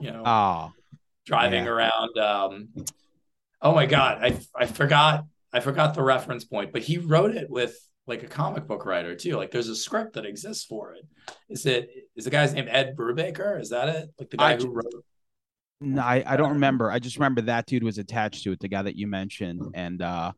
you 0.00 0.10
know 0.10 0.22
oh 0.26 0.72
driving 1.24 1.64
yeah. 1.64 1.70
around. 1.70 2.18
Um, 2.18 2.68
oh 3.62 3.74
my 3.74 3.86
god, 3.86 4.18
I 4.22 4.38
I 4.54 4.66
forgot 4.66 5.24
I 5.52 5.60
forgot 5.60 5.94
the 5.94 6.02
reference 6.02 6.44
point, 6.44 6.72
but 6.72 6.82
he 6.82 6.98
wrote 6.98 7.34
it 7.34 7.48
with 7.48 7.74
like 8.06 8.22
a 8.22 8.26
comic 8.26 8.66
book 8.66 8.84
writer 8.84 9.14
too. 9.14 9.36
Like 9.36 9.50
there's 9.50 9.68
a 9.68 9.76
script 9.76 10.14
that 10.14 10.26
exists 10.26 10.64
for 10.64 10.94
it. 10.94 11.06
Is 11.48 11.64
it 11.64 11.88
is 12.16 12.24
the 12.24 12.30
guy's 12.30 12.52
name 12.52 12.66
Ed 12.68 12.96
Brubaker? 12.96 13.60
Is 13.60 13.70
that 13.70 13.88
it? 13.88 14.10
Like 14.18 14.30
the 14.30 14.36
guy 14.36 14.52
I 14.52 14.56
who 14.56 14.70
wrote? 14.70 15.04
No, 15.80 16.02
I, 16.02 16.22
I 16.26 16.36
don't 16.36 16.52
remember. 16.52 16.90
I 16.90 16.98
just 16.98 17.16
remember 17.16 17.42
that 17.42 17.66
dude 17.66 17.82
was 17.82 17.98
attached 17.98 18.44
to 18.44 18.52
it, 18.52 18.60
the 18.60 18.68
guy 18.68 18.82
that 18.82 18.96
you 18.96 19.06
mentioned, 19.06 19.62
and 19.74 20.00
uh, 20.02 20.32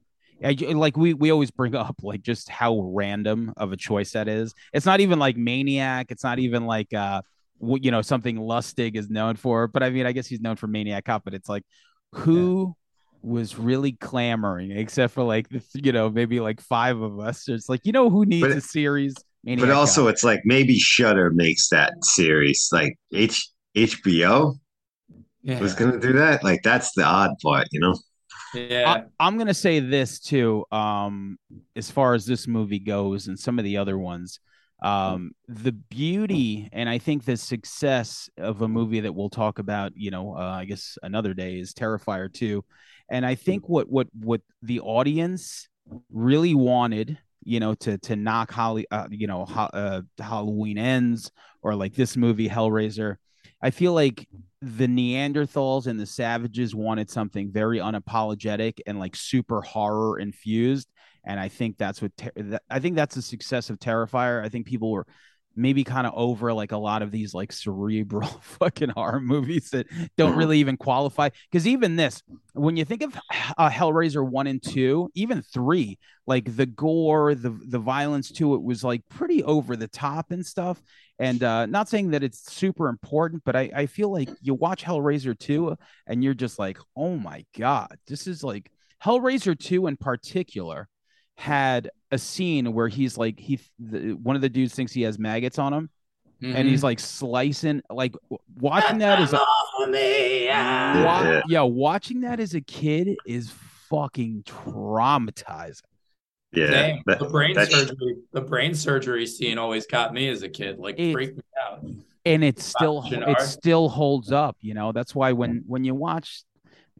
I, 0.44 0.52
like 0.52 0.96
we 0.96 1.14
we 1.14 1.30
always 1.30 1.50
bring 1.50 1.74
up 1.74 1.96
like 2.02 2.22
just 2.22 2.48
how 2.48 2.80
random 2.94 3.52
of 3.56 3.72
a 3.72 3.76
choice 3.76 4.12
that 4.12 4.28
is. 4.28 4.54
It's 4.72 4.86
not 4.86 5.00
even 5.00 5.18
like 5.18 5.36
Maniac. 5.36 6.06
It's 6.10 6.24
not 6.24 6.38
even 6.38 6.66
like 6.66 6.92
uh, 6.94 7.22
you 7.60 7.90
know 7.90 8.02
something 8.02 8.36
Lustig 8.36 8.96
is 8.96 9.08
known 9.08 9.36
for. 9.36 9.66
But 9.68 9.82
I 9.82 9.90
mean, 9.90 10.06
I 10.06 10.12
guess 10.12 10.26
he's 10.26 10.40
known 10.40 10.56
for 10.56 10.66
Maniac 10.66 11.04
Cop. 11.04 11.24
But 11.24 11.34
it's 11.34 11.48
like 11.48 11.64
who 12.12 12.74
was 13.22 13.58
really 13.58 13.92
clamoring, 13.92 14.70
except 14.72 15.14
for 15.14 15.24
like 15.24 15.46
you 15.74 15.92
know 15.92 16.10
maybe 16.10 16.40
like 16.40 16.60
five 16.60 17.00
of 17.00 17.18
us. 17.18 17.48
It's 17.48 17.68
like 17.68 17.80
you 17.84 17.92
know 17.92 18.10
who 18.10 18.24
needs 18.26 18.46
But- 18.46 18.56
a 18.56 18.60
series. 18.60 19.14
Maniac 19.44 19.68
But 19.68 19.74
also, 19.76 20.02
Cop. 20.04 20.12
it's 20.12 20.24
like 20.24 20.40
maybe 20.44 20.76
Shutter 20.78 21.30
makes 21.30 21.68
that 21.68 21.92
series. 22.02 22.68
Like 22.72 22.98
H 23.12 23.48
HBO 23.76 24.54
Yeah, 25.42 25.60
was 25.60 25.74
going 25.74 25.92
to 25.92 26.00
do 26.00 26.14
that. 26.14 26.42
Like 26.42 26.62
that's 26.64 26.92
the 26.96 27.04
odd 27.04 27.30
part, 27.42 27.68
you 27.70 27.78
know? 27.78 27.94
Yeah. 28.54 29.04
I, 29.18 29.26
am 29.26 29.38
gonna 29.38 29.54
say 29.54 29.80
this 29.80 30.20
too. 30.20 30.64
Um, 30.72 31.38
as 31.74 31.90
far 31.90 32.14
as 32.14 32.26
this 32.26 32.46
movie 32.46 32.78
goes, 32.78 33.28
and 33.28 33.38
some 33.38 33.58
of 33.58 33.64
the 33.64 33.76
other 33.76 33.98
ones, 33.98 34.40
um, 34.82 35.32
the 35.48 35.72
beauty 35.72 36.68
and 36.72 36.88
I 36.88 36.98
think 36.98 37.24
the 37.24 37.36
success 37.36 38.28
of 38.36 38.62
a 38.62 38.68
movie 38.68 39.00
that 39.00 39.14
we'll 39.14 39.30
talk 39.30 39.58
about, 39.58 39.92
you 39.96 40.10
know, 40.10 40.36
uh, 40.36 40.40
I 40.40 40.64
guess 40.66 40.98
another 41.02 41.32
day 41.32 41.58
is 41.58 41.72
Terrifier 41.72 42.32
2. 42.32 42.62
And 43.08 43.24
I 43.24 43.34
think 43.36 43.68
what 43.68 43.88
what 43.88 44.08
what 44.20 44.42
the 44.62 44.80
audience 44.80 45.68
really 46.12 46.54
wanted, 46.54 47.18
you 47.42 47.60
know, 47.60 47.74
to 47.76 47.98
to 47.98 48.16
knock 48.16 48.50
Holly, 48.50 48.86
uh, 48.90 49.08
you 49.10 49.26
know, 49.26 49.44
uh, 49.44 50.02
Halloween 50.18 50.76
ends 50.76 51.30
or 51.62 51.74
like 51.74 51.94
this 51.94 52.16
movie 52.16 52.48
Hellraiser. 52.48 53.16
I 53.62 53.70
feel 53.70 53.94
like 53.94 54.28
the 54.66 54.88
Neanderthals 54.88 55.86
and 55.86 55.98
the 56.00 56.06
savages 56.06 56.74
wanted 56.74 57.08
something 57.08 57.52
very 57.52 57.78
unapologetic 57.78 58.80
and 58.84 58.98
like 58.98 59.14
super 59.14 59.62
horror 59.62 60.18
infused. 60.18 60.88
And 61.24 61.38
I 61.38 61.48
think 61.48 61.78
that's 61.78 62.02
what 62.02 62.16
ter- 62.16 62.58
I 62.68 62.80
think 62.80 62.96
that's 62.96 63.14
the 63.14 63.22
success 63.22 63.70
of 63.70 63.78
Terrifier. 63.78 64.44
I 64.44 64.48
think 64.48 64.66
people 64.66 64.90
were 64.90 65.06
maybe 65.56 65.82
kind 65.82 66.06
of 66.06 66.12
over 66.14 66.52
like 66.52 66.72
a 66.72 66.76
lot 66.76 67.02
of 67.02 67.10
these 67.10 67.34
like 67.34 67.52
cerebral 67.52 68.28
fucking 68.42 68.90
horror 68.90 69.20
movies 69.20 69.70
that 69.70 69.86
don't 70.16 70.36
really 70.36 70.58
even 70.58 70.76
qualify. 70.76 71.30
Because 71.50 71.66
even 71.66 71.96
this, 71.96 72.22
when 72.52 72.76
you 72.76 72.84
think 72.84 73.02
of 73.02 73.16
uh, 73.56 73.70
Hellraiser 73.70 74.26
one 74.26 74.46
and 74.46 74.62
two, 74.62 75.10
even 75.14 75.42
three, 75.42 75.98
like 76.26 76.56
the 76.56 76.66
gore, 76.66 77.34
the 77.34 77.58
the 77.68 77.78
violence 77.78 78.30
to 78.32 78.54
it 78.54 78.62
was 78.62 78.84
like 78.84 79.02
pretty 79.08 79.42
over 79.44 79.76
the 79.76 79.88
top 79.88 80.30
and 80.30 80.44
stuff. 80.44 80.82
And 81.18 81.42
uh, 81.42 81.66
not 81.66 81.88
saying 81.88 82.10
that 82.10 82.22
it's 82.22 82.52
super 82.52 82.88
important, 82.88 83.42
but 83.44 83.56
I, 83.56 83.70
I 83.74 83.86
feel 83.86 84.12
like 84.12 84.28
you 84.42 84.54
watch 84.54 84.84
Hellraiser 84.84 85.38
2 85.38 85.74
and 86.06 86.22
you're 86.22 86.34
just 86.34 86.58
like, 86.58 86.78
oh 86.94 87.16
my 87.16 87.44
God, 87.56 87.96
this 88.06 88.26
is 88.26 88.44
like 88.44 88.70
Hellraiser 89.02 89.58
2 89.58 89.86
in 89.86 89.96
particular 89.96 90.88
had 91.36 91.90
a 92.10 92.18
scene 92.18 92.72
where 92.72 92.88
he's 92.88 93.18
like, 93.18 93.38
he, 93.38 93.60
the, 93.78 94.12
one 94.12 94.36
of 94.36 94.42
the 94.42 94.48
dudes 94.48 94.74
thinks 94.74 94.92
he 94.92 95.02
has 95.02 95.18
maggots 95.18 95.58
on 95.58 95.72
him 95.72 95.90
and 96.42 96.54
Mm-hmm. 96.54 96.68
he's 96.68 96.82
like 96.82 97.00
slicing, 97.00 97.80
like 97.88 98.14
watching 98.60 98.98
that 98.98 99.20
is 99.20 99.32
as 99.32 99.40
a, 99.40 99.90
me, 99.90 100.44
yeah. 100.44 101.02
wa- 101.04 101.22
Yeah. 101.22 101.42
yeah, 101.48 101.62
watching 101.62 102.20
that 102.20 102.40
as 102.40 102.52
a 102.54 102.60
kid 102.60 103.16
is 103.26 103.50
fucking 103.88 104.42
traumatizing. 104.44 105.80
Yeah. 106.52 106.70
Same. 106.70 107.02
that- 107.06 107.18
the 107.20 107.24
brain 107.28 107.54
that's- 107.54 107.74
surgery, 107.88 108.16
the 108.32 108.40
brain 108.42 108.74
surgery 108.74 109.26
scene 109.26 109.56
always 109.58 109.86
caught 109.86 110.12
me 110.12 110.28
as 110.28 110.42
a 110.42 110.48
kid. 110.48 110.78
Like 110.78 110.96
It- 110.98 111.12
freaked 111.12 111.36
me 111.38 111.42
out. 111.66 111.84
and 112.26 112.44
it 112.44 112.58
still 112.60 113.02
it 113.10 113.40
still 113.40 113.88
holds 113.88 114.32
up 114.32 114.56
you 114.60 114.74
know 114.74 114.90
that's 114.92 115.14
why 115.14 115.30
when 115.32 115.62
when 115.66 115.84
you 115.84 115.94
watch 115.94 116.42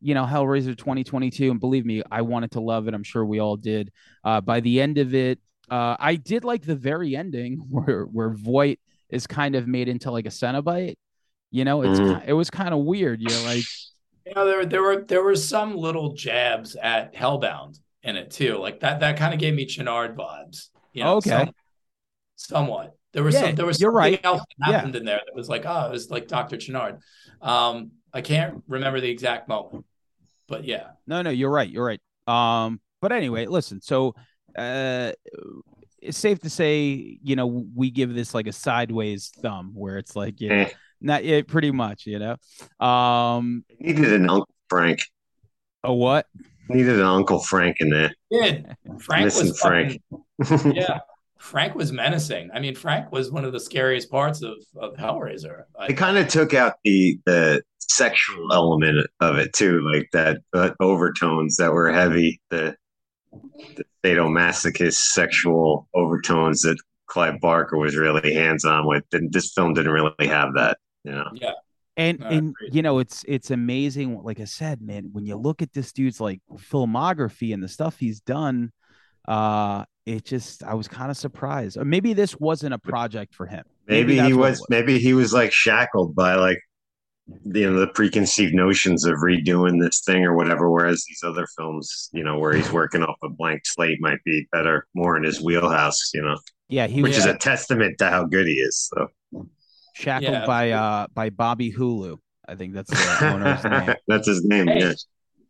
you 0.00 0.14
know 0.14 0.24
hellraiser 0.24 0.76
2022 0.76 1.50
and 1.50 1.60
believe 1.60 1.86
me 1.86 2.02
i 2.10 2.20
wanted 2.22 2.50
to 2.50 2.60
love 2.60 2.86
it 2.88 2.94
i'm 2.94 3.02
sure 3.02 3.24
we 3.24 3.38
all 3.38 3.56
did 3.56 3.90
uh 4.24 4.40
by 4.40 4.60
the 4.60 4.80
end 4.80 4.98
of 4.98 5.14
it 5.14 5.38
uh 5.70 5.96
i 5.98 6.14
did 6.16 6.44
like 6.44 6.62
the 6.64 6.76
very 6.76 7.16
ending 7.16 7.56
where 7.70 8.02
where 8.04 8.30
voight 8.30 8.78
is 9.08 9.26
kind 9.26 9.54
of 9.54 9.66
made 9.66 9.88
into 9.88 10.10
like 10.10 10.26
a 10.26 10.30
cenobite 10.30 10.96
you 11.50 11.64
know 11.64 11.82
it's 11.82 11.98
ki- 11.98 12.28
it 12.28 12.32
was 12.34 12.50
kind 12.50 12.74
of 12.74 12.80
weird 12.80 13.20
you're 13.22 13.42
like 13.46 13.64
You 14.26 14.34
know, 14.34 14.44
there 14.44 14.66
there 14.66 14.82
were 14.82 15.04
there 15.04 15.22
were 15.22 15.36
some 15.36 15.76
little 15.76 16.12
jabs 16.14 16.74
at 16.76 17.14
Hellbound 17.14 17.78
in 18.02 18.16
it 18.16 18.32
too. 18.32 18.58
Like 18.58 18.80
that 18.80 18.98
that 19.00 19.16
kind 19.16 19.32
of 19.32 19.38
gave 19.38 19.54
me 19.54 19.64
Channard 19.66 20.16
vibes. 20.16 20.70
You 20.92 21.04
know, 21.04 21.16
Okay. 21.18 21.30
some- 21.30 21.54
somewhat. 22.34 22.96
There 23.12 23.22
was 23.22 23.34
Yeah, 23.34 23.42
some 23.42 23.54
there 23.54 23.66
was 23.66 23.80
you're 23.80 23.92
something 23.92 24.12
right. 24.14 24.24
else 24.24 24.40
that 24.58 24.68
Yeah. 24.68 24.76
happened 24.78 24.96
in 24.96 25.04
there 25.04 25.20
that 25.24 25.34
was 25.34 25.48
like, 25.48 25.64
oh, 25.64 25.86
it 25.86 25.90
was 25.92 26.10
like 26.10 26.26
Dr. 26.28 26.56
Channard. 26.56 26.98
Um, 27.40 27.92
I 28.16 28.22
can't 28.22 28.62
remember 28.66 29.00
the 29.00 29.10
exact 29.10 29.46
moment, 29.48 29.84
but 30.48 30.64
yeah. 30.64 30.86
no 31.06 31.20
no 31.22 31.30
you're 31.30 31.50
right 31.50 31.68
you're 31.68 31.84
right 31.84 32.00
um 32.26 32.80
but 33.02 33.12
anyway 33.12 33.44
listen 33.46 33.80
so 33.82 34.14
uh 34.56 35.12
it's 36.00 36.16
safe 36.18 36.38
to 36.40 36.50
say 36.50 37.18
you 37.22 37.36
know 37.36 37.46
we 37.74 37.90
give 37.90 38.14
this 38.14 38.32
like 38.34 38.46
a 38.46 38.52
sideways 38.52 39.28
thumb 39.42 39.72
where 39.74 39.98
it's 39.98 40.16
like 40.16 40.40
you 40.40 40.48
know, 40.48 40.54
Eh, 40.62 40.70
not 41.00 41.24
yet 41.24 41.46
pretty 41.46 41.70
much 41.70 42.06
you 42.06 42.18
know 42.18 42.36
um 42.86 43.64
needed 43.80 44.12
an 44.14 44.30
Uncle 44.30 44.54
Frank. 44.70 45.00
a 45.84 45.92
what 45.92 46.26
Needed 46.68 46.98
an 46.98 47.06
Uncle 47.06 47.38
Frank 47.38 47.76
in 47.80 47.90
there. 47.90 48.12
Yeah, 48.30 48.58
Frank 48.98 49.26
Missing 49.26 49.48
was 49.48 49.60
Frank. 49.60 50.02
fucking- 50.42 50.72
yeah, 50.72 50.98
Frank 51.38 51.74
was 51.74 51.92
menacing. 51.92 52.50
I 52.52 52.60
mean, 52.60 52.74
Frank 52.74 53.12
was 53.12 53.30
one 53.30 53.44
of 53.44 53.52
the 53.52 53.60
scariest 53.60 54.10
parts 54.10 54.42
of 54.42 54.54
of 54.76 54.94
Hellraiser. 54.96 55.64
I- 55.78 55.88
They 55.88 55.94
kind 55.94 56.16
of 56.18 56.28
took 56.28 56.54
out 56.54 56.74
the 56.84 57.18
the 57.26 57.62
sexual 57.78 58.52
element 58.52 59.06
of 59.20 59.36
it 59.38 59.52
too, 59.52 59.80
like 59.92 60.08
that 60.12 60.38
uh, 60.52 60.70
overtones 60.80 61.56
that 61.56 61.72
were 61.72 61.92
heavy, 61.92 62.40
the, 62.50 62.74
the 63.76 63.84
sadomasochist 64.04 64.94
sexual 64.94 65.88
overtones 65.94 66.62
that 66.62 66.76
Clive 67.06 67.40
Barker 67.40 67.76
was 67.76 67.96
really 67.96 68.34
hands 68.34 68.64
on 68.64 68.86
with. 68.86 69.04
And 69.12 69.32
this 69.32 69.52
film 69.52 69.74
didn't 69.74 69.92
really 69.92 70.26
have 70.26 70.54
that, 70.54 70.78
you 71.04 71.12
know. 71.12 71.28
yeah, 71.34 71.52
and 71.96 72.18
No, 72.18 72.26
and 72.26 72.50
agreed. 72.50 72.74
you 72.74 72.82
know 72.82 72.98
it's 72.98 73.24
it's 73.28 73.50
amazing 73.50 74.20
like 74.22 74.38
i 74.40 74.44
said 74.44 74.82
man 74.82 75.08
when 75.12 75.24
you 75.24 75.36
look 75.36 75.62
at 75.62 75.72
this 75.72 75.92
dude's 75.92 76.20
like 76.20 76.40
filmography 76.54 77.54
and 77.54 77.62
the 77.62 77.68
stuff 77.68 77.98
he's 77.98 78.20
done 78.20 78.70
uh 79.28 79.84
it 80.06 80.24
just 80.24 80.62
I 80.64 80.74
was 80.74 80.88
kind 80.88 81.10
of 81.10 81.16
surprised. 81.16 81.76
Or 81.76 81.84
maybe 81.84 82.12
this 82.14 82.36
wasn't 82.38 82.74
a 82.74 82.78
project 82.78 83.34
for 83.34 83.46
him. 83.46 83.64
Maybe, 83.88 84.16
that's 84.16 84.28
he 84.28 84.34
what 84.34 84.46
it 84.46 84.50
was, 84.50 84.66
maybe 84.70 84.98
he 84.98 85.14
was 85.14 85.32
like 85.32 85.52
shackled 85.52 86.14
by 86.14 86.34
like 86.36 86.58
you 87.44 87.68
know 87.70 87.80
the 87.80 87.88
preconceived 87.88 88.54
notions 88.54 89.04
of 89.04 89.16
redoing 89.16 89.80
this 89.82 90.00
thing 90.06 90.24
or 90.24 90.34
whatever. 90.36 90.70
Whereas 90.70 91.04
these 91.08 91.20
other 91.24 91.46
films, 91.58 92.08
you 92.12 92.22
know, 92.24 92.38
where 92.38 92.54
he's 92.54 92.70
working 92.72 93.02
off 93.02 93.16
a 93.22 93.28
blank 93.28 93.62
slate 93.64 93.98
might 94.00 94.22
be 94.24 94.46
better, 94.52 94.86
more 94.94 95.16
in 95.16 95.24
his 95.24 95.42
wheelhouse. 95.42 96.10
You 96.14 96.22
know, 96.22 96.36
Yeah, 96.68 96.86
he 96.86 97.02
which 97.02 97.16
was 97.16 97.18
is 97.18 97.26
a 97.26 97.36
testament 97.36 97.98
to 97.98 98.08
how 98.10 98.24
good 98.24 98.46
he 98.46 98.54
is. 98.54 98.90
So 98.94 99.08
shackled 99.94 100.32
Yeah. 100.32 100.46
by 100.46 100.70
uh 100.70 101.06
by 101.14 101.30
Bobby 101.30 101.72
Hulu. 101.72 102.18
I 102.48 102.54
think 102.54 102.74
that's 102.74 102.90
the 102.90 103.32
owner's 103.34 103.64
name. 103.88 103.94
that's 104.06 104.28
his 104.28 104.44
name. 104.44 104.68
Hey, 104.68 104.78
Yeah. 104.80 104.92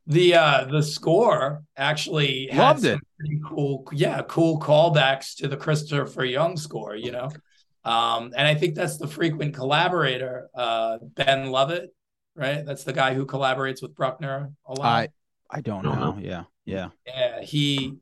The 0.08 0.34
uh 0.34 0.64
the 0.70 0.82
score 0.82 1.64
actually 1.76 2.48
Loved 2.52 2.82
some 2.82 2.92
it. 2.92 3.00
pretty 3.18 3.40
cool, 3.44 3.88
yeah, 3.92 4.22
cool 4.28 4.60
callbacks 4.60 5.34
to 5.38 5.48
the 5.48 5.56
Christopher 5.56 6.24
Young 6.24 6.56
score, 6.56 6.94
you 6.94 7.10
know. 7.10 7.28
Um, 7.84 8.32
and 8.36 8.46
I 8.46 8.54
think 8.54 8.74
that's 8.74 8.98
the 8.98 9.08
frequent 9.08 9.54
collaborator, 9.54 10.48
uh, 10.54 10.98
Ben 11.14 11.50
Lovett, 11.50 11.94
right? 12.34 12.64
That's 12.64 12.84
the 12.84 12.92
guy 12.92 13.14
who 13.14 13.26
collaborates 13.26 13.82
with 13.82 13.94
Bruckner 13.94 14.52
a 14.66 14.72
lot. 14.74 15.08
I 15.50 15.58
I 15.58 15.60
don't 15.60 15.82
Don't 15.84 15.98
know. 16.00 16.12
know. 16.12 16.18
Yeah, 16.20 16.44
yeah. 16.64 16.88
Yeah, 17.06 17.40
he 17.42 17.94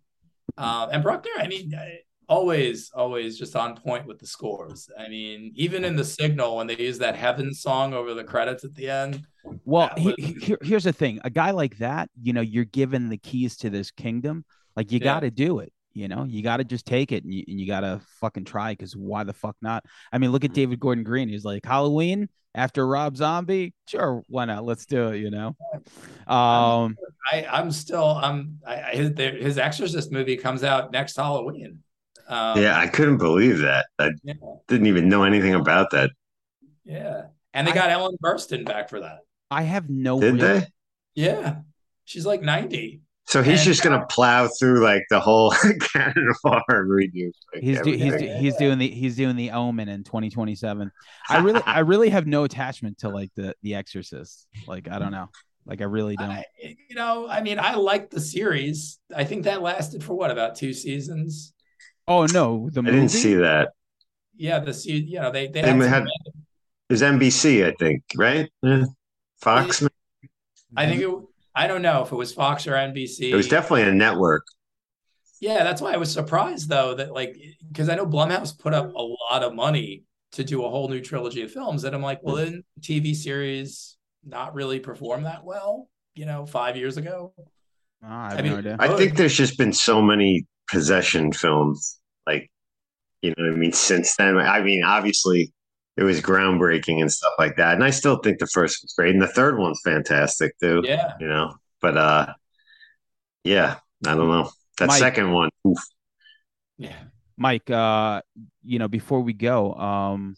um, 0.56 0.88
and 0.92 1.02
Bruckner. 1.02 1.32
I 1.38 1.48
mean, 1.48 1.74
uh, 1.74 1.84
always, 2.34 2.90
always 2.94 3.38
just 3.38 3.54
on 3.54 3.76
point 3.76 4.06
with 4.06 4.18
the 4.18 4.26
scores. 4.26 4.88
I 4.98 5.08
mean, 5.08 5.52
even 5.54 5.84
in 5.84 5.94
the 5.94 6.04
Signal 6.04 6.56
when 6.56 6.66
they 6.66 6.76
use 6.76 6.98
that 6.98 7.14
Heaven 7.16 7.54
song 7.54 7.94
over 7.94 8.12
the 8.14 8.24
credits 8.24 8.64
at 8.64 8.74
the 8.74 8.88
end. 8.90 9.22
Well, 9.64 9.90
That 9.96 9.98
he, 10.18 10.32
he- 10.40 10.56
here's 10.62 10.84
the 10.84 10.92
thing: 10.92 11.20
a 11.24 11.30
guy 11.30 11.52
like 11.52 11.78
that, 11.78 12.08
you 12.22 12.32
know, 12.32 12.40
you're 12.40 12.64
given 12.64 13.08
the 13.08 13.18
keys 13.18 13.56
to 13.58 13.70
this 13.70 13.90
kingdom. 13.90 14.44
Like 14.76 14.90
you 14.90 14.98
Yeah. 14.98 15.04
got 15.14 15.20
to 15.20 15.30
do 15.30 15.60
it. 15.60 15.72
You 15.92 16.08
know, 16.08 16.24
you 16.24 16.42
got 16.42 16.56
to 16.56 16.64
just 16.64 16.86
take 16.86 17.12
it 17.12 17.22
and 17.22 17.32
you, 17.32 17.44
and 17.46 17.60
you 17.60 17.68
got 17.68 17.80
to 17.80 18.00
fucking 18.20 18.44
try. 18.46 18.72
Because 18.72 18.96
why 18.96 19.22
the 19.22 19.32
fuck 19.32 19.54
not? 19.62 19.84
I 20.12 20.18
mean, 20.18 20.32
look 20.32 20.44
at 20.44 20.52
David 20.52 20.80
Gordon 20.80 21.04
Green. 21.04 21.28
He's 21.28 21.44
like 21.44 21.64
Halloween 21.64 22.28
after 22.52 22.84
Rob 22.84 23.16
Zombie. 23.16 23.74
Sure, 23.86 24.22
why 24.28 24.44
not? 24.46 24.64
Let's 24.64 24.86
do 24.86 25.08
it. 25.12 25.18
You 25.18 25.30
know. 25.30 25.56
Um. 26.26 26.96
I, 27.32 27.46
I'm 27.50 27.70
still, 27.70 28.04
I'm, 28.04 28.58
I, 28.66 28.82
I, 28.82 28.90
his, 28.96 29.12
his 29.16 29.56
Exorcist 29.56 30.12
movie 30.12 30.36
comes 30.36 30.62
out 30.62 30.92
next 30.92 31.16
Halloween. 31.16 31.78
Um, 32.28 32.60
Yeah, 32.62 32.78
I 32.78 32.86
couldn't 32.88 33.18
believe 33.18 33.58
that. 33.58 33.86
I 33.98 34.10
yeah, 34.22 34.34
didn't 34.68 34.86
even 34.86 35.08
know 35.08 35.24
anything 35.24 35.54
about 35.54 35.90
that. 35.92 36.10
yeah. 36.84 37.26
And 37.52 37.66
they 37.66 37.72
I- 37.72 37.74
got 37.74 37.90
Ellen 37.90 38.16
Burstyn 38.22 38.64
back 38.64 38.88
for 38.90 39.00
that. 39.00 39.20
I 39.50 39.62
have 39.62 39.88
no. 39.88 40.20
Did 40.20 40.34
real- 40.34 40.42
they? 40.60 40.66
Yeah, 41.14 41.56
she's 42.04 42.26
like 42.26 42.42
90. 42.42 43.00
So 43.26 43.42
he's 43.42 43.60
And- 43.60 43.66
just 43.66 43.82
gonna 43.82 44.04
plow 44.06 44.48
through 44.48 44.82
like 44.82 45.02
the 45.08 45.18
whole 45.20 45.50
Cannon 45.92 46.34
Farm 46.42 46.62
redo. 46.88 47.30
like, 47.54 47.62
He's 47.62 47.80
do, 47.80 47.92
he's 47.92 48.16
do, 48.16 48.26
he's 48.38 48.56
doing 48.56 48.78
the 48.78 48.88
he's 48.88 49.16
doing 49.16 49.36
the 49.36 49.52
Omen 49.52 49.88
in 49.88 50.04
2027. 50.04 50.90
I 51.30 51.38
really 51.38 51.62
I 51.66 51.78
really 51.80 52.10
have 52.10 52.26
no 52.26 52.44
attachment 52.44 52.98
to 52.98 53.08
like 53.08 53.30
the 53.36 53.54
the 53.62 53.76
Exorcist. 53.76 54.46
Like 54.66 54.88
I 54.90 54.98
don't 54.98 55.12
know. 55.12 55.28
Like 55.64 55.80
I 55.80 55.84
really 55.84 56.16
don't. 56.16 56.28
I, 56.30 56.44
you 56.62 56.94
know, 56.96 57.26
I 57.26 57.40
mean, 57.40 57.58
I 57.58 57.76
liked 57.76 58.10
the 58.10 58.20
series. 58.20 58.98
I 59.16 59.24
think 59.24 59.44
that 59.44 59.62
lasted 59.62 60.04
for 60.04 60.12
what 60.14 60.30
about 60.30 60.56
two 60.56 60.74
seasons? 60.74 61.53
Oh 62.06 62.26
no, 62.26 62.68
the 62.72 62.80
I 62.80 62.82
movie. 62.82 62.96
didn't 62.96 63.10
see 63.10 63.34
that. 63.34 63.70
Yeah, 64.36 64.58
the 64.58 64.74
se- 64.74 64.90
you 65.06 65.20
know 65.20 65.30
they 65.30 65.46
they 65.46 65.62
They 65.62 65.68
had, 65.70 65.80
some- 65.82 65.88
had- 65.90 66.02
It 66.04 66.92
was 66.92 67.02
NBC, 67.02 67.64
I 67.66 67.72
think, 67.78 68.02
right? 68.16 68.50
Yeah. 68.62 68.84
Fox. 69.40 69.82
I 70.76 70.86
think 70.86 71.02
it. 71.02 71.10
I 71.54 71.66
don't 71.66 71.82
know 71.82 72.02
if 72.02 72.10
it 72.12 72.16
was 72.16 72.32
Fox 72.34 72.66
or 72.66 72.72
NBC. 72.72 73.30
It 73.30 73.34
was 73.34 73.48
definitely 73.48 73.82
a 73.84 73.92
network. 73.92 74.44
Yeah, 75.40 75.62
that's 75.62 75.80
why 75.80 75.92
I 75.92 75.96
was 75.98 76.12
surprised 76.12 76.68
though 76.68 76.94
that 76.94 77.12
like 77.12 77.36
because 77.68 77.88
I 77.88 77.94
know 77.94 78.06
Blumhouse 78.06 78.58
put 78.58 78.74
up 78.74 78.92
a 78.94 79.02
lot 79.02 79.42
of 79.42 79.54
money 79.54 80.04
to 80.32 80.42
do 80.44 80.64
a 80.64 80.70
whole 80.70 80.88
new 80.88 81.00
trilogy 81.00 81.42
of 81.42 81.52
films, 81.52 81.84
and 81.84 81.94
I'm 81.94 82.02
like, 82.02 82.20
well, 82.22 82.36
didn't 82.36 82.64
TV 82.80 83.14
series 83.14 83.96
not 84.24 84.54
really 84.54 84.80
perform 84.80 85.22
that 85.24 85.44
well? 85.44 85.88
You 86.14 86.26
know, 86.26 86.44
five 86.46 86.76
years 86.76 86.96
ago. 86.96 87.32
Oh, 87.36 87.46
I 88.02 88.30
have 88.30 88.38
I 88.38 88.42
mean, 88.42 88.52
no 88.52 88.58
idea. 88.58 88.76
I 88.80 88.88
think 88.96 89.16
there's 89.16 89.36
just 89.36 89.56
been 89.58 89.72
so 89.72 90.02
many 90.02 90.46
possession 90.68 91.32
films, 91.32 91.98
like 92.26 92.50
you 93.22 93.30
know 93.30 93.44
what 93.46 93.54
I 93.54 93.56
mean, 93.56 93.72
since 93.72 94.16
then. 94.16 94.36
I 94.38 94.62
mean, 94.62 94.82
obviously 94.84 95.52
it 95.96 96.02
was 96.02 96.20
groundbreaking 96.20 97.00
and 97.00 97.12
stuff 97.12 97.32
like 97.38 97.56
that. 97.56 97.74
And 97.74 97.84
I 97.84 97.90
still 97.90 98.16
think 98.18 98.38
the 98.38 98.48
first 98.48 98.82
was 98.82 98.94
great. 98.98 99.14
And 99.14 99.22
the 99.22 99.28
third 99.28 99.58
one's 99.58 99.80
fantastic 99.84 100.58
too. 100.60 100.82
Yeah, 100.84 101.12
You 101.20 101.28
know. 101.28 101.54
But 101.80 101.96
uh 101.96 102.34
yeah, 103.44 103.76
I 104.06 104.14
don't 104.14 104.28
know. 104.28 104.50
That 104.78 104.88
Mike. 104.88 104.98
second 104.98 105.32
one, 105.32 105.50
oof. 105.68 105.78
yeah. 106.78 106.96
Mike, 107.36 107.70
uh, 107.70 108.22
you 108.64 108.78
know, 108.78 108.88
before 108.88 109.20
we 109.20 109.32
go, 109.32 109.74
um, 109.74 110.36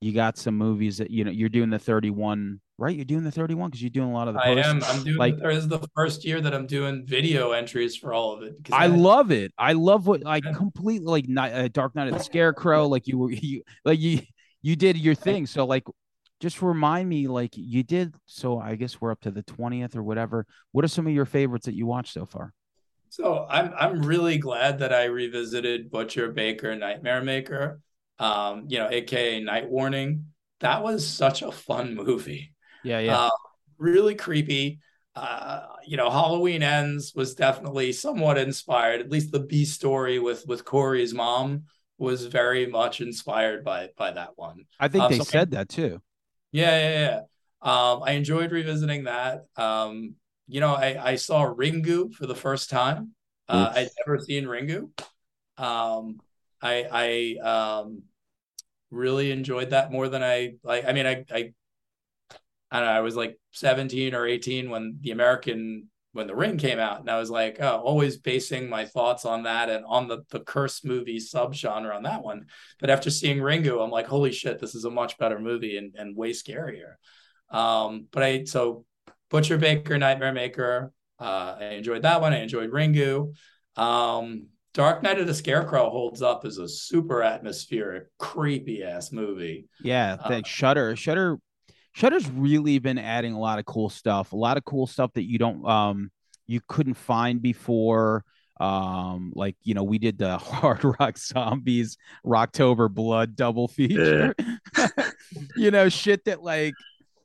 you 0.00 0.12
got 0.12 0.38
some 0.38 0.56
movies 0.56 0.98
that 0.98 1.10
you 1.10 1.24
know 1.24 1.30
you're 1.30 1.48
doing 1.48 1.70
the 1.70 1.78
31, 1.78 2.60
right? 2.80 2.96
You're 2.96 3.04
doing 3.04 3.22
the 3.24 3.30
31 3.30 3.70
because 3.70 3.82
you're 3.82 3.90
doing 3.90 4.08
a 4.08 4.12
lot 4.12 4.26
of 4.26 4.34
the 4.34 4.40
I 4.40 4.52
am. 4.52 4.82
I'm 4.84 5.04
doing. 5.04 5.16
like- 5.16 5.38
this 5.38 5.58
is 5.58 5.68
the 5.68 5.86
first 5.94 6.24
year 6.24 6.40
that 6.40 6.54
I'm 6.54 6.66
doing 6.66 7.04
video 7.04 7.52
entries 7.52 7.94
for 7.94 8.14
all 8.14 8.32
of 8.32 8.42
it. 8.42 8.54
I 8.72 8.86
love 8.86 9.30
it. 9.30 9.52
I 9.58 9.74
love 9.74 10.06
what 10.06 10.22
like 10.22 10.44
completely 10.54 11.06
like 11.06 11.28
night, 11.28 11.52
uh, 11.52 11.68
Dark 11.68 11.94
Knight 11.94 12.08
of 12.08 12.14
the 12.14 12.24
Scarecrow. 12.24 12.88
Like 12.88 13.06
you 13.06 13.18
were 13.18 13.30
you 13.30 13.62
like 13.84 14.00
you 14.00 14.22
you 14.62 14.76
did 14.76 14.96
your 14.96 15.14
thing. 15.14 15.46
So 15.46 15.66
like, 15.66 15.84
just 16.40 16.62
remind 16.62 17.08
me 17.08 17.28
like 17.28 17.50
you 17.54 17.82
did. 17.82 18.14
So 18.24 18.58
I 18.58 18.76
guess 18.76 19.00
we're 19.00 19.12
up 19.12 19.20
to 19.20 19.30
the 19.30 19.42
twentieth 19.42 19.94
or 19.94 20.02
whatever. 20.02 20.46
What 20.72 20.84
are 20.84 20.88
some 20.88 21.06
of 21.06 21.12
your 21.12 21.26
favorites 21.26 21.66
that 21.66 21.74
you 21.74 21.86
watched 21.86 22.14
so 22.14 22.24
far? 22.24 22.54
So 23.10 23.46
I'm 23.48 23.74
I'm 23.78 24.02
really 24.02 24.38
glad 24.38 24.78
that 24.78 24.92
I 24.92 25.04
revisited 25.04 25.90
Butcher 25.90 26.30
Baker 26.32 26.74
Nightmare 26.76 27.22
Maker, 27.22 27.80
um, 28.18 28.64
you 28.68 28.78
know, 28.78 28.88
aka 28.90 29.40
Night 29.40 29.68
Warning. 29.68 30.26
That 30.60 30.82
was 30.82 31.06
such 31.06 31.42
a 31.42 31.50
fun 31.52 31.94
movie. 31.94 32.52
Yeah, 32.84 33.00
yeah. 33.00 33.18
Uh, 33.18 33.30
really 33.78 34.14
creepy. 34.14 34.80
Uh, 35.14 35.66
you 35.84 35.96
know, 35.96 36.10
Halloween 36.10 36.62
Ends 36.62 37.12
was 37.14 37.34
definitely 37.34 37.92
somewhat 37.92 38.38
inspired. 38.38 39.00
At 39.00 39.10
least 39.10 39.32
the 39.32 39.40
B 39.40 39.64
story 39.64 40.18
with 40.18 40.46
with 40.46 40.64
Corey's 40.64 41.12
mom 41.12 41.64
was 41.98 42.26
very 42.26 42.66
much 42.66 43.00
inspired 43.00 43.64
by 43.64 43.90
by 43.96 44.12
that 44.12 44.30
one. 44.36 44.66
I 44.78 44.88
think 44.88 45.04
um, 45.04 45.10
they 45.10 45.18
so- 45.18 45.24
said 45.24 45.50
that 45.52 45.68
too. 45.68 46.00
Yeah, 46.52 46.78
yeah, 46.78 47.00
yeah. 47.00 47.20
Um, 47.62 48.02
I 48.02 48.12
enjoyed 48.12 48.52
revisiting 48.52 49.04
that. 49.04 49.44
Um, 49.56 50.14
you 50.48 50.60
know, 50.60 50.74
I, 50.74 51.10
I 51.12 51.14
saw 51.16 51.44
Ringu 51.44 52.12
for 52.14 52.26
the 52.26 52.34
first 52.34 52.70
time. 52.70 53.14
Uh, 53.48 53.72
I'd 53.74 53.88
never 54.06 54.18
seen 54.18 54.44
Ringu. 54.44 54.90
Um, 55.58 56.20
I 56.62 57.36
I 57.42 57.80
um, 57.80 58.02
really 58.90 59.30
enjoyed 59.30 59.70
that 59.70 59.92
more 59.92 60.08
than 60.08 60.22
I 60.22 60.54
like. 60.62 60.84
I 60.86 60.92
mean, 60.92 61.06
I 61.06 61.24
I 61.30 61.52
I 62.70 62.80
know. 62.80 62.86
I 62.86 63.00
was 63.00 63.16
like 63.16 63.38
17 63.52 64.14
or 64.14 64.26
18 64.26 64.70
when 64.70 64.98
the 65.00 65.10
American 65.10 65.88
when 66.12 66.26
the 66.26 66.34
Ring 66.34 66.58
came 66.58 66.80
out, 66.80 66.98
and 66.98 67.08
I 67.08 67.20
was 67.20 67.30
like, 67.30 67.58
oh, 67.60 67.76
always 67.84 68.16
basing 68.16 68.68
my 68.68 68.84
thoughts 68.84 69.24
on 69.24 69.44
that 69.44 69.70
and 69.70 69.84
on 69.86 70.08
the 70.08 70.22
the 70.30 70.40
curse 70.40 70.84
movie 70.84 71.18
subgenre 71.18 71.94
on 71.94 72.02
that 72.02 72.22
one. 72.22 72.46
But 72.80 72.90
after 72.90 73.10
seeing 73.10 73.38
Ringu, 73.38 73.82
I'm 73.82 73.90
like, 73.90 74.06
holy 74.06 74.32
shit, 74.32 74.58
this 74.58 74.74
is 74.74 74.84
a 74.84 74.90
much 74.90 75.18
better 75.18 75.38
movie 75.38 75.76
and, 75.76 75.94
and 75.96 76.16
way 76.16 76.30
scarier. 76.32 76.94
Um, 77.50 78.06
but 78.10 78.22
I 78.22 78.44
so 78.44 78.84
Butcher 79.30 79.56
Baker, 79.58 79.98
Nightmare 79.98 80.32
Maker, 80.32 80.92
uh, 81.20 81.56
I 81.60 81.64
enjoyed 81.74 82.02
that 82.02 82.20
one. 82.20 82.32
I 82.32 82.40
enjoyed 82.40 82.70
Ringu. 82.70 83.32
Um, 83.76 84.46
Dark 84.74 85.02
Knight 85.02 85.18
of 85.20 85.26
the 85.26 85.34
Scarecrow 85.34 85.90
holds 85.90 86.22
up 86.22 86.44
as 86.44 86.58
a 86.58 86.68
super 86.68 87.22
atmospheric, 87.22 88.04
creepy 88.18 88.82
ass 88.82 89.10
movie. 89.12 89.66
Yeah, 89.82 90.16
Uh, 90.20 90.28
thanks. 90.28 90.48
Shutter. 90.48 90.94
Shutter. 90.96 91.38
Shutter's 91.92 92.30
really 92.30 92.78
been 92.78 92.98
adding 92.98 93.32
a 93.32 93.38
lot 93.38 93.58
of 93.58 93.64
cool 93.64 93.88
stuff. 93.88 94.32
A 94.32 94.36
lot 94.36 94.56
of 94.56 94.64
cool 94.64 94.86
stuff 94.86 95.12
that 95.14 95.28
you 95.28 95.38
don't 95.38 95.66
um 95.66 96.10
you 96.46 96.60
couldn't 96.66 96.94
find 96.94 97.40
before. 97.40 98.24
Um, 98.58 99.32
like 99.34 99.56
you 99.62 99.72
know, 99.72 99.84
we 99.84 99.98
did 99.98 100.18
the 100.18 100.36
Hard 100.38 100.84
Rock 101.00 101.16
Zombies 101.16 101.96
Rocktober 102.26 102.90
Blood 102.90 103.36
double 103.36 103.68
feature. 103.68 104.34
you 105.56 105.70
know, 105.70 105.88
shit 105.88 106.24
that 106.26 106.42
like, 106.42 106.74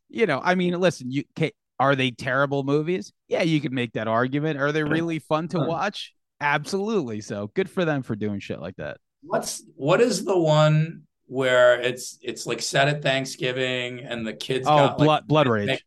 you 0.09 0.25
know, 0.25 0.39
I 0.43 0.55
mean, 0.55 0.79
listen, 0.79 1.11
you 1.11 1.23
can 1.35 1.51
are 1.79 1.95
they 1.95 2.11
terrible 2.11 2.63
movies? 2.63 3.11
Yeah, 3.27 3.43
you 3.43 3.59
could 3.59 3.73
make 3.73 3.93
that 3.93 4.07
argument. 4.07 4.59
Are 4.59 4.71
they 4.71 4.83
really 4.83 5.19
fun 5.19 5.49
to 5.49 5.59
watch? 5.59 6.13
Absolutely. 6.39 7.21
So 7.21 7.51
good 7.53 7.69
for 7.69 7.83
them 7.83 8.01
for 8.01 8.15
doing 8.15 8.39
shit 8.39 8.61
like 8.61 8.77
that. 8.77 8.97
What's 9.21 9.63
what 9.75 10.01
is 10.01 10.23
the 10.23 10.37
one 10.37 11.03
where 11.27 11.80
it's 11.81 12.18
it's 12.22 12.45
like 12.45 12.61
set 12.61 12.88
at 12.88 13.02
Thanksgiving 13.02 13.99
and 14.02 14.26
the 14.26 14.34
kids 14.34 14.68
Oh, 14.68 14.76
got 14.76 14.97
blood, 14.97 15.07
like 15.07 15.27
blood 15.27 15.47
rage. 15.47 15.84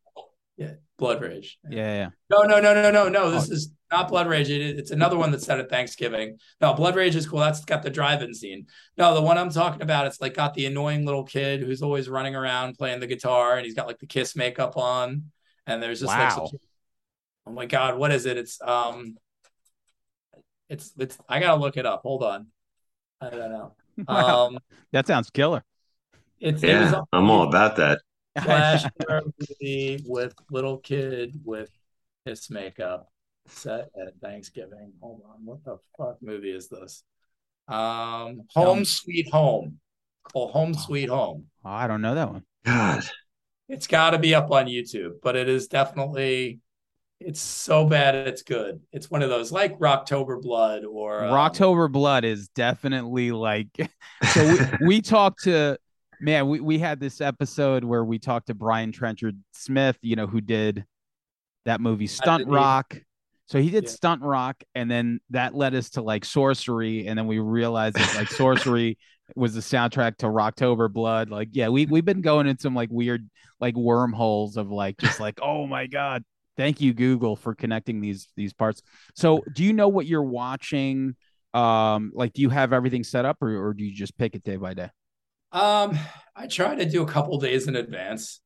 yeah, 0.56 0.72
Blood 0.98 1.22
Rage. 1.22 1.58
Yeah, 1.70 1.94
yeah. 1.94 2.08
No, 2.28 2.42
no, 2.42 2.60
no, 2.60 2.74
no, 2.74 2.90
no, 2.90 3.08
no. 3.08 3.30
This 3.30 3.48
Oh. 3.48 3.52
is 3.54 3.72
not 3.92 4.08
Blood 4.08 4.26
Rage. 4.26 4.50
It, 4.50 4.78
it's 4.78 4.90
another 4.90 5.16
one 5.16 5.30
that's 5.30 5.44
set 5.46 5.60
at 5.60 5.70
Thanksgiving. 5.70 6.38
No, 6.60 6.74
Blood 6.74 6.96
Rage 6.96 7.14
is 7.14 7.26
cool. 7.28 7.38
That's 7.38 7.64
got 7.64 7.84
the 7.84 7.90
drive-in 7.90 8.34
scene. 8.34 8.66
No, 8.96 9.14
the 9.14 9.22
one 9.22 9.38
I'm 9.38 9.50
talking 9.50 9.80
about, 9.82 10.08
it's 10.08 10.20
like 10.20 10.34
got 10.34 10.54
the 10.54 10.66
annoying 10.66 11.06
little 11.06 11.22
kid 11.24 11.60
who's 11.60 11.82
always 11.82 12.08
running 12.08 12.34
around 12.34 12.76
playing 12.76 12.98
the 12.98 13.06
guitar, 13.06 13.56
and 13.56 13.64
he's 13.64 13.74
got 13.76 13.86
like 13.86 13.98
the 14.00 14.06
Kiss 14.06 14.34
makeup 14.34 14.76
on, 14.76 15.30
and 15.68 15.80
there's 15.80 16.00
just 16.00 16.08
like, 16.08 16.36
Wow. 16.36 16.46
some- 16.50 16.58
oh 17.46 17.52
my 17.52 17.66
god, 17.66 17.96
what 17.96 18.10
is 18.10 18.26
it? 18.26 18.36
It's 18.36 18.60
um, 18.60 19.16
It's 20.68 20.92
it's. 20.98 21.16
I 21.28 21.38
gotta 21.40 21.60
look 21.60 21.76
it 21.76 21.86
up. 21.86 22.02
Hold 22.02 22.22
on. 22.24 22.48
I 23.20 23.30
don't 23.30 23.52
know. 23.52 23.74
Wow. 24.08 24.46
Um, 24.48 24.58
That 24.92 25.06
sounds 25.06 25.30
killer. 25.30 25.64
it's 26.40 26.62
it 26.62 26.78
was 26.78 26.92
Yeah, 26.92 26.98
on 27.00 27.06
I'm 27.12 27.30
all 27.30 27.48
about 27.48 27.76
that. 27.76 28.00
Flash 28.42 28.84
movie 29.08 30.02
with 30.06 30.34
little 30.50 30.78
kid 30.78 31.40
with 31.44 31.70
his 32.24 32.48
makeup 32.50 33.08
set 33.46 33.88
at 34.00 34.18
Thanksgiving. 34.22 34.92
Hold 35.00 35.22
on, 35.28 35.44
what 35.44 35.64
the 35.64 35.78
fuck 35.96 36.18
movie 36.22 36.50
is 36.52 36.68
this? 36.68 37.02
Um, 37.66 38.42
Home 38.54 38.84
Sweet 38.84 39.28
Home. 39.32 39.80
Oh, 40.34 40.48
Home 40.48 40.74
Sweet 40.74 41.08
Home. 41.08 41.46
Oh, 41.64 41.70
I 41.70 41.86
don't 41.86 42.02
know 42.02 42.14
that 42.14 42.30
one. 42.30 42.44
God, 42.64 43.04
It's 43.68 43.86
got 43.86 44.10
to 44.10 44.18
be 44.18 44.34
up 44.34 44.50
on 44.50 44.66
YouTube, 44.66 45.20
but 45.22 45.36
it 45.36 45.48
is 45.48 45.68
definitely. 45.68 46.60
It's 47.20 47.40
so 47.40 47.84
bad 47.84 48.14
it's 48.14 48.42
good. 48.42 48.80
It's 48.92 49.10
one 49.10 49.22
of 49.22 49.28
those 49.28 49.50
like 49.50 49.78
Rocktober 49.78 50.40
Blood 50.40 50.84
or 50.84 51.24
um, 51.24 51.32
Rocktober 51.32 51.90
Blood 51.90 52.24
is 52.24 52.48
definitely 52.48 53.32
like 53.32 53.68
so 54.32 54.46
we, 54.46 54.86
we 54.86 55.02
talked 55.02 55.42
to 55.44 55.78
man, 56.20 56.48
we, 56.48 56.60
we 56.60 56.78
had 56.78 57.00
this 57.00 57.20
episode 57.20 57.84
where 57.84 58.04
we 58.04 58.18
talked 58.18 58.48
to 58.48 58.54
Brian 58.54 58.92
Trenchard 58.92 59.38
Smith, 59.52 59.98
you 60.02 60.16
know, 60.16 60.26
who 60.26 60.40
did 60.40 60.84
that 61.64 61.80
movie 61.80 62.06
Stunt? 62.06 62.48
Rock. 62.48 63.00
So 63.46 63.60
he 63.60 63.70
did 63.70 63.84
Yeah. 63.84 63.90
Stunt 63.90 64.22
Rock, 64.22 64.62
and 64.74 64.90
then 64.90 65.20
that 65.30 65.54
led 65.54 65.74
us 65.74 65.90
to 65.90 66.02
like 66.02 66.24
Sorcery, 66.24 67.06
and 67.06 67.18
then 67.18 67.26
we 67.26 67.38
realized 67.38 67.96
that 67.96 68.14
like 68.14 68.28
Sorcery 68.28 68.98
was 69.36 69.54
the 69.54 69.60
soundtrack 69.60 70.18
to 70.18 70.26
Rocktober 70.26 70.92
Blood. 70.92 71.30
Like, 71.30 71.48
yeah, 71.52 71.68
we 71.68 71.86
we've 71.86 72.04
been 72.04 72.20
going 72.20 72.46
in 72.46 72.58
some 72.58 72.74
like 72.74 72.90
weird 72.90 73.28
like 73.58 73.74
wormholes 73.74 74.56
of 74.56 74.70
like 74.70 74.98
just 74.98 75.18
like, 75.18 75.38
oh 75.40 75.66
my 75.66 75.86
god, 75.86 76.24
thank 76.58 76.82
you 76.82 76.92
Google 76.92 77.36
for 77.36 77.54
connecting 77.54 78.02
these 78.02 78.28
these 78.36 78.52
parts. 78.52 78.82
So, 79.14 79.42
do 79.54 79.64
you 79.64 79.72
know 79.72 79.88
what 79.88 80.04
you're 80.04 80.22
watching? 80.22 81.16
Um, 81.54 82.12
like, 82.14 82.34
do 82.34 82.42
you 82.42 82.50
have 82.50 82.74
everything 82.74 83.04
set 83.04 83.24
up, 83.24 83.38
or 83.40 83.68
or 83.68 83.72
do 83.72 83.84
you 83.84 83.94
just 83.94 84.18
pick 84.18 84.34
it 84.34 84.42
day 84.42 84.56
by 84.56 84.74
day? 84.74 84.90
Um, 85.52 85.98
I 86.36 86.46
try 86.46 86.74
to 86.74 86.84
do 86.84 87.02
a 87.02 87.06
couple 87.06 87.38
days 87.38 87.68
in 87.68 87.76
advance. 87.76 88.40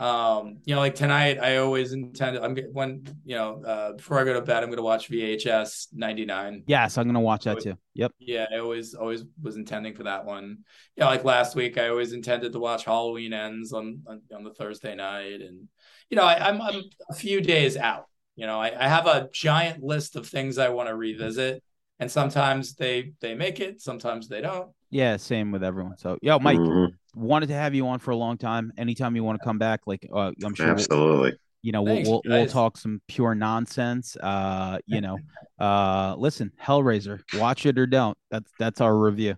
Um, 0.00 0.60
you 0.64 0.74
know, 0.74 0.80
like 0.80 0.94
tonight, 0.94 1.38
I 1.38 1.58
always 1.58 1.92
intend. 1.92 2.38
I'm 2.38 2.56
when 2.72 3.04
you 3.24 3.36
know 3.36 3.62
uh, 3.62 3.92
before 3.92 4.18
I 4.18 4.24
go 4.24 4.32
to 4.32 4.40
bed, 4.40 4.62
I'm 4.62 4.70
going 4.70 4.78
to 4.78 4.82
watch 4.82 5.10
VHS 5.10 5.88
'99. 5.92 6.64
Yes, 6.66 6.96
I'm 6.96 7.06
gonna 7.06 7.20
watch 7.20 7.44
that 7.44 7.60
too. 7.60 7.76
Yep. 7.92 8.12
Yeah, 8.18 8.46
I 8.50 8.60
always 8.60 8.94
always 8.94 9.24
was 9.42 9.56
intending 9.56 9.94
for 9.94 10.04
that 10.04 10.24
one. 10.24 10.60
Yeah, 10.96 11.04
like 11.04 11.24
last 11.24 11.54
week, 11.54 11.76
I 11.76 11.90
always 11.90 12.14
intended 12.14 12.52
to 12.52 12.58
watch 12.58 12.86
Halloween 12.86 13.34
Ends 13.34 13.74
on 13.74 14.00
on, 14.06 14.22
on 14.34 14.42
the 14.42 14.54
Thursday 14.54 14.94
night, 14.94 15.42
and 15.42 15.68
you 16.10 16.16
know, 16.16 16.24
I, 16.24 16.48
I'm 16.48 16.60
I'm 16.60 16.82
a 17.08 17.14
few 17.14 17.40
days 17.40 17.76
out. 17.76 18.06
You 18.36 18.46
know, 18.46 18.60
I, 18.60 18.84
I 18.84 18.88
have 18.88 19.06
a 19.06 19.28
giant 19.32 19.82
list 19.82 20.16
of 20.16 20.26
things 20.26 20.58
I 20.58 20.68
want 20.68 20.88
to 20.88 20.96
revisit, 20.96 21.62
and 21.98 22.10
sometimes 22.10 22.74
they 22.74 23.12
they 23.20 23.34
make 23.34 23.60
it, 23.60 23.80
sometimes 23.80 24.28
they 24.28 24.40
don't. 24.40 24.70
Yeah, 24.90 25.16
same 25.18 25.52
with 25.52 25.62
everyone. 25.62 25.96
So, 25.98 26.18
yo, 26.20 26.40
Mike, 26.40 26.58
Mhm, 26.58 26.94
wanted 27.14 27.46
to 27.46 27.54
have 27.54 27.74
you 27.74 27.86
on 27.86 28.00
for 28.00 28.10
a 28.10 28.16
long 28.16 28.38
time. 28.38 28.72
Anytime 28.76 29.14
you 29.14 29.22
want 29.22 29.40
to 29.40 29.44
come 29.44 29.58
back, 29.58 29.80
like 29.86 30.06
uh, 30.12 30.32
I'm 30.44 30.54
sure 30.54 30.70
absolutely. 30.70 31.36
you 31.62 31.70
know 31.72 31.82
we'll 31.82 31.94
Thanks, 31.94 32.08
we'll, 32.08 32.22
we'll 32.24 32.46
talk 32.46 32.76
some 32.76 33.00
pure 33.06 33.34
nonsense. 33.36 34.16
Uh, 34.16 34.78
you 34.86 35.00
know, 35.00 35.18
uh, 35.60 36.16
listen, 36.18 36.52
Hellraiser, 36.60 37.20
watch 37.34 37.66
it 37.66 37.78
or 37.78 37.86
don't. 37.86 38.18
That's 38.30 38.50
that's 38.58 38.80
our 38.80 38.96
review. 38.96 39.36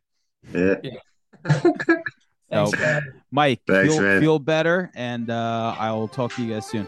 Yeah. 0.55 0.77
Thanks, 1.45 1.87
No. 2.53 2.71
guys. 2.71 3.03
Mike, 3.31 3.63
Thanks, 3.67 3.97
feel, 3.97 4.21
feel 4.21 4.39
better, 4.39 4.91
and 4.95 5.31
uh, 5.31 5.75
I 5.79 5.91
will 5.93 6.09
talk 6.09 6.35
to 6.35 6.45
you 6.45 6.53
guys 6.53 6.67
soon. 6.67 6.87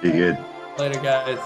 Be 0.00 0.10
good. 0.10 0.38
Later, 0.78 1.00
guys. 1.00 1.38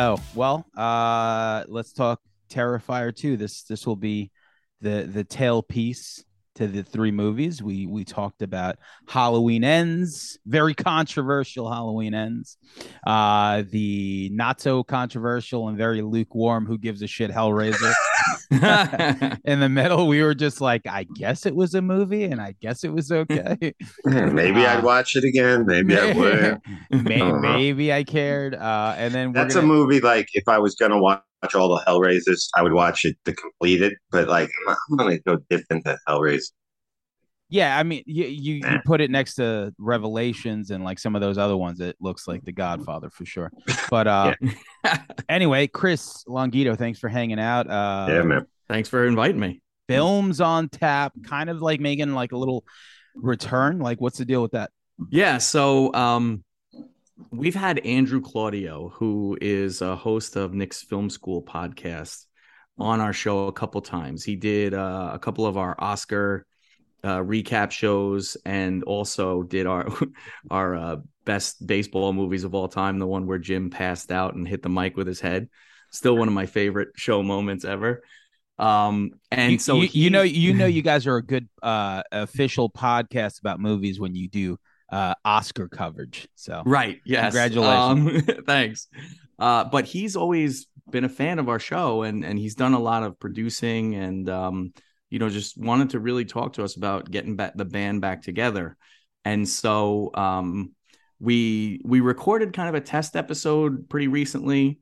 Yeah. 0.00 0.16
Well, 0.34 0.64
uh, 0.74 1.64
let's 1.68 1.92
talk 1.92 2.22
Terrifier 2.48 3.14
2. 3.14 3.36
This 3.36 3.64
this 3.64 3.86
will 3.86 3.96
be 3.96 4.30
the 4.80 5.02
the 5.02 5.24
tail 5.24 5.62
piece 5.62 6.24
to 6.60 6.66
the 6.68 6.82
three 6.82 7.10
movies. 7.10 7.62
We 7.62 7.86
we 7.86 8.04
talked 8.04 8.42
about 8.42 8.76
Halloween 9.08 9.64
Ends, 9.64 10.38
very 10.46 10.74
controversial 10.74 11.72
Halloween 11.72 12.12
Ends. 12.14 12.58
Uh, 13.06 13.62
the 13.70 14.28
not 14.32 14.60
so 14.60 14.82
controversial 14.84 15.68
and 15.68 15.78
very 15.78 16.02
lukewarm 16.02 16.66
Who 16.66 16.76
Gives 16.76 17.00
a 17.02 17.06
Shit 17.06 17.30
Hellraiser. 17.30 17.92
In 19.44 19.60
the 19.60 19.68
middle, 19.70 20.06
we 20.06 20.22
were 20.22 20.34
just 20.34 20.60
like, 20.60 20.82
I 20.86 21.04
guess 21.14 21.46
it 21.46 21.54
was 21.54 21.74
a 21.74 21.80
movie, 21.80 22.24
and 22.24 22.40
I 22.40 22.54
guess 22.60 22.84
it 22.84 22.92
was 22.92 23.10
okay. 23.10 23.56
Maybe 24.04 24.66
Uh, 24.66 24.76
I'd 24.78 24.84
watch 24.84 25.16
it 25.16 25.24
again. 25.24 25.64
Maybe 25.66 25.96
I 25.98 26.12
would. 26.12 27.04
May- 27.04 27.20
Uh-huh. 27.20 27.38
maybe 27.40 27.92
I 27.92 28.04
cared. 28.04 28.54
Uh, 28.54 28.94
and 28.98 29.14
then 29.14 29.32
That's 29.32 29.54
gonna, 29.54 29.64
a 29.64 29.68
movie 29.68 30.00
like 30.00 30.28
if 30.34 30.46
I 30.48 30.58
was 30.58 30.74
gonna 30.74 30.98
watch 30.98 31.22
all 31.54 31.68
the 31.68 31.82
Hellraisers, 31.86 32.48
I 32.56 32.62
would 32.62 32.72
watch 32.72 33.04
it 33.04 33.16
to 33.24 33.32
complete 33.34 33.82
it. 33.82 33.94
But 34.10 34.28
like 34.28 34.50
I'm, 34.68 34.76
I'm 34.90 34.96
gonna 34.96 35.18
go 35.20 35.38
dip 35.48 35.64
into 35.70 35.96
Hellraiser. 36.08 36.52
Yeah, 37.52 37.76
I 37.76 37.82
mean, 37.82 38.04
you, 38.06 38.26
you 38.26 38.54
you 38.64 38.78
put 38.84 39.00
it 39.00 39.10
next 39.10 39.34
to 39.36 39.74
Revelations 39.78 40.70
and 40.70 40.84
like 40.84 41.00
some 41.00 41.16
of 41.16 41.20
those 41.20 41.36
other 41.36 41.56
ones. 41.56 41.80
It 41.80 41.96
looks 42.00 42.28
like 42.28 42.44
The 42.44 42.52
Godfather 42.52 43.10
for 43.10 43.24
sure. 43.24 43.50
But 43.90 44.06
uh, 44.06 44.34
anyway, 45.28 45.66
Chris 45.66 46.22
Longito, 46.28 46.78
thanks 46.78 47.00
for 47.00 47.08
hanging 47.08 47.40
out. 47.40 47.68
Uh, 47.68 48.06
yeah, 48.08 48.22
man. 48.22 48.46
Thanks 48.68 48.88
for 48.88 49.04
inviting 49.04 49.40
me. 49.40 49.62
films 49.88 50.40
on 50.40 50.68
tap, 50.68 51.12
kind 51.24 51.50
of 51.50 51.60
like 51.60 51.80
making 51.80 52.12
like 52.14 52.30
a 52.30 52.36
little 52.36 52.64
return. 53.16 53.80
Like, 53.80 54.00
what's 54.00 54.18
the 54.18 54.24
deal 54.24 54.42
with 54.42 54.52
that? 54.52 54.70
Yeah, 55.10 55.38
so 55.38 55.92
um 55.92 56.44
we've 57.30 57.54
had 57.54 57.78
Andrew 57.80 58.20
Claudio, 58.20 58.88
who 58.88 59.36
is 59.40 59.82
a 59.82 59.96
host 59.96 60.36
of 60.36 60.54
Nick's 60.54 60.82
Film 60.82 61.10
School 61.10 61.42
podcast, 61.42 62.26
on 62.78 63.00
our 63.00 63.12
show 63.12 63.46
a 63.46 63.52
couple 63.52 63.80
times. 63.82 64.24
He 64.24 64.36
did 64.36 64.74
uh, 64.74 65.10
a 65.12 65.18
couple 65.18 65.46
of 65.46 65.56
our 65.56 65.76
Oscar 65.78 66.46
uh, 67.04 67.18
recap 67.18 67.70
shows 67.70 68.36
and 68.44 68.82
also 68.84 69.42
did 69.42 69.66
our 69.66 69.88
our 70.50 70.74
uh, 70.74 70.96
best 71.24 71.66
baseball 71.66 72.12
movies 72.12 72.44
of 72.44 72.54
all 72.54 72.68
time, 72.68 72.98
the 72.98 73.06
one 73.06 73.26
where 73.26 73.38
Jim 73.38 73.70
passed 73.70 74.10
out 74.10 74.34
and 74.34 74.48
hit 74.48 74.62
the 74.62 74.68
mic 74.68 74.96
with 74.96 75.06
his 75.06 75.20
head. 75.20 75.48
Still 75.90 76.16
one 76.16 76.28
of 76.28 76.34
my 76.34 76.46
favorite 76.46 76.90
show 76.96 77.22
moments 77.22 77.64
ever. 77.64 78.02
Um 78.58 79.12
and 79.30 79.52
you, 79.52 79.58
so 79.58 79.76
you, 79.76 79.88
you 79.92 80.10
know, 80.10 80.22
you 80.22 80.52
know, 80.52 80.66
you 80.66 80.82
guys 80.82 81.06
are 81.06 81.16
a 81.16 81.24
good 81.24 81.48
uh, 81.62 82.02
official 82.12 82.68
podcast 82.70 83.40
about 83.40 83.58
movies 83.58 83.98
when 83.98 84.14
you 84.14 84.28
do 84.28 84.58
uh, 84.90 85.14
Oscar 85.24 85.68
coverage. 85.68 86.28
So 86.34 86.62
Right. 86.64 87.00
Yes. 87.04 87.32
Congratulations. 87.32 88.28
Um, 88.28 88.44
thanks. 88.46 88.88
Uh, 89.38 89.64
but 89.64 89.84
he's 89.84 90.16
always 90.16 90.66
been 90.90 91.04
a 91.04 91.08
fan 91.08 91.38
of 91.38 91.48
our 91.48 91.58
show 91.58 92.02
and 92.02 92.24
and 92.24 92.38
he's 92.38 92.54
done 92.54 92.74
a 92.74 92.78
lot 92.78 93.02
of 93.02 93.18
producing 93.18 93.94
and 93.94 94.28
um, 94.28 94.72
you 95.08 95.18
know, 95.18 95.28
just 95.28 95.56
wanted 95.58 95.90
to 95.90 96.00
really 96.00 96.24
talk 96.24 96.54
to 96.54 96.64
us 96.64 96.76
about 96.76 97.10
getting 97.10 97.36
back 97.36 97.52
the 97.56 97.64
band 97.64 98.00
back 98.00 98.22
together. 98.22 98.76
And 99.24 99.48
so 99.48 100.10
um 100.14 100.72
we 101.20 101.80
we 101.84 102.00
recorded 102.00 102.52
kind 102.52 102.68
of 102.68 102.74
a 102.74 102.80
test 102.80 103.14
episode 103.14 103.88
pretty 103.88 104.08
recently. 104.08 104.80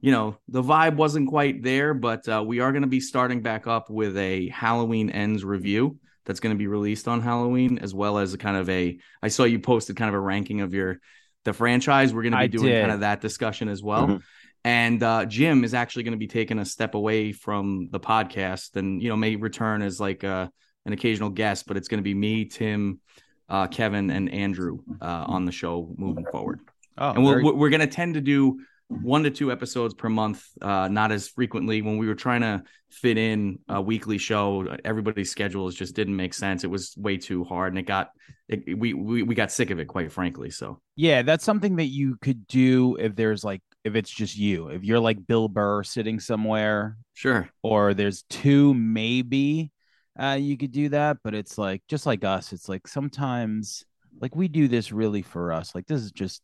You 0.00 0.12
know, 0.12 0.38
the 0.46 0.62
vibe 0.62 0.94
wasn't 0.94 1.28
quite 1.28 1.62
there, 1.64 1.92
but 1.92 2.28
uh, 2.28 2.44
we 2.46 2.60
are 2.60 2.70
going 2.70 2.82
to 2.82 2.88
be 2.88 3.00
starting 3.00 3.42
back 3.42 3.66
up 3.66 3.90
with 3.90 4.16
a 4.16 4.48
Halloween 4.50 5.10
Ends 5.10 5.44
review 5.44 5.98
that's 6.28 6.38
going 6.40 6.54
to 6.54 6.58
be 6.58 6.66
released 6.68 7.08
on 7.08 7.20
Halloween, 7.22 7.78
as 7.78 7.92
well 7.92 8.18
as 8.18 8.34
a 8.34 8.38
kind 8.38 8.56
of 8.56 8.68
a. 8.70 8.98
I 9.22 9.28
saw 9.28 9.42
you 9.44 9.58
posted 9.58 9.96
kind 9.96 10.08
of 10.10 10.14
a 10.14 10.20
ranking 10.20 10.60
of 10.60 10.72
your 10.74 11.00
the 11.44 11.52
franchise. 11.52 12.14
We're 12.14 12.22
going 12.22 12.32
to 12.32 12.38
be 12.38 12.44
I 12.44 12.46
doing 12.46 12.66
did. 12.66 12.80
kind 12.82 12.92
of 12.92 13.00
that 13.00 13.20
discussion 13.20 13.68
as 13.68 13.82
well. 13.82 14.06
Mhm. 14.06 14.22
And 14.64 15.02
uh, 15.02 15.24
Jim 15.24 15.64
is 15.64 15.72
actually 15.72 16.02
going 16.02 16.12
to 16.12 16.18
be 16.18 16.26
taking 16.26 16.58
a 16.58 16.64
step 16.64 16.94
away 16.94 17.32
from 17.32 17.88
the 17.90 17.98
podcast, 18.00 18.76
and 18.76 19.02
you 19.02 19.08
know 19.08 19.16
may 19.16 19.34
return 19.36 19.82
as 19.82 19.98
like 19.98 20.22
uh, 20.22 20.48
an 20.84 20.92
occasional 20.92 21.30
guest, 21.30 21.66
but 21.66 21.76
it's 21.76 21.88
going 21.88 21.98
to 21.98 22.04
be 22.04 22.14
me, 22.14 22.44
Tim, 22.44 23.00
uh, 23.48 23.66
Kevin, 23.68 24.10
and 24.10 24.30
Andrew 24.30 24.78
uh, 25.00 25.24
on 25.26 25.44
the 25.46 25.52
show 25.52 25.94
moving 25.96 26.26
forward. 26.30 26.60
oh, 26.98 27.10
and 27.10 27.22
we'll, 27.22 27.32
very- 27.32 27.44
we're 27.44 27.54
we're 27.54 27.70
going 27.70 27.80
to 27.80 27.86
tend 27.86 28.14
to 28.14 28.20
do 28.20 28.60
one 28.88 29.22
to 29.24 29.30
two 29.30 29.52
episodes 29.52 29.94
per 29.94 30.08
month, 30.08 30.44
uh, 30.62 30.88
not 30.88 31.12
as 31.12 31.28
frequently. 31.28 31.82
When 31.82 31.98
we 31.98 32.06
were 32.06 32.14
trying 32.14 32.40
to 32.40 32.62
fit 32.90 33.18
in 33.18 33.58
a 33.68 33.80
weekly 33.80 34.16
show, 34.18 34.76
everybody's 34.84 35.30
schedules 35.30 35.74
just 35.74 35.94
didn't 35.94 36.16
make 36.16 36.32
sense. 36.34 36.64
It 36.64 36.70
was 36.70 36.94
way 36.96 37.18
too 37.18 37.44
hard, 37.44 37.72
and 37.72 37.78
it 37.78 37.86
got 37.86 38.10
it, 38.48 38.78
we, 38.78 38.94
we 38.94 39.22
we 39.22 39.34
got 39.34 39.52
sick 39.52 39.70
of 39.70 39.78
it, 39.78 39.86
quite 39.88 40.10
frankly. 40.10 40.50
So 40.50 40.80
Yeah, 40.96 41.22
that's 41.22 41.44
something 41.44 41.76
that 41.76 41.86
you 41.88 42.16
could 42.20 42.46
do 42.46 42.96
if 42.98 43.14
there's 43.14 43.44
like 43.44 43.60
if 43.84 43.94
it's 43.94 44.10
just 44.10 44.36
you. 44.36 44.68
If 44.68 44.84
you're 44.84 45.00
like 45.00 45.26
Bill 45.26 45.48
Burr 45.48 45.82
sitting 45.82 46.18
somewhere, 46.18 46.96
Sure. 47.14 47.48
or 47.62 47.92
there's 47.94 48.22
two, 48.30 48.72
maybe 48.74 49.70
uh, 50.18 50.38
you 50.40 50.56
could 50.56 50.72
do 50.72 50.88
that. 50.88 51.18
But 51.22 51.34
it's 51.34 51.58
like 51.58 51.82
just 51.88 52.06
like 52.06 52.24
us. 52.24 52.52
It's 52.54 52.68
like 52.68 52.88
sometimes 52.88 53.84
like 54.20 54.34
we 54.34 54.48
do 54.48 54.66
this 54.66 54.92
really 54.92 55.22
for 55.22 55.52
us. 55.52 55.74
Like 55.74 55.86
this 55.86 56.00
is 56.02 56.10
just 56.12 56.42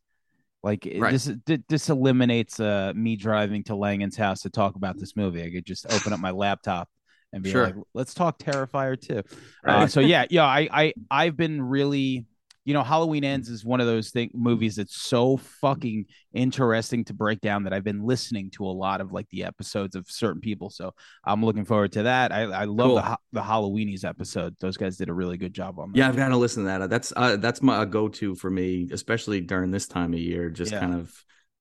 like 0.64 0.90
Right. 0.98 1.12
this 1.12 1.30
this 1.68 1.90
eliminates 1.90 2.58
uh, 2.58 2.92
me 2.96 3.16
driving 3.16 3.62
to 3.64 3.76
Langan's 3.76 4.16
house 4.16 4.40
to 4.42 4.50
talk 4.50 4.76
about 4.76 4.98
this 4.98 5.14
movie. 5.14 5.42
I 5.44 5.50
could 5.50 5.66
just 5.66 5.86
open 5.92 6.12
up 6.14 6.18
my 6.20 6.30
laptop 6.30 6.88
and 7.32 7.42
be 7.42 7.50
Sure. 7.50 7.66
like, 7.66 7.74
let's 7.92 8.14
talk 8.14 8.38
Terrifier 8.38 8.98
too. 9.00 9.22
Uh, 9.66 9.86
so 9.86 10.00
yeah, 10.00 10.24
yeah, 10.30 10.44
I, 10.44 10.68
I 10.72 10.94
I've 11.10 11.36
been 11.36 11.60
really, 11.60 12.24
you 12.64 12.72
know, 12.74 12.82
Halloween 12.82 13.24
Ends 13.24 13.48
is 13.48 13.64
one 13.64 13.80
of 13.80 13.86
those 13.86 14.10
thing 14.10 14.30
movies 14.34 14.76
that's 14.76 14.96
so 14.96 15.36
fucking 15.36 16.06
interesting 16.32 17.04
to 17.04 17.14
break 17.14 17.40
down 17.40 17.64
that 17.64 17.72
I've 17.72 17.84
been 17.84 18.02
listening 18.04 18.50
to 18.52 18.64
a 18.64 18.72
lot 18.72 19.00
of 19.00 19.12
like 19.12 19.28
the 19.30 19.44
episodes 19.44 19.94
of 19.96 20.06
certain 20.10 20.40
people. 20.40 20.70
So 20.70 20.94
I'm 21.24 21.44
looking 21.44 21.64
forward 21.64 21.92
to 21.92 22.04
that. 22.04 22.32
I, 22.32 22.42
I 22.42 22.64
love 22.64 22.86
Cool. 22.88 22.94
the 22.96 23.18
the 23.32 23.40
Halloweenies 23.42 24.04
episode. 24.04 24.56
Those 24.60 24.76
guys 24.76 24.96
did 24.96 25.08
a 25.08 25.12
really 25.14 25.36
good 25.36 25.52
job 25.52 25.78
on 25.78 25.92
that. 25.92 25.98
Yeah, 25.98 26.08
I've 26.08 26.16
got 26.16 26.28
to 26.28 26.36
listen 26.36 26.62
to 26.64 26.68
that. 26.68 26.88
That's 26.90 27.12
uh, 27.16 27.36
that's 27.36 27.60
my 27.62 27.84
go 27.84 28.08
to 28.08 28.34
for 28.34 28.50
me, 28.50 28.88
especially 28.92 29.40
during 29.40 29.70
this 29.70 29.86
time 29.86 30.12
of 30.14 30.18
year. 30.20 30.48
Just 30.50 30.72
Yeah. 30.72 30.80
kind 30.80 30.94
of 30.94 31.12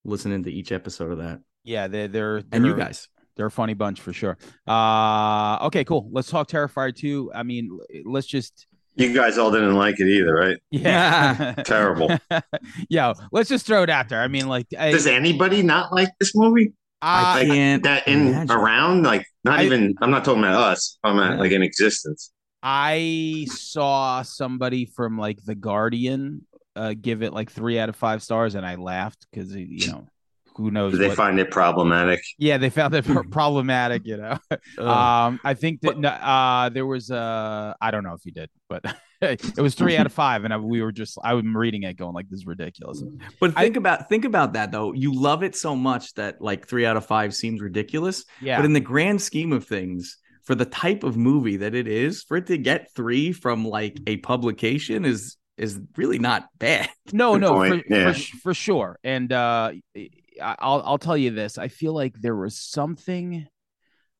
listening 0.06 0.44
to 0.44 0.52
each 0.52 0.72
episode 0.72 1.12
of 1.12 1.18
that. 1.20 1.40
yeah, 1.64 1.88
they're 1.88 2.08
they're, 2.08 2.44
And 2.52 2.66
you 2.66 2.76
guys, 2.76 3.08
they're 3.36 3.46
a 3.48 3.52
funny 3.52 3.74
bunch 3.74 4.00
for 4.02 4.14
sure. 4.14 4.38
Uh, 4.68 5.58
okay, 5.68 5.84
cool. 5.84 6.08
Let's 6.12 6.30
talk 6.30 6.48
Terrifier 6.48 6.96
2. 6.96 7.32
I 7.34 7.44
mean, 7.44 7.78
let's 8.06 8.28
just 8.28 8.68
You 8.96 9.14
guys 9.14 9.38
all 9.38 9.52
didn't 9.52 9.76
like 9.76 10.00
it 10.00 10.08
either, 10.08 10.34
right? 10.36 10.58
yeah, 10.72 11.54
Terrible. 11.66 12.16
Yo, 12.90 13.14
let's 13.32 13.50
just 13.50 13.66
throw 13.66 13.84
it 13.84 13.90
out 13.90 14.10
there. 14.10 14.22
I 14.22 14.28
mean, 14.28 14.48
like, 14.48 14.68
I, 14.78 14.92
Does 14.92 15.08
anybody 15.08 15.64
not 15.64 15.92
like 15.94 16.10
this 16.20 16.36
movie? 16.36 16.74
I- 17.02 17.40
Like 17.40 17.48
can't 17.48 17.84
that 17.84 18.08
in 18.08 18.28
imagine. 18.28 18.52
around, 18.56 19.04
like 19.04 19.26
not 19.44 19.60
I- 19.60 19.66
even. 19.66 19.96
I'm 20.02 20.12
not 20.12 20.24
talking 20.24 20.44
about 20.44 20.56
us. 20.72 20.98
I'm 21.04 21.18
Yeah. 21.18 21.34
at 21.34 21.40
like 21.40 21.52
in 21.52 21.64
existence. 21.64 22.32
I 22.62 23.46
saw 23.50 24.22
somebody 24.22 24.86
from 24.86 25.18
like 25.18 25.44
The 25.44 25.56
Guardian 25.56 26.46
uh, 26.76 26.94
give 27.00 27.22
it 27.22 27.34
like 27.34 27.52
three 27.52 27.78
out 27.78 27.90
of 27.90 27.96
five 27.96 28.24
stars, 28.24 28.56
and 28.56 28.66
I 28.66 28.76
laughed 28.76 29.28
because 29.32 29.54
you 29.56 29.88
know 29.92 30.08
who 30.56 30.72
knows 30.72 30.94
Do 30.94 30.98
they 31.00 31.08
what- 31.10 31.18
find 31.18 31.40
it 31.40 31.52
problematic? 31.52 32.22
yeah 32.38 32.58
they 32.58 32.70
found 32.70 32.94
it 32.96 33.06
problematic. 33.32 34.06
You 34.06 34.18
know, 34.18 34.38
Ugh. 34.52 34.60
um, 34.80 35.40
I 35.44 35.54
think 35.54 35.82
that 35.82 35.98
no, 35.98 36.10
uh, 36.10 36.70
there 36.70 36.86
was 36.86 37.12
uh, 37.12 37.74
I 37.82 37.92
don't 37.92 38.04
know 38.04 38.14
if 38.14 38.26
you 38.26 38.32
did, 38.32 38.50
but 38.70 38.84
it 39.22 39.60
was 39.60 39.76
three 39.76 39.96
out 39.98 40.06
of 40.06 40.14
five, 40.14 40.44
and 40.44 40.54
I, 40.54 40.58
we 40.58 40.82
were 40.82 40.92
just 40.92 41.18
I 41.24 41.34
was 41.34 41.44
reading 41.46 41.84
it 41.84 41.98
going 41.98 42.14
like 42.14 42.30
this 42.30 42.40
is 42.40 42.46
ridiculous. 42.46 43.04
but 43.40 43.54
I- 43.56 43.64
think 43.64 43.78
about 43.78 44.10
think 44.10 44.26
about 44.26 44.54
that 44.54 44.72
though. 44.72 44.94
You 44.94 45.14
love 45.14 45.44
it 45.44 45.56
so 45.56 45.76
much 45.76 46.14
that 46.16 46.42
like 46.42 46.68
three 46.68 46.86
out 46.86 46.98
of 46.98 47.06
five 47.06 47.34
seems 47.34 47.62
ridiculous. 47.62 48.26
Yeah, 48.42 48.58
But 48.58 48.66
in 48.66 48.74
the 48.74 48.80
grand 48.80 49.22
scheme 49.22 49.52
of 49.54 49.66
things, 49.66 50.18
for 50.44 50.56
the 50.56 50.66
type 50.66 51.04
of 51.04 51.16
movie 51.18 51.58
that 51.58 51.74
it 51.74 51.88
is, 51.88 52.24
for 52.24 52.38
it 52.38 52.48
to 52.48 52.58
get 52.58 52.92
three 52.96 53.32
from 53.32 53.66
like 53.66 53.98
a 54.08 54.18
publication 54.18 55.06
is 55.06 55.38
is 55.56 55.80
really 55.98 56.18
not 56.20 56.48
bad. 56.58 56.90
No, 57.14 57.34
Good 57.34 57.42
no, 57.42 57.68
for, 57.68 57.82
Yeah. 57.88 58.14
for, 58.14 58.38
for 58.40 58.54
sure. 58.56 59.00
And 59.04 59.32
uh, 59.32 59.72
I- 59.96 60.10
I'll 60.42 60.82
I'll 60.86 60.98
tell 60.98 61.18
you 61.18 61.32
this. 61.32 61.58
I 61.58 61.68
feel 61.68 61.94
like 61.94 62.16
there 62.20 62.36
was 62.36 62.58
something 62.58 63.48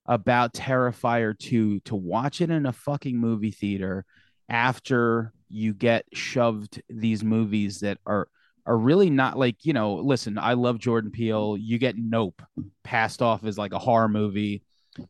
about 0.06 0.54
Terrifier 0.54 1.38
2 1.38 1.80
to 1.82 1.96
watch 1.96 2.42
it 2.42 2.50
in 2.50 2.66
a 2.66 2.74
fucking 2.74 3.18
movie 3.18 3.52
theater 3.52 4.06
after 4.50 5.34
you 5.50 5.74
get 5.74 6.06
shoved 6.14 6.82
these 6.90 7.24
movies 7.24 7.80
that 7.80 8.00
are 8.06 8.28
are 8.66 8.78
really 8.78 9.10
not 9.10 9.38
like, 9.38 9.66
you 9.66 9.74
know, 9.74 9.96
listen, 9.96 10.38
I 10.38 10.54
love 10.54 10.80
Jordan 10.80 11.12
Peele. 11.12 11.58
You 11.58 11.78
get 11.78 11.96
Nope 11.98 12.42
passed 12.84 13.22
off 13.22 13.44
as 13.44 13.58
like 13.58 13.74
a 13.74 13.80
horror 13.80 14.08
movie. 14.08 14.64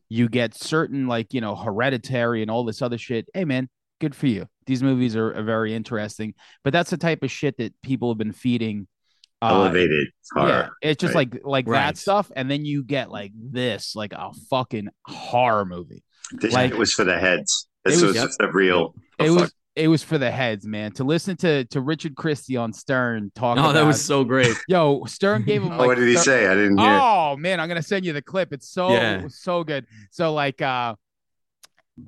You 0.08 0.28
get 0.28 0.54
certain 0.54 1.06
like, 1.06 1.32
you 1.34 1.40
know, 1.40 1.54
hereditary 1.54 2.42
and 2.42 2.50
all 2.50 2.64
this 2.64 2.82
other 2.82 2.98
shit. 2.98 3.28
Hey 3.32 3.44
man, 3.44 3.68
good 4.00 4.14
for 4.14 4.26
you. 4.26 4.48
These 4.66 4.82
movies 4.82 5.14
are, 5.14 5.32
are 5.34 5.42
very 5.42 5.74
interesting 5.74 6.34
but 6.62 6.72
that's 6.72 6.90
the 6.90 6.96
type 6.96 7.22
of 7.22 7.30
shit 7.30 7.56
that 7.58 7.74
people 7.82 8.10
have 8.10 8.18
been 8.18 8.32
feeding 8.32 8.86
uh, 9.42 9.48
Elevated 9.54 10.08
yeah 10.36 10.68
it's 10.80 11.00
just 11.00 11.14
right. 11.14 11.30
like 11.32 11.42
like 11.44 11.68
Right. 11.68 11.80
that 11.86 11.98
stuff 11.98 12.30
and 12.34 12.50
then 12.50 12.64
you 12.64 12.82
get 12.82 13.10
like 13.10 13.32
this 13.36 13.94
like 13.94 14.12
a 14.12 14.32
fucking 14.48 14.88
horror 15.06 15.64
movie 15.66 16.02
This 16.32 16.52
like- 16.54 16.70
shit 16.70 16.78
was 16.78 16.92
for 16.94 17.04
the 17.04 17.18
heads. 17.18 17.68
This 17.84 18.00
It 18.02 18.06
was, 18.06 18.14
was- 18.16 18.36
the 18.38 18.50
real. 18.50 18.94
it 19.18 19.26
the 19.26 19.34
was 19.34 19.52
it 19.76 19.88
was 19.88 20.02
for 20.04 20.16
the 20.18 20.30
heads 20.30 20.64
man 20.66 20.92
to 20.92 21.04
listen 21.04 21.36
to 21.38 21.64
to 21.66 21.80
richard 21.80 22.14
christie 22.14 22.56
on 22.56 22.72
stern 22.72 23.30
talk 23.34 23.56
Oh, 23.58 23.60
about 23.60 23.72
that 23.74 23.84
was 23.84 24.02
so 24.02 24.22
great. 24.24 24.56
yo 24.68 25.04
stern 25.06 25.42
gave 25.42 25.62
him 25.62 25.72
Oh, 25.72 25.78
like 25.78 25.86
what 25.88 25.96
did 25.98 26.08
he 26.08 26.14
thir- 26.14 26.20
say? 26.22 26.46
I 26.46 26.54
didn't 26.54 26.78
hear. 26.78 26.88
oh 27.02 27.36
man 27.36 27.58
i'm 27.60 27.68
gonna 27.68 27.82
send 27.82 28.04
you 28.06 28.12
the 28.14 28.22
clip 28.22 28.52
it's 28.52 28.68
so 28.70 28.90
Yeah. 28.92 29.24
so 29.28 29.62
good 29.64 29.86
so 30.10 30.32
like 30.32 30.62
uh 30.62 30.94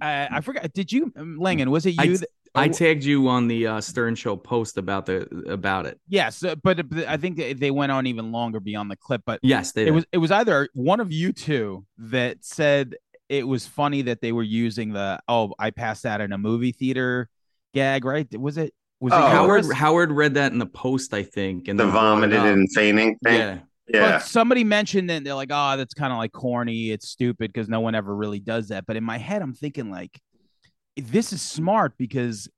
I, 0.00 0.28
I 0.32 0.40
forgot. 0.40 0.72
Did 0.72 0.90
you, 0.92 1.12
Langan? 1.16 1.70
Was 1.70 1.86
it 1.86 1.94
I- 1.96 2.02
you? 2.04 2.16
that- 2.18 2.28
I 2.56 2.68
tagged 2.68 3.04
you 3.04 3.28
on 3.28 3.48
the 3.48 3.66
uh, 3.66 3.80
Stern 3.80 4.14
Show 4.14 4.36
post 4.36 4.78
about 4.78 5.06
the 5.06 5.22
about 5.48 5.86
it. 5.86 6.00
yes, 6.08 6.42
uh, 6.42 6.54
but, 6.56 6.88
but 6.88 7.06
I 7.06 7.16
think 7.16 7.36
they- 7.36 7.52
they 7.52 7.70
went 7.70 7.92
on 7.92 8.06
even 8.06 8.32
longer 8.32 8.60
beyond 8.60 8.90
the 8.90 8.96
clip. 8.96 9.22
But 9.26 9.40
Yes, 9.42 9.72
they 9.72 9.82
it 9.82 9.84
did. 9.86 9.94
was 9.94 10.04
it 10.12 10.18
was 10.18 10.30
either 10.30 10.68
one 10.74 11.00
of 11.00 11.12
you 11.12 11.32
two 11.32 11.84
that 11.98 12.44
said 12.44 12.96
it 13.28 13.46
was 13.46 13.66
funny 13.66 14.02
that 14.02 14.20
they 14.20 14.32
were 14.32 14.42
using 14.42 14.92
the 14.92 15.18
oh 15.28 15.52
I 15.58 15.70
passed 15.70 16.06
out 16.06 16.20
in 16.20 16.32
a 16.32 16.38
movie 16.38 16.72
theater 16.72 17.28
gag 17.74 18.04
right 18.04 18.26
was 18.38 18.56
it 18.56 18.72
was 19.00 19.12
it 19.12 19.16
Oh. 19.16 19.26
Howard 19.26 19.64
yours? 19.64 19.74
Howard 19.74 20.12
read 20.12 20.34
that 20.34 20.52
in 20.52 20.58
the 20.58 20.64
post, 20.66 21.12
I 21.12 21.22
think, 21.22 21.68
and 21.68 21.78
the 21.78 21.84
then 21.84 21.92
brought 21.92 22.04
it 22.06 22.30
vomited 22.30 22.40
and 22.40 22.68
fainting 22.72 23.18
thing. 23.22 23.34
Yeah, 23.34 23.58
Yeah. 23.92 24.00
But 24.12 24.22
somebody 24.22 24.64
mentioned 24.64 25.10
that 25.10 25.22
they're 25.24 25.34
like 25.34 25.50
oh 25.52 25.76
that's 25.76 25.92
kind 25.94 26.12
of 26.12 26.18
like 26.18 26.32
corny 26.32 26.90
it's 26.92 27.08
stupid 27.08 27.52
because 27.52 27.68
no 27.68 27.80
one 27.80 27.94
ever 27.94 28.14
really 28.14 28.40
does 28.40 28.68
that 28.68 28.86
but 28.86 28.96
in 28.96 29.04
my 29.04 29.18
head 29.18 29.42
I'm 29.42 29.54
thinking 29.54 29.90
like 29.90 30.18
this 30.96 31.32
is 31.32 31.42
smart 31.42 31.94
because 31.98 32.48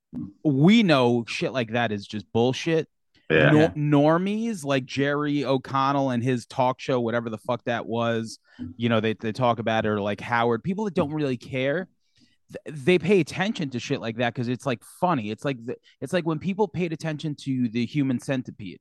we 0.44 0.82
know 0.82 1.24
shit 1.28 1.52
like 1.52 1.72
that 1.72 1.92
is 1.92 2.06
just 2.06 2.30
bullshit 2.32 2.88
Yeah. 3.30 3.50
Nor- 3.74 4.18
normies 4.18 4.64
like 4.64 4.86
Jerry 4.86 5.44
O'Connell 5.44 6.10
and 6.10 6.22
his 6.22 6.46
talk 6.46 6.80
show, 6.80 6.98
whatever 7.00 7.28
the 7.28 7.36
fuck 7.38 7.62
that 7.64 7.84
was, 7.86 8.38
you 8.76 8.88
know, 8.88 9.00
they, 9.00 9.12
they 9.14 9.32
talk 9.32 9.58
about 9.58 9.84
it, 9.84 9.88
or 9.90 10.00
like 10.00 10.20
Howard, 10.20 10.62
people 10.64 10.84
that 10.86 10.94
don't 10.94 11.12
really 11.12 11.36
care, 11.36 11.88
they 12.66 12.98
pay 12.98 13.20
attention 13.20 13.68
to 13.70 13.78
shit 13.78 14.00
like 14.00 14.16
that 14.16 14.32
because 14.32 14.48
it's 14.48 14.64
like 14.64 14.82
funny. 14.98 15.30
It's 15.30 15.44
like 15.44 15.58
the, 15.66 15.76
it's 16.00 16.14
like 16.14 16.24
when 16.24 16.38
people 16.38 16.66
paid 16.68 16.94
attention 16.94 17.34
to 17.42 17.68
the 17.68 17.84
human 17.84 18.18
centipede. 18.18 18.80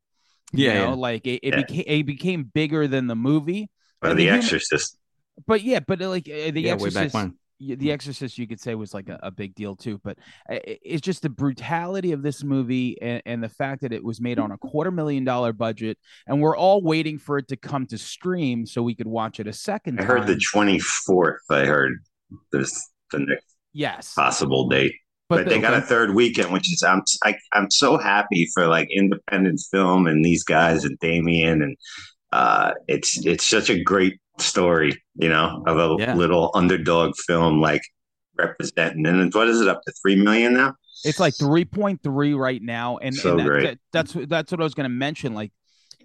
You 0.53 0.67
Yeah, 0.67 0.73
know, 0.75 0.89
yeah. 0.91 0.93
like 0.95 1.27
it, 1.27 1.39
it 1.43 1.53
Yeah. 1.53 1.61
became 1.63 1.83
it 1.85 2.03
became 2.05 2.43
bigger 2.45 2.87
than 2.87 3.07
the 3.07 3.15
movie. 3.17 3.69
Or 4.01 4.11
And 4.11 4.17
the 4.17 4.23
the 4.23 4.29
human- 4.29 4.39
Exorcist. 4.43 4.97
But 5.45 5.61
yeah, 5.63 5.81
but 5.81 5.99
like 5.99 6.29
uh, 6.29 6.51
the 6.51 6.61
yeah, 6.61 6.75
way 6.75 6.89
back 6.89 7.07
Exorcist, 7.07 7.13
when. 7.15 7.25
y- 7.25 7.31
the 7.59 7.91
Exorcist, 7.91 8.37
you 8.37 8.47
could 8.47 8.59
say 8.61 8.75
was 8.75 8.93
like 8.93 9.09
a, 9.09 9.19
a 9.23 9.31
big 9.31 9.55
deal 9.55 9.75
too. 9.75 9.99
But 10.03 10.17
i- 10.49 10.55
i- 10.55 10.79
it's 10.83 11.01
just 11.01 11.21
the 11.23 11.29
brutality 11.29 12.11
of 12.11 12.21
this 12.21 12.43
movie 12.43 13.01
and, 13.01 13.21
and 13.25 13.43
the 13.43 13.49
fact 13.49 13.81
that 13.81 13.91
it 13.93 14.03
was 14.03 14.21
made 14.21 14.37
on 14.39 14.51
a 14.51 14.57
quarter 14.57 14.91
million 14.91 15.23
dollar 15.23 15.53
budget, 15.53 15.97
and 16.27 16.39
we're 16.41 16.55
all 16.57 16.81
waiting 16.81 17.17
for 17.17 17.37
it 17.37 17.47
to 17.47 17.57
come 17.57 17.85
to 17.87 17.97
stream 17.97 18.65
so 18.65 18.83
we 18.83 18.93
could 18.95 19.07
watch 19.07 19.39
it 19.39 19.47
a 19.47 19.53
second 19.53 19.99
I 19.99 20.03
time. 20.03 20.07
heard 20.17 20.27
the 20.27 20.39
24th. 20.53 21.37
I 21.49 21.65
heard 21.65 21.93
this 22.51 22.89
the 23.11 23.19
next 23.19 23.45
yes, 23.73 24.13
possible 24.13 24.67
date. 24.69 24.93
But, 25.29 25.43
the- 25.45 25.49
they 25.49 25.59
got 25.59 25.73
a 25.73 25.81
third 25.81 26.13
weekend, 26.15 26.53
which 26.53 26.71
is 26.71 26.83
I'm 26.83 27.01
I, 27.23 27.35
I'm 27.53 27.69
so 27.71 27.97
happy 27.97 28.47
for 28.53 28.67
like 28.67 28.87
independent 28.95 29.59
film 29.71 30.07
and 30.07 30.23
these 30.23 30.43
guys 30.43 30.85
and 30.85 30.97
Damien 30.99 31.61
and 31.61 31.75
uh, 32.31 32.71
it's 32.87 33.25
it's 33.25 33.45
such 33.45 33.69
a 33.69 33.81
great 33.83 34.19
story, 34.39 35.01
you 35.15 35.29
know, 35.29 35.63
of 35.67 35.77
a 35.77 35.95
Yeah. 36.01 36.15
little 36.15 36.51
underdog 36.53 37.15
film 37.15 37.61
like 37.61 37.81
representing. 38.37 39.05
And 39.05 39.33
what 39.33 39.47
is 39.47 39.61
it 39.61 39.67
up 39.67 39.81
to 39.83 39.93
three 40.01 40.15
million 40.15 40.53
now? 40.53 40.75
It's 41.03 41.19
like 41.19 41.35
three 41.35 41.65
point 41.65 42.01
three 42.03 42.33
right 42.33 42.61
now, 42.61 42.97
and, 42.97 43.15
So 43.15 43.37
and 43.37 43.39
that- 43.47 43.61
that- 43.63 43.79
that's 43.93 44.13
that's 44.27 44.51
what 44.51 44.61
I 44.61 44.63
was 44.63 44.73
going 44.73 44.85
to 44.89 44.95
mention. 44.95 45.33
Like 45.33 45.51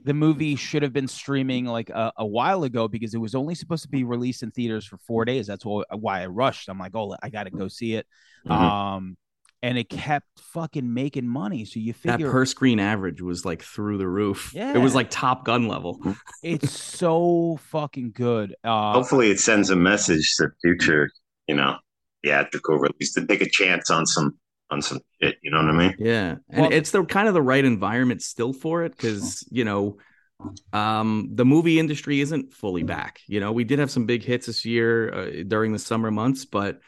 the 0.05 0.15
movie 0.15 0.57
should 0.57 0.83
have 0.83 0.93
been 0.93 1.07
streaming 1.09 1.65
like 1.65 1.89
a, 1.91 2.13
a 2.17 2.27
while 2.27 2.65
ago 2.65 2.89
because 2.89 3.15
it 3.15 3.19
was 3.19 3.35
only 3.35 3.55
supposed 3.55 3.85
to 3.85 3.89
be 3.89 4.03
released 4.05 4.43
in 4.43 4.51
theaters 4.51 4.85
for 4.85 4.99
four 5.07 5.25
days. 5.25 5.47
That's 5.47 5.65
why 5.65 5.85
why 5.95 6.23
I 6.23 6.27
rushed. 6.27 6.69
I'm 6.69 6.79
like, 6.79 6.95
oh, 6.95 7.17
I 7.23 7.31
got 7.31 7.45
to 7.45 7.51
go 7.51 7.69
see 7.69 7.95
it. 7.95 8.07
Mhm. 8.47 8.51
Um, 8.53 9.17
and 9.63 9.79
it 9.79 9.89
kept 9.89 10.27
fucking 10.41 10.93
making 10.93 11.27
money. 11.27 11.65
So 11.65 11.79
you 11.79 11.93
think 11.93 12.19
That 12.19 12.31
per 12.31 12.45
screen 12.45 12.81
average 12.81 13.23
was 13.23 13.45
like 13.45 13.63
through 13.63 13.99
the 13.99 14.09
roof. 14.09 14.53
Yeah. 14.55 14.75
It 14.75 14.79
was 14.79 14.95
like 14.95 15.09
Top 15.09 15.45
Gun 15.45 15.69
level. 15.69 16.01
it's 16.43 16.71
so 16.71 17.59
fucking 17.71 18.13
good. 18.13 18.57
Uh, 18.65 18.93
Hopefully, 18.93 19.31
it 19.31 19.39
sends 19.41 19.71
a 19.71 19.77
message 19.77 20.35
to 20.37 20.49
future, 20.61 21.11
you 21.47 21.55
know, 21.55 21.77
theatrical 22.25 22.79
release 22.79 23.15
to 23.15 23.27
take 23.27 23.41
a 23.43 23.49
chance 23.49 23.91
on 23.91 24.05
some 24.07 24.37
on 24.71 24.83
some 24.83 24.99
shit. 25.23 25.37
You 25.43 25.51
know 25.53 25.59
what 25.59 25.69
I 25.69 25.73
mean? 25.73 25.95
Yeah, 25.99 26.37
and 26.51 26.63
Well- 26.63 26.73
it's 26.73 26.91
the 26.91 27.05
kind 27.05 27.29
of 27.29 27.35
the 27.35 27.43
right 27.43 27.65
environment 27.65 28.23
still 28.23 28.53
for 28.53 28.85
it 28.85 28.93
because 28.97 29.47
you 29.51 29.65
know, 29.65 29.99
um, 30.73 31.29
the 31.33 31.45
movie 31.45 31.79
industry 31.79 32.21
isn't 32.21 32.53
fully 32.53 32.83
back. 32.83 33.21
You 33.29 33.39
know, 33.39 33.53
we 33.53 33.63
did 33.63 33.79
have 33.79 33.91
some 33.93 34.07
big 34.07 34.25
hits 34.25 34.47
this 34.47 34.65
year 34.65 35.13
uh, 35.15 35.45
during 35.47 35.73
the 35.73 35.79
summer 35.79 36.11
months, 36.11 36.45
but 36.47 36.81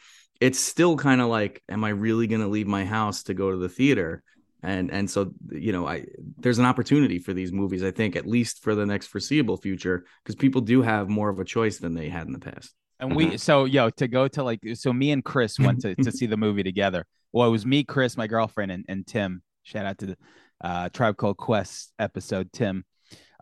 it's 0.44 0.60
still 0.60 0.96
kind 0.96 1.20
of 1.20 1.28
like, 1.28 1.62
am 1.68 1.84
I 1.84 1.90
really 1.90 2.26
going 2.26 2.42
to 2.42 2.48
leave 2.48 2.66
my 2.66 2.84
house 2.84 3.24
to 3.24 3.34
go 3.34 3.50
to 3.50 3.56
the 3.56 3.68
theater? 3.68 4.22
and 4.64 4.90
and 4.90 5.10
so 5.10 5.30
you 5.50 5.72
know 5.72 5.86
i 5.86 6.02
there's 6.38 6.58
an 6.58 6.64
opportunity 6.64 7.18
for 7.18 7.34
these 7.34 7.52
movies 7.52 7.84
i 7.84 7.90
think 7.90 8.16
at 8.16 8.26
least 8.26 8.62
for 8.62 8.74
the 8.74 8.86
next 8.86 9.08
foreseeable 9.08 9.58
future 9.58 10.06
because 10.22 10.34
people 10.34 10.62
do 10.62 10.80
have 10.80 11.08
more 11.08 11.28
of 11.28 11.38
a 11.38 11.44
choice 11.44 11.76
than 11.76 11.92
they 11.92 12.08
had 12.08 12.26
in 12.26 12.32
the 12.32 12.38
past 12.38 12.74
And 13.00 13.14
we 13.14 13.36
so 13.36 13.64
yo 13.66 13.90
to 13.90 14.08
go 14.08 14.28
to 14.28 14.42
like 14.42 14.60
so 14.74 14.92
me 14.92 15.10
and 15.10 15.24
Chris 15.24 15.58
went 15.58 15.80
to, 15.82 15.94
to 15.96 16.10
see 16.10 16.26
the 16.26 16.36
movie 16.36 16.62
together. 16.62 17.04
Well, 17.32 17.48
it 17.48 17.50
was 17.50 17.66
me, 17.66 17.82
Chris, 17.82 18.16
my 18.16 18.28
girlfriend, 18.28 18.70
and, 18.70 18.84
and 18.88 19.06
Tim. 19.06 19.42
Shout 19.64 19.86
out 19.86 19.98
to 19.98 20.06
the 20.06 20.16
uh 20.62 20.88
Tribe 20.90 21.16
Called 21.16 21.36
Quest 21.36 21.92
episode, 21.98 22.52
Tim. 22.52 22.84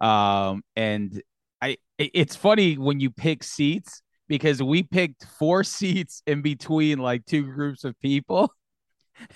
Um 0.00 0.62
and 0.74 1.22
I 1.60 1.76
it's 1.98 2.34
funny 2.34 2.78
when 2.78 2.98
you 3.00 3.10
pick 3.10 3.44
seats 3.44 4.02
because 4.32 4.62
we 4.62 4.82
picked 4.82 5.26
four 5.38 5.62
seats 5.78 6.22
in 6.26 6.40
between 6.40 6.98
like 6.98 7.26
two 7.26 7.42
groups 7.42 7.84
of 7.84 8.00
people. 8.00 8.50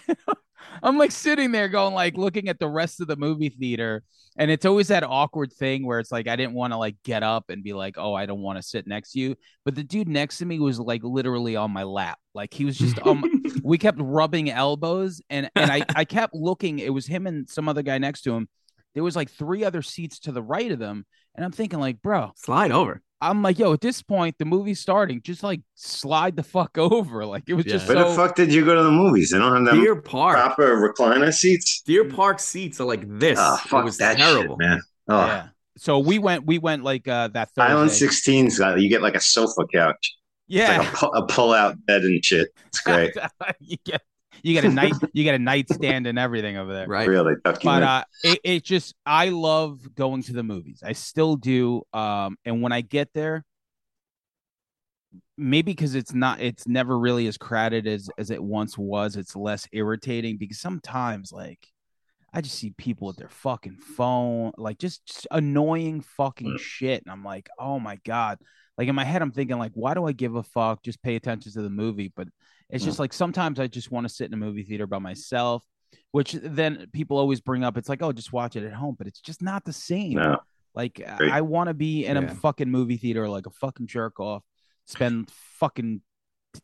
I'm 0.83 0.97
like 0.97 1.13
sitting 1.13 1.53
there 1.53 1.69
going 1.69 1.93
like 1.93 2.17
looking 2.17 2.49
at 2.49 2.59
the 2.59 2.69
rest 2.69 3.03
of 3.03 3.07
the 3.07 3.17
movie 3.17 3.51
theater 3.51 4.03
and 4.39 4.51
it's 4.51 4.65
always 4.65 4.89
that 4.89 5.05
awkward 5.05 5.53
thing 5.53 5.85
where 5.85 5.99
it's 5.99 6.11
like 6.11 6.29
I 6.29 6.37
didn't 6.37 6.55
want 6.55 6.73
to 6.73 6.79
like 6.79 6.97
get 7.05 7.23
up 7.23 7.51
and 7.51 7.63
be 7.63 7.75
like, 7.75 7.97
"Oh, 7.99 8.15
I 8.15 8.25
don't 8.25 8.41
want 8.41 8.59
to 8.59 8.63
sit 8.63 8.87
next 8.87 9.13
to 9.13 9.21
you." 9.21 9.37
But 9.65 9.75
the 9.75 9.83
dude 9.83 10.09
next 10.09 10.39
to 10.39 10.47
me 10.47 10.59
was 10.59 10.81
like 10.81 11.03
literally 11.05 11.57
on 11.57 11.71
my 11.71 11.85
lap. 11.85 12.19
Like 12.35 12.55
he 12.55 12.65
was 12.65 12.79
just 12.79 12.99
um 13.07 13.23
we 13.63 13.77
kept 13.77 13.99
rubbing 14.01 14.51
elbows 14.51 15.21
and 15.29 15.51
and 15.55 15.71
I 15.71 15.85
I 15.95 16.05
kept 16.07 16.35
looking. 16.35 16.79
It 16.79 16.93
was 16.93 17.07
him 17.07 17.27
and 17.27 17.49
some 17.49 17.69
other 17.69 17.83
guy 17.83 17.99
next 17.99 18.23
to 18.23 18.35
him. 18.35 18.49
There 18.95 19.05
was 19.05 19.17
like 19.17 19.31
three 19.31 19.63
other 19.63 19.83
seats 19.83 20.21
to 20.21 20.33
the 20.33 20.43
right 20.43 20.73
of 20.73 20.79
them 20.79 21.05
and 21.35 21.45
I'm 21.45 21.53
thinking 21.53 21.81
like, 21.81 22.01
"Bro, 22.01 22.33
slide 22.37 22.73
over 22.73 23.03
I'm 23.21 23.43
like, 23.43 23.59
yo, 23.59 23.73
at 23.73 23.81
this 23.81 24.03
point, 24.03 24.37
the 24.39 24.45
movie's 24.45 24.79
starting. 24.81 25.23
Just 25.23 25.43
like 25.43 25.61
slide 25.75 26.37
the 26.37 26.43
fuck 26.43 26.77
over. 26.79 27.25
Like 27.25 27.45
it 27.49 27.55
was 27.55 27.65
Yeah. 27.67 27.73
just 27.75 27.89
Where 27.89 27.97
so. 27.97 28.09
the 28.11 28.15
fuck 28.15 28.35
did 28.37 28.53
you 28.53 28.65
go 28.65 28.75
to 28.75 28.83
the 28.83 28.91
movies? 28.91 29.31
They 29.31 29.39
don't 29.39 29.55
have 29.55 29.65
them 29.65 29.83
deer 29.83 29.97
park 29.97 30.37
proper 30.37 30.77
recliner 30.93 31.33
seats. 31.33 31.83
deer 31.87 32.05
park 32.05 32.39
seats 32.41 32.81
are 32.81 32.87
like 32.87 33.05
this 33.19 33.39
Oh, 33.41 33.55
it 33.55 33.69
fuck 33.69 33.85
was 33.85 33.99
that 33.99 34.19
terrible 34.19 34.57
shit, 34.61 34.69
man. 34.69 34.81
Oh, 35.09 35.27
Yeah. 35.27 35.49
So 35.79 35.99
we 35.99 36.19
went. 36.19 36.47
We 36.47 36.59
went 36.59 36.85
like 36.85 37.07
uh 37.09 37.29
that 37.29 37.51
Thursday. 37.55 37.73
Island 37.73 37.91
16's 37.91 38.59
got 38.59 38.81
you 38.81 38.89
get 38.89 39.03
like 39.03 39.15
a 39.15 39.21
sofa 39.21 39.67
couch. 39.73 39.97
It's 40.49 40.57
Yeah. 40.57 40.79
like 40.79 40.89
a, 40.93 40.97
pu- 40.97 41.07
a 41.09 41.27
pull 41.27 41.53
out 41.53 41.77
bed 41.87 42.03
and 42.03 42.25
shit. 42.25 42.49
It's 42.69 42.81
great. 42.83 43.15
you 43.61 43.77
get 43.85 44.03
you 44.47 44.53
get 44.55 44.65
a 44.65 44.73
night 44.73 44.95
you 45.13 45.25
get 45.25 45.35
a 45.35 45.39
nightstand 45.39 46.07
and 46.07 46.19
everything 46.19 46.57
over 46.57 46.73
there. 46.73 46.87
right 46.87 47.09
really 47.09 47.35
tuck 47.45 47.63
you 47.65 47.69
But 47.69 47.83
uh, 47.83 48.05
it, 48.23 48.41
it 48.45 48.65
just 48.65 48.95
I 49.05 49.31
love 49.31 49.95
going 49.95 50.23
to 50.25 50.33
the 50.33 50.45
movies. 50.45 50.83
I 50.85 50.93
still 50.93 51.35
do. 51.37 51.83
Um, 51.93 52.37
and 52.45 52.63
when 52.63 52.71
I 52.73 52.81
get 52.81 53.13
there, 53.13 53.45
maybe 55.37 55.73
because 55.73 55.95
it's 55.95 56.15
not 56.15 56.41
it's 56.41 56.69
never 56.69 56.99
really 56.99 57.27
as 57.27 57.37
crowded 57.37 57.87
as 57.89 58.09
as 58.19 58.31
it 58.31 58.43
once 58.43 58.79
was. 58.79 59.17
It's 59.17 59.35
less 59.35 59.67
irritating 59.73 60.37
because 60.39 60.61
sometimes 60.61 61.33
like 61.33 61.67
I 62.33 62.41
just 62.41 62.57
see 62.57 62.71
people 62.71 63.09
with 63.09 63.17
their 63.17 63.31
fucking 63.31 63.79
phone, 63.79 64.53
like 64.59 64.79
just, 64.79 65.07
just 65.07 65.27
annoying 65.31 66.03
fucking 66.03 66.53
Mm. 66.53 66.59
shit, 66.59 67.03
and 67.03 67.11
I'm 67.11 67.25
like, 67.25 67.49
oh 67.59 67.81
my 67.81 67.99
god. 68.05 68.39
Like 68.79 68.89
in 68.89 68.95
my 68.95 69.05
head, 69.05 69.23
I'm 69.23 69.33
thinking 69.33 69.59
like, 69.59 69.73
why 69.75 69.95
do 69.95 70.05
I 70.05 70.13
give 70.13 70.37
a 70.37 70.43
fuck? 70.43 70.83
Just 70.83 71.03
pay 71.03 71.17
attention 71.17 71.51
to 71.53 71.63
the 71.63 71.71
movie. 71.71 72.13
But 72.15 72.29
it's 72.71 72.85
just 72.85 72.99
like 72.99 73.13
sometimes 73.13 73.61
I 73.61 73.67
just 73.67 73.91
want 73.91 74.09
to 74.09 74.13
sit 74.13 74.27
in 74.27 74.35
a 74.35 74.37
movie 74.37 74.63
theater 74.65 74.87
by 74.87 74.99
myself, 74.99 75.63
which 76.13 76.33
then 76.33 76.87
people 76.93 77.17
always 77.19 77.41
bring 77.41 77.63
up. 77.65 77.77
It's 77.77 77.89
like, 77.89 78.03
oh, 78.03 78.13
just 78.13 78.33
watch 78.33 78.57
it 78.57 78.65
at 78.65 78.73
home, 78.73 78.97
but 78.99 79.07
it's 79.07 79.21
just 79.21 79.43
not 79.43 79.65
the 79.65 79.73
same. 79.73 80.15
no. 80.15 80.39
Like 80.75 81.01
Great. 81.17 81.33
I 81.33 81.41
want 81.41 81.69
to 81.69 81.75
be 81.75 82.05
in 82.05 82.17
Yeah. 82.17 82.25
a 82.31 82.35
fucking 82.35 82.71
movie 82.71 82.99
theater 82.99 83.27
like 83.29 83.47
a 83.47 83.51
fucking 83.51 83.87
jerk 83.87 84.21
off, 84.21 84.43
spend 84.87 85.31
fucking 85.59 86.03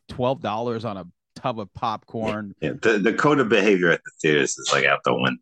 twelve 0.07 0.39
dollars 0.41 0.85
on 0.85 0.97
a 0.97 1.05
tub 1.35 1.59
of 1.59 1.73
popcorn. 1.73 2.53
Yeah, 2.61 2.73
the, 2.79 2.99
the 2.99 3.13
code 3.13 3.39
of 3.39 3.49
behavior 3.49 3.89
at 3.89 4.01
the 4.05 4.11
theaters 4.21 4.55
is 4.57 4.69
like 4.71 4.85
out 4.85 4.99
the 5.03 5.15
window. 5.15 5.41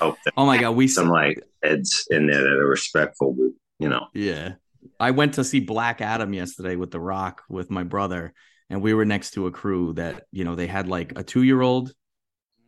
Hope 0.00 0.16
that 0.24 0.34
oh 0.36 0.46
my 0.46 0.58
god 0.58 0.76
we 0.76 0.86
some 0.86 1.08
like 1.08 1.42
heads 1.64 2.06
in 2.10 2.28
there 2.28 2.42
that 2.42 2.52
are 2.52 2.68
respectful, 2.68 3.34
you 3.80 3.88
know. 3.88 4.06
Yeah. 4.14 4.52
I 5.00 5.10
went 5.10 5.34
to 5.34 5.44
see 5.44 5.58
Black 5.58 6.00
Adam 6.00 6.32
yesterday 6.32 6.76
with 6.76 6.92
The 6.92 7.00
Rock 7.00 7.42
with 7.48 7.70
my 7.70 7.82
brother, 7.82 8.34
and 8.72 8.80
we 8.80 8.94
were 8.94 9.04
next 9.04 9.32
to 9.32 9.46
a 9.46 9.50
crew 9.50 9.92
that, 9.92 10.24
you 10.32 10.44
know, 10.44 10.54
they 10.54 10.66
had 10.66 10.88
like 10.88 11.12
a 11.16 11.22
two 11.22 11.42
year 11.42 11.60
old, 11.60 11.92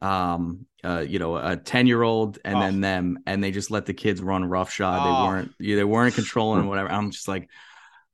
um, 0.03 0.67
uh, 0.85 1.01
you 1.01 1.19
know, 1.19 1.37
a 1.37 1.57
10 1.57 1.87
year 1.87 2.03
old, 2.03 2.39
and 2.45 2.57
Oh. 2.57 2.61
then 2.61 2.81
them, 2.83 3.19
and 3.27 3.43
they 3.43 3.51
just 3.51 3.71
let 3.71 3.87
the 3.87 3.95
kids 3.95 4.21
run 4.21 4.45
roughshod. 4.45 5.01
Oh. 5.01 5.05
They 5.05 5.29
weren't, 5.29 5.55
yeah, 5.59 5.77
they 5.77 5.85
weren't 5.85 6.15
controlling 6.15 6.67
whatever. 6.69 6.93
I'm 6.93 7.11
just 7.11 7.27
like, 7.27 7.49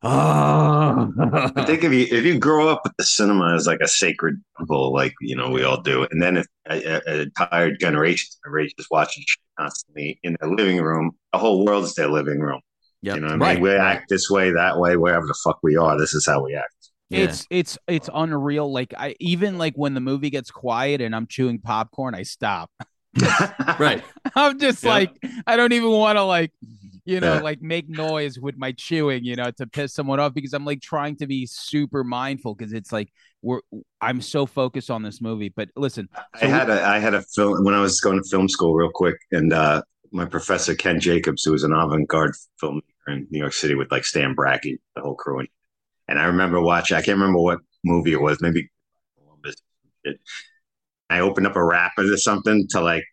oh, 0.04 1.12
I 1.56 1.64
think 1.66 1.82
if 1.82 1.92
you 1.92 2.06
if 2.16 2.24
you 2.24 2.38
grow 2.38 2.68
up 2.68 2.82
with 2.84 2.92
the 2.96 3.02
cinema 3.02 3.54
as 3.56 3.66
like 3.66 3.80
a 3.80 3.88
sacred 3.88 4.40
temple, 4.56 4.92
like 4.92 5.12
you 5.20 5.34
know 5.34 5.50
we 5.50 5.64
all 5.64 5.80
do, 5.82 6.06
and 6.12 6.22
then 6.22 6.36
if 6.36 6.46
a, 6.70 6.84
a, 6.84 7.22
a 7.22 7.26
tired 7.30 7.80
generation 7.80 8.28
are 8.46 8.62
just 8.78 8.88
watching 8.92 9.24
shit 9.26 9.42
constantly 9.58 10.20
in 10.22 10.36
their 10.40 10.50
living 10.50 10.80
room, 10.80 11.10
the 11.32 11.38
whole 11.38 11.66
world's 11.66 11.96
their 11.96 12.08
living 12.08 12.38
room. 12.38 12.60
Yep. 13.02 13.14
You 13.16 13.20
know 13.22 13.26
what 13.26 13.32
I 13.32 13.36
mean? 13.36 13.40
right. 13.48 13.60
We 13.60 13.70
right. 13.70 13.96
act 13.96 14.08
this 14.10 14.30
way, 14.30 14.52
that 14.52 14.78
way, 14.78 14.96
wherever 14.96 15.26
the 15.26 15.38
fuck 15.42 15.58
we 15.62 15.76
are. 15.76 15.98
This 15.98 16.14
is 16.14 16.26
how 16.26 16.44
we 16.44 16.54
act. 16.54 16.72
Yeah. 17.10 17.24
It's 17.24 17.46
it's 17.50 17.78
it's 17.88 18.08
unreal. 18.14 18.72
Like 18.72 18.94
I 18.96 19.16
even 19.20 19.58
like 19.58 19.74
when 19.74 19.94
the 19.94 20.00
movie 20.00 20.30
gets 20.30 20.50
quiet 20.50 21.00
and 21.00 21.14
I'm 21.14 21.26
chewing 21.26 21.58
popcorn, 21.58 22.14
I 22.14 22.22
stop. 22.22 22.70
right. 23.78 24.02
I'm 24.36 24.58
just 24.58 24.82
Yeah. 24.84 24.90
like 24.90 25.16
I 25.46 25.56
don't 25.56 25.72
even 25.72 25.90
want 25.90 26.16
to 26.16 26.22
like 26.22 26.52
you 27.04 27.18
know 27.20 27.34
Yeah. 27.34 27.40
like 27.40 27.60
make 27.62 27.88
noise 27.88 28.38
with 28.38 28.56
my 28.56 28.72
chewing, 28.72 29.24
you 29.24 29.34
know, 29.34 29.50
to 29.50 29.66
piss 29.66 29.92
someone 29.94 30.20
off 30.20 30.34
because 30.34 30.52
I'm 30.52 30.64
like 30.64 30.80
trying 30.80 31.16
to 31.16 31.26
be 31.26 31.46
super 31.46 32.04
mindful 32.04 32.54
because 32.54 32.72
it's 32.72 32.92
like 32.92 33.08
we're 33.42 33.60
I'm 34.00 34.20
so 34.20 34.46
focused 34.46 34.90
on 34.90 35.02
this 35.02 35.20
movie. 35.20 35.48
But 35.48 35.70
listen, 35.76 36.08
I 36.40 36.46
had 36.46 36.70
a 36.70 36.84
I 36.84 36.98
had 37.00 37.14
a 37.14 37.22
film 37.22 37.64
when 37.64 37.74
I 37.74 37.80
was 37.80 38.00
going 38.00 38.22
to 38.22 38.28
film 38.28 38.48
school 38.48 38.74
real 38.74 38.90
quick, 38.94 39.16
and 39.32 39.52
uh, 39.52 39.82
my 40.12 40.26
professor 40.26 40.74
Ken 40.76 41.00
Jacobs, 41.00 41.42
who 41.44 41.52
was 41.52 41.64
an 41.64 41.72
avant-garde 41.72 42.34
filmmaker 42.62 42.82
in 43.08 43.26
New 43.30 43.38
York 43.40 43.52
City 43.54 43.74
with 43.74 43.90
like 43.90 44.04
Stan 44.04 44.34
Brakhage, 44.34 44.78
the 44.94 45.02
whole 45.02 45.14
crew, 45.16 45.40
and, 45.40 45.48
and 46.10 46.18
I 46.18 46.24
remember 46.26 46.60
watching. 46.60 46.98
I 46.98 47.00
can't 47.00 47.16
remember 47.18 47.38
what 47.40 47.60
movie 47.84 48.12
it 48.12 48.20
was, 48.20 48.42
maybe 48.42 48.68
Columbus. 49.16 49.56
I 51.08 51.20
opened 51.20 51.46
up 51.46 51.56
a 51.56 51.64
rapid 51.64 52.10
or 52.10 52.16
something 52.18 52.66
to 52.70 52.80
like. 52.82 53.04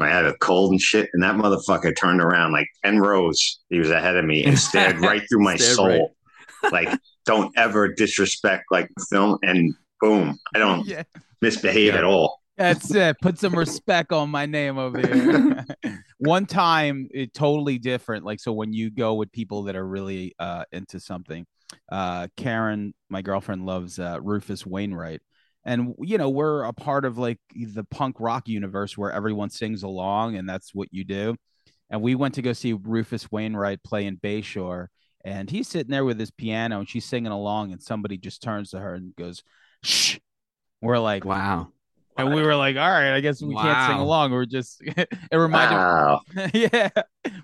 I 0.00 0.08
had 0.08 0.24
a 0.24 0.34
cold 0.38 0.70
and 0.70 0.80
shit, 0.80 1.10
and 1.12 1.22
that 1.22 1.34
motherfucker 1.36 1.94
turned 1.94 2.20
around 2.22 2.52
like 2.52 2.66
ten 2.84 2.98
rows. 3.00 3.60
He 3.68 3.78
was 3.78 3.90
ahead 3.90 4.16
of 4.16 4.24
me 4.24 4.44
and 4.44 4.58
stared 4.68 4.98
right 5.00 5.22
through 5.28 5.44
my 5.44 5.56
soul. 5.56 6.14
Like, 6.70 6.90
don't 7.24 7.56
ever 7.56 7.88
disrespect 7.88 8.64
like 8.70 8.86
film. 9.08 9.38
And 9.42 9.72
boom, 9.98 10.38
I 10.54 10.58
don't 10.58 10.86
yeah, 10.86 11.04
misbehave 11.40 11.94
Yeah. 11.94 12.00
at 12.00 12.04
all. 12.04 12.38
that's 12.58 12.94
it. 12.94 13.16
Put 13.22 13.38
some 13.38 13.54
respect 13.54 14.12
on 14.12 14.28
my 14.28 14.44
name 14.44 14.76
over 14.76 15.00
here. 15.00 15.64
One 16.18 16.44
time, 16.44 17.08
it 17.14 17.32
totally 17.32 17.78
different. 17.78 18.26
Like 18.26 18.40
so, 18.40 18.52
when 18.52 18.74
you 18.74 18.90
go 18.90 19.14
with 19.14 19.32
people 19.32 19.62
that 19.64 19.74
are 19.74 19.86
really 19.88 20.34
uh, 20.38 20.64
into 20.70 21.00
something, 21.00 21.46
uh, 21.90 22.28
Karen, 22.36 22.94
my 23.08 23.22
girlfriend, 23.22 23.66
loves 23.66 23.98
uh, 23.98 24.18
Rufus 24.22 24.64
Wainwright, 24.66 25.20
and 25.64 25.94
you 26.00 26.18
know 26.18 26.28
we're 26.30 26.64
a 26.64 26.72
part 26.72 27.04
of 27.04 27.18
like 27.18 27.38
the 27.54 27.84
punk 27.84 28.16
rock 28.20 28.48
universe 28.48 28.96
where 28.96 29.12
everyone 29.12 29.50
sings 29.50 29.82
along, 29.82 30.36
and 30.36 30.48
that's 30.48 30.74
what 30.74 30.88
you 30.90 31.04
do. 31.04 31.36
And 31.90 32.02
we 32.02 32.14
went 32.14 32.34
to 32.36 32.42
go 32.42 32.52
see 32.52 32.72
Rufus 32.72 33.30
Wainwright 33.32 33.82
play 33.82 34.06
in 34.06 34.16
Bayshore, 34.16 34.86
and 35.24 35.50
he's 35.50 35.68
sitting 35.68 35.90
there 35.90 36.04
with 36.04 36.18
his 36.20 36.30
piano, 36.30 36.78
and 36.78 36.88
she's 36.88 37.04
singing 37.04 37.32
along, 37.32 37.72
and 37.72 37.82
somebody 37.82 38.16
just 38.16 38.42
turns 38.42 38.70
to 38.70 38.78
her 38.80 38.94
and 38.94 39.14
goes, 39.16 39.42
"Shh." 39.82 40.18
We're 40.82 40.98
like, 40.98 41.26
Wow. 41.26 41.68
and 42.16 42.32
we 42.34 42.40
were 42.40 42.56
like, 42.56 42.76
all 42.76 42.88
right, 42.88 43.12
I 43.14 43.20
guess 43.20 43.42
we 43.42 43.54
can't 43.54 43.86
sing 43.90 43.98
along. 43.98 44.30
We're 44.32 44.46
just 44.46 44.80
it 44.86 45.08
reminded 45.30 45.76
Wow. 45.76 46.20
yeah. 46.54 46.88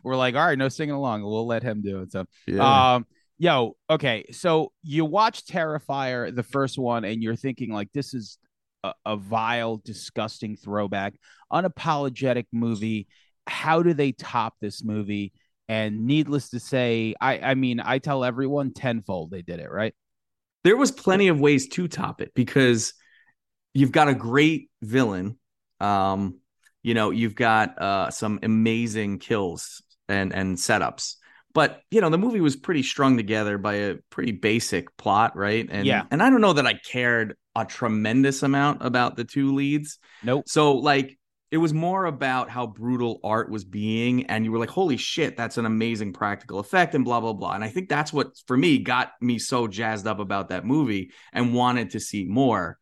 We're 0.03 0.16
like, 0.16 0.35
all 0.36 0.47
right, 0.47 0.57
no 0.57 0.70
singing 0.70 0.94
along. 0.94 1.23
We'll 1.23 1.47
let 1.47 1.62
him 1.62 1.82
do 1.82 2.01
it. 2.01 2.12
So 2.12 2.24
Yeah. 2.47 2.94
um 2.94 3.07
yo, 3.39 3.77
okay. 3.89 4.27
So 4.33 4.73
you 4.83 5.05
watch 5.05 5.45
Terrifier, 5.45 6.35
the 6.35 6.43
first 6.43 6.79
one, 6.79 7.05
and 7.05 7.23
you're 7.23 7.37
thinking 7.37 7.73
like 7.73 7.91
this 7.93 8.15
is 8.15 8.39
a, 8.85 8.93
a 9.05 9.17
vile, 9.17 9.79
disgusting 9.79 10.57
throwback, 10.57 11.15
unapologetic 11.53 12.47
movie. 12.53 13.07
How 13.47 13.83
do 13.83 13.95
they 13.95 14.13
top 14.13 14.55
this 14.61 14.83
movie? 14.83 15.33
And 15.69 16.07
needless 16.07 16.51
to 16.51 16.61
say, 16.61 17.15
I 17.21 17.39
I 17.39 17.55
mean, 17.55 17.81
I 17.81 17.99
tell 17.99 18.25
everyone 18.25 18.73
tenfold 18.73 19.31
they 19.31 19.43
did 19.43 19.61
it, 19.61 19.71
right? 19.71 19.95
there 20.67 20.77
was 20.77 20.91
plenty 20.91 21.29
of 21.29 21.39
ways 21.39 21.69
to 21.69 21.87
top 21.87 22.21
it 22.21 22.33
because 22.35 22.93
you've 23.73 23.93
got 23.93 24.09
a 24.09 24.15
great 24.15 24.69
villain 24.83 25.39
um 25.79 26.41
you 26.83 26.93
know 26.93 27.11
you've 27.11 27.37
got 27.37 27.81
uh 27.81 28.11
some 28.11 28.41
amazing 28.43 29.21
kills 29.21 29.81
and 30.09 30.35
and 30.35 30.57
setups 30.57 31.19
but 31.57 31.81
you 31.91 32.01
know 32.01 32.11
the 32.11 32.19
movie 32.19 32.41
was 32.41 32.55
pretty 32.55 32.83
strung 32.85 33.16
together 33.16 33.59
by 33.59 33.74
a 33.74 33.95
pretty 34.11 34.31
basic 34.33 34.97
plot 34.97 35.37
right 35.37 35.66
and 35.70 35.87
Yeah. 35.87 36.05
and 36.12 36.23
i 36.23 36.31
don't 36.31 36.41
know 36.41 36.53
that 36.53 36.66
i 36.66 36.74
cared 36.74 37.35
a 37.57 37.65
tremendous 37.65 38.43
amount 38.45 38.85
about 38.85 39.16
the 39.16 39.24
two 39.24 39.55
leads 39.55 39.99
Nope. 40.23 40.45
so 40.47 40.74
like 40.77 41.19
it 41.51 41.57
was 41.57 41.73
more 41.73 42.05
about 42.05 42.51
how 42.51 42.66
brutal 42.66 43.19
art 43.24 43.51
was 43.51 43.65
being 43.65 44.27
and 44.27 44.45
you 44.45 44.53
were 44.53 44.59
like 44.59 44.69
holy 44.69 44.97
shit 44.99 45.37
that's 45.37 45.57
an 45.59 45.65
amazing 45.66 46.12
practical 46.12 46.59
effect 46.59 46.95
and 46.95 47.05
blah 47.05 47.20
blah 47.20 47.33
blah 47.33 47.53
and 47.53 47.65
i 47.65 47.69
think 47.69 47.89
that's 47.89 48.12
what 48.12 48.28
for 48.47 48.57
me 48.57 48.78
got 48.78 49.12
me 49.20 49.39
so 49.39 49.66
jazzed 49.66 50.07
up 50.07 50.19
about 50.19 50.51
that 50.51 50.65
movie 50.66 51.11
and 51.33 51.55
wanted 51.55 51.91
to 51.91 52.01
see 52.01 52.24
more 52.24 52.78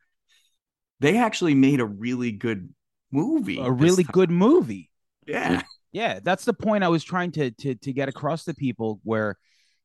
they 1.00 1.16
actually 1.18 1.54
made 1.54 1.80
a 1.80 1.86
really 1.86 2.32
good 2.32 2.72
movie. 3.12 3.58
a 3.60 3.70
really 3.70 4.04
time. 4.04 4.12
good 4.12 4.30
movie. 4.30 4.90
Yeah. 5.26 5.62
Yeah, 5.94 6.18
that's 6.22 6.44
the 6.44 6.52
point 6.52 6.84
I 6.84 6.88
was 6.88 7.02
trying 7.04 7.30
to 7.32 7.50
to 7.52 7.74
to 7.76 7.92
get 7.94 8.08
across 8.10 8.44
to 8.44 8.52
people 8.54 9.00
where 9.04 9.38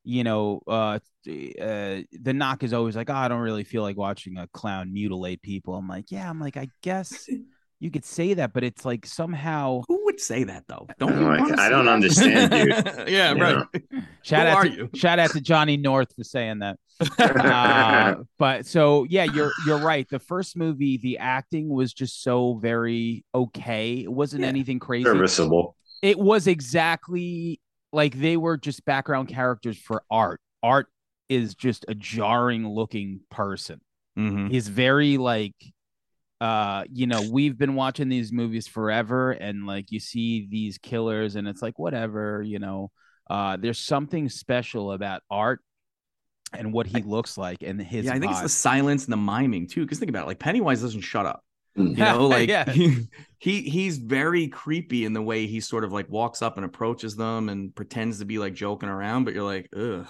you 0.03 0.23
know 0.23 0.61
uh, 0.67 0.99
uh 1.29 2.01
the 2.11 2.33
knock 2.33 2.63
is 2.63 2.73
always 2.73 2.95
like 2.95 3.09
oh, 3.09 3.13
I 3.13 3.27
don't 3.27 3.41
really 3.41 3.63
feel 3.63 3.83
like 3.83 3.95
watching 3.95 4.37
a 4.37 4.47
clown 4.47 4.91
mutilate 4.91 5.41
people. 5.41 5.75
I'm 5.75 5.87
like, 5.87 6.11
yeah, 6.11 6.29
I'm 6.29 6.39
like 6.41 6.57
I 6.57 6.67
guess 6.81 7.27
you 7.79 7.91
could 7.91 8.03
say 8.05 8.33
that, 8.33 8.51
but 8.53 8.63
it's 8.63 8.83
like 8.85 9.05
somehow 9.05 9.83
Who 9.87 10.03
would 10.05 10.19
say 10.19 10.43
that 10.45 10.63
though? 10.67 10.87
Don't 10.97 11.13
I'm 11.13 11.21
you 11.21 11.27
like, 11.27 11.39
wanna 11.41 11.61
I 11.61 11.69
don't 11.69 11.85
that? 11.85 11.91
understand, 11.93 12.51
dude. 12.51 12.69
yeah, 13.07 13.33
You 13.35 13.41
right. 13.41 13.55
know? 13.57 14.01
shout 14.23 14.47
Who 14.47 14.51
out 14.51 14.57
are 14.57 14.63
to, 14.69 14.75
you? 14.75 14.89
shout 14.95 15.19
out 15.19 15.29
to 15.31 15.41
Johnny 15.41 15.77
North 15.77 16.13
for 16.15 16.23
saying 16.23 16.59
that. 16.59 16.77
uh, 17.19 18.15
but 18.39 18.65
so 18.65 19.05
yeah, 19.09 19.25
you're 19.25 19.51
you're 19.67 19.79
right. 19.79 20.07
The 20.09 20.19
first 20.19 20.57
movie, 20.57 20.97
the 20.97 21.19
acting 21.19 21.69
was 21.69 21.93
just 21.93 22.23
so 22.23 22.55
very 22.55 23.23
okay. 23.33 24.01
It 24.03 24.11
wasn't 24.11 24.41
Yeah. 24.41 24.47
anything 24.49 24.79
crazy. 24.79 25.05
Serviceable. 25.05 25.75
It 26.01 26.17
was 26.17 26.47
exactly 26.47 27.59
like 27.91 28.19
they 28.19 28.37
were 28.37 28.57
just 28.57 28.85
background 28.85 29.27
characters 29.27 29.77
for 29.77 30.03
art. 30.09 30.41
Art 30.63 30.87
is 31.27 31.55
just 31.55 31.85
a 31.87 31.95
jarring 31.95 32.67
looking 32.67 33.21
person. 33.29 33.81
Mhm. 34.17 34.49
He's 34.51 34.67
very 34.67 35.17
like 35.17 35.55
uh 36.41 36.85
you 36.89 37.05
know 37.05 37.21
we've 37.31 37.57
been 37.57 37.75
watching 37.75 38.07
these 38.07 38.31
movies 38.31 38.65
forever 38.67 39.31
and 39.31 39.67
like 39.67 39.91
you 39.91 39.99
see 39.99 40.47
these 40.49 40.77
killers 40.77 41.35
and 41.35 41.49
it's 41.49 41.61
like 41.61 41.77
whatever 41.77 42.41
you 42.41 42.59
know 42.59 42.89
uh 43.29 43.57
there's 43.57 43.77
something 43.77 44.29
special 44.29 44.93
about 44.93 45.21
art 45.29 45.59
and 46.53 46.73
what 46.73 46.87
he 46.87 47.01
looks 47.01 47.37
like 47.37 47.61
and 47.61 47.81
his 47.81 48.05
Yeah, 48.05 48.13
I 48.13 48.19
think 48.19 48.31
it's 48.31 48.41
the 48.41 48.49
silence 48.49 49.05
and 49.05 49.13
the 49.13 49.17
miming 49.17 49.67
too. 49.67 49.81
Because 49.81 49.99
think 49.99 50.09
about 50.09 50.23
it, 50.23 50.27
like 50.27 50.39
Pennywise 50.39 50.81
doesn't 50.81 51.01
shut 51.01 51.25
up. 51.25 51.43
Mm. 51.77 51.89
You 51.97 52.03
know, 52.03 52.27
like 52.27 52.49
Yeah. 52.49 52.69
he, 52.69 53.07
he 53.39 53.61
he's 53.61 53.97
very 53.97 54.47
creepy 54.47 55.05
in 55.05 55.13
the 55.13 55.21
way 55.21 55.47
he 55.47 55.59
sort 55.59 55.83
of 55.83 55.91
like 55.91 56.09
walks 56.09 56.41
up 56.41 56.57
and 56.57 56.65
approaches 56.65 57.15
them 57.15 57.49
and 57.49 57.73
pretends 57.75 58.19
to 58.19 58.25
be 58.25 58.37
like 58.39 58.53
joking 58.53 58.89
around, 58.89 59.23
but 59.25 59.33
you're 59.33 59.43
like, 59.43 59.69
ugh, 59.75 60.07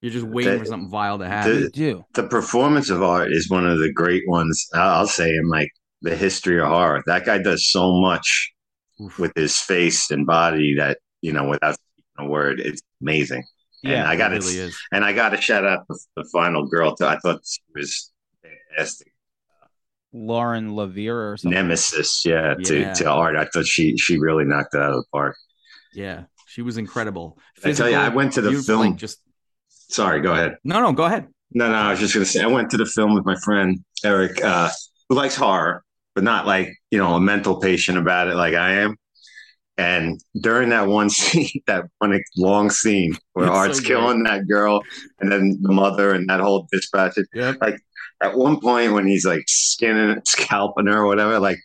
you're 0.00 0.12
just 0.12 0.26
waiting 0.26 0.52
The- 0.54 0.58
for 0.60 0.64
something 0.66 0.90
vile 0.90 1.18
to 1.18 1.26
happen. 1.26 1.62
the- 1.62 1.70
do 1.70 2.04
the 2.14 2.24
performance 2.28 2.90
of 2.90 3.02
art 3.02 3.32
is 3.32 3.48
one 3.50 3.66
of 3.66 3.78
the 3.78 3.92
great 3.92 4.22
ones 4.28 4.68
I'll 4.74 4.90
I'll 5.00 5.06
say 5.06 5.34
in 5.34 5.48
like 5.48 5.70
the 6.02 6.14
history 6.16 6.60
of 6.60 6.68
horror. 6.68 7.02
That 7.06 7.24
guy 7.24 7.38
does 7.38 7.68
so 7.70 7.92
much 8.00 8.52
Oof. 9.00 9.18
with 9.18 9.32
his 9.34 9.58
face 9.58 10.10
and 10.10 10.26
body 10.26 10.74
that 10.76 10.98
you 11.22 11.32
know 11.32 11.48
without 11.48 11.74
speaking 11.76 12.26
a 12.26 12.30
word, 12.30 12.60
it's 12.60 12.82
amazing. 13.00 13.42
yeah 13.82 14.00
and 14.00 14.08
I 14.08 14.14
It 14.14 14.18
got 14.18 14.30
really 14.32 14.52
to 14.52 14.60
is. 14.68 14.78
and 14.92 15.04
I 15.04 15.12
got 15.14 15.30
to 15.30 15.40
shout 15.40 15.64
out 15.64 15.80
the, 15.88 15.98
the 16.16 16.24
final 16.32 16.66
girl 16.66 16.94
too. 16.94 17.06
I 17.06 17.18
thought 17.18 17.40
she 17.46 17.60
was 17.74 18.12
fantastic. 18.42 19.12
Lauren 20.14 20.70
LaVera 20.70 21.32
or 21.32 21.36
something 21.36 21.54
Nemesis, 21.56 22.24
yeah, 22.24 22.54
Yeah. 22.58 22.64
to 22.92 22.94
to 23.02 23.10
art. 23.10 23.36
I 23.36 23.44
thought 23.46 23.66
she 23.66 23.96
she 23.98 24.18
really 24.18 24.44
knocked 24.44 24.74
it 24.74 24.80
out 24.80 24.90
of 24.92 24.96
the 24.96 25.04
park. 25.12 25.36
Yeah, 25.92 26.24
she 26.46 26.62
was 26.62 26.78
incredible. 26.78 27.36
I 27.64 27.72
tell 27.72 27.90
you, 27.90 27.96
I 27.96 28.08
went 28.08 28.32
to 28.34 28.40
the 28.40 28.52
film- 28.62 28.80
like, 28.92 28.96
just 28.96 29.18
Sorry, 29.68 30.20
go 30.20 30.32
ahead. 30.32 30.56
no, 30.64 30.80
no, 30.80 30.92
go 30.92 31.04
ahead. 31.04 31.26
No, 31.52 31.68
no, 31.68 31.74
I 31.76 31.90
was 31.90 32.00
just 32.00 32.14
gonna 32.14 32.24
say 32.26 32.42
I 32.42 32.46
went 32.46 32.70
to 32.70 32.76
the 32.76 32.86
film 32.86 33.14
with 33.14 33.24
my 33.26 33.36
friend 33.44 33.84
Eric, 34.04 34.42
uh, 34.42 34.70
who 35.08 35.14
likes 35.16 35.36
horror, 35.36 35.84
but 36.14 36.24
not 36.24 36.46
like 36.46 36.68
you 36.90 36.98
know 36.98 37.14
a 37.14 37.20
mental 37.20 37.60
patient 37.60 37.98
about 37.98 38.28
it 38.28 38.34
like 38.36 38.54
I 38.54 38.70
am. 38.84 38.96
And 39.76 40.20
during 40.40 40.68
that 40.70 40.86
one 40.86 41.10
scene, 41.18 41.50
that 41.66 41.86
one 41.98 42.18
long 42.36 42.70
scene 42.70 43.16
where 43.32 43.46
It's 43.46 43.54
Art's 43.56 43.80
great. 43.80 43.88
killing 43.88 44.22
that 44.24 44.46
girl, 44.48 44.82
and 45.18 45.30
then 45.32 45.58
the 45.60 45.72
mother 45.72 46.12
and 46.12 46.28
that 46.28 46.38
whole 46.40 46.68
dispatch. 46.70 47.18
Yep. 47.34 47.58
At 48.22 48.36
one 48.36 48.60
point, 48.60 48.92
when 48.92 49.06
he's 49.06 49.26
like 49.26 49.44
skinning, 49.48 50.20
scalping 50.26 50.86
her 50.86 50.98
or 51.02 51.06
whatever, 51.06 51.38
like 51.40 51.58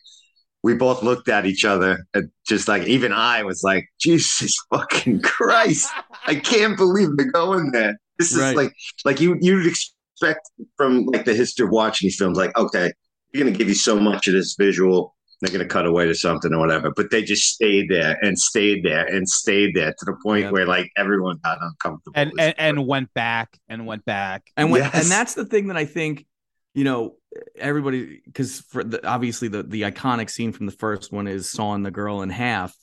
we 0.62 0.74
both 0.74 1.02
looked 1.02 1.28
at 1.28 1.46
each 1.46 1.64
other, 1.64 2.04
and 2.12 2.30
just 2.46 2.68
like 2.68 2.86
even 2.86 3.12
I 3.12 3.42
was 3.44 3.62
like, 3.62 3.86
Jesus 4.00 4.56
fucking 4.70 5.22
Christ, 5.22 5.90
I 6.26 6.34
can't 6.34 6.76
believe 6.76 7.08
they're 7.16 7.30
going 7.30 7.70
there. 7.72 7.96
This 8.18 8.32
is 8.32 8.38
Right. 8.38 8.56
like 8.56 8.72
like 9.04 9.20
you 9.20 9.38
you'd 9.40 9.66
expect 9.66 10.40
from 10.76 11.04
like 11.06 11.24
the 11.24 11.32
history 11.34 11.64
of 11.64 11.70
watching 11.72 12.06
these 12.06 12.16
films, 12.16 12.36
like 12.36 12.56
okay, 12.58 12.92
you're 13.32 13.44
gonna 13.44 13.56
give 13.56 13.68
you 13.68 13.74
so 13.74 13.98
much 13.98 14.28
of 14.28 14.34
this 14.34 14.54
visual, 14.58 15.16
they're 15.40 15.50
gonna 15.52 15.64
cut 15.64 15.86
away 15.86 16.04
to 16.04 16.14
something 16.14 16.52
or 16.52 16.58
whatever. 16.58 16.92
But 16.94 17.10
they 17.10 17.22
just 17.22 17.44
stayed 17.44 17.88
there 17.88 18.18
and 18.20 18.38
stayed 18.38 18.84
there 18.84 19.06
and 19.06 19.26
stayed 19.26 19.74
there 19.74 19.92
to 19.98 20.04
the 20.04 20.16
point 20.22 20.42
Yep. 20.42 20.52
where 20.52 20.66
like 20.66 20.90
everyone 20.98 21.38
got 21.42 21.56
uncomfortable. 21.62 22.12
and 22.16 22.32
and, 22.38 22.54
and 22.58 22.86
went 22.86 23.14
back 23.14 23.56
and 23.70 23.86
went 23.86 24.04
back 24.04 24.42
and 24.58 24.70
when, 24.70 24.82
Yes. 24.82 24.94
and 24.94 25.06
that's 25.10 25.32
the 25.32 25.46
thing 25.46 25.68
that 25.68 25.78
I 25.78 25.86
think 25.86 26.26
you 26.74 26.84
know 26.84 27.16
everybody 27.56 28.20
because 28.24 28.60
for 28.60 28.84
the 28.84 29.06
obviously 29.06 29.48
the 29.48 29.62
the 29.62 29.82
iconic 29.82 30.30
scene 30.30 30.52
from 30.52 30.66
the 30.66 30.72
first 30.72 31.12
one 31.12 31.26
is 31.26 31.50
sawing 31.50 31.82
the 31.82 31.90
girl 31.90 32.22
in 32.22 32.30
half, 32.30 32.74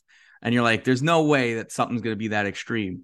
and 0.42 0.54
you're 0.54 0.64
like, 0.64 0.84
there's 0.84 1.04
no 1.04 1.24
way 1.24 1.56
that 1.56 1.72
something's 1.72 2.02
going 2.02 2.16
to 2.16 2.20
be 2.20 2.30
that 2.30 2.46
extreme. 2.46 3.04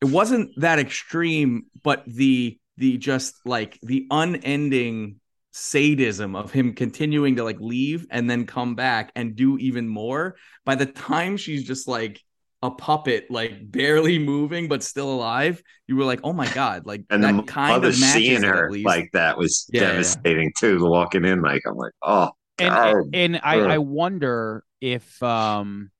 It 0.00 0.06
wasn't 0.06 0.50
that 0.60 0.78
extreme, 0.78 1.66
but 1.82 2.04
the 2.06 2.58
the 2.76 2.98
just 2.98 3.34
like 3.44 3.78
the 3.82 4.06
unending 4.10 5.20
sadism 5.52 6.34
of 6.34 6.50
him 6.50 6.74
continuing 6.74 7.36
to 7.36 7.44
like 7.44 7.60
leave 7.60 8.06
and 8.10 8.28
then 8.28 8.44
come 8.44 8.74
back 8.74 9.12
and 9.14 9.36
do 9.36 9.56
even 9.58 9.88
more. 9.88 10.36
By 10.64 10.74
the 10.74 10.86
time 10.86 11.36
she's 11.36 11.64
just 11.64 11.86
like 11.86 12.20
a 12.64 12.70
puppet, 12.70 13.30
like 13.30 13.70
barely 13.70 14.18
moving 14.20 14.68
but 14.68 14.82
still 14.82 15.12
alive, 15.12 15.62
you 15.86 15.96
were 15.96 16.04
like, 16.04 16.20
oh 16.24 16.32
my 16.32 16.48
god, 16.48 16.86
like 16.86 17.04
and 17.10 17.22
that 17.22 17.34
the 17.36 17.42
kind 17.42 17.84
of 17.84 17.94
seeing 17.94 18.42
her 18.42 18.72
like 18.82 19.10
that 19.12 19.36
was 19.38 19.64
Yeah, 19.68 19.92
yeah. 19.92 20.14
devastating 20.16 20.52
too. 20.58 20.84
Walking 20.84 21.24
in, 21.24 21.42
like 21.42 21.62
I'm 21.66 21.76
like, 21.76 21.92
oh, 22.02 22.30
and 22.58 22.74
God. 22.74 23.04
and 23.12 23.40
I, 23.42 23.60
I 23.60 23.78
wonder 23.78 24.64
if 24.80 25.22
um 25.22 25.90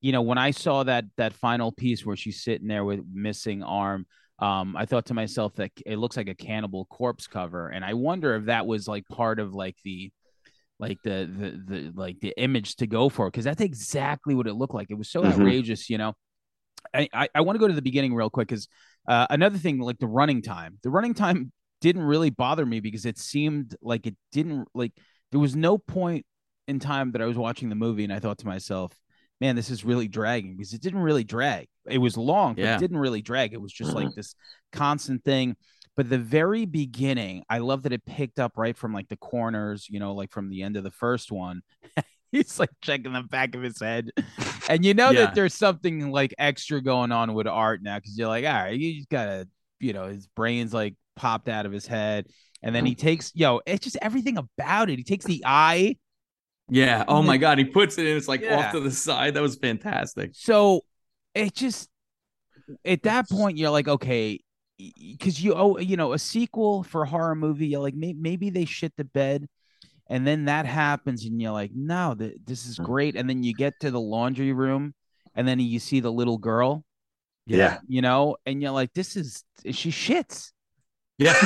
you 0.00 0.12
know 0.12 0.22
when 0.22 0.38
I 0.38 0.52
saw 0.52 0.84
that 0.84 1.06
that 1.16 1.34
final 1.34 1.72
piece 1.72 2.04
where 2.06 2.16
she's 2.16 2.42
sitting 2.42 2.68
there 2.68 2.84
with 2.84 3.00
missing 3.12 3.62
arm 3.62 4.06
um 4.38 4.76
I 4.76 4.86
thought 4.86 5.06
to 5.06 5.14
myself 5.14 5.54
that 5.56 5.72
it 5.86 5.98
looks 5.98 6.16
like 6.16 6.28
a 6.28 6.34
cannibal 6.34 6.86
corpse 6.86 7.26
cover 7.26 7.68
and 7.68 7.84
I 7.84 7.94
wonder 7.94 8.36
if 8.36 8.46
that 8.46 8.66
was 8.66 8.88
like 8.88 9.06
part 9.08 9.40
of 9.40 9.54
like 9.54 9.76
the 9.84 10.12
like 10.78 10.98
the 11.02 11.28
the, 11.38 11.74
the 11.74 11.92
like 11.94 12.20
the 12.20 12.32
image 12.36 12.76
to 12.76 12.86
go 12.86 13.08
for 13.08 13.30
because 13.30 13.44
that's 13.44 13.60
exactly 13.60 14.34
what 14.34 14.46
it 14.46 14.54
looked 14.54 14.74
like 14.74 14.90
it 14.90 14.94
was 14.98 15.10
so 15.10 15.22
Mhm. 15.22 15.32
outrageous 15.32 15.90
you 15.90 15.98
know 15.98 16.14
I 16.94 17.08
I, 17.12 17.28
I 17.34 17.40
want 17.40 17.56
to 17.56 17.60
go 17.60 17.68
to 17.68 17.74
the 17.74 17.82
beginning 17.82 18.14
real 18.14 18.30
quick 18.30 18.48
because 18.48 18.68
uh, 19.08 19.26
another 19.30 19.58
thing 19.58 19.78
like 19.78 19.98
the 19.98 20.06
running 20.06 20.42
time 20.42 20.78
the 20.82 20.90
running 20.90 21.14
time 21.14 21.52
didn't 21.80 22.02
really 22.02 22.30
bother 22.30 22.66
me 22.66 22.80
because 22.80 23.06
it 23.06 23.18
seemed 23.18 23.76
like 23.82 24.06
it 24.06 24.16
didn't 24.32 24.68
like 24.74 24.92
there 25.30 25.40
was 25.40 25.54
no 25.54 25.78
point 25.78 26.26
in 26.66 26.78
time 26.78 27.12
that 27.12 27.22
I 27.22 27.26
was 27.26 27.36
watching 27.38 27.68
the 27.68 27.74
movie 27.74 28.04
and 28.04 28.12
I 28.12 28.18
thought 28.18 28.38
to 28.38 28.46
myself, 28.46 28.92
man, 29.40 29.56
this 29.56 29.70
is 29.70 29.84
really 29.84 30.08
dragging 30.08 30.56
because 30.56 30.74
it 30.74 30.82
didn't 30.82 31.00
really 31.00 31.24
drag. 31.24 31.68
It 31.88 31.98
was 31.98 32.16
long, 32.16 32.54
but 32.54 32.64
Yeah. 32.64 32.76
it 32.76 32.80
didn't 32.80 32.98
really 32.98 33.22
drag. 33.22 33.52
It 33.54 33.60
was 33.60 33.72
just 33.72 33.94
like 33.94 34.12
this 34.14 34.34
constant 34.72 35.24
thing. 35.24 35.56
But 35.98 36.10
the 36.10 36.18
very 36.18 36.64
beginning, 36.64 37.42
I 37.50 37.58
love 37.58 37.82
that 37.82 37.92
it 37.92 38.06
picked 38.06 38.38
up 38.38 38.52
right 38.56 38.76
from 38.76 38.92
like 38.92 39.08
the 39.08 39.16
corners, 39.16 39.88
you 39.90 39.98
know, 39.98 40.14
like 40.14 40.30
from 40.30 40.48
the 40.48 40.62
end 40.62 40.76
of 40.76 40.84
the 40.84 40.92
first 40.92 41.32
one. 41.32 41.62
He's 42.30 42.60
like 42.60 42.70
checking 42.82 43.14
the 43.14 43.22
back 43.24 43.56
of 43.56 43.62
his 43.62 43.80
head. 43.80 44.10
And 44.68 44.84
you 44.84 44.94
know 44.94 45.10
Yeah. 45.10 45.24
that 45.24 45.34
there's 45.34 45.54
something 45.54 46.12
like 46.12 46.32
extra 46.38 46.80
going 46.80 47.10
on 47.10 47.34
with 47.34 47.48
art 47.48 47.82
now 47.82 47.96
because 47.98 48.16
you're 48.16 48.28
like, 48.28 48.44
all 48.44 48.52
right, 48.52 48.78
you 48.78 48.94
just 48.94 49.08
gotta, 49.08 49.48
you 49.80 49.92
know, 49.92 50.06
his 50.06 50.28
brain's 50.28 50.72
like 50.72 50.94
popped 51.16 51.48
out 51.48 51.66
of 51.66 51.72
his 51.72 51.88
head. 51.88 52.28
And 52.62 52.72
then 52.72 52.86
he 52.86 52.94
mm. 52.94 52.98
takes, 52.98 53.32
yo, 53.34 53.60
it's 53.66 53.82
just 53.82 53.96
everything 54.00 54.38
about 54.38 54.90
it. 54.90 54.98
He 54.98 55.02
takes 55.02 55.24
the 55.24 55.42
eye. 55.44 55.96
yeah. 56.70 57.06
Oh 57.08 57.22
my 57.22 57.38
god, 57.38 57.58
he 57.58 57.64
puts 57.64 57.98
it 57.98 58.06
in. 58.06 58.16
It's 58.16 58.28
like 58.28 58.42
Yeah. 58.42 58.66
off 58.66 58.72
to 58.72 58.78
the 58.78 58.92
side. 58.92 59.34
That 59.34 59.42
was 59.42 59.56
fantastic. 59.56 60.30
So 60.34 60.82
it 61.34 61.54
just, 61.54 61.88
at 62.84 63.02
that 63.02 63.28
point, 63.28 63.58
you're 63.58 63.70
like, 63.70 63.88
okay, 63.88 64.38
because 64.78 65.42
you, 65.42 65.54
oh, 65.54 65.78
you 65.78 65.96
know, 65.96 66.12
a 66.12 66.18
sequel 66.18 66.82
for 66.84 67.02
a 67.02 67.08
horror 67.08 67.34
movie, 67.34 67.66
you're 67.66 67.80
like, 67.80 67.94
maybe, 67.94 68.18
maybe 68.18 68.50
they 68.50 68.64
shit 68.64 68.92
the 68.96 69.04
bed. 69.04 69.48
And 70.10 70.26
then 70.26 70.46
that 70.46 70.64
happens, 70.64 71.24
and 71.26 71.40
you're 71.42 71.52
like, 71.52 71.72
no, 71.74 72.14
th- 72.18 72.36
this 72.46 72.66
is 72.66 72.78
mm. 72.78 72.84
great. 72.84 73.14
And 73.14 73.28
then 73.28 73.42
you 73.42 73.52
get 73.52 73.74
to 73.80 73.90
the 73.90 74.00
laundry 74.00 74.52
room, 74.52 74.94
and 75.34 75.46
then 75.46 75.60
you 75.60 75.78
see 75.78 76.00
the 76.00 76.10
little 76.10 76.38
girl, 76.38 76.82
yeah. 77.46 77.78
you 77.86 78.00
know, 78.00 78.36
and 78.46 78.62
you're 78.62 78.70
like, 78.70 78.94
this 78.94 79.16
is, 79.16 79.44
she 79.70 79.90
shits. 79.90 80.52
Yeah. 81.18 81.34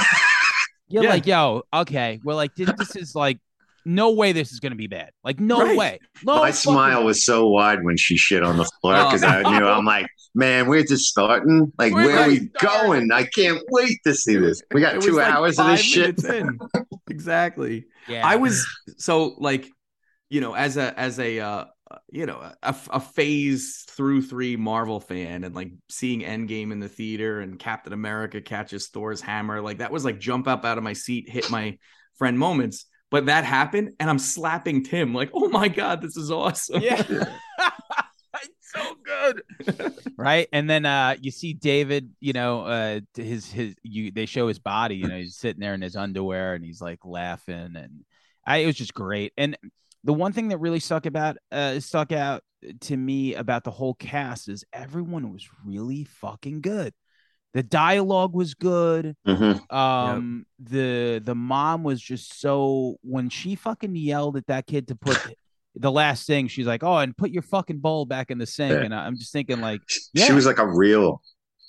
You're 0.88 1.04
Yeah. 1.04 1.10
like, 1.10 1.26
yo, 1.26 1.62
okay. 1.72 2.20
We're 2.22 2.34
like, 2.34 2.54
this, 2.54 2.70
this 2.76 2.96
is 2.96 3.14
like, 3.14 3.38
no 3.86 4.10
way 4.12 4.32
this 4.32 4.52
is 4.52 4.60
gonna 4.60 4.74
be 4.76 4.86
bad. 4.88 5.10
Like, 5.24 5.40
no 5.40 5.62
Right. 5.62 5.76
way. 5.76 5.98
No 6.22 6.34
My 6.36 6.52
fucking- 6.52 6.72
smile 6.72 7.04
was 7.04 7.24
so 7.24 7.48
wide 7.48 7.82
when 7.82 7.96
she 7.96 8.18
shit 8.18 8.42
on 8.42 8.58
the 8.58 8.66
floor 8.80 8.96
Oh. 8.96 9.04
because 9.06 9.22
I 9.24 9.40
knew 9.40 9.66
I'm 9.66 9.86
like, 9.86 10.06
man, 10.34 10.66
we're 10.66 10.84
just 10.84 11.04
starting. 11.06 11.72
Like, 11.78 11.92
We're 11.92 12.06
where 12.06 12.18
are 12.20 12.28
we 12.28 12.48
starting. 12.56 12.88
going? 12.88 13.12
I 13.12 13.24
can't 13.24 13.60
wait 13.70 13.98
to 14.06 14.14
see 14.14 14.36
this. 14.36 14.62
We 14.72 14.80
got 14.80 15.00
two 15.02 15.12
like 15.12 15.32
hours 15.32 15.58
of 15.58 15.66
this 15.66 15.80
shit. 15.80 16.22
in. 16.24 16.58
exactly. 17.10 17.86
Yeah. 18.08 18.26
I 18.26 18.36
was 18.36 18.66
so 18.98 19.34
like, 19.38 19.68
you 20.30 20.40
know, 20.40 20.54
as 20.54 20.76
a 20.76 20.98
as 20.98 21.18
a 21.18 21.40
uh, 21.40 21.64
you 22.10 22.24
know 22.24 22.40
a, 22.62 22.74
a 22.90 23.00
phase 23.00 23.84
through 23.90 24.22
three 24.22 24.56
Marvel 24.56 25.00
fan, 25.00 25.44
and 25.44 25.54
like 25.54 25.72
seeing 25.90 26.20
Endgame 26.20 26.72
in 26.72 26.80
the 26.80 26.88
theater 26.88 27.40
and 27.40 27.58
Captain 27.58 27.92
America 27.92 28.40
catches 28.40 28.88
Thor's 28.88 29.20
hammer, 29.20 29.60
like 29.60 29.78
that 29.78 29.92
was 29.92 30.04
like 30.04 30.18
jump 30.18 30.48
up 30.48 30.64
out 30.64 30.78
of 30.78 30.84
my 30.84 30.94
seat, 30.94 31.28
hit 31.28 31.50
my 31.50 31.76
friend 32.16 32.38
moments. 32.38 32.86
but 33.10 33.26
that 33.26 33.44
happened, 33.44 33.90
and 34.00 34.08
I'm 34.08 34.18
slapping 34.18 34.84
Tim 34.84 35.12
like, 35.12 35.30
"Oh 35.34 35.48
my 35.50 35.68
god, 35.68 36.00
this 36.00 36.16
is 36.16 36.30
awesome!" 36.30 36.80
Yeah. 36.80 37.02
It's 38.74 38.86
so 38.86 38.94
good. 39.04 39.92
right. 40.16 40.48
And 40.52 40.68
then 40.68 40.86
uh 40.86 41.16
you 41.20 41.30
see 41.30 41.52
David, 41.52 42.10
you 42.20 42.32
know, 42.32 42.62
uh 42.62 43.00
his 43.14 43.50
his 43.50 43.74
you 43.82 44.10
they 44.10 44.26
show 44.26 44.48
his 44.48 44.58
body, 44.58 44.96
you 44.96 45.08
know, 45.08 45.16
he's 45.16 45.36
sitting 45.36 45.60
there 45.60 45.74
in 45.74 45.82
his 45.82 45.96
underwear 45.96 46.54
and 46.54 46.64
he's 46.64 46.80
like 46.80 47.00
laughing 47.04 47.74
and 47.76 48.04
I 48.46 48.58
it 48.58 48.66
was 48.66 48.76
just 48.76 48.94
great. 48.94 49.32
And 49.36 49.56
the 50.04 50.12
one 50.12 50.32
thing 50.32 50.48
that 50.48 50.58
really 50.58 50.80
stuck 50.80 51.06
about 51.06 51.36
uh 51.50 51.80
stuck 51.80 52.12
out 52.12 52.42
to 52.82 52.96
me 52.96 53.34
about 53.34 53.64
the 53.64 53.70
whole 53.70 53.94
cast 53.94 54.48
is 54.48 54.64
everyone 54.72 55.32
was 55.32 55.48
really 55.64 56.04
fucking 56.04 56.60
good. 56.60 56.92
The 57.54 57.62
dialogue 57.62 58.34
was 58.34 58.54
good. 58.54 59.16
Mhm. 59.26 59.72
Um 59.72 60.46
the 60.58 61.20
the 61.22 61.34
mom 61.34 61.82
was 61.82 62.00
just 62.00 62.40
so 62.40 62.96
when 63.02 63.28
she 63.28 63.54
fucking 63.54 63.94
yelled 63.96 64.36
at 64.36 64.46
that 64.46 64.66
kid 64.66 64.88
to 64.88 64.96
put 64.96 65.18
the 65.74 65.90
last 65.90 66.26
thing 66.26 66.48
she's 66.48 66.66
like, 66.66 66.82
"Oh, 66.82 66.96
and 66.98 67.16
put 67.16 67.30
your 67.30 67.42
fucking 67.42 67.78
bowl 67.78 68.04
back 68.04 68.30
in 68.30 68.38
the 68.38 68.46
sink." 68.46 68.72
Yeah. 68.72 68.80
And 68.80 68.94
I- 68.94 69.06
I'm 69.06 69.16
just 69.16 69.32
thinking 69.32 69.60
like, 69.60 69.80
She, 69.86 70.00
Yeah. 70.14 70.26
she 70.26 70.32
was 70.32 70.46
like 70.46 70.58
a 70.58 70.66
real 70.66 71.22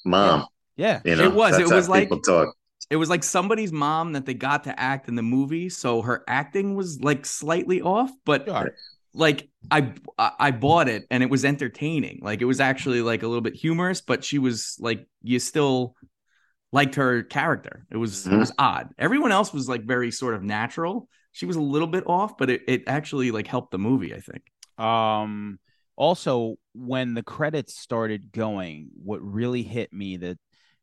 mom. 0.05 0.45
yeah. 0.75 0.99
You 1.05 1.15
know, 1.15 1.23
It 1.23 1.33
was. 1.33 1.57
It 1.59 1.69
was 1.69 1.87
like- 1.89 2.09
talk. 2.25 2.55
It 2.89 2.97
was 2.97 3.09
like 3.09 3.23
somebody's 3.23 3.71
mom 3.71 4.11
that 4.13 4.25
they 4.25 4.33
got 4.33 4.65
to 4.65 4.77
act 4.79 5.07
in 5.07 5.15
the 5.15 5.23
movie, 5.23 5.69
so 5.69 6.01
her 6.01 6.23
acting 6.27 6.75
was 6.75 6.99
like 7.01 7.25
slightly 7.25 7.81
off, 7.81 8.11
but 8.25 8.45
Sure. 8.45 8.71
like 9.13 9.49
I 9.71 9.93
I 10.19 10.31
I 10.39 10.51
bought 10.51 10.89
it 10.89 11.05
and 11.09 11.23
it 11.23 11.29
was 11.29 11.45
entertaining. 11.45 12.19
Like 12.21 12.41
it 12.41 12.45
was 12.45 12.59
actually 12.59 13.01
like 13.01 13.23
a 13.23 13.27
little 13.27 13.41
bit 13.41 13.55
humorous, 13.55 14.01
but 14.01 14.23
she 14.25 14.37
was 14.37 14.75
like 14.79 15.07
you 15.21 15.39
still 15.39 15.95
liked 16.73 16.95
her 16.95 17.23
character. 17.23 17.85
It 17.89 17.97
was 17.97 18.27
it 18.27 18.31
Mhm. 18.33 18.39
was 18.39 18.51
odd. 18.59 18.89
Everyone 18.99 19.31
else 19.31 19.53
was 19.53 19.69
like 19.69 19.85
very 19.85 20.11
sort 20.11 20.33
of 20.35 20.43
natural. 20.43 21.07
She 21.33 21.45
was 21.45 21.57
a 21.57 21.61
little 21.61 21.87
bit 21.87 22.05
off, 22.07 22.37
but 22.37 22.49
it, 22.49 22.61
it 22.67 22.83
actually 22.87 23.31
like 23.31 23.47
helped 23.47 23.71
the 23.71 23.79
movie, 23.79 24.13
I 24.13 24.19
think. 24.21 24.43
Um 24.77 25.59
also 25.95 26.55
when 26.73 27.13
the 27.13 27.23
credits 27.23 27.77
started 27.77 28.31
going, 28.31 28.89
what 29.03 29.21
really 29.21 29.61
hit 29.61 29.93
me 29.93 30.17
that 30.17 30.37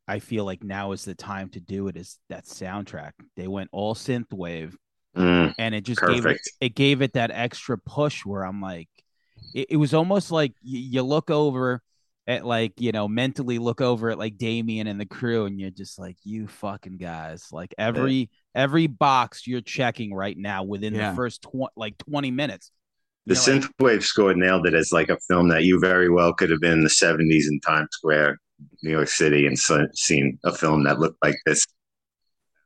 I 0.07 0.19
feel 0.19 0.45
like 0.45 0.63
now 0.63 0.93
is 0.93 1.03
the 1.03 1.15
time 1.15 1.49
to 1.49 1.59
do 1.59 1.87
it 1.87 1.97
is 1.97 2.17
that 2.29 2.45
soundtrack. 2.45 3.11
They 3.35 3.47
went 3.47 3.69
all 3.73 3.95
synthwave 3.95 4.75
Mm, 5.15 5.53
and 5.57 5.75
it 5.75 5.81
just 5.83 6.05
gave 6.05 6.27
it, 6.27 6.39
perfect. 6.39 6.51
it 6.61 6.75
gave 6.75 7.01
it 7.01 7.13
that 7.13 7.31
extra 7.31 7.77
push 7.77 8.25
where 8.25 8.43
I'm 8.45 8.61
like, 8.61 8.89
it, 9.53 9.67
it 9.71 9.77
was 9.77 9.93
almost 9.93 10.31
like 10.31 10.51
y- 10.63 10.71
you 10.71 11.03
look 11.03 11.29
over 11.29 11.81
at 12.27 12.45
like 12.45 12.79
you 12.79 12.91
know 12.91 13.07
mentally 13.07 13.57
look 13.59 13.81
over 13.81 14.09
at 14.11 14.17
like 14.19 14.37
Damien 14.37 14.87
and 14.87 14.99
the 14.99 15.05
crew, 15.05 15.45
and 15.45 15.59
you're 15.59 15.69
just 15.71 15.97
like, 15.99 16.17
you 16.23 16.47
fucking 16.47 16.97
guys, 16.97 17.47
like 17.51 17.73
every 17.77 18.29
every 18.55 18.87
box 18.87 19.47
you're 19.47 19.61
checking 19.61 20.13
right 20.13 20.37
now 20.37 20.63
within 20.63 20.93
Yeah. 20.95 21.09
the 21.11 21.15
first 21.15 21.41
tw- 21.43 21.71
like 21.75 21.97
20 21.97 22.31
minutes. 22.31 22.71
The 23.25 23.35
You 23.35 23.39
know, 23.39 23.53
like- 23.53 23.77
synthwave 23.77 24.03
score 24.03 24.33
nailed 24.33 24.65
it 24.67 24.73
as 24.73 24.91
like 24.91 25.09
a 25.09 25.17
film 25.27 25.49
that 25.49 25.63
you 25.63 25.79
very 25.79 26.09
well 26.09 26.33
could 26.33 26.49
have 26.49 26.59
been 26.59 26.73
in 26.73 26.83
the 26.83 26.89
70s 26.89 27.47
in 27.49 27.59
Times 27.59 27.89
Square, 27.91 28.39
New 28.83 28.91
York 28.91 29.07
City, 29.09 29.45
and 29.45 29.57
so, 29.57 29.85
seen 29.93 30.39
a 30.43 30.51
film 30.51 30.83
that 30.85 30.99
looked 30.99 31.23
like 31.23 31.35
this, 31.45 31.65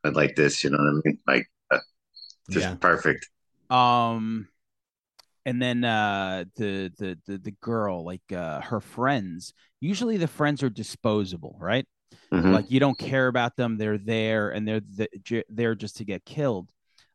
but 0.04 0.16
like 0.16 0.36
this. 0.36 0.64
You 0.64 0.70
know 0.72 0.78
what 0.78 0.90
I 0.90 1.02
mean? 1.06 1.20
Like 1.28 1.46
uh, 1.72 1.80
just 2.50 2.66
Yeah. 2.68 2.76
perfect. 2.76 3.28
um 3.70 4.48
and 5.46 5.62
then 5.62 5.84
uh 5.84 6.44
the 6.58 6.92
the 6.98 7.18
the, 7.26 7.38
the 7.38 7.52
girl 7.62 8.04
like 8.04 8.22
uh 8.36 8.60
her 8.62 8.80
friends 8.80 9.54
usually 9.80 10.18
the 10.18 10.28
friends 10.28 10.64
are 10.64 10.70
disposable 10.70 11.58
right 11.60 11.86
Mhm. 12.32 12.54
like 12.54 12.72
you 12.72 12.80
don't 12.80 12.98
care 12.98 13.28
about 13.28 13.56
them 13.56 13.78
they're 13.78 13.98
there 13.98 14.50
and 14.50 14.68
they're 14.68 14.82
th- 14.82 15.10
j- 15.22 15.44
there 15.50 15.76
just 15.76 15.98
to 15.98 16.06
get 16.06 16.26
killed 16.26 16.70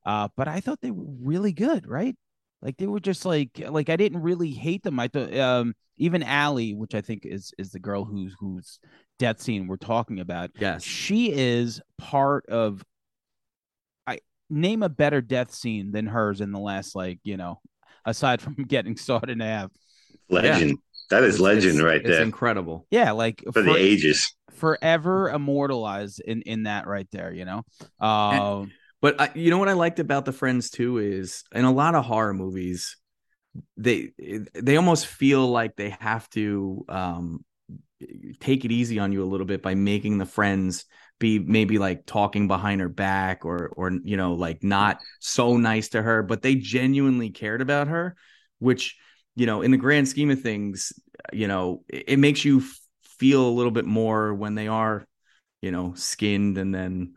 uh 0.07 0.29
but 0.37 0.47
i 0.49 0.61
thought 0.61 0.81
they 0.81 0.91
were 0.91 1.05
really 1.23 1.53
good 1.53 1.87
right 1.87 2.17
like 2.63 2.77
they 2.77 2.87
were 2.87 3.01
just 3.01 3.25
like 3.25 3.51
like 3.69 3.89
i 3.89 3.97
didn't 3.97 4.23
really 4.23 4.51
hate 4.51 4.83
them 4.83 4.99
i 5.01 5.09
thought 5.09 5.35
um 5.37 5.75
even 5.97 6.23
Allie, 6.23 6.75
which 6.75 6.95
i 6.95 7.01
think 7.01 7.27
is 7.27 7.53
is 7.59 7.71
the 7.73 7.79
girl 7.79 8.05
who's 8.05 8.35
whose 8.41 8.79
death 9.19 9.41
scene 9.41 9.67
we're 9.67 9.77
talking 9.77 10.21
about 10.21 10.51
Yes. 10.59 10.83
she 10.83 11.33
is 11.33 11.81
part 11.99 12.47
of 12.47 12.83
i 14.07 14.19
name 14.49 14.83
a 14.83 14.89
better 14.89 15.21
death 15.21 15.53
scene 15.53 15.93
than 15.93 16.07
hers 16.07 16.41
in 16.41 16.53
the 16.53 16.61
last 16.61 16.95
like 16.95 17.19
you 17.25 17.37
know 17.37 17.61
aside 18.05 18.41
from 18.41 18.55
getting 18.69 18.97
sawed 18.97 19.31
in 19.31 19.41
half 19.41 19.71
Legend. 20.29 20.79
That 21.11 21.25
is 21.25 21.35
It's- 21.37 21.41
legend 21.41 21.75
it's- 21.79 21.83
right 21.85 22.01
It's 22.01 22.09
there 22.09 22.23
incredible. 22.23 22.87
yeah 22.91 23.11
like 23.13 23.43
for 23.53 23.63
the 23.63 23.75
ages. 23.75 24.33
forever 24.53 25.29
immortalized 25.31 26.21
in 26.21 26.43
in 26.43 26.65
that 26.65 26.87
right 26.87 27.09
there 27.11 27.33
you 27.33 27.45
know 27.45 27.65
um 28.07 28.71
But 29.03 29.21
I, 29.21 29.31
you 29.35 29.51
know 29.51 29.59
what 29.59 29.69
I 29.71 29.73
liked 29.73 29.99
about 29.99 30.25
the 30.27 30.33
Friends 30.33 30.71
too 30.71 30.99
is 30.99 31.43
in 31.53 31.65
a 31.65 31.73
lot 31.73 31.95
of 31.95 32.05
horror 32.05 32.35
movies, 32.35 32.97
they 33.77 34.13
they 34.55 34.77
almost 34.77 35.07
feel 35.07 35.49
like 35.49 35.75
they 35.77 35.97
have 36.01 36.29
to 36.31 36.85
um, 36.89 37.45
take 38.41 38.65
it 38.67 38.71
easy 38.73 38.99
on 38.99 39.11
you 39.13 39.25
a 39.25 39.31
little 39.33 39.47
bit 39.47 39.63
by 39.63 39.75
making 39.75 40.19
the 40.19 40.27
friends 40.27 40.85
be 41.21 41.39
maybe 41.39 41.79
like 41.79 42.07
talking 42.07 42.49
behind 42.49 42.81
her 42.81 42.89
back 42.89 43.45
or 43.45 43.69
or 43.77 43.93
you 44.03 44.17
know 44.17 44.35
like 44.35 44.65
not 44.65 45.01
so 45.21 45.57
nice 45.57 45.91
to 45.91 46.03
her, 46.03 46.25
but 46.25 46.43
they 46.43 46.57
genuinely 46.57 47.31
cared 47.31 47.63
about 47.63 47.87
her, 47.87 48.17
which 48.59 48.97
you 49.37 49.47
know 49.47 49.63
in 49.63 49.71
the 49.71 49.77
grand 49.77 50.09
scheme 50.09 50.31
of 50.31 50.41
things, 50.41 50.93
you 51.33 51.47
know 51.47 51.85
it, 51.89 52.05
it 52.09 52.19
makes 52.19 52.45
you 52.45 52.63
feel 53.21 53.47
a 53.47 53.51
little 53.51 53.71
bit 53.71 53.85
more 53.85 54.35
when 54.35 54.57
they 54.57 54.67
are, 54.67 55.07
you 55.61 55.71
know, 55.71 55.95
skinned 55.95 56.59
and 56.59 56.75
then 56.75 57.15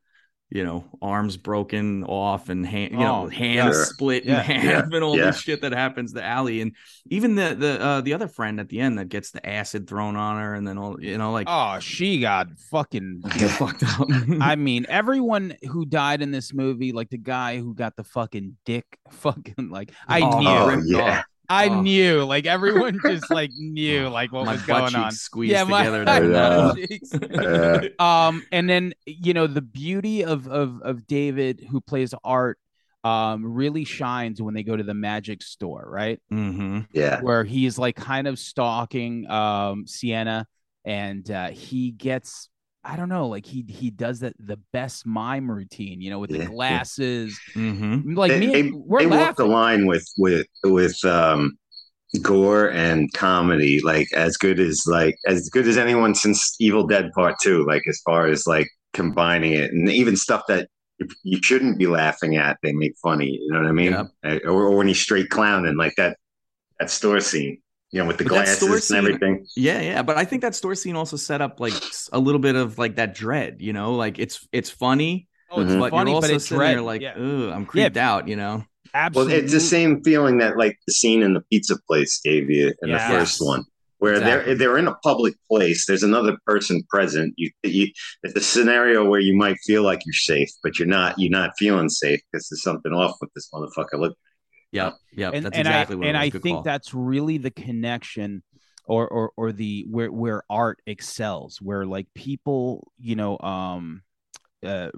you 0.54 0.64
know, 0.64 0.84
arms 1.02 1.36
broken 1.36 2.04
off 2.04 2.48
and 2.50 2.64
hand, 2.64 2.92
you 2.92 3.00
know, 3.00 3.24
Oh, 3.24 3.28
hands 3.28 3.76
yeah. 3.76 3.84
split 3.86 4.24
in 4.24 4.30
Yeah. 4.30 4.42
half 4.44 4.86
and 4.94 5.04
all 5.04 5.18
Yeah. 5.18 5.26
this 5.32 5.40
shit 5.40 5.62
that 5.62 5.72
happens 5.72 6.14
to 6.14 6.24
Allie. 6.24 6.62
And 6.62 6.74
even 7.10 7.34
the 7.34 7.56
the 7.58 7.82
uh, 7.84 8.02
the 8.02 8.14
other 8.14 8.28
friend 8.28 8.60
at 8.60 8.70
the 8.70 8.80
end 8.80 9.00
that 9.00 9.10
gets 9.10 9.32
the 9.32 9.44
acid 9.50 9.88
thrown 9.88 10.16
on 10.16 10.40
her 10.40 10.54
and 10.54 10.68
then 10.68 10.78
all 10.78 11.02
you 11.02 11.18
know, 11.18 11.32
like 11.32 11.48
oh 11.50 11.80
she 11.80 12.20
got 12.20 12.50
fucking 12.70 13.24
fucked 13.58 13.82
up. 14.00 14.08
I 14.42 14.56
mean, 14.56 14.86
everyone 14.90 15.56
who 15.72 15.86
died 15.88 16.22
in 16.22 16.30
this 16.30 16.54
movie, 16.54 16.92
like 16.92 17.10
the 17.10 17.18
guy 17.18 17.58
who 17.58 17.74
got 17.74 17.96
the 17.96 18.04
fucking 18.04 18.58
dick, 18.64 18.86
fucking 19.10 19.70
like 19.72 19.92
I 20.08 20.22
Oh, 20.22 20.40
knew, 20.40 20.48
Oh, 20.48 20.82
yeah. 20.86 21.18
off. 21.20 21.26
I 21.54 21.68
oh. 21.68 21.82
knew, 21.82 22.24
like 22.24 22.48
everyone 22.48 23.00
just 23.06 23.30
like 23.30 23.52
knew, 23.58 24.08
like 24.10 24.32
what 24.32 24.46
my 24.46 24.54
was 24.54 24.64
going 24.64 24.96
on. 24.96 25.12
squeezed 25.12 25.52
Yeah, 25.52 25.64
my 25.66 25.84
together. 25.84 26.04
my 26.06 26.20
there. 26.20 26.32
butt 26.32 26.76
cheeks. 26.90 27.14
Uh, 27.14 27.90
um, 28.00 28.44
and 28.52 28.68
then 28.68 28.94
you 29.06 29.34
know 29.34 29.46
the 29.46 29.62
beauty 29.62 30.24
of 30.26 30.48
of 30.48 30.82
of 30.82 31.06
David 31.06 31.66
who 31.70 31.80
plays 31.80 32.14
Art, 32.24 32.58
um, 33.04 33.46
really 33.46 33.86
shines 33.86 34.42
when 34.42 34.56
they 34.56 34.64
go 34.64 34.76
to 34.76 34.84
the 34.84 34.96
magic 34.96 35.44
store, 35.44 35.86
right? 35.88 36.20
Mm-hmm. 36.32 36.82
yeah. 36.92 37.22
where 37.22 37.44
he's 37.44 37.78
like 37.78 37.96
kind 37.96 38.28
of 38.28 38.40
stalking 38.40 39.30
um 39.30 39.86
Sienna 39.86 40.48
and 40.86 41.30
uh 41.30 41.50
he 41.50 41.92
gets 41.92 42.50
I 42.86 42.98
don't 42.98 43.10
know, 43.10 43.28
like 43.28 43.46
he 43.46 43.64
he 43.68 43.90
does 43.90 44.20
that 44.22 44.34
the 44.40 44.58
best 44.74 45.06
mime 45.06 45.50
routine, 45.50 46.02
you 46.02 46.10
know, 46.10 46.20
with 46.20 46.32
the 46.32 46.38
Yeah, 46.38 46.44
yeah. 46.44 46.50
glasses. 46.50 47.40
Mhm. 47.56 48.16
Like 48.18 48.32
they, 48.32 48.40
me, 48.40 48.48
they, 48.48 48.72
we're 48.72 49.00
they 49.00 49.06
walk 49.08 49.38
the 49.38 49.46
line 49.46 49.86
with 49.86 50.06
with 50.18 50.46
with 50.64 51.04
um 51.06 51.58
gore 52.22 52.70
and 52.72 53.12
comedy 53.14 53.80
like 53.84 54.08
as 54.14 54.38
good 54.38 54.60
as 54.60 54.84
like 54.86 55.16
as 55.26 55.50
good 55.50 55.68
as 55.68 55.78
anyone 55.78 56.14
since 56.14 56.56
evil 56.60 56.86
dead 56.86 57.10
part 57.16 57.36
two 57.42 57.66
like 57.66 57.82
as 57.90 58.00
far 58.06 58.28
as 58.28 58.46
like 58.46 58.68
combining 58.94 59.54
it 59.54 59.72
and 59.72 59.90
even 59.90 60.16
stuff 60.16 60.44
that 60.48 60.70
you- 61.00 61.08
you 61.24 61.40
shouldn't 61.42 61.80
be 61.80 61.88
laughing 61.88 62.36
at 62.36 62.60
they 62.62 62.72
make 62.72 62.94
funny 63.02 63.40
you 63.42 63.52
know 63.52 63.58
what 63.60 63.68
i 63.68 63.72
mean 63.72 63.94
Yep. 63.94 64.08
Uh, 64.24 64.38
or, 64.48 64.68
or 64.68 64.78
when 64.78 64.88
he's 64.88 65.00
straight 65.02 65.32
clowning 65.32 65.76
like 65.76 65.96
that 65.98 66.18
that 66.80 66.92
store 66.92 67.20
scene 67.20 67.63
you 67.94 68.00
know 68.02 68.08
with 68.08 68.18
the 68.18 68.26
But 68.26 68.34
that 68.46 68.48
store 68.50 68.70
glasses 68.70 68.88
scene- 68.90 68.98
and 68.98 69.08
everything 69.08 69.46
Yeah, 69.56 69.80
yeah, 69.80 70.02
but 70.02 70.18
I 70.18 70.26
think 70.26 70.42
that 70.42 70.56
store 70.56 70.76
scene 70.76 70.96
also 70.98 71.16
set 71.16 71.40
up 71.42 71.60
like 71.62 71.74
a 72.12 72.20
little 72.20 72.40
bit 72.40 72.56
of 72.56 72.78
like 72.78 72.96
that 72.98 73.14
dread, 73.16 73.62
you 73.62 73.72
know, 73.72 73.94
like 73.96 74.20
it's 74.20 74.46
it's 74.52 74.70
funny, 74.70 75.28
Oh, 75.52 75.62
it's 75.62 75.74
but 75.76 75.92
funny, 75.92 76.12
you're 76.12 76.22
but 76.22 76.32
it's 76.32 76.46
sitting 76.46 76.58
dread. 76.58 76.76
there 76.76 76.82
like, 76.82 77.02
yeah, 77.02 77.14
Ugh, 77.16 77.50
I'm 77.56 77.66
creeped 77.66 77.96
out, 77.98 78.28
you 78.28 78.36
know. 78.36 78.66
Absolutely. 78.96 78.96
well 78.96 79.06
absolutely. 79.06 79.36
it's 79.44 79.54
the 79.54 79.60
same 79.76 80.04
feeling 80.04 80.38
that 80.40 80.58
like 80.58 80.78
the 80.88 80.94
scene 80.94 81.22
in 81.24 81.34
the 81.34 81.42
pizza 81.52 81.76
place 81.88 82.20
gave 82.24 82.50
you 82.50 82.74
in 82.82 82.90
Yes. 82.90 83.10
the 83.12 83.18
first 83.18 83.38
one 83.54 83.64
where 84.00 84.14
Exactly. 84.16 84.46
they're 84.46 84.56
they're 84.60 84.78
in 84.78 84.88
a 84.88 84.96
public 85.10 85.34
place 85.50 85.86
there's 85.88 86.04
another 86.04 86.38
person 86.46 86.84
present 86.90 87.34
you, 87.38 87.50
you 87.64 87.88
it's 88.24 88.36
a 88.36 88.42
scenario 88.42 89.00
where 89.10 89.20
you 89.22 89.36
might 89.36 89.58
feel 89.66 89.82
like 89.84 90.02
you're 90.06 90.14
safe 90.14 90.50
but 90.64 90.78
you're 90.78 90.88
not 91.00 91.16
you're 91.18 91.32
not 91.42 91.52
feeling 91.58 91.90
safe 91.90 92.20
because 92.32 92.50
there's 92.50 92.62
something 92.62 92.92
off 92.94 93.16
with 93.22 93.32
this 93.34 93.48
motherfucker 93.54 93.98
look 94.04 94.16
Yep, 94.74 94.94
yep, 95.14 95.34
and, 95.34 95.46
that's 95.46 95.58
and 95.58 95.68
exactly 95.68 95.96
I 95.96 95.98
what 95.98 96.08
and. 96.08 96.18
I 96.18 96.30
think 96.30 96.44
call. 96.56 96.64
that's 96.64 96.94
really 96.94 97.38
the 97.38 97.52
connection 97.52 98.42
or 98.86 99.08
or 99.08 99.32
or 99.38 99.52
the 99.52 99.86
where 99.90 100.12
where 100.12 100.44
art 100.50 100.82
excels, 100.88 101.60
where 101.62 101.86
like 101.86 102.08
people, 102.16 102.92
you 102.98 103.16
know, 103.16 103.38
um 103.40 104.02
uh 104.66 104.90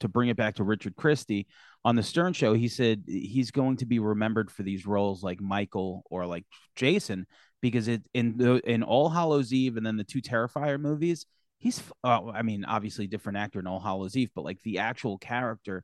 to 0.00 0.08
bring 0.08 0.28
it 0.28 0.36
back 0.36 0.56
to 0.56 0.64
Richard 0.64 0.94
Christie 0.96 1.46
on 1.86 1.96
the 1.96 2.02
Stern 2.02 2.34
show, 2.34 2.52
he 2.52 2.68
said 2.68 3.04
he's 3.06 3.50
going 3.50 3.78
to 3.78 3.86
be 3.86 3.98
remembered 3.98 4.50
for 4.50 4.62
these 4.62 4.86
roles 4.86 5.22
like 5.22 5.40
Michael 5.40 6.02
or 6.10 6.26
like 6.26 6.44
Jason 6.76 7.26
because 7.62 7.88
it 7.88 8.02
in 8.12 8.36
the 8.36 8.56
in 8.70 8.82
All 8.82 9.08
Hallows 9.08 9.54
Eve 9.54 9.78
and 9.78 9.86
then 9.86 9.96
the 9.96 10.04
two 10.04 10.20
Terrifier 10.20 10.78
movies, 10.78 11.24
he's 11.58 11.82
uh, 12.04 12.26
I 12.30 12.42
mean, 12.42 12.66
obviously 12.66 13.06
different 13.06 13.38
actor 13.38 13.58
in 13.58 13.66
All 13.66 13.80
Hallows 13.80 14.18
Eve, 14.18 14.30
but 14.34 14.44
like 14.44 14.60
the 14.62 14.80
actual 14.80 15.16
character 15.16 15.82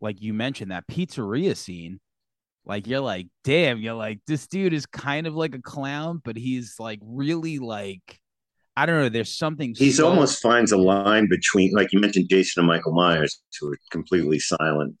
like 0.00 0.20
you 0.20 0.34
mentioned 0.34 0.70
that 0.70 0.86
pizzeria 0.86 1.56
scene, 1.56 2.00
like 2.66 2.86
you're 2.86 3.00
like, 3.00 3.28
damn, 3.44 3.78
you're 3.78 3.94
like, 3.94 4.18
this 4.26 4.46
dude 4.48 4.72
is 4.72 4.84
kind 4.86 5.26
of 5.26 5.34
like 5.34 5.54
a 5.54 5.62
clown, 5.62 6.20
but 6.24 6.36
he's 6.36 6.74
like 6.78 6.98
really 7.02 7.58
like, 7.58 8.18
I 8.76 8.84
don't 8.86 9.00
know. 9.00 9.08
There's 9.08 9.36
something. 9.38 9.74
He's 9.76 9.96
so- 9.98 10.08
almost 10.08 10.42
finds 10.42 10.72
a 10.72 10.76
line 10.76 11.28
between, 11.30 11.72
like 11.72 11.92
you 11.92 12.00
mentioned, 12.00 12.28
Jason 12.28 12.60
and 12.60 12.68
Michael 12.68 12.92
Myers, 12.92 13.40
who 13.60 13.72
are 13.72 13.78
completely 13.90 14.38
silent. 14.40 14.96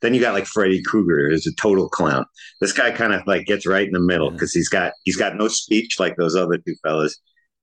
Then 0.00 0.14
you 0.14 0.20
got 0.20 0.32
like 0.32 0.46
Freddy 0.46 0.82
Krueger, 0.82 1.28
who's 1.28 1.46
a 1.46 1.54
total 1.54 1.88
clown. 1.88 2.24
This 2.60 2.72
guy 2.72 2.90
kind 2.92 3.12
of 3.12 3.26
like 3.26 3.44
gets 3.46 3.66
right 3.66 3.86
in 3.86 3.92
the 3.92 4.00
middle 4.00 4.28
Yeah. 4.28 4.32
because 4.32 4.52
he's 4.54 4.70
got 4.70 4.92
he's 5.04 5.16
got 5.16 5.36
no 5.36 5.48
speech 5.48 6.00
like 6.00 6.16
those 6.16 6.34
other 6.34 6.56
two 6.56 6.74
fellas. 6.82 7.20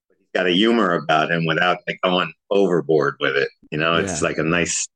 But 0.07 0.17
he's 0.19 0.27
got 0.33 0.45
a 0.47 0.51
humor 0.51 0.93
about 0.93 1.31
him 1.31 1.45
without 1.47 1.79
like 1.87 1.99
going 2.03 2.31
overboard 2.51 3.15
with 3.19 3.35
it. 3.35 3.49
You 3.71 3.79
know, 3.79 3.95
it's 3.95 4.21
Yeah. 4.21 4.27
like 4.27 4.37
a 4.37 4.43
nice 4.43 4.87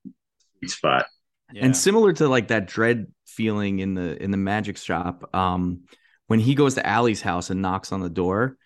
sweet 0.59 0.69
spot. 0.71 1.07
Yeah. 1.53 1.65
And 1.65 1.75
similar 1.75 2.13
to 2.13 2.27
like 2.27 2.47
that 2.49 2.67
dread 2.67 3.07
feeling 3.25 3.79
in 3.79 3.93
the 3.93 4.21
in 4.21 4.31
the 4.31 4.37
magic 4.37 4.77
shop, 4.77 5.29
um, 5.35 5.81
when 6.27 6.39
he 6.39 6.55
goes 6.55 6.75
to 6.75 6.85
Allie's 6.85 7.21
house 7.21 7.49
and 7.49 7.61
knocks 7.61 7.91
on 7.91 7.99
the 8.01 8.09
door, 8.09 8.57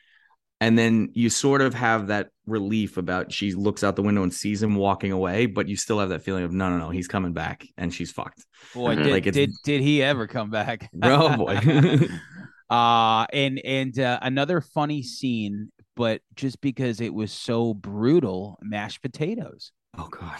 and 0.61 0.77
then 0.77 1.09
you 1.13 1.29
sort 1.29 1.61
of 1.61 1.73
have 1.73 2.07
that 2.07 2.29
relief 2.45 2.97
about 2.97 3.31
she 3.31 3.53
looks 3.53 3.83
out 3.83 3.95
the 3.95 4.01
window 4.03 4.23
and 4.23 4.33
sees 4.33 4.61
him 4.61 4.75
walking 4.75 5.11
away, 5.11 5.45
but 5.47 5.67
you 5.67 5.75
still 5.75 5.99
have 5.99 6.09
that 6.09 6.21
feeling 6.21 6.43
of 6.43 6.51
no, 6.51 6.69
no, 6.69 6.77
no, 6.77 6.89
he's 6.91 7.07
coming 7.07 7.33
back 7.33 7.65
and 7.77 7.93
she's 7.93 8.11
fucked. 8.11 8.45
boy, 8.73 8.95
Mhm. 8.95 9.03
did, 9.03 9.11
Like 9.11 9.23
did 9.33 9.49
did 9.63 9.81
he 9.81 10.03
ever 10.03 10.27
come 10.27 10.49
back? 10.51 10.89
Oh, 11.03 11.35
boy. 11.37 11.59
uh 12.69 13.25
and 13.33 13.59
and 13.65 13.99
uh, 13.99 14.19
another 14.21 14.61
funny 14.61 15.01
scene, 15.03 15.71
but 15.95 16.21
just 16.35 16.61
because 16.61 17.01
it 17.01 17.13
was 17.13 17.31
so 17.31 17.73
brutal, 17.73 18.57
mashed 18.61 19.01
potatoes. 19.01 19.71
Oh 19.97 20.07
god. 20.09 20.39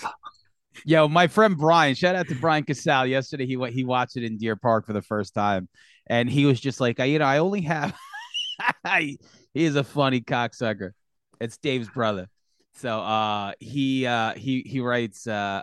Yo, 0.84 1.08
my 1.08 1.28
friend 1.28 1.58
Brian, 1.58 1.96
shout 1.96 2.16
out 2.16 2.28
to 2.28 2.36
Brian 2.36 2.64
Casal. 2.64 3.06
Yesterday, 3.08 3.46
he 3.46 3.58
wa- 3.58 3.70
he 3.70 3.84
watched 3.84 4.18
it 4.18 4.24
in 4.24 4.38
Deer 4.38 4.56
Park 4.56 4.86
for 4.86 4.94
the 4.94 5.02
first 5.02 5.34
time, 5.34 5.70
and 6.08 6.30
he 6.30 6.46
was 6.46 6.60
just 6.60 6.80
like, 6.82 7.00
I, 7.00 7.06
you 7.06 7.20
know, 7.20 7.26
I 7.26 7.38
only 7.40 7.62
have. 7.62 7.96
he 8.90 9.18
is 9.54 9.76
a 9.76 9.84
funny 9.84 10.22
cocksucker. 10.22 10.92
It's 11.40 11.58
Dave's 11.58 11.90
brother. 11.90 12.28
So 12.76 13.00
uh, 13.00 13.54
he 13.60 14.06
uh, 14.06 14.34
he 14.34 14.62
he 14.66 14.80
writes. 14.82 15.26
Uh, 15.28 15.62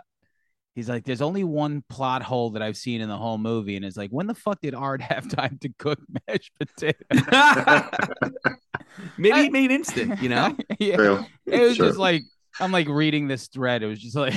he's 0.75 0.89
like, 0.89 1.03
there's 1.05 1.21
only 1.21 1.43
one 1.43 1.83
plot 1.89 2.23
hole 2.23 2.51
that 2.51 2.61
I've 2.63 2.77
seen 2.77 2.99
in 3.01 3.07
the 3.09 3.17
whole 3.17 3.37
movie, 3.37 3.75
and 3.75 3.85
it's 3.85 3.97
like, 3.97 4.09
when 4.09 4.27
the 4.27 4.35
fuck 4.35 4.59
did 4.61 4.73
Art 4.73 5.01
have 5.03 5.27
time 5.29 5.57
to 5.61 5.69
cook 5.77 5.99
mashed 6.27 6.51
potatoes? 6.59 6.97
Maybe 9.17 9.43
he 9.43 9.49
made 9.49 9.71
instant, 9.71 10.21
you 10.21 10.29
know? 10.29 10.55
yeah. 10.79 10.95
True. 10.95 11.25
It 11.45 11.61
was 11.61 11.75
Sure. 11.77 11.87
just 11.87 11.97
like 11.99 12.23
I'm 12.59 12.71
like 12.71 12.87
reading 12.87 13.27
this 13.27 13.47
thread. 13.47 13.83
It 13.83 13.87
was 13.87 13.99
just 13.99 14.15
like 14.15 14.33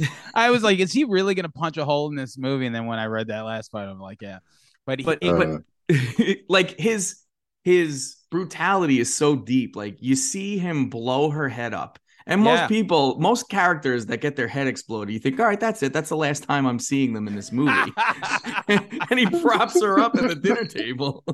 I 0.34 0.50
was 0.50 0.62
like, 0.62 0.78
is 0.78 0.92
he 0.92 1.04
really 1.04 1.34
gonna 1.34 1.48
punch 1.48 1.76
a 1.76 1.84
hole 1.84 2.08
in 2.08 2.16
this 2.16 2.36
movie? 2.38 2.66
And 2.66 2.74
then 2.74 2.86
when 2.86 2.98
I 2.98 3.06
read 3.06 3.28
that 3.28 3.40
last 3.42 3.70
part, 3.72 3.88
I'm 3.88 4.00
like, 4.00 4.22
yeah. 4.22 4.38
But 4.86 5.00
he, 5.00 5.04
But 5.04 5.24
Uh, 5.24 5.58
but 5.88 5.96
like 6.48 6.78
his 6.78 7.20
his 7.64 8.16
brutality 8.30 9.00
is 9.00 9.14
so 9.14 9.36
deep. 9.36 9.76
Like 9.76 9.96
you 10.00 10.16
see 10.16 10.58
him 10.58 10.88
blow 10.88 11.30
her 11.30 11.48
head 11.48 11.74
up. 11.74 11.98
And 12.26 12.42
most 12.42 12.58
Yeah. 12.58 12.66
people, 12.68 13.18
most 13.18 13.48
characters 13.48 14.04
that 14.06 14.20
get 14.20 14.36
their 14.36 14.48
head 14.48 14.66
exploded, 14.66 15.14
you 15.14 15.18
think, 15.18 15.40
all 15.40 15.46
right, 15.46 15.58
that's 15.58 15.82
it. 15.82 15.94
That's 15.94 16.10
the 16.10 16.16
last 16.16 16.42
time 16.42 16.66
I'm 16.66 16.78
seeing 16.78 17.14
them 17.14 17.26
in 17.26 17.34
this 17.34 17.52
movie. 17.52 17.90
and 18.68 19.18
he 19.18 19.26
props 19.40 19.80
her 19.80 19.98
up 19.98 20.14
at 20.16 20.28
the 20.28 20.34
dinner 20.34 20.64
table. 20.66 21.24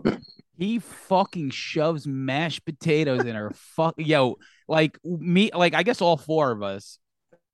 he 0.56 0.78
fucking 0.78 1.50
shoves 1.50 2.06
mashed 2.06 2.64
potatoes 2.64 3.24
in 3.24 3.34
her 3.34 3.50
fuck 3.56 3.94
yo 3.98 4.36
like 4.68 4.96
me 5.04 5.50
like 5.52 5.74
i 5.74 5.82
guess 5.82 6.00
all 6.00 6.16
four 6.16 6.52
of 6.52 6.62
us 6.62 6.98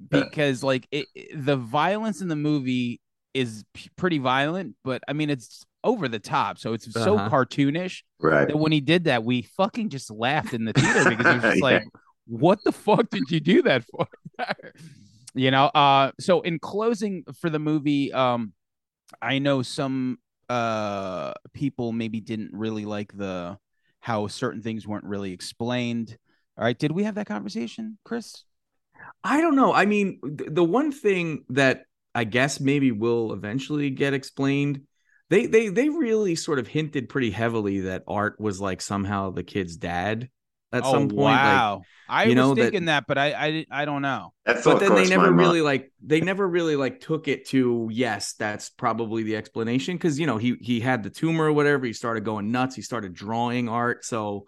because 0.08 0.62
like 0.62 0.86
it, 0.90 1.06
it- 1.14 1.44
the 1.44 1.56
violence 1.56 2.20
in 2.20 2.28
the 2.28 2.36
movie 2.36 3.00
is 3.34 3.64
p- 3.74 3.88
pretty 3.96 4.18
violent 4.18 4.74
but 4.82 5.02
i 5.06 5.12
mean 5.12 5.30
it's 5.30 5.64
over 5.84 6.08
the 6.08 6.18
top 6.18 6.58
so 6.58 6.72
it's 6.72 6.92
so 6.92 7.16
Uh-huh. 7.16 7.28
cartoonish 7.30 8.02
Right. 8.18 8.48
that 8.48 8.56
when 8.56 8.72
he 8.72 8.80
did 8.80 9.04
that 9.04 9.22
we 9.24 9.42
fucking 9.42 9.88
just 9.88 10.10
laughed 10.10 10.52
in 10.52 10.64
the 10.64 10.72
theater 10.72 11.04
because 11.06 11.30
it 11.30 11.34
was 11.34 11.42
just 11.44 11.56
Yeah. 11.58 11.64
like 11.64 11.82
what 12.26 12.58
the 12.64 12.72
fuck 12.72 13.08
did 13.10 13.30
you 13.30 13.38
do 13.40 13.62
that 13.62 13.84
for 13.90 14.06
you 15.34 15.50
know 15.50 15.66
uh 15.66 16.10
so 16.18 16.40
in 16.40 16.58
closing 16.58 17.24
for 17.40 17.50
the 17.50 17.58
movie 17.58 18.12
um 18.12 18.52
i 19.22 19.38
know 19.38 19.62
some 19.62 20.18
uh 20.48 21.32
people 21.52 21.92
maybe 21.92 22.20
didn't 22.20 22.50
really 22.52 22.84
like 22.84 23.16
the 23.16 23.56
how 24.00 24.26
certain 24.26 24.62
things 24.62 24.86
weren't 24.86 25.04
really 25.04 25.32
explained 25.32 26.16
all 26.58 26.64
right 26.64 26.78
did 26.78 26.90
we 26.90 27.04
have 27.04 27.14
that 27.14 27.26
conversation 27.26 27.96
chris 28.04 28.44
I 29.22 29.40
don't 29.40 29.56
know. 29.56 29.72
I 29.72 29.86
mean, 29.86 30.20
th- 30.22 30.50
the 30.52 30.64
one 30.64 30.92
thing 30.92 31.44
that 31.50 31.84
I 32.14 32.24
guess 32.24 32.60
maybe 32.60 32.92
will 32.92 33.32
eventually 33.32 33.90
get 33.90 34.14
explained, 34.14 34.82
they 35.28 35.46
they 35.46 35.68
they 35.68 35.88
really 35.88 36.34
sort 36.34 36.58
of 36.58 36.66
hinted 36.66 37.08
pretty 37.08 37.30
heavily 37.30 37.80
that 37.82 38.04
Art 38.08 38.40
was 38.40 38.60
like 38.60 38.80
somehow 38.80 39.30
the 39.30 39.44
kid's 39.44 39.76
dad 39.76 40.28
at 40.72 40.84
oh, 40.84 40.92
some 40.92 41.08
point. 41.08 41.18
Like, 41.18 41.40
Oh, 41.40 41.44
wow 41.44 41.82
i 42.12 42.24
you 42.24 42.30
was 42.30 42.34
know, 42.34 42.54
that- 42.56 42.60
thinking 42.62 42.86
that, 42.86 43.04
but 43.06 43.18
I, 43.18 43.32
I 43.32 43.66
i 43.70 43.84
don't 43.84 44.02
know 44.02 44.32
That 44.44 44.64
but 44.64 44.80
then 44.80 44.96
they 44.96 45.06
crossed 45.06 45.10
my 45.10 45.16
never 45.16 45.26
mind. 45.30 45.38
really 45.38 45.60
like 45.62 45.92
they 46.04 46.20
never 46.20 46.48
really 46.48 46.74
like 46.74 46.98
took 46.98 47.28
it 47.28 47.46
to 47.50 47.88
yes 47.92 48.32
that's 48.34 48.68
probably 48.68 49.22
the 49.22 49.36
explanation 49.36 49.94
because 49.96 50.18
you 50.18 50.26
know 50.26 50.36
he 50.36 50.56
he 50.60 50.80
had 50.80 51.04
the 51.04 51.10
tumor 51.10 51.44
or 51.44 51.52
whatever 51.52 51.86
he 51.86 51.92
started 51.92 52.24
going 52.24 52.50
nuts 52.50 52.74
he 52.74 52.82
started 52.82 53.14
drawing 53.14 53.68
art 53.68 54.04
so 54.04 54.46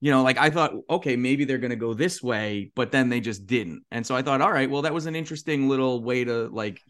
you 0.00 0.10
know 0.10 0.22
like 0.22 0.38
i 0.38 0.50
thought 0.50 0.72
okay 0.88 1.16
maybe 1.16 1.44
they're 1.44 1.58
going 1.58 1.70
to 1.70 1.76
go 1.76 1.94
this 1.94 2.22
way 2.22 2.70
but 2.74 2.92
then 2.92 3.08
they 3.08 3.20
just 3.20 3.46
didn't 3.46 3.82
and 3.90 4.06
so 4.06 4.14
i 4.14 4.22
thought 4.22 4.40
all 4.40 4.52
right 4.52 4.70
well 4.70 4.82
that 4.82 4.94
was 4.94 5.06
an 5.06 5.16
interesting 5.16 5.68
little 5.68 6.02
way 6.02 6.24
to 6.24 6.48
like 6.48 6.80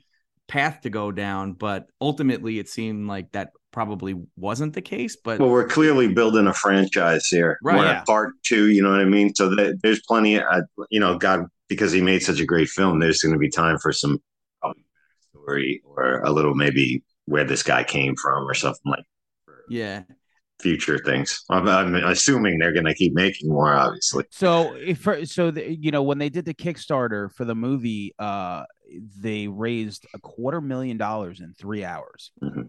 path 0.46 0.80
to 0.82 0.90
go 0.90 1.12
down 1.12 1.52
but 1.52 1.86
ultimately 2.00 2.58
it 2.58 2.68
seemed 2.68 3.06
like 3.06 3.30
that 3.32 3.50
probably 3.70 4.14
wasn't 4.36 4.72
the 4.72 4.80
case 4.80 5.16
but 5.16 5.38
Well, 5.38 5.50
we're 5.50 5.68
clearly 5.68 6.08
building 6.08 6.46
a 6.46 6.54
franchise 6.54 7.26
here. 7.26 7.58
Right, 7.62 7.76
We're 7.76 7.84
yeah. 7.84 7.98
at 7.98 8.06
part 8.06 8.32
two, 8.42 8.70
you 8.70 8.82
know 8.82 8.90
what 8.90 9.00
I 9.00 9.04
mean? 9.04 9.34
So 9.34 9.54
that, 9.54 9.78
there's 9.82 10.00
plenty, 10.08 10.36
of, 10.36 10.44
uh, 10.50 10.62
you 10.90 10.98
know, 10.98 11.18
God, 11.18 11.44
because 11.68 11.92
he 11.92 12.00
made 12.00 12.22
such 12.22 12.40
a 12.40 12.46
great 12.46 12.68
film, 12.68 12.98
there's 12.98 13.22
going 13.22 13.34
to 13.34 13.38
be 13.38 13.50
time 13.50 13.78
for 13.78 13.92
some 13.92 14.18
probably 14.60 14.82
story 15.30 15.82
or 15.84 16.22
a 16.22 16.30
little 16.30 16.54
maybe 16.54 17.04
where 17.26 17.44
this 17.44 17.62
guy 17.62 17.84
came 17.84 18.16
from 18.16 18.48
or 18.48 18.54
something 18.54 18.90
like 18.90 19.04
yeah 19.68 20.02
future 20.60 20.98
things. 20.98 21.44
I'm, 21.50 21.68
I'm 21.68 21.94
assuming 21.94 22.58
they're 22.58 22.72
going 22.72 22.84
to 22.86 22.94
keep 22.94 23.14
making 23.14 23.48
more, 23.48 23.72
obviously. 23.74 24.24
So 24.30 24.74
if 24.74 24.98
for, 24.98 25.24
so 25.26 25.50
the, 25.50 25.72
you 25.76 25.90
know 25.90 26.02
when 26.02 26.18
they 26.18 26.28
did 26.28 26.44
the 26.44 26.54
Kickstarter 26.54 27.32
for 27.32 27.44
the 27.44 27.54
movie, 27.54 28.14
uh, 28.18 28.64
they 29.20 29.46
raised 29.48 30.06
a 30.14 30.18
quarter 30.18 30.60
million 30.60 30.96
dollars 30.96 31.40
in 31.40 31.54
three 31.54 31.84
hours. 31.84 32.32
Mhm. 32.42 32.68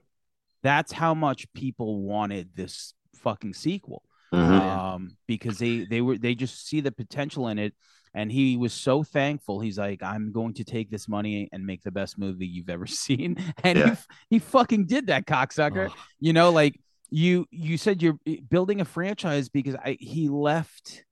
That's 0.62 0.92
how 0.92 1.14
much 1.14 1.52
people 1.54 2.02
wanted 2.04 2.50
this 2.56 2.94
fucking 3.16 3.54
sequel. 3.54 4.04
Mhm. 4.34 4.60
Um, 4.62 5.18
because 5.28 5.58
they 5.58 5.86
they 5.86 6.02
were 6.02 6.18
they 6.18 6.36
just 6.36 6.68
see 6.68 6.82
the 6.82 6.92
potential 6.92 7.48
in 7.48 7.58
it, 7.58 7.74
and 8.14 8.32
he 8.32 8.58
was 8.58 8.74
so 8.74 9.02
thankful. 9.02 9.60
He's 9.60 9.80
like, 9.80 10.04
I'm 10.04 10.32
going 10.32 10.54
to 10.56 10.64
take 10.64 10.92
this 10.92 11.08
money 11.08 11.50
and 11.52 11.66
make 11.66 11.82
the 11.82 11.90
best 11.92 12.20
movie 12.20 12.46
you've 12.46 12.70
ever 12.70 12.86
seen, 13.06 13.38
and 13.64 13.78
he 13.78 13.84
Yeah. 13.84 13.92
f- 13.92 14.08
he 14.30 14.38
fucking 14.40 14.86
did 14.86 15.08
that, 15.08 15.26
cocksucker 15.26 15.90
Oh. 15.92 15.96
you 16.20 16.34
know 16.34 16.52
like 16.52 16.80
you 17.10 17.46
you 17.52 17.78
said 17.78 18.02
you're 18.02 18.20
building 18.50 18.82
a 18.82 18.86
franchise 18.86 19.50
because 19.50 19.76
I 19.76 19.98
he 20.00 20.30
left 20.30 21.06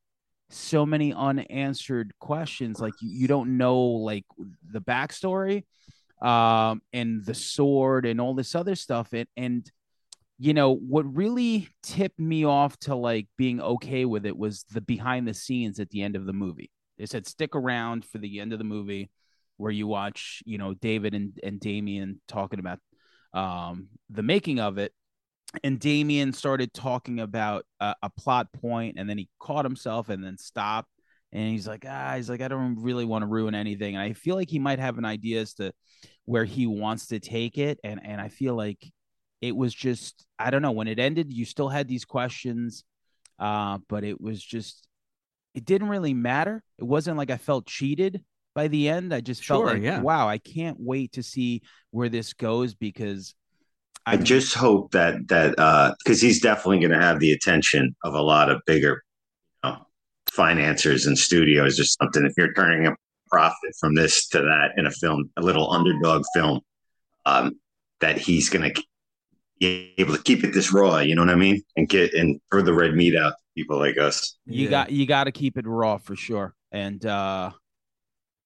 so 0.49 0.85
many 0.85 1.13
unanswered 1.13 2.13
questions 2.19 2.79
like 2.79 2.93
you, 3.01 3.09
you 3.09 3.27
don't 3.27 3.57
know 3.57 3.79
like 3.79 4.25
the 4.71 4.79
backstory 4.79 5.65
um 6.21 6.81
and 6.93 7.25
the 7.25 7.33
sword 7.33 8.05
and 8.05 8.21
all 8.21 8.33
this 8.33 8.55
other 8.55 8.75
stuff 8.75 9.11
and 9.13 9.27
and 9.35 9.69
you 10.39 10.53
know 10.53 10.75
what 10.75 11.15
really 11.15 11.67
tipped 11.83 12.19
me 12.19 12.45
off 12.45 12.77
to 12.77 12.95
like 12.95 13.27
being 13.37 13.59
okay 13.59 14.05
with 14.05 14.25
it 14.25 14.37
was 14.37 14.63
the 14.71 14.81
behind 14.81 15.27
the 15.27 15.33
scenes 15.33 15.79
at 15.79 15.89
the 15.89 16.03
end 16.03 16.15
of 16.15 16.25
the 16.25 16.33
movie. 16.33 16.69
They 16.97 17.07
said 17.07 17.27
stick 17.27 17.55
around 17.55 18.05
for 18.05 18.19
the 18.19 18.39
end 18.39 18.53
of 18.53 18.59
the 18.59 18.65
movie 18.65 19.09
where 19.57 19.71
you 19.71 19.87
watch 19.87 20.43
you 20.45 20.57
know 20.57 20.73
david 20.75 21.15
and, 21.15 21.39
and 21.43 21.59
damien 21.59 22.21
talking 22.27 22.59
about 22.59 22.79
um 23.33 23.87
the 24.09 24.23
making 24.23 24.59
of 24.59 24.77
it 24.77 24.93
and 25.63 25.79
damien 25.79 26.33
started 26.33 26.73
talking 26.73 27.19
about 27.19 27.65
a, 27.79 27.95
a 28.03 28.09
plot 28.09 28.51
point 28.53 28.97
and 28.99 29.09
then 29.09 29.17
he 29.17 29.29
caught 29.39 29.65
himself 29.65 30.09
and 30.09 30.23
then 30.23 30.37
stopped. 30.37 30.89
And 31.33 31.49
he's 31.51 31.67
like 31.67 31.85
ah 31.87 32.13
he's 32.15 32.29
like 32.29 32.41
i 32.41 32.47
don't 32.47 32.81
really 32.81 33.05
want 33.05 33.23
to 33.23 33.27
ruin 33.27 33.53
anything. 33.55 33.95
And 33.95 34.01
i 34.03 34.13
feel 34.13 34.35
like 34.35 34.49
he 34.49 34.59
might 34.59 34.79
have 34.79 34.97
an 34.97 35.05
idea 35.05 35.41
as 35.41 35.53
to 35.55 35.73
where 36.25 36.45
he 36.45 36.67
wants 36.67 37.07
to 37.07 37.19
take 37.19 37.57
it. 37.57 37.79
And 37.83 37.99
and 38.03 38.21
i 38.21 38.29
feel 38.29 38.55
like 38.55 38.79
it 39.41 39.55
was 39.55 39.73
just 39.73 40.25
i 40.39 40.49
don't 40.49 40.61
know 40.61 40.71
when 40.71 40.87
it 40.87 40.99
ended 40.99 41.31
you 41.31 41.45
still 41.45 41.69
had 41.69 41.87
these 41.87 42.05
questions 42.05 42.83
uh 43.39 43.77
but 43.87 44.03
it 44.03 44.19
was 44.19 44.43
just 44.43 44.87
it 45.53 45.65
didn't 45.65 45.89
really 45.89 46.13
matter. 46.13 46.63
It 46.77 46.83
wasn't 46.83 47.17
like 47.17 47.31
i 47.31 47.37
felt 47.37 47.65
cheated 47.67 48.23
by 48.55 48.67
the 48.67 48.89
end. 48.89 49.13
I 49.13 49.21
just 49.21 49.45
felt 49.45 49.61
Sure, 49.61 49.73
like 49.73 49.83
yeah. 49.83 50.01
wow 50.01 50.27
i 50.27 50.37
can't 50.39 50.77
wait 50.79 51.13
to 51.13 51.23
see 51.23 51.61
where 51.91 52.09
this 52.09 52.33
goes 52.33 52.73
because 52.73 53.35
I 54.07 54.15
just 54.15 54.53
hope 54.53 54.91
that 54.91 55.27
that 55.27 55.95
because 56.03 56.21
he's 56.21 56.39
definitely 56.41 56.79
going 56.79 56.97
to 56.97 57.05
have 57.05 57.19
the 57.19 57.33
attention 57.33 57.93
of 58.05 58.13
a 58.13 58.21
lot 58.21 58.49
of 58.49 58.61
bigger 58.65 59.03
you 59.63 59.69
know, 59.69 59.85
financiers 60.31 61.05
and 61.07 61.17
studios 61.17 61.77
or 61.77 61.83
something. 61.83 62.25
If 62.25 62.33
you're 62.37 62.53
turning 62.53 62.87
a 62.87 62.95
profit 63.29 63.75
from 63.79 63.95
this 63.95 64.27
to 64.29 64.39
that 64.39 64.69
in 64.77 64.85
a 64.85 64.91
film, 64.91 65.29
a 65.35 65.41
little 65.41 65.69
underdog 65.69 66.23
film, 66.33 66.61
um, 67.25 67.59
that 67.99 68.17
he's 68.17 68.47
going 68.49 68.73
to 68.73 68.83
be 69.59 69.93
able 69.97 70.15
to 70.15 70.23
keep 70.23 70.45
it 70.45 70.53
this 70.53 70.71
raw. 70.71 70.99
You 70.99 71.15
know 71.15 71.21
what 71.23 71.31
I 71.31 71.35
mean? 71.35 71.61
And 71.75 71.89
get 71.89 72.13
and 72.13 72.39
throw 72.49 72.61
the 72.61 72.73
red 72.73 72.93
meat 72.93 73.15
out 73.15 73.31
to 73.31 73.43
people 73.57 73.77
like 73.77 73.97
us. 73.97 74.37
You 74.45 74.65
Yeah. 74.65 74.69
got 74.69 74.91
you 74.91 75.05
got 75.05 75.25
to 75.25 75.33
keep 75.33 75.57
it 75.57 75.67
raw 75.67 75.97
for 75.97 76.15
sure. 76.15 76.55
And 76.71 77.05
uh 77.05 77.51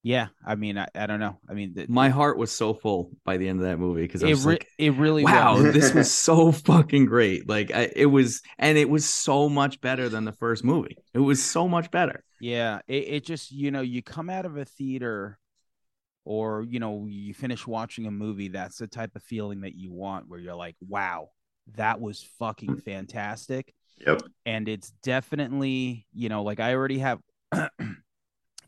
yeah, 0.03 0.27
I 0.45 0.55
mean, 0.55 0.79
I, 0.79 0.87
I 0.95 1.05
don't 1.05 1.19
know. 1.19 1.37
I 1.47 1.53
mean, 1.53 1.73
the, 1.75 1.85
My 1.87 2.09
heart 2.09 2.37
was 2.37 2.51
so 2.51 2.73
full 2.73 3.11
by 3.23 3.37
the 3.37 3.47
end 3.47 3.59
of 3.59 3.67
that 3.67 3.77
movie 3.77 4.01
because 4.01 4.23
it 4.23 4.33
re- 4.37 4.53
like, 4.53 4.67
it 4.79 4.93
really 4.95 5.23
wow, 5.23 5.61
was. 5.61 5.73
this 5.73 5.93
was 5.93 6.11
so 6.13 6.51
fucking 6.51 7.05
great. 7.05 7.47
Like 7.47 7.71
I, 7.71 7.91
it 7.95 8.07
was, 8.07 8.41
and 8.57 8.79
it 8.79 8.89
was 8.89 9.05
so 9.05 9.47
much 9.47 9.79
better 9.79 10.09
than 10.09 10.25
the 10.25 10.31
first 10.31 10.63
movie. 10.63 10.97
It 11.13 11.19
was 11.19 11.43
so 11.43 11.67
much 11.67 11.91
better. 11.91 12.23
Yeah, 12.39 12.79
it, 12.87 13.07
it 13.07 13.25
just 13.25 13.51
you 13.51 13.69
know 13.69 13.81
you 13.81 14.01
come 14.01 14.31
out 14.31 14.45
of 14.45 14.57
a 14.57 14.65
theater, 14.65 15.37
or 16.25 16.63
you 16.63 16.79
know 16.79 17.05
you 17.07 17.35
finish 17.35 17.67
watching 17.67 18.07
a 18.07 18.11
movie. 18.11 18.47
That's 18.47 18.77
the 18.77 18.87
type 18.87 19.15
of 19.15 19.21
feeling 19.21 19.61
that 19.61 19.75
you 19.75 19.91
want, 19.91 20.27
where 20.27 20.39
you're 20.39 20.55
like, 20.55 20.77
wow, 20.87 21.29
that 21.75 22.01
was 22.01 22.27
fucking 22.39 22.77
mm. 22.77 22.83
fantastic. 22.83 23.71
Yep. 24.05 24.23
And 24.47 24.67
it's 24.67 24.89
definitely 25.03 26.07
you 26.11 26.29
know 26.29 26.41
like 26.41 26.59
I 26.59 26.73
already 26.73 26.97
have 26.97 27.19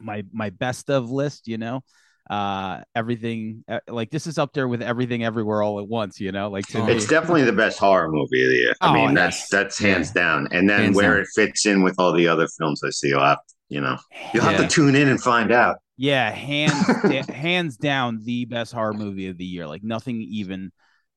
my 0.03 0.23
my 0.34 0.49
best 0.51 0.89
of 0.89 1.09
list. 1.11 1.47
You 1.47 1.57
know, 1.57 1.81
uh 2.30 2.81
everything 2.95 3.63
uh, 3.67 3.80
like 3.88 4.09
this 4.11 4.27
is 4.27 4.38
up 4.38 4.53
there 4.53 4.67
with 4.67 4.81
everything 4.81 5.23
everywhere 5.23 5.61
all 5.63 5.80
at 5.80 5.88
once. 5.88 6.19
You 6.19 6.31
know, 6.31 6.49
like 6.49 6.67
to 6.67 6.81
Oh, 6.81 6.88
It's 6.88 7.07
definitely 7.07 7.43
the 7.43 7.53
best 7.53 7.80
horror 7.80 8.09
movie 8.11 8.43
of 8.43 8.49
the 8.49 8.55
year. 8.55 8.73
I 8.81 8.89
Oh, 8.89 8.93
mean, 8.93 9.13
that's 9.13 9.49
that's 9.49 9.77
hands 9.80 10.11
down. 10.11 10.47
And 10.51 10.69
then 10.69 10.80
Hands 10.81 10.95
where 10.95 11.15
down. 11.15 11.21
it 11.21 11.27
fits 11.35 11.65
in 11.65 11.84
with 11.84 11.95
all 11.97 12.13
the 12.13 12.27
other 12.27 12.47
films 12.57 12.81
I 12.84 12.89
see, 12.91 13.09
you'll 13.09 13.21
have, 13.23 13.39
you 13.69 13.81
know, 13.81 13.97
you'll 14.34 14.43
have 14.43 14.59
Yeah. 14.59 14.67
to 14.67 14.67
tune 14.67 14.95
in 14.95 15.07
and 15.09 15.21
find 15.21 15.51
out. 15.51 15.77
Yeah, 15.97 16.31
hands 16.31 16.88
da- 17.03 17.31
hands 17.31 17.77
down 17.77 18.19
the 18.23 18.45
best 18.45 18.73
horror 18.73 18.93
movie 18.93 19.27
of 19.27 19.38
the 19.38 19.45
year. 19.45 19.67
Like 19.67 19.84
nothing 19.84 20.21
even 20.21 20.71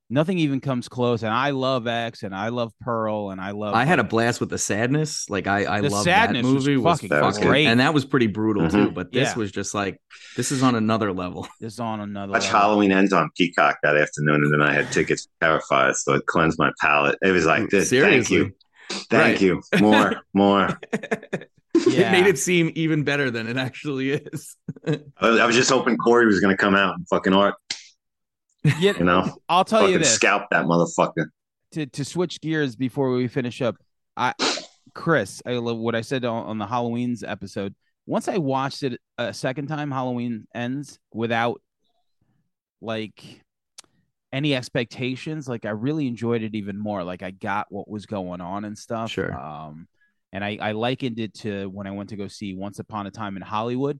nothing 0.09 0.39
even 0.39 0.61
comes 0.61 0.87
close. 0.87 1.23
And 1.23 1.33
I 1.33 1.49
love 1.51 1.85
X 1.87 2.23
and 2.23 2.33
I 2.35 2.49
love 2.49 2.71
Pearl 2.81 3.29
and 3.31 3.41
I 3.41 3.51
love 3.51 3.73
I 3.75 3.85
had 3.85 3.99
a 3.99 4.03
blast 4.03 4.39
with 4.39 4.49
the 4.49 4.57
sadness. 4.57 5.29
Like 5.29 5.47
I, 5.47 5.77
I 5.77 5.81
The 5.81 5.89
love 5.89 6.05
that 6.05 6.27
Sadness 6.27 6.43
was 6.45 6.53
movie. 6.67 6.77
Was 6.77 6.97
fucking 6.99 7.09
That 7.09 7.23
was 7.23 7.35
fucking 7.37 7.49
great. 7.49 7.65
and 7.67 7.79
that 7.79 7.93
was 7.93 8.05
pretty 8.05 8.27
brutal 8.27 8.69
too. 8.69 8.89
Mhm. 8.89 8.93
But 8.93 9.11
this 9.11 9.29
Yeah. 9.29 9.35
was 9.37 9.51
just 9.51 9.73
like 9.73 9.99
this 10.35 10.51
is 10.51 10.63
on 10.63 10.75
another 10.75 11.11
level. 11.13 11.47
this 11.59 11.79
on 11.79 11.99
another 11.99 12.31
Watch 12.33 12.43
level. 12.45 12.59
Halloween 12.59 12.91
Ends 12.91 13.11
on 13.13 13.29
Peacock 13.37 13.77
that 13.83 13.97
afternoon, 13.97 14.43
and 14.43 14.53
then 14.53 14.61
I 14.61 14.73
had 14.73 14.91
tickets 14.91 15.25
to 15.25 15.45
Terrifier, 15.45 15.93
so 15.95 16.13
it 16.13 16.25
cleansed 16.25 16.57
my 16.59 16.71
palate. 16.79 17.17
It 17.21 17.31
was 17.31 17.45
like 17.45 17.69
this. 17.69 17.89
Thank 17.89 18.29
you, 18.29 18.53
thank 18.89 19.11
Right. 19.11 19.41
you, 19.41 19.61
more, 19.79 20.13
more. 20.33 20.79
It 21.73 22.11
made 22.11 22.25
it 22.25 22.39
seem 22.39 22.71
even 22.75 23.03
better 23.03 23.29
than 23.29 23.47
it 23.47 23.55
actually 23.57 24.11
is. 24.11 24.55
I 24.87 25.45
was, 25.45 25.55
just 25.55 25.69
hoping 25.69 25.95
Corey 25.97 26.25
was 26.25 26.39
going 26.39 26.55
to 26.55 26.57
come 26.61 26.73
out 26.75 26.95
and 26.95 27.07
fucking 27.07 27.33
art, 27.33 27.53
Yeah, 27.71 27.76
you 28.79 28.93
know, 28.99 29.29
I'll 29.47 29.65
tell 29.65 29.89
you 29.89 29.99
this 29.99 30.13
scalp 30.13 30.43
that 30.51 30.65
motherfucker. 30.65 31.27
to 31.73 31.85
to 31.85 32.05
switch 32.05 32.41
gears 32.41 32.75
before 32.75 33.11
we 33.11 33.27
finish 33.27 33.61
up. 33.61 33.75
I 34.15 34.33
Chris, 34.93 35.41
I 35.45 35.53
love 35.53 35.77
what 35.77 35.95
I 35.95 36.01
said 36.01 36.25
on, 36.25 36.45
on 36.45 36.57
the 36.57 36.65
Halloween's 36.65 37.23
episode. 37.23 37.75
Once 38.05 38.27
I 38.27 38.37
watched 38.37 38.83
it 38.83 38.99
a 39.17 39.33
second 39.33 39.67
time, 39.67 39.91
Halloween 39.91 40.47
ends 40.55 40.97
without 41.13 41.61
like 42.81 43.41
any 44.31 44.55
expectations. 44.55 45.47
Like 45.47 45.65
I 45.65 45.71
really 45.71 46.07
enjoyed 46.07 46.41
it 46.41 46.55
even 46.55 46.77
more. 46.77 47.03
Like 47.03 47.23
I 47.23 47.31
got 47.31 47.67
what 47.69 47.89
was 47.89 48.05
going 48.05 48.41
on 48.41 48.65
and 48.65 48.77
stuff. 48.77 49.11
Sure. 49.11 49.37
Um, 49.37 49.87
and 50.33 50.43
I 50.43 50.57
I 50.61 50.71
likened 50.71 51.19
it 51.19 51.33
to 51.35 51.67
when 51.67 51.87
I 51.87 51.91
went 51.91 52.09
to 52.09 52.15
go 52.15 52.27
see 52.27 52.53
Once 52.53 52.79
Upon 52.79 53.07
a 53.07 53.11
Time 53.11 53.37
in 53.37 53.43
Hollywood. 53.43 53.99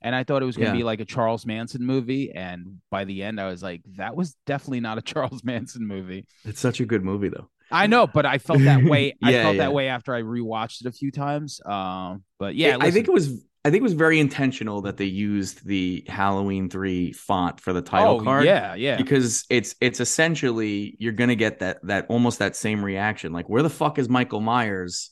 And 0.00 0.14
I 0.14 0.24
thought 0.24 0.42
it 0.42 0.46
was 0.46 0.56
going 0.56 0.66
to 0.66 0.74
Yeah. 0.74 0.80
be 0.80 0.84
like 0.84 1.00
a 1.00 1.04
Charles 1.04 1.44
Manson 1.44 1.84
movie. 1.84 2.30
And 2.32 2.80
by 2.90 3.04
the 3.04 3.22
end, 3.22 3.40
I 3.40 3.48
was 3.48 3.62
like, 3.62 3.82
that 3.96 4.14
was 4.16 4.36
definitely 4.46 4.80
not 4.80 4.98
a 4.98 5.02
Charles 5.02 5.42
Manson 5.44 5.86
movie. 5.86 6.26
It's 6.44 6.60
such 6.60 6.80
a 6.80 6.86
good 6.86 7.04
movie 7.04 7.28
though. 7.28 7.48
I 7.70 7.86
know, 7.86 8.06
but 8.06 8.24
I 8.24 8.38
felt 8.38 8.60
that 8.60 8.82
way. 8.82 9.14
I 9.22 9.32
felt 9.32 9.56
yeah. 9.56 9.64
that 9.64 9.72
way 9.72 9.88
after 9.88 10.14
I 10.14 10.22
rewatched 10.22 10.80
it 10.80 10.86
a 10.86 10.92
few 10.92 11.10
times. 11.10 11.60
Um, 11.66 12.24
but 12.38 12.54
yeah, 12.54 12.78
I 12.80 12.90
think 12.90 13.08
it 13.08 13.12
was 13.12 13.44
I 13.64 13.70
think 13.70 13.80
it 13.80 13.82
was 13.82 13.92
very 13.92 14.18
intentional 14.20 14.80
that 14.82 14.96
they 14.96 15.04
used 15.04 15.66
the 15.66 16.04
Halloween 16.08 16.70
3 16.70 17.12
font 17.12 17.60
for 17.60 17.72
the 17.72 17.82
title 17.82 18.20
oh, 18.20 18.24
card. 18.24 18.44
Yeah, 18.44 18.74
yeah. 18.74 18.96
Because 18.96 19.44
it's 19.50 19.74
it's 19.80 20.00
essentially 20.00 20.96
you're 20.98 21.12
gonna 21.12 21.34
get 21.34 21.58
that 21.58 21.84
that 21.86 22.06
almost 22.08 22.38
that 22.38 22.56
same 22.56 22.84
reaction. 22.84 23.32
Like, 23.32 23.48
where 23.48 23.62
the 23.62 23.70
fuck 23.70 23.98
is 23.98 24.08
Michael 24.08 24.40
Myers? 24.40 25.10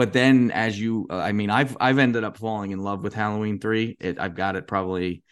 But 0.00 0.14
then 0.14 0.50
as 0.50 0.80
you 0.80 1.06
uh, 1.10 1.18
I 1.18 1.32
mean, 1.32 1.50
I've 1.50 1.76
I've 1.78 1.98
ended 1.98 2.24
up 2.24 2.38
falling 2.38 2.70
in 2.70 2.82
love 2.82 3.02
with 3.02 3.12
Halloween 3.12 3.60
3. 3.60 3.98
It 4.00 4.18
I've 4.18 4.34
got 4.34 4.56
it 4.56 4.66
probably 4.66 5.22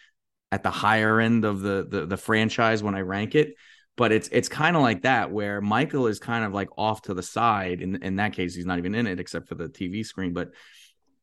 at 0.51 0.61
the 0.61 0.69
higher 0.69 1.19
end 1.19 1.43
of 1.43 1.61
the 1.61 1.87
the, 1.89 2.05
the 2.05 2.17
franchise 2.17 2.83
when 2.83 2.93
I 2.93 3.01
rank 3.01 3.33
it. 3.33 3.55
But 3.97 4.11
it's 4.11 4.29
it's 4.31 4.47
kind 4.47 4.75
of 4.75 4.83
like 4.83 5.01
that 5.01 5.31
where 5.31 5.59
Michael 5.59 6.05
is 6.05 6.19
kind 6.19 6.45
of 6.45 6.53
like 6.53 6.69
off 6.77 7.01
to 7.03 7.15
the 7.15 7.23
side. 7.23 7.81
In 7.81 7.95
in 8.03 8.17
that 8.17 8.33
case, 8.33 8.53
he's 8.53 8.67
not 8.67 8.77
even 8.77 8.93
in 8.93 9.07
it 9.07 9.19
except 9.19 9.47
for 9.47 9.55
the 9.55 9.69
TV 9.69 10.05
screen. 10.05 10.33
But 10.33 10.51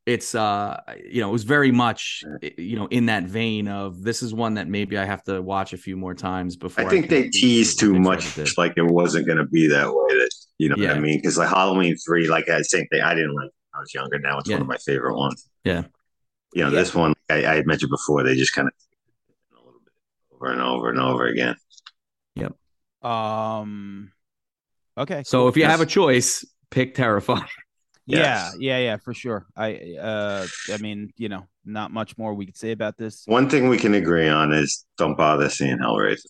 it's 0.06 0.34
uh 0.34 0.80
you 1.08 1.20
know 1.20 1.28
it 1.28 1.32
was 1.32 1.44
very 1.44 1.70
much 1.70 2.24
you 2.58 2.74
know 2.74 2.86
in 2.86 3.06
that 3.06 3.26
vein 3.26 3.68
of 3.68 4.02
this 4.02 4.24
is 4.24 4.34
one 4.34 4.54
that 4.54 4.66
maybe 4.66 4.98
I 4.98 5.04
have 5.04 5.22
to 5.22 5.40
watch 5.40 5.72
a 5.72 5.78
few 5.78 5.96
more 5.96 6.14
times 6.14 6.56
before. 6.56 6.84
I 6.84 6.88
think 6.88 7.08
can 7.08 7.14
they 7.14 7.28
teased 7.28 7.78
too 7.78 7.94
much, 7.94 8.34
they 8.34 8.42
tried 8.42 8.46
to 8.46 8.54
do. 8.54 8.60
like 8.60 8.72
it 8.76 8.92
wasn't 8.92 9.24
going 9.28 9.38
to 9.38 9.46
be 9.46 9.68
that 9.68 9.86
way. 9.86 10.18
That 10.18 10.45
you 10.58 10.68
know 10.68 10.76
what 10.76 10.96
I 10.96 10.98
mean? 10.98 11.18
Because 11.18 11.36
like 11.38 11.48
Halloween 11.48 11.96
three, 11.96 12.28
like 12.28 12.48
I 12.48 12.62
same 12.62 12.86
thing. 12.88 13.02
I 13.02 13.14
didn't 13.14 13.34
like. 13.34 13.46
it 13.46 13.52
when 13.72 13.78
I 13.78 13.80
was 13.80 13.94
younger. 13.94 14.18
Now 14.18 14.38
it's 14.38 14.48
Yeah. 14.48 14.56
one 14.56 14.62
of 14.62 14.68
my 14.68 14.78
favorite 14.78 15.16
ones. 15.16 15.48
Yeah. 15.64 15.84
You 16.54 16.64
know, 16.64 16.70
Yeah. 16.70 16.76
this 16.78 16.94
one 16.94 17.14
I, 17.28 17.44
I 17.46 17.54
had 17.56 17.66
mentioned 17.66 17.90
before. 17.90 18.22
They 18.22 18.34
just 18.36 18.54
kind 18.54 18.68
of 18.68 18.74
a 19.58 19.64
little 19.64 19.80
bit 19.84 19.92
over 20.34 20.52
and 20.52 20.60
over 20.62 20.88
and 20.90 20.98
over 21.00 21.26
again. 21.26 21.56
Yep. 22.36 22.54
Um, 23.10 24.12
okay. 24.96 25.22
So 25.24 25.40
cool. 25.40 25.48
if 25.48 25.56
you 25.56 25.62
Yes. 25.62 25.70
have 25.72 25.80
a 25.80 25.86
choice, 25.86 26.44
pick 26.70 26.94
Terrifier. 26.94 27.46
yeah, 28.06 28.52
yeah, 28.58 28.78
yeah, 28.78 28.96
for 28.98 29.12
sure. 29.12 29.46
I, 29.56 29.96
uh, 30.00 30.46
I 30.72 30.76
mean, 30.78 31.12
you 31.16 31.28
know, 31.28 31.46
not 31.64 31.90
much 31.92 32.16
more 32.16 32.32
we 32.34 32.46
could 32.46 32.56
say 32.56 32.70
about 32.70 32.96
this. 32.96 33.24
One 33.26 33.50
thing 33.50 33.68
we 33.68 33.76
can 33.78 33.94
agree 33.94 34.28
on 34.28 34.52
is 34.52 34.86
don't 34.96 35.16
bother 35.16 35.48
seeing 35.50 35.78
Hellraiser. 35.78 36.24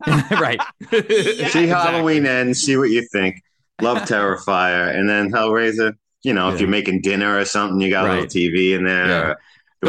right. 0.40 0.60
Yeah, 0.92 1.00
see 1.48 1.64
exactly. 1.64 1.66
Halloween 1.68 2.26
ends, 2.26 2.60
see 2.62 2.76
what 2.76 2.90
you 2.90 3.06
think. 3.12 3.40
Love 3.82 3.98
Terrifier, 3.98 4.94
and 4.94 5.08
then 5.08 5.30
Hellraiser. 5.32 5.94
You 6.22 6.34
know, 6.34 6.52
if 6.52 6.60
you're 6.60 6.68
making 6.68 7.00
dinner 7.00 7.38
or 7.38 7.44
something, 7.46 7.80
you 7.80 7.88
got 7.90 8.04
a 8.06 8.08
little 8.12 8.26
TV 8.26 8.76
in 8.76 8.84
there. 8.84 9.06
Yeah. 9.08 9.30
or 9.30 9.36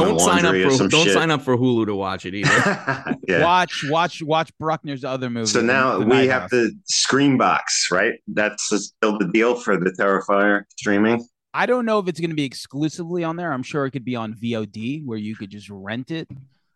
Don't 0.08 0.20
sign 0.22 0.46
up 0.46 0.56
for 0.56 0.88
don't 0.88 1.04
shit. 1.04 1.14
sign 1.14 1.30
up 1.30 1.42
for 1.42 1.58
Hulu 1.58 1.88
to 1.88 1.96
watch 1.96 2.26
it 2.26 2.34
either. 2.34 3.18
yeah. 3.28 3.44
Watch, 3.44 3.84
watch, 3.90 4.22
watch 4.24 4.50
Bruckner's 4.58 5.04
other 5.04 5.30
movie. 5.30 5.48
So 5.48 5.60
now 5.62 6.00
The 6.00 6.06
we 6.06 6.12
Night 6.14 6.30
have 6.30 6.44
House. 6.44 6.52
the 6.52 6.72
Screambox, 6.90 7.92
right? 7.92 8.14
That's 8.28 8.64
still 8.64 9.18
the 9.18 9.28
deal 9.34 9.56
for 9.56 9.78
the 9.78 9.92
Terrifier 10.00 10.64
streaming. 10.78 11.28
I 11.54 11.66
don't 11.66 11.86
know 11.86 12.00
if 12.00 12.08
it's 12.08 12.22
going 12.22 12.30
to 12.30 12.36
be 12.36 12.46
exclusively 12.46 13.26
on 13.26 13.36
there. 13.36 13.52
I'm 13.52 13.64
sure 13.64 13.86
it 13.86 13.92
could 13.92 14.06
be 14.06 14.16
on 14.16 14.34
VOD 14.34 15.06
where 15.06 15.18
you 15.18 15.36
could 15.36 15.50
just 15.50 15.70
rent 15.70 16.10
it. 16.12 16.30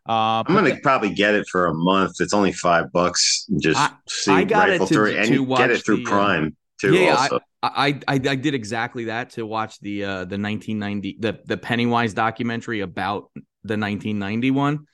Uh, 0.07 0.43
I'm 0.45 0.53
gonna 0.53 0.71
the- 0.71 0.81
probably 0.81 1.13
get 1.13 1.33
it 1.33 1.47
for 1.47 1.65
a 1.67 1.73
month. 1.73 2.19
It's 2.19 2.33
only 2.33 2.51
five 2.51 2.91
bucks. 2.91 3.47
Just 3.57 3.79
I- 3.79 3.91
see 4.07 4.31
I 4.33 4.43
got 4.43 4.67
it 4.69 4.73
rifle 4.73 4.87
to- 4.87 4.93
through 4.93 5.05
it, 5.11 5.17
and 5.17 5.27
to 5.29 5.33
you 5.33 5.45
get 5.47 5.71
it 5.71 5.83
through 5.83 6.03
the, 6.03 6.03
uh, 6.03 6.09
Prime 6.09 6.57
too. 6.79 6.93
Yeah, 6.93 7.01
yeah, 7.01 7.15
also, 7.15 7.39
I, 7.61 7.99
I 8.07 8.13
I 8.13 8.17
did 8.17 8.53
exactly 8.53 9.05
that 9.05 9.31
to 9.31 9.45
watch 9.45 9.79
the 9.79 10.03
uh 10.03 10.25
the 10.25 10.37
1990 10.37 11.17
the 11.19 11.39
the 11.45 11.57
Pennywise 11.57 12.13
documentary 12.13 12.81
about 12.81 13.31
the 13.63 13.77
1991. 13.77 14.85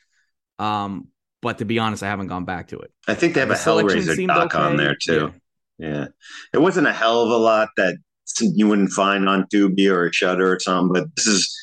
Um, 0.60 1.08
but 1.42 1.58
to 1.58 1.66
be 1.66 1.80
honest, 1.80 2.04
I 2.04 2.08
haven't 2.08 2.28
gone 2.28 2.46
back 2.46 2.68
to 2.70 2.80
it. 2.80 2.92
I 3.08 3.16
think 3.16 3.34
they 3.34 3.40
have 3.40 3.50
The 3.50 3.56
a 3.56 3.58
Hellraiser 3.58 4.28
doc 4.28 4.56
on 4.56 4.78
there 4.78 4.96
too. 4.96 5.34
Yeah. 5.78 6.08
it 6.54 6.60
wasn't 6.60 6.86
a 6.86 6.94
hell 6.94 7.24
of 7.24 7.32
a 7.32 7.38
lot 7.38 7.70
that 7.78 7.98
you 8.40 8.68
wouldn't 8.68 8.92
find 8.92 9.28
on 9.28 9.48
Tubi 9.52 9.92
or 9.92 10.12
Shutter 10.14 10.54
or 10.54 10.60
something, 10.60 10.94
but 10.94 11.16
this 11.16 11.26
is, 11.26 11.54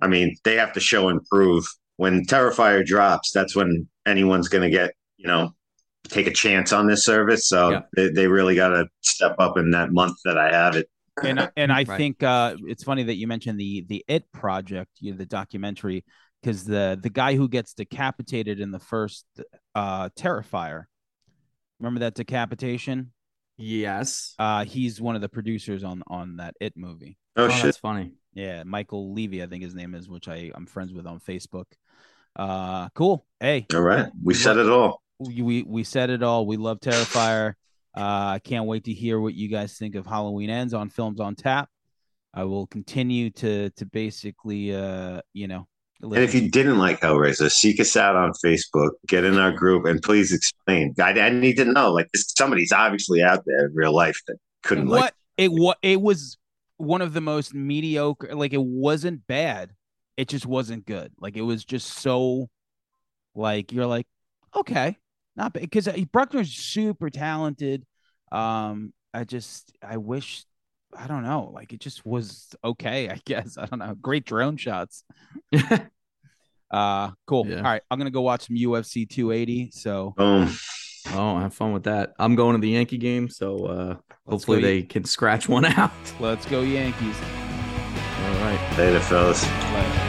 I 0.00 0.06
mean, 0.06 0.36
they 0.44 0.54
have 0.56 0.72
to 0.74 0.80
show 0.80 1.08
and 1.08 1.24
prove. 1.26 1.64
When 1.96 2.24
Terrifier 2.24 2.84
drops, 2.84 3.32
that's 3.32 3.54
when 3.54 3.88
anyone's 4.06 4.48
going 4.48 4.62
to 4.62 4.70
get, 4.70 4.94
you 5.16 5.26
know, 5.26 5.54
take 6.08 6.26
a 6.26 6.32
chance 6.32 6.72
on 6.72 6.86
this 6.86 7.04
service. 7.04 7.48
So 7.48 7.70
Yeah. 7.70 7.80
they, 7.96 8.08
they 8.10 8.26
really 8.26 8.54
got 8.54 8.68
to 8.68 8.86
step 9.00 9.36
up 9.38 9.56
in 9.58 9.70
that 9.72 9.92
month 9.92 10.16
that 10.24 10.36
I 10.38 10.52
have 10.52 10.76
it. 10.76 10.88
and 11.22 11.40
I- 11.40 11.50
and 11.56 11.72
I 11.72 11.84
Right. 11.84 11.96
think 11.96 12.22
uh, 12.22 12.56
it's 12.66 12.82
funny 12.84 13.04
that 13.04 13.14
you 13.14 13.26
mentioned 13.26 13.58
the 13.58 13.84
the 13.88 14.04
It 14.08 14.30
project, 14.32 14.90
you 15.00 15.12
know, 15.12 15.18
the 15.18 15.26
documentary, 15.26 16.04
because 16.42 16.64
the 16.64 16.98
the 17.00 17.10
guy 17.10 17.36
who 17.36 17.48
gets 17.48 17.72
decapitated 17.74 18.60
in 18.60 18.70
the 18.72 18.80
first 18.80 19.24
uh, 19.74 20.08
Terrifier, 20.18 20.84
remember 21.78 22.00
that 22.00 22.14
decapitation? 22.14 23.12
Yes. 23.56 24.34
Uh, 24.40 24.64
he's 24.64 25.00
one 25.00 25.14
of 25.14 25.20
the 25.22 25.28
producers 25.28 25.84
on 25.84 26.02
on 26.08 26.36
that 26.36 26.54
It 26.60 26.76
movie. 26.76 27.16
Oh, 27.36 27.44
Oh, 27.44 27.48
shit. 27.48 27.62
that's 27.62 27.78
funny. 27.78 28.14
Yeah, 28.32 28.64
Michael 28.64 29.12
Levy, 29.14 29.40
I 29.42 29.46
think 29.46 29.62
his 29.62 29.74
name 29.76 29.94
is, 29.94 30.08
which 30.08 30.26
I 30.28 30.50
I'm 30.54 30.66
friends 30.66 30.92
with 30.92 31.06
on 31.06 31.20
Facebook. 31.20 31.66
Uh, 32.34 32.88
cool. 32.90 33.24
Hey, 33.38 33.66
All 33.72 33.80
right. 33.80 34.10
We 34.20 34.34
said 34.34 34.56
it 34.56 34.68
all. 34.68 35.00
We 35.18 35.62
we, 35.62 35.84
said 35.84 36.10
it 36.10 36.22
all. 36.22 36.46
We 36.46 36.56
love 36.56 36.80
Terrifier. 36.80 37.54
Uh, 37.96 38.00
I 38.00 38.40
can't 38.42 38.66
wait 38.66 38.84
to 38.84 38.92
hear 38.92 39.20
what 39.20 39.34
you 39.34 39.48
guys 39.48 39.78
think 39.78 39.94
of 39.94 40.06
Halloween 40.06 40.50
Ends 40.50 40.74
on 40.74 40.90
Films 40.90 41.20
on 41.20 41.34
Tap. 41.36 41.68
I 42.32 42.44
will 42.44 42.66
continue 42.66 43.30
to 43.30 43.70
to 43.70 43.86
basically 43.86 44.74
uh 44.74 45.20
you 45.32 45.46
know 45.46 45.68
And 46.02 46.16
if 46.16 46.34
you 46.34 46.50
didn't 46.50 46.78
like 46.78 47.00
Hellraiser, 47.00 47.50
seek 47.50 47.78
us 47.78 47.96
out 47.96 48.16
on 48.16 48.32
Facebook, 48.44 48.90
get 49.06 49.24
in 49.24 49.38
our 49.38 49.52
group, 49.52 49.86
and 49.86 50.02
please 50.02 50.32
explain. 50.32 50.94
I, 51.00 51.12
I 51.20 51.30
need 51.30 51.56
to 51.58 51.64
know. 51.64 51.92
Like, 51.92 52.10
somebody's 52.14 52.72
obviously 52.72 53.22
out 53.22 53.44
there 53.46 53.66
in 53.66 53.74
real 53.74 53.94
life 53.94 54.20
that 54.26 54.36
couldn't 54.64 54.88
what 54.88 55.00
like. 55.00 55.14
it 55.38 55.48
what 55.52 55.78
it 55.82 56.00
was 56.00 56.36
one 56.76 57.02
of 57.02 57.12
the 57.12 57.20
most 57.20 57.54
mediocre 57.54 58.34
like 58.34 58.52
it 58.52 58.62
wasn't 58.62 59.26
bad 59.26 59.70
it 60.16 60.28
just 60.28 60.46
wasn't 60.46 60.84
good 60.86 61.12
like 61.20 61.36
it 61.36 61.42
was 61.42 61.64
just 61.64 61.98
so 61.98 62.48
like 63.34 63.72
you're 63.72 63.86
like 63.86 64.06
okay 64.56 64.96
not 65.36 65.52
bad 65.52 65.60
because 65.62 65.88
bruckner's 66.12 66.52
super 66.52 67.10
talented 67.10 67.84
um 68.32 68.92
i 69.12 69.24
just 69.24 69.72
i 69.86 69.96
wish 69.96 70.44
i 70.96 71.06
don't 71.06 71.22
know 71.24 71.50
like 71.54 71.72
it 71.72 71.80
just 71.80 72.04
was 72.06 72.48
okay 72.62 73.08
i 73.08 73.20
guess 73.24 73.56
i 73.58 73.66
don't 73.66 73.78
know 73.80 73.94
great 73.94 74.24
drone 74.24 74.56
shots 74.56 75.04
uh 76.70 77.10
cool 77.26 77.46
Yeah. 77.46 77.56
all 77.58 77.62
right 77.62 77.82
i'm 77.90 77.98
gonna 77.98 78.10
go 78.10 78.22
watch 78.22 78.46
some 78.46 78.56
ufc 78.56 79.08
280 79.08 79.70
so 79.72 80.14
Boom. 80.16 80.48
Oh, 81.12 81.36
have 81.38 81.52
fun 81.52 81.74
with 81.74 81.82
that. 81.82 82.14
I'm 82.18 82.34
going 82.34 82.54
to 82.56 82.60
the 82.62 82.70
Yankee 82.70 82.96
game, 82.96 83.28
so 83.28 83.66
uh, 83.66 83.96
hopefully 84.26 84.62
go 84.62 84.66
they 84.66 84.82
can 84.82 85.04
scratch 85.04 85.50
one 85.50 85.64
out. 85.78 85.92
let's 86.18 86.46
go 86.46 86.62
yankees 86.62 87.16
All 87.20 88.34
right. 88.36 88.74
Later, 88.78 89.00
fellas. 89.00 89.44
Later. 89.44 90.03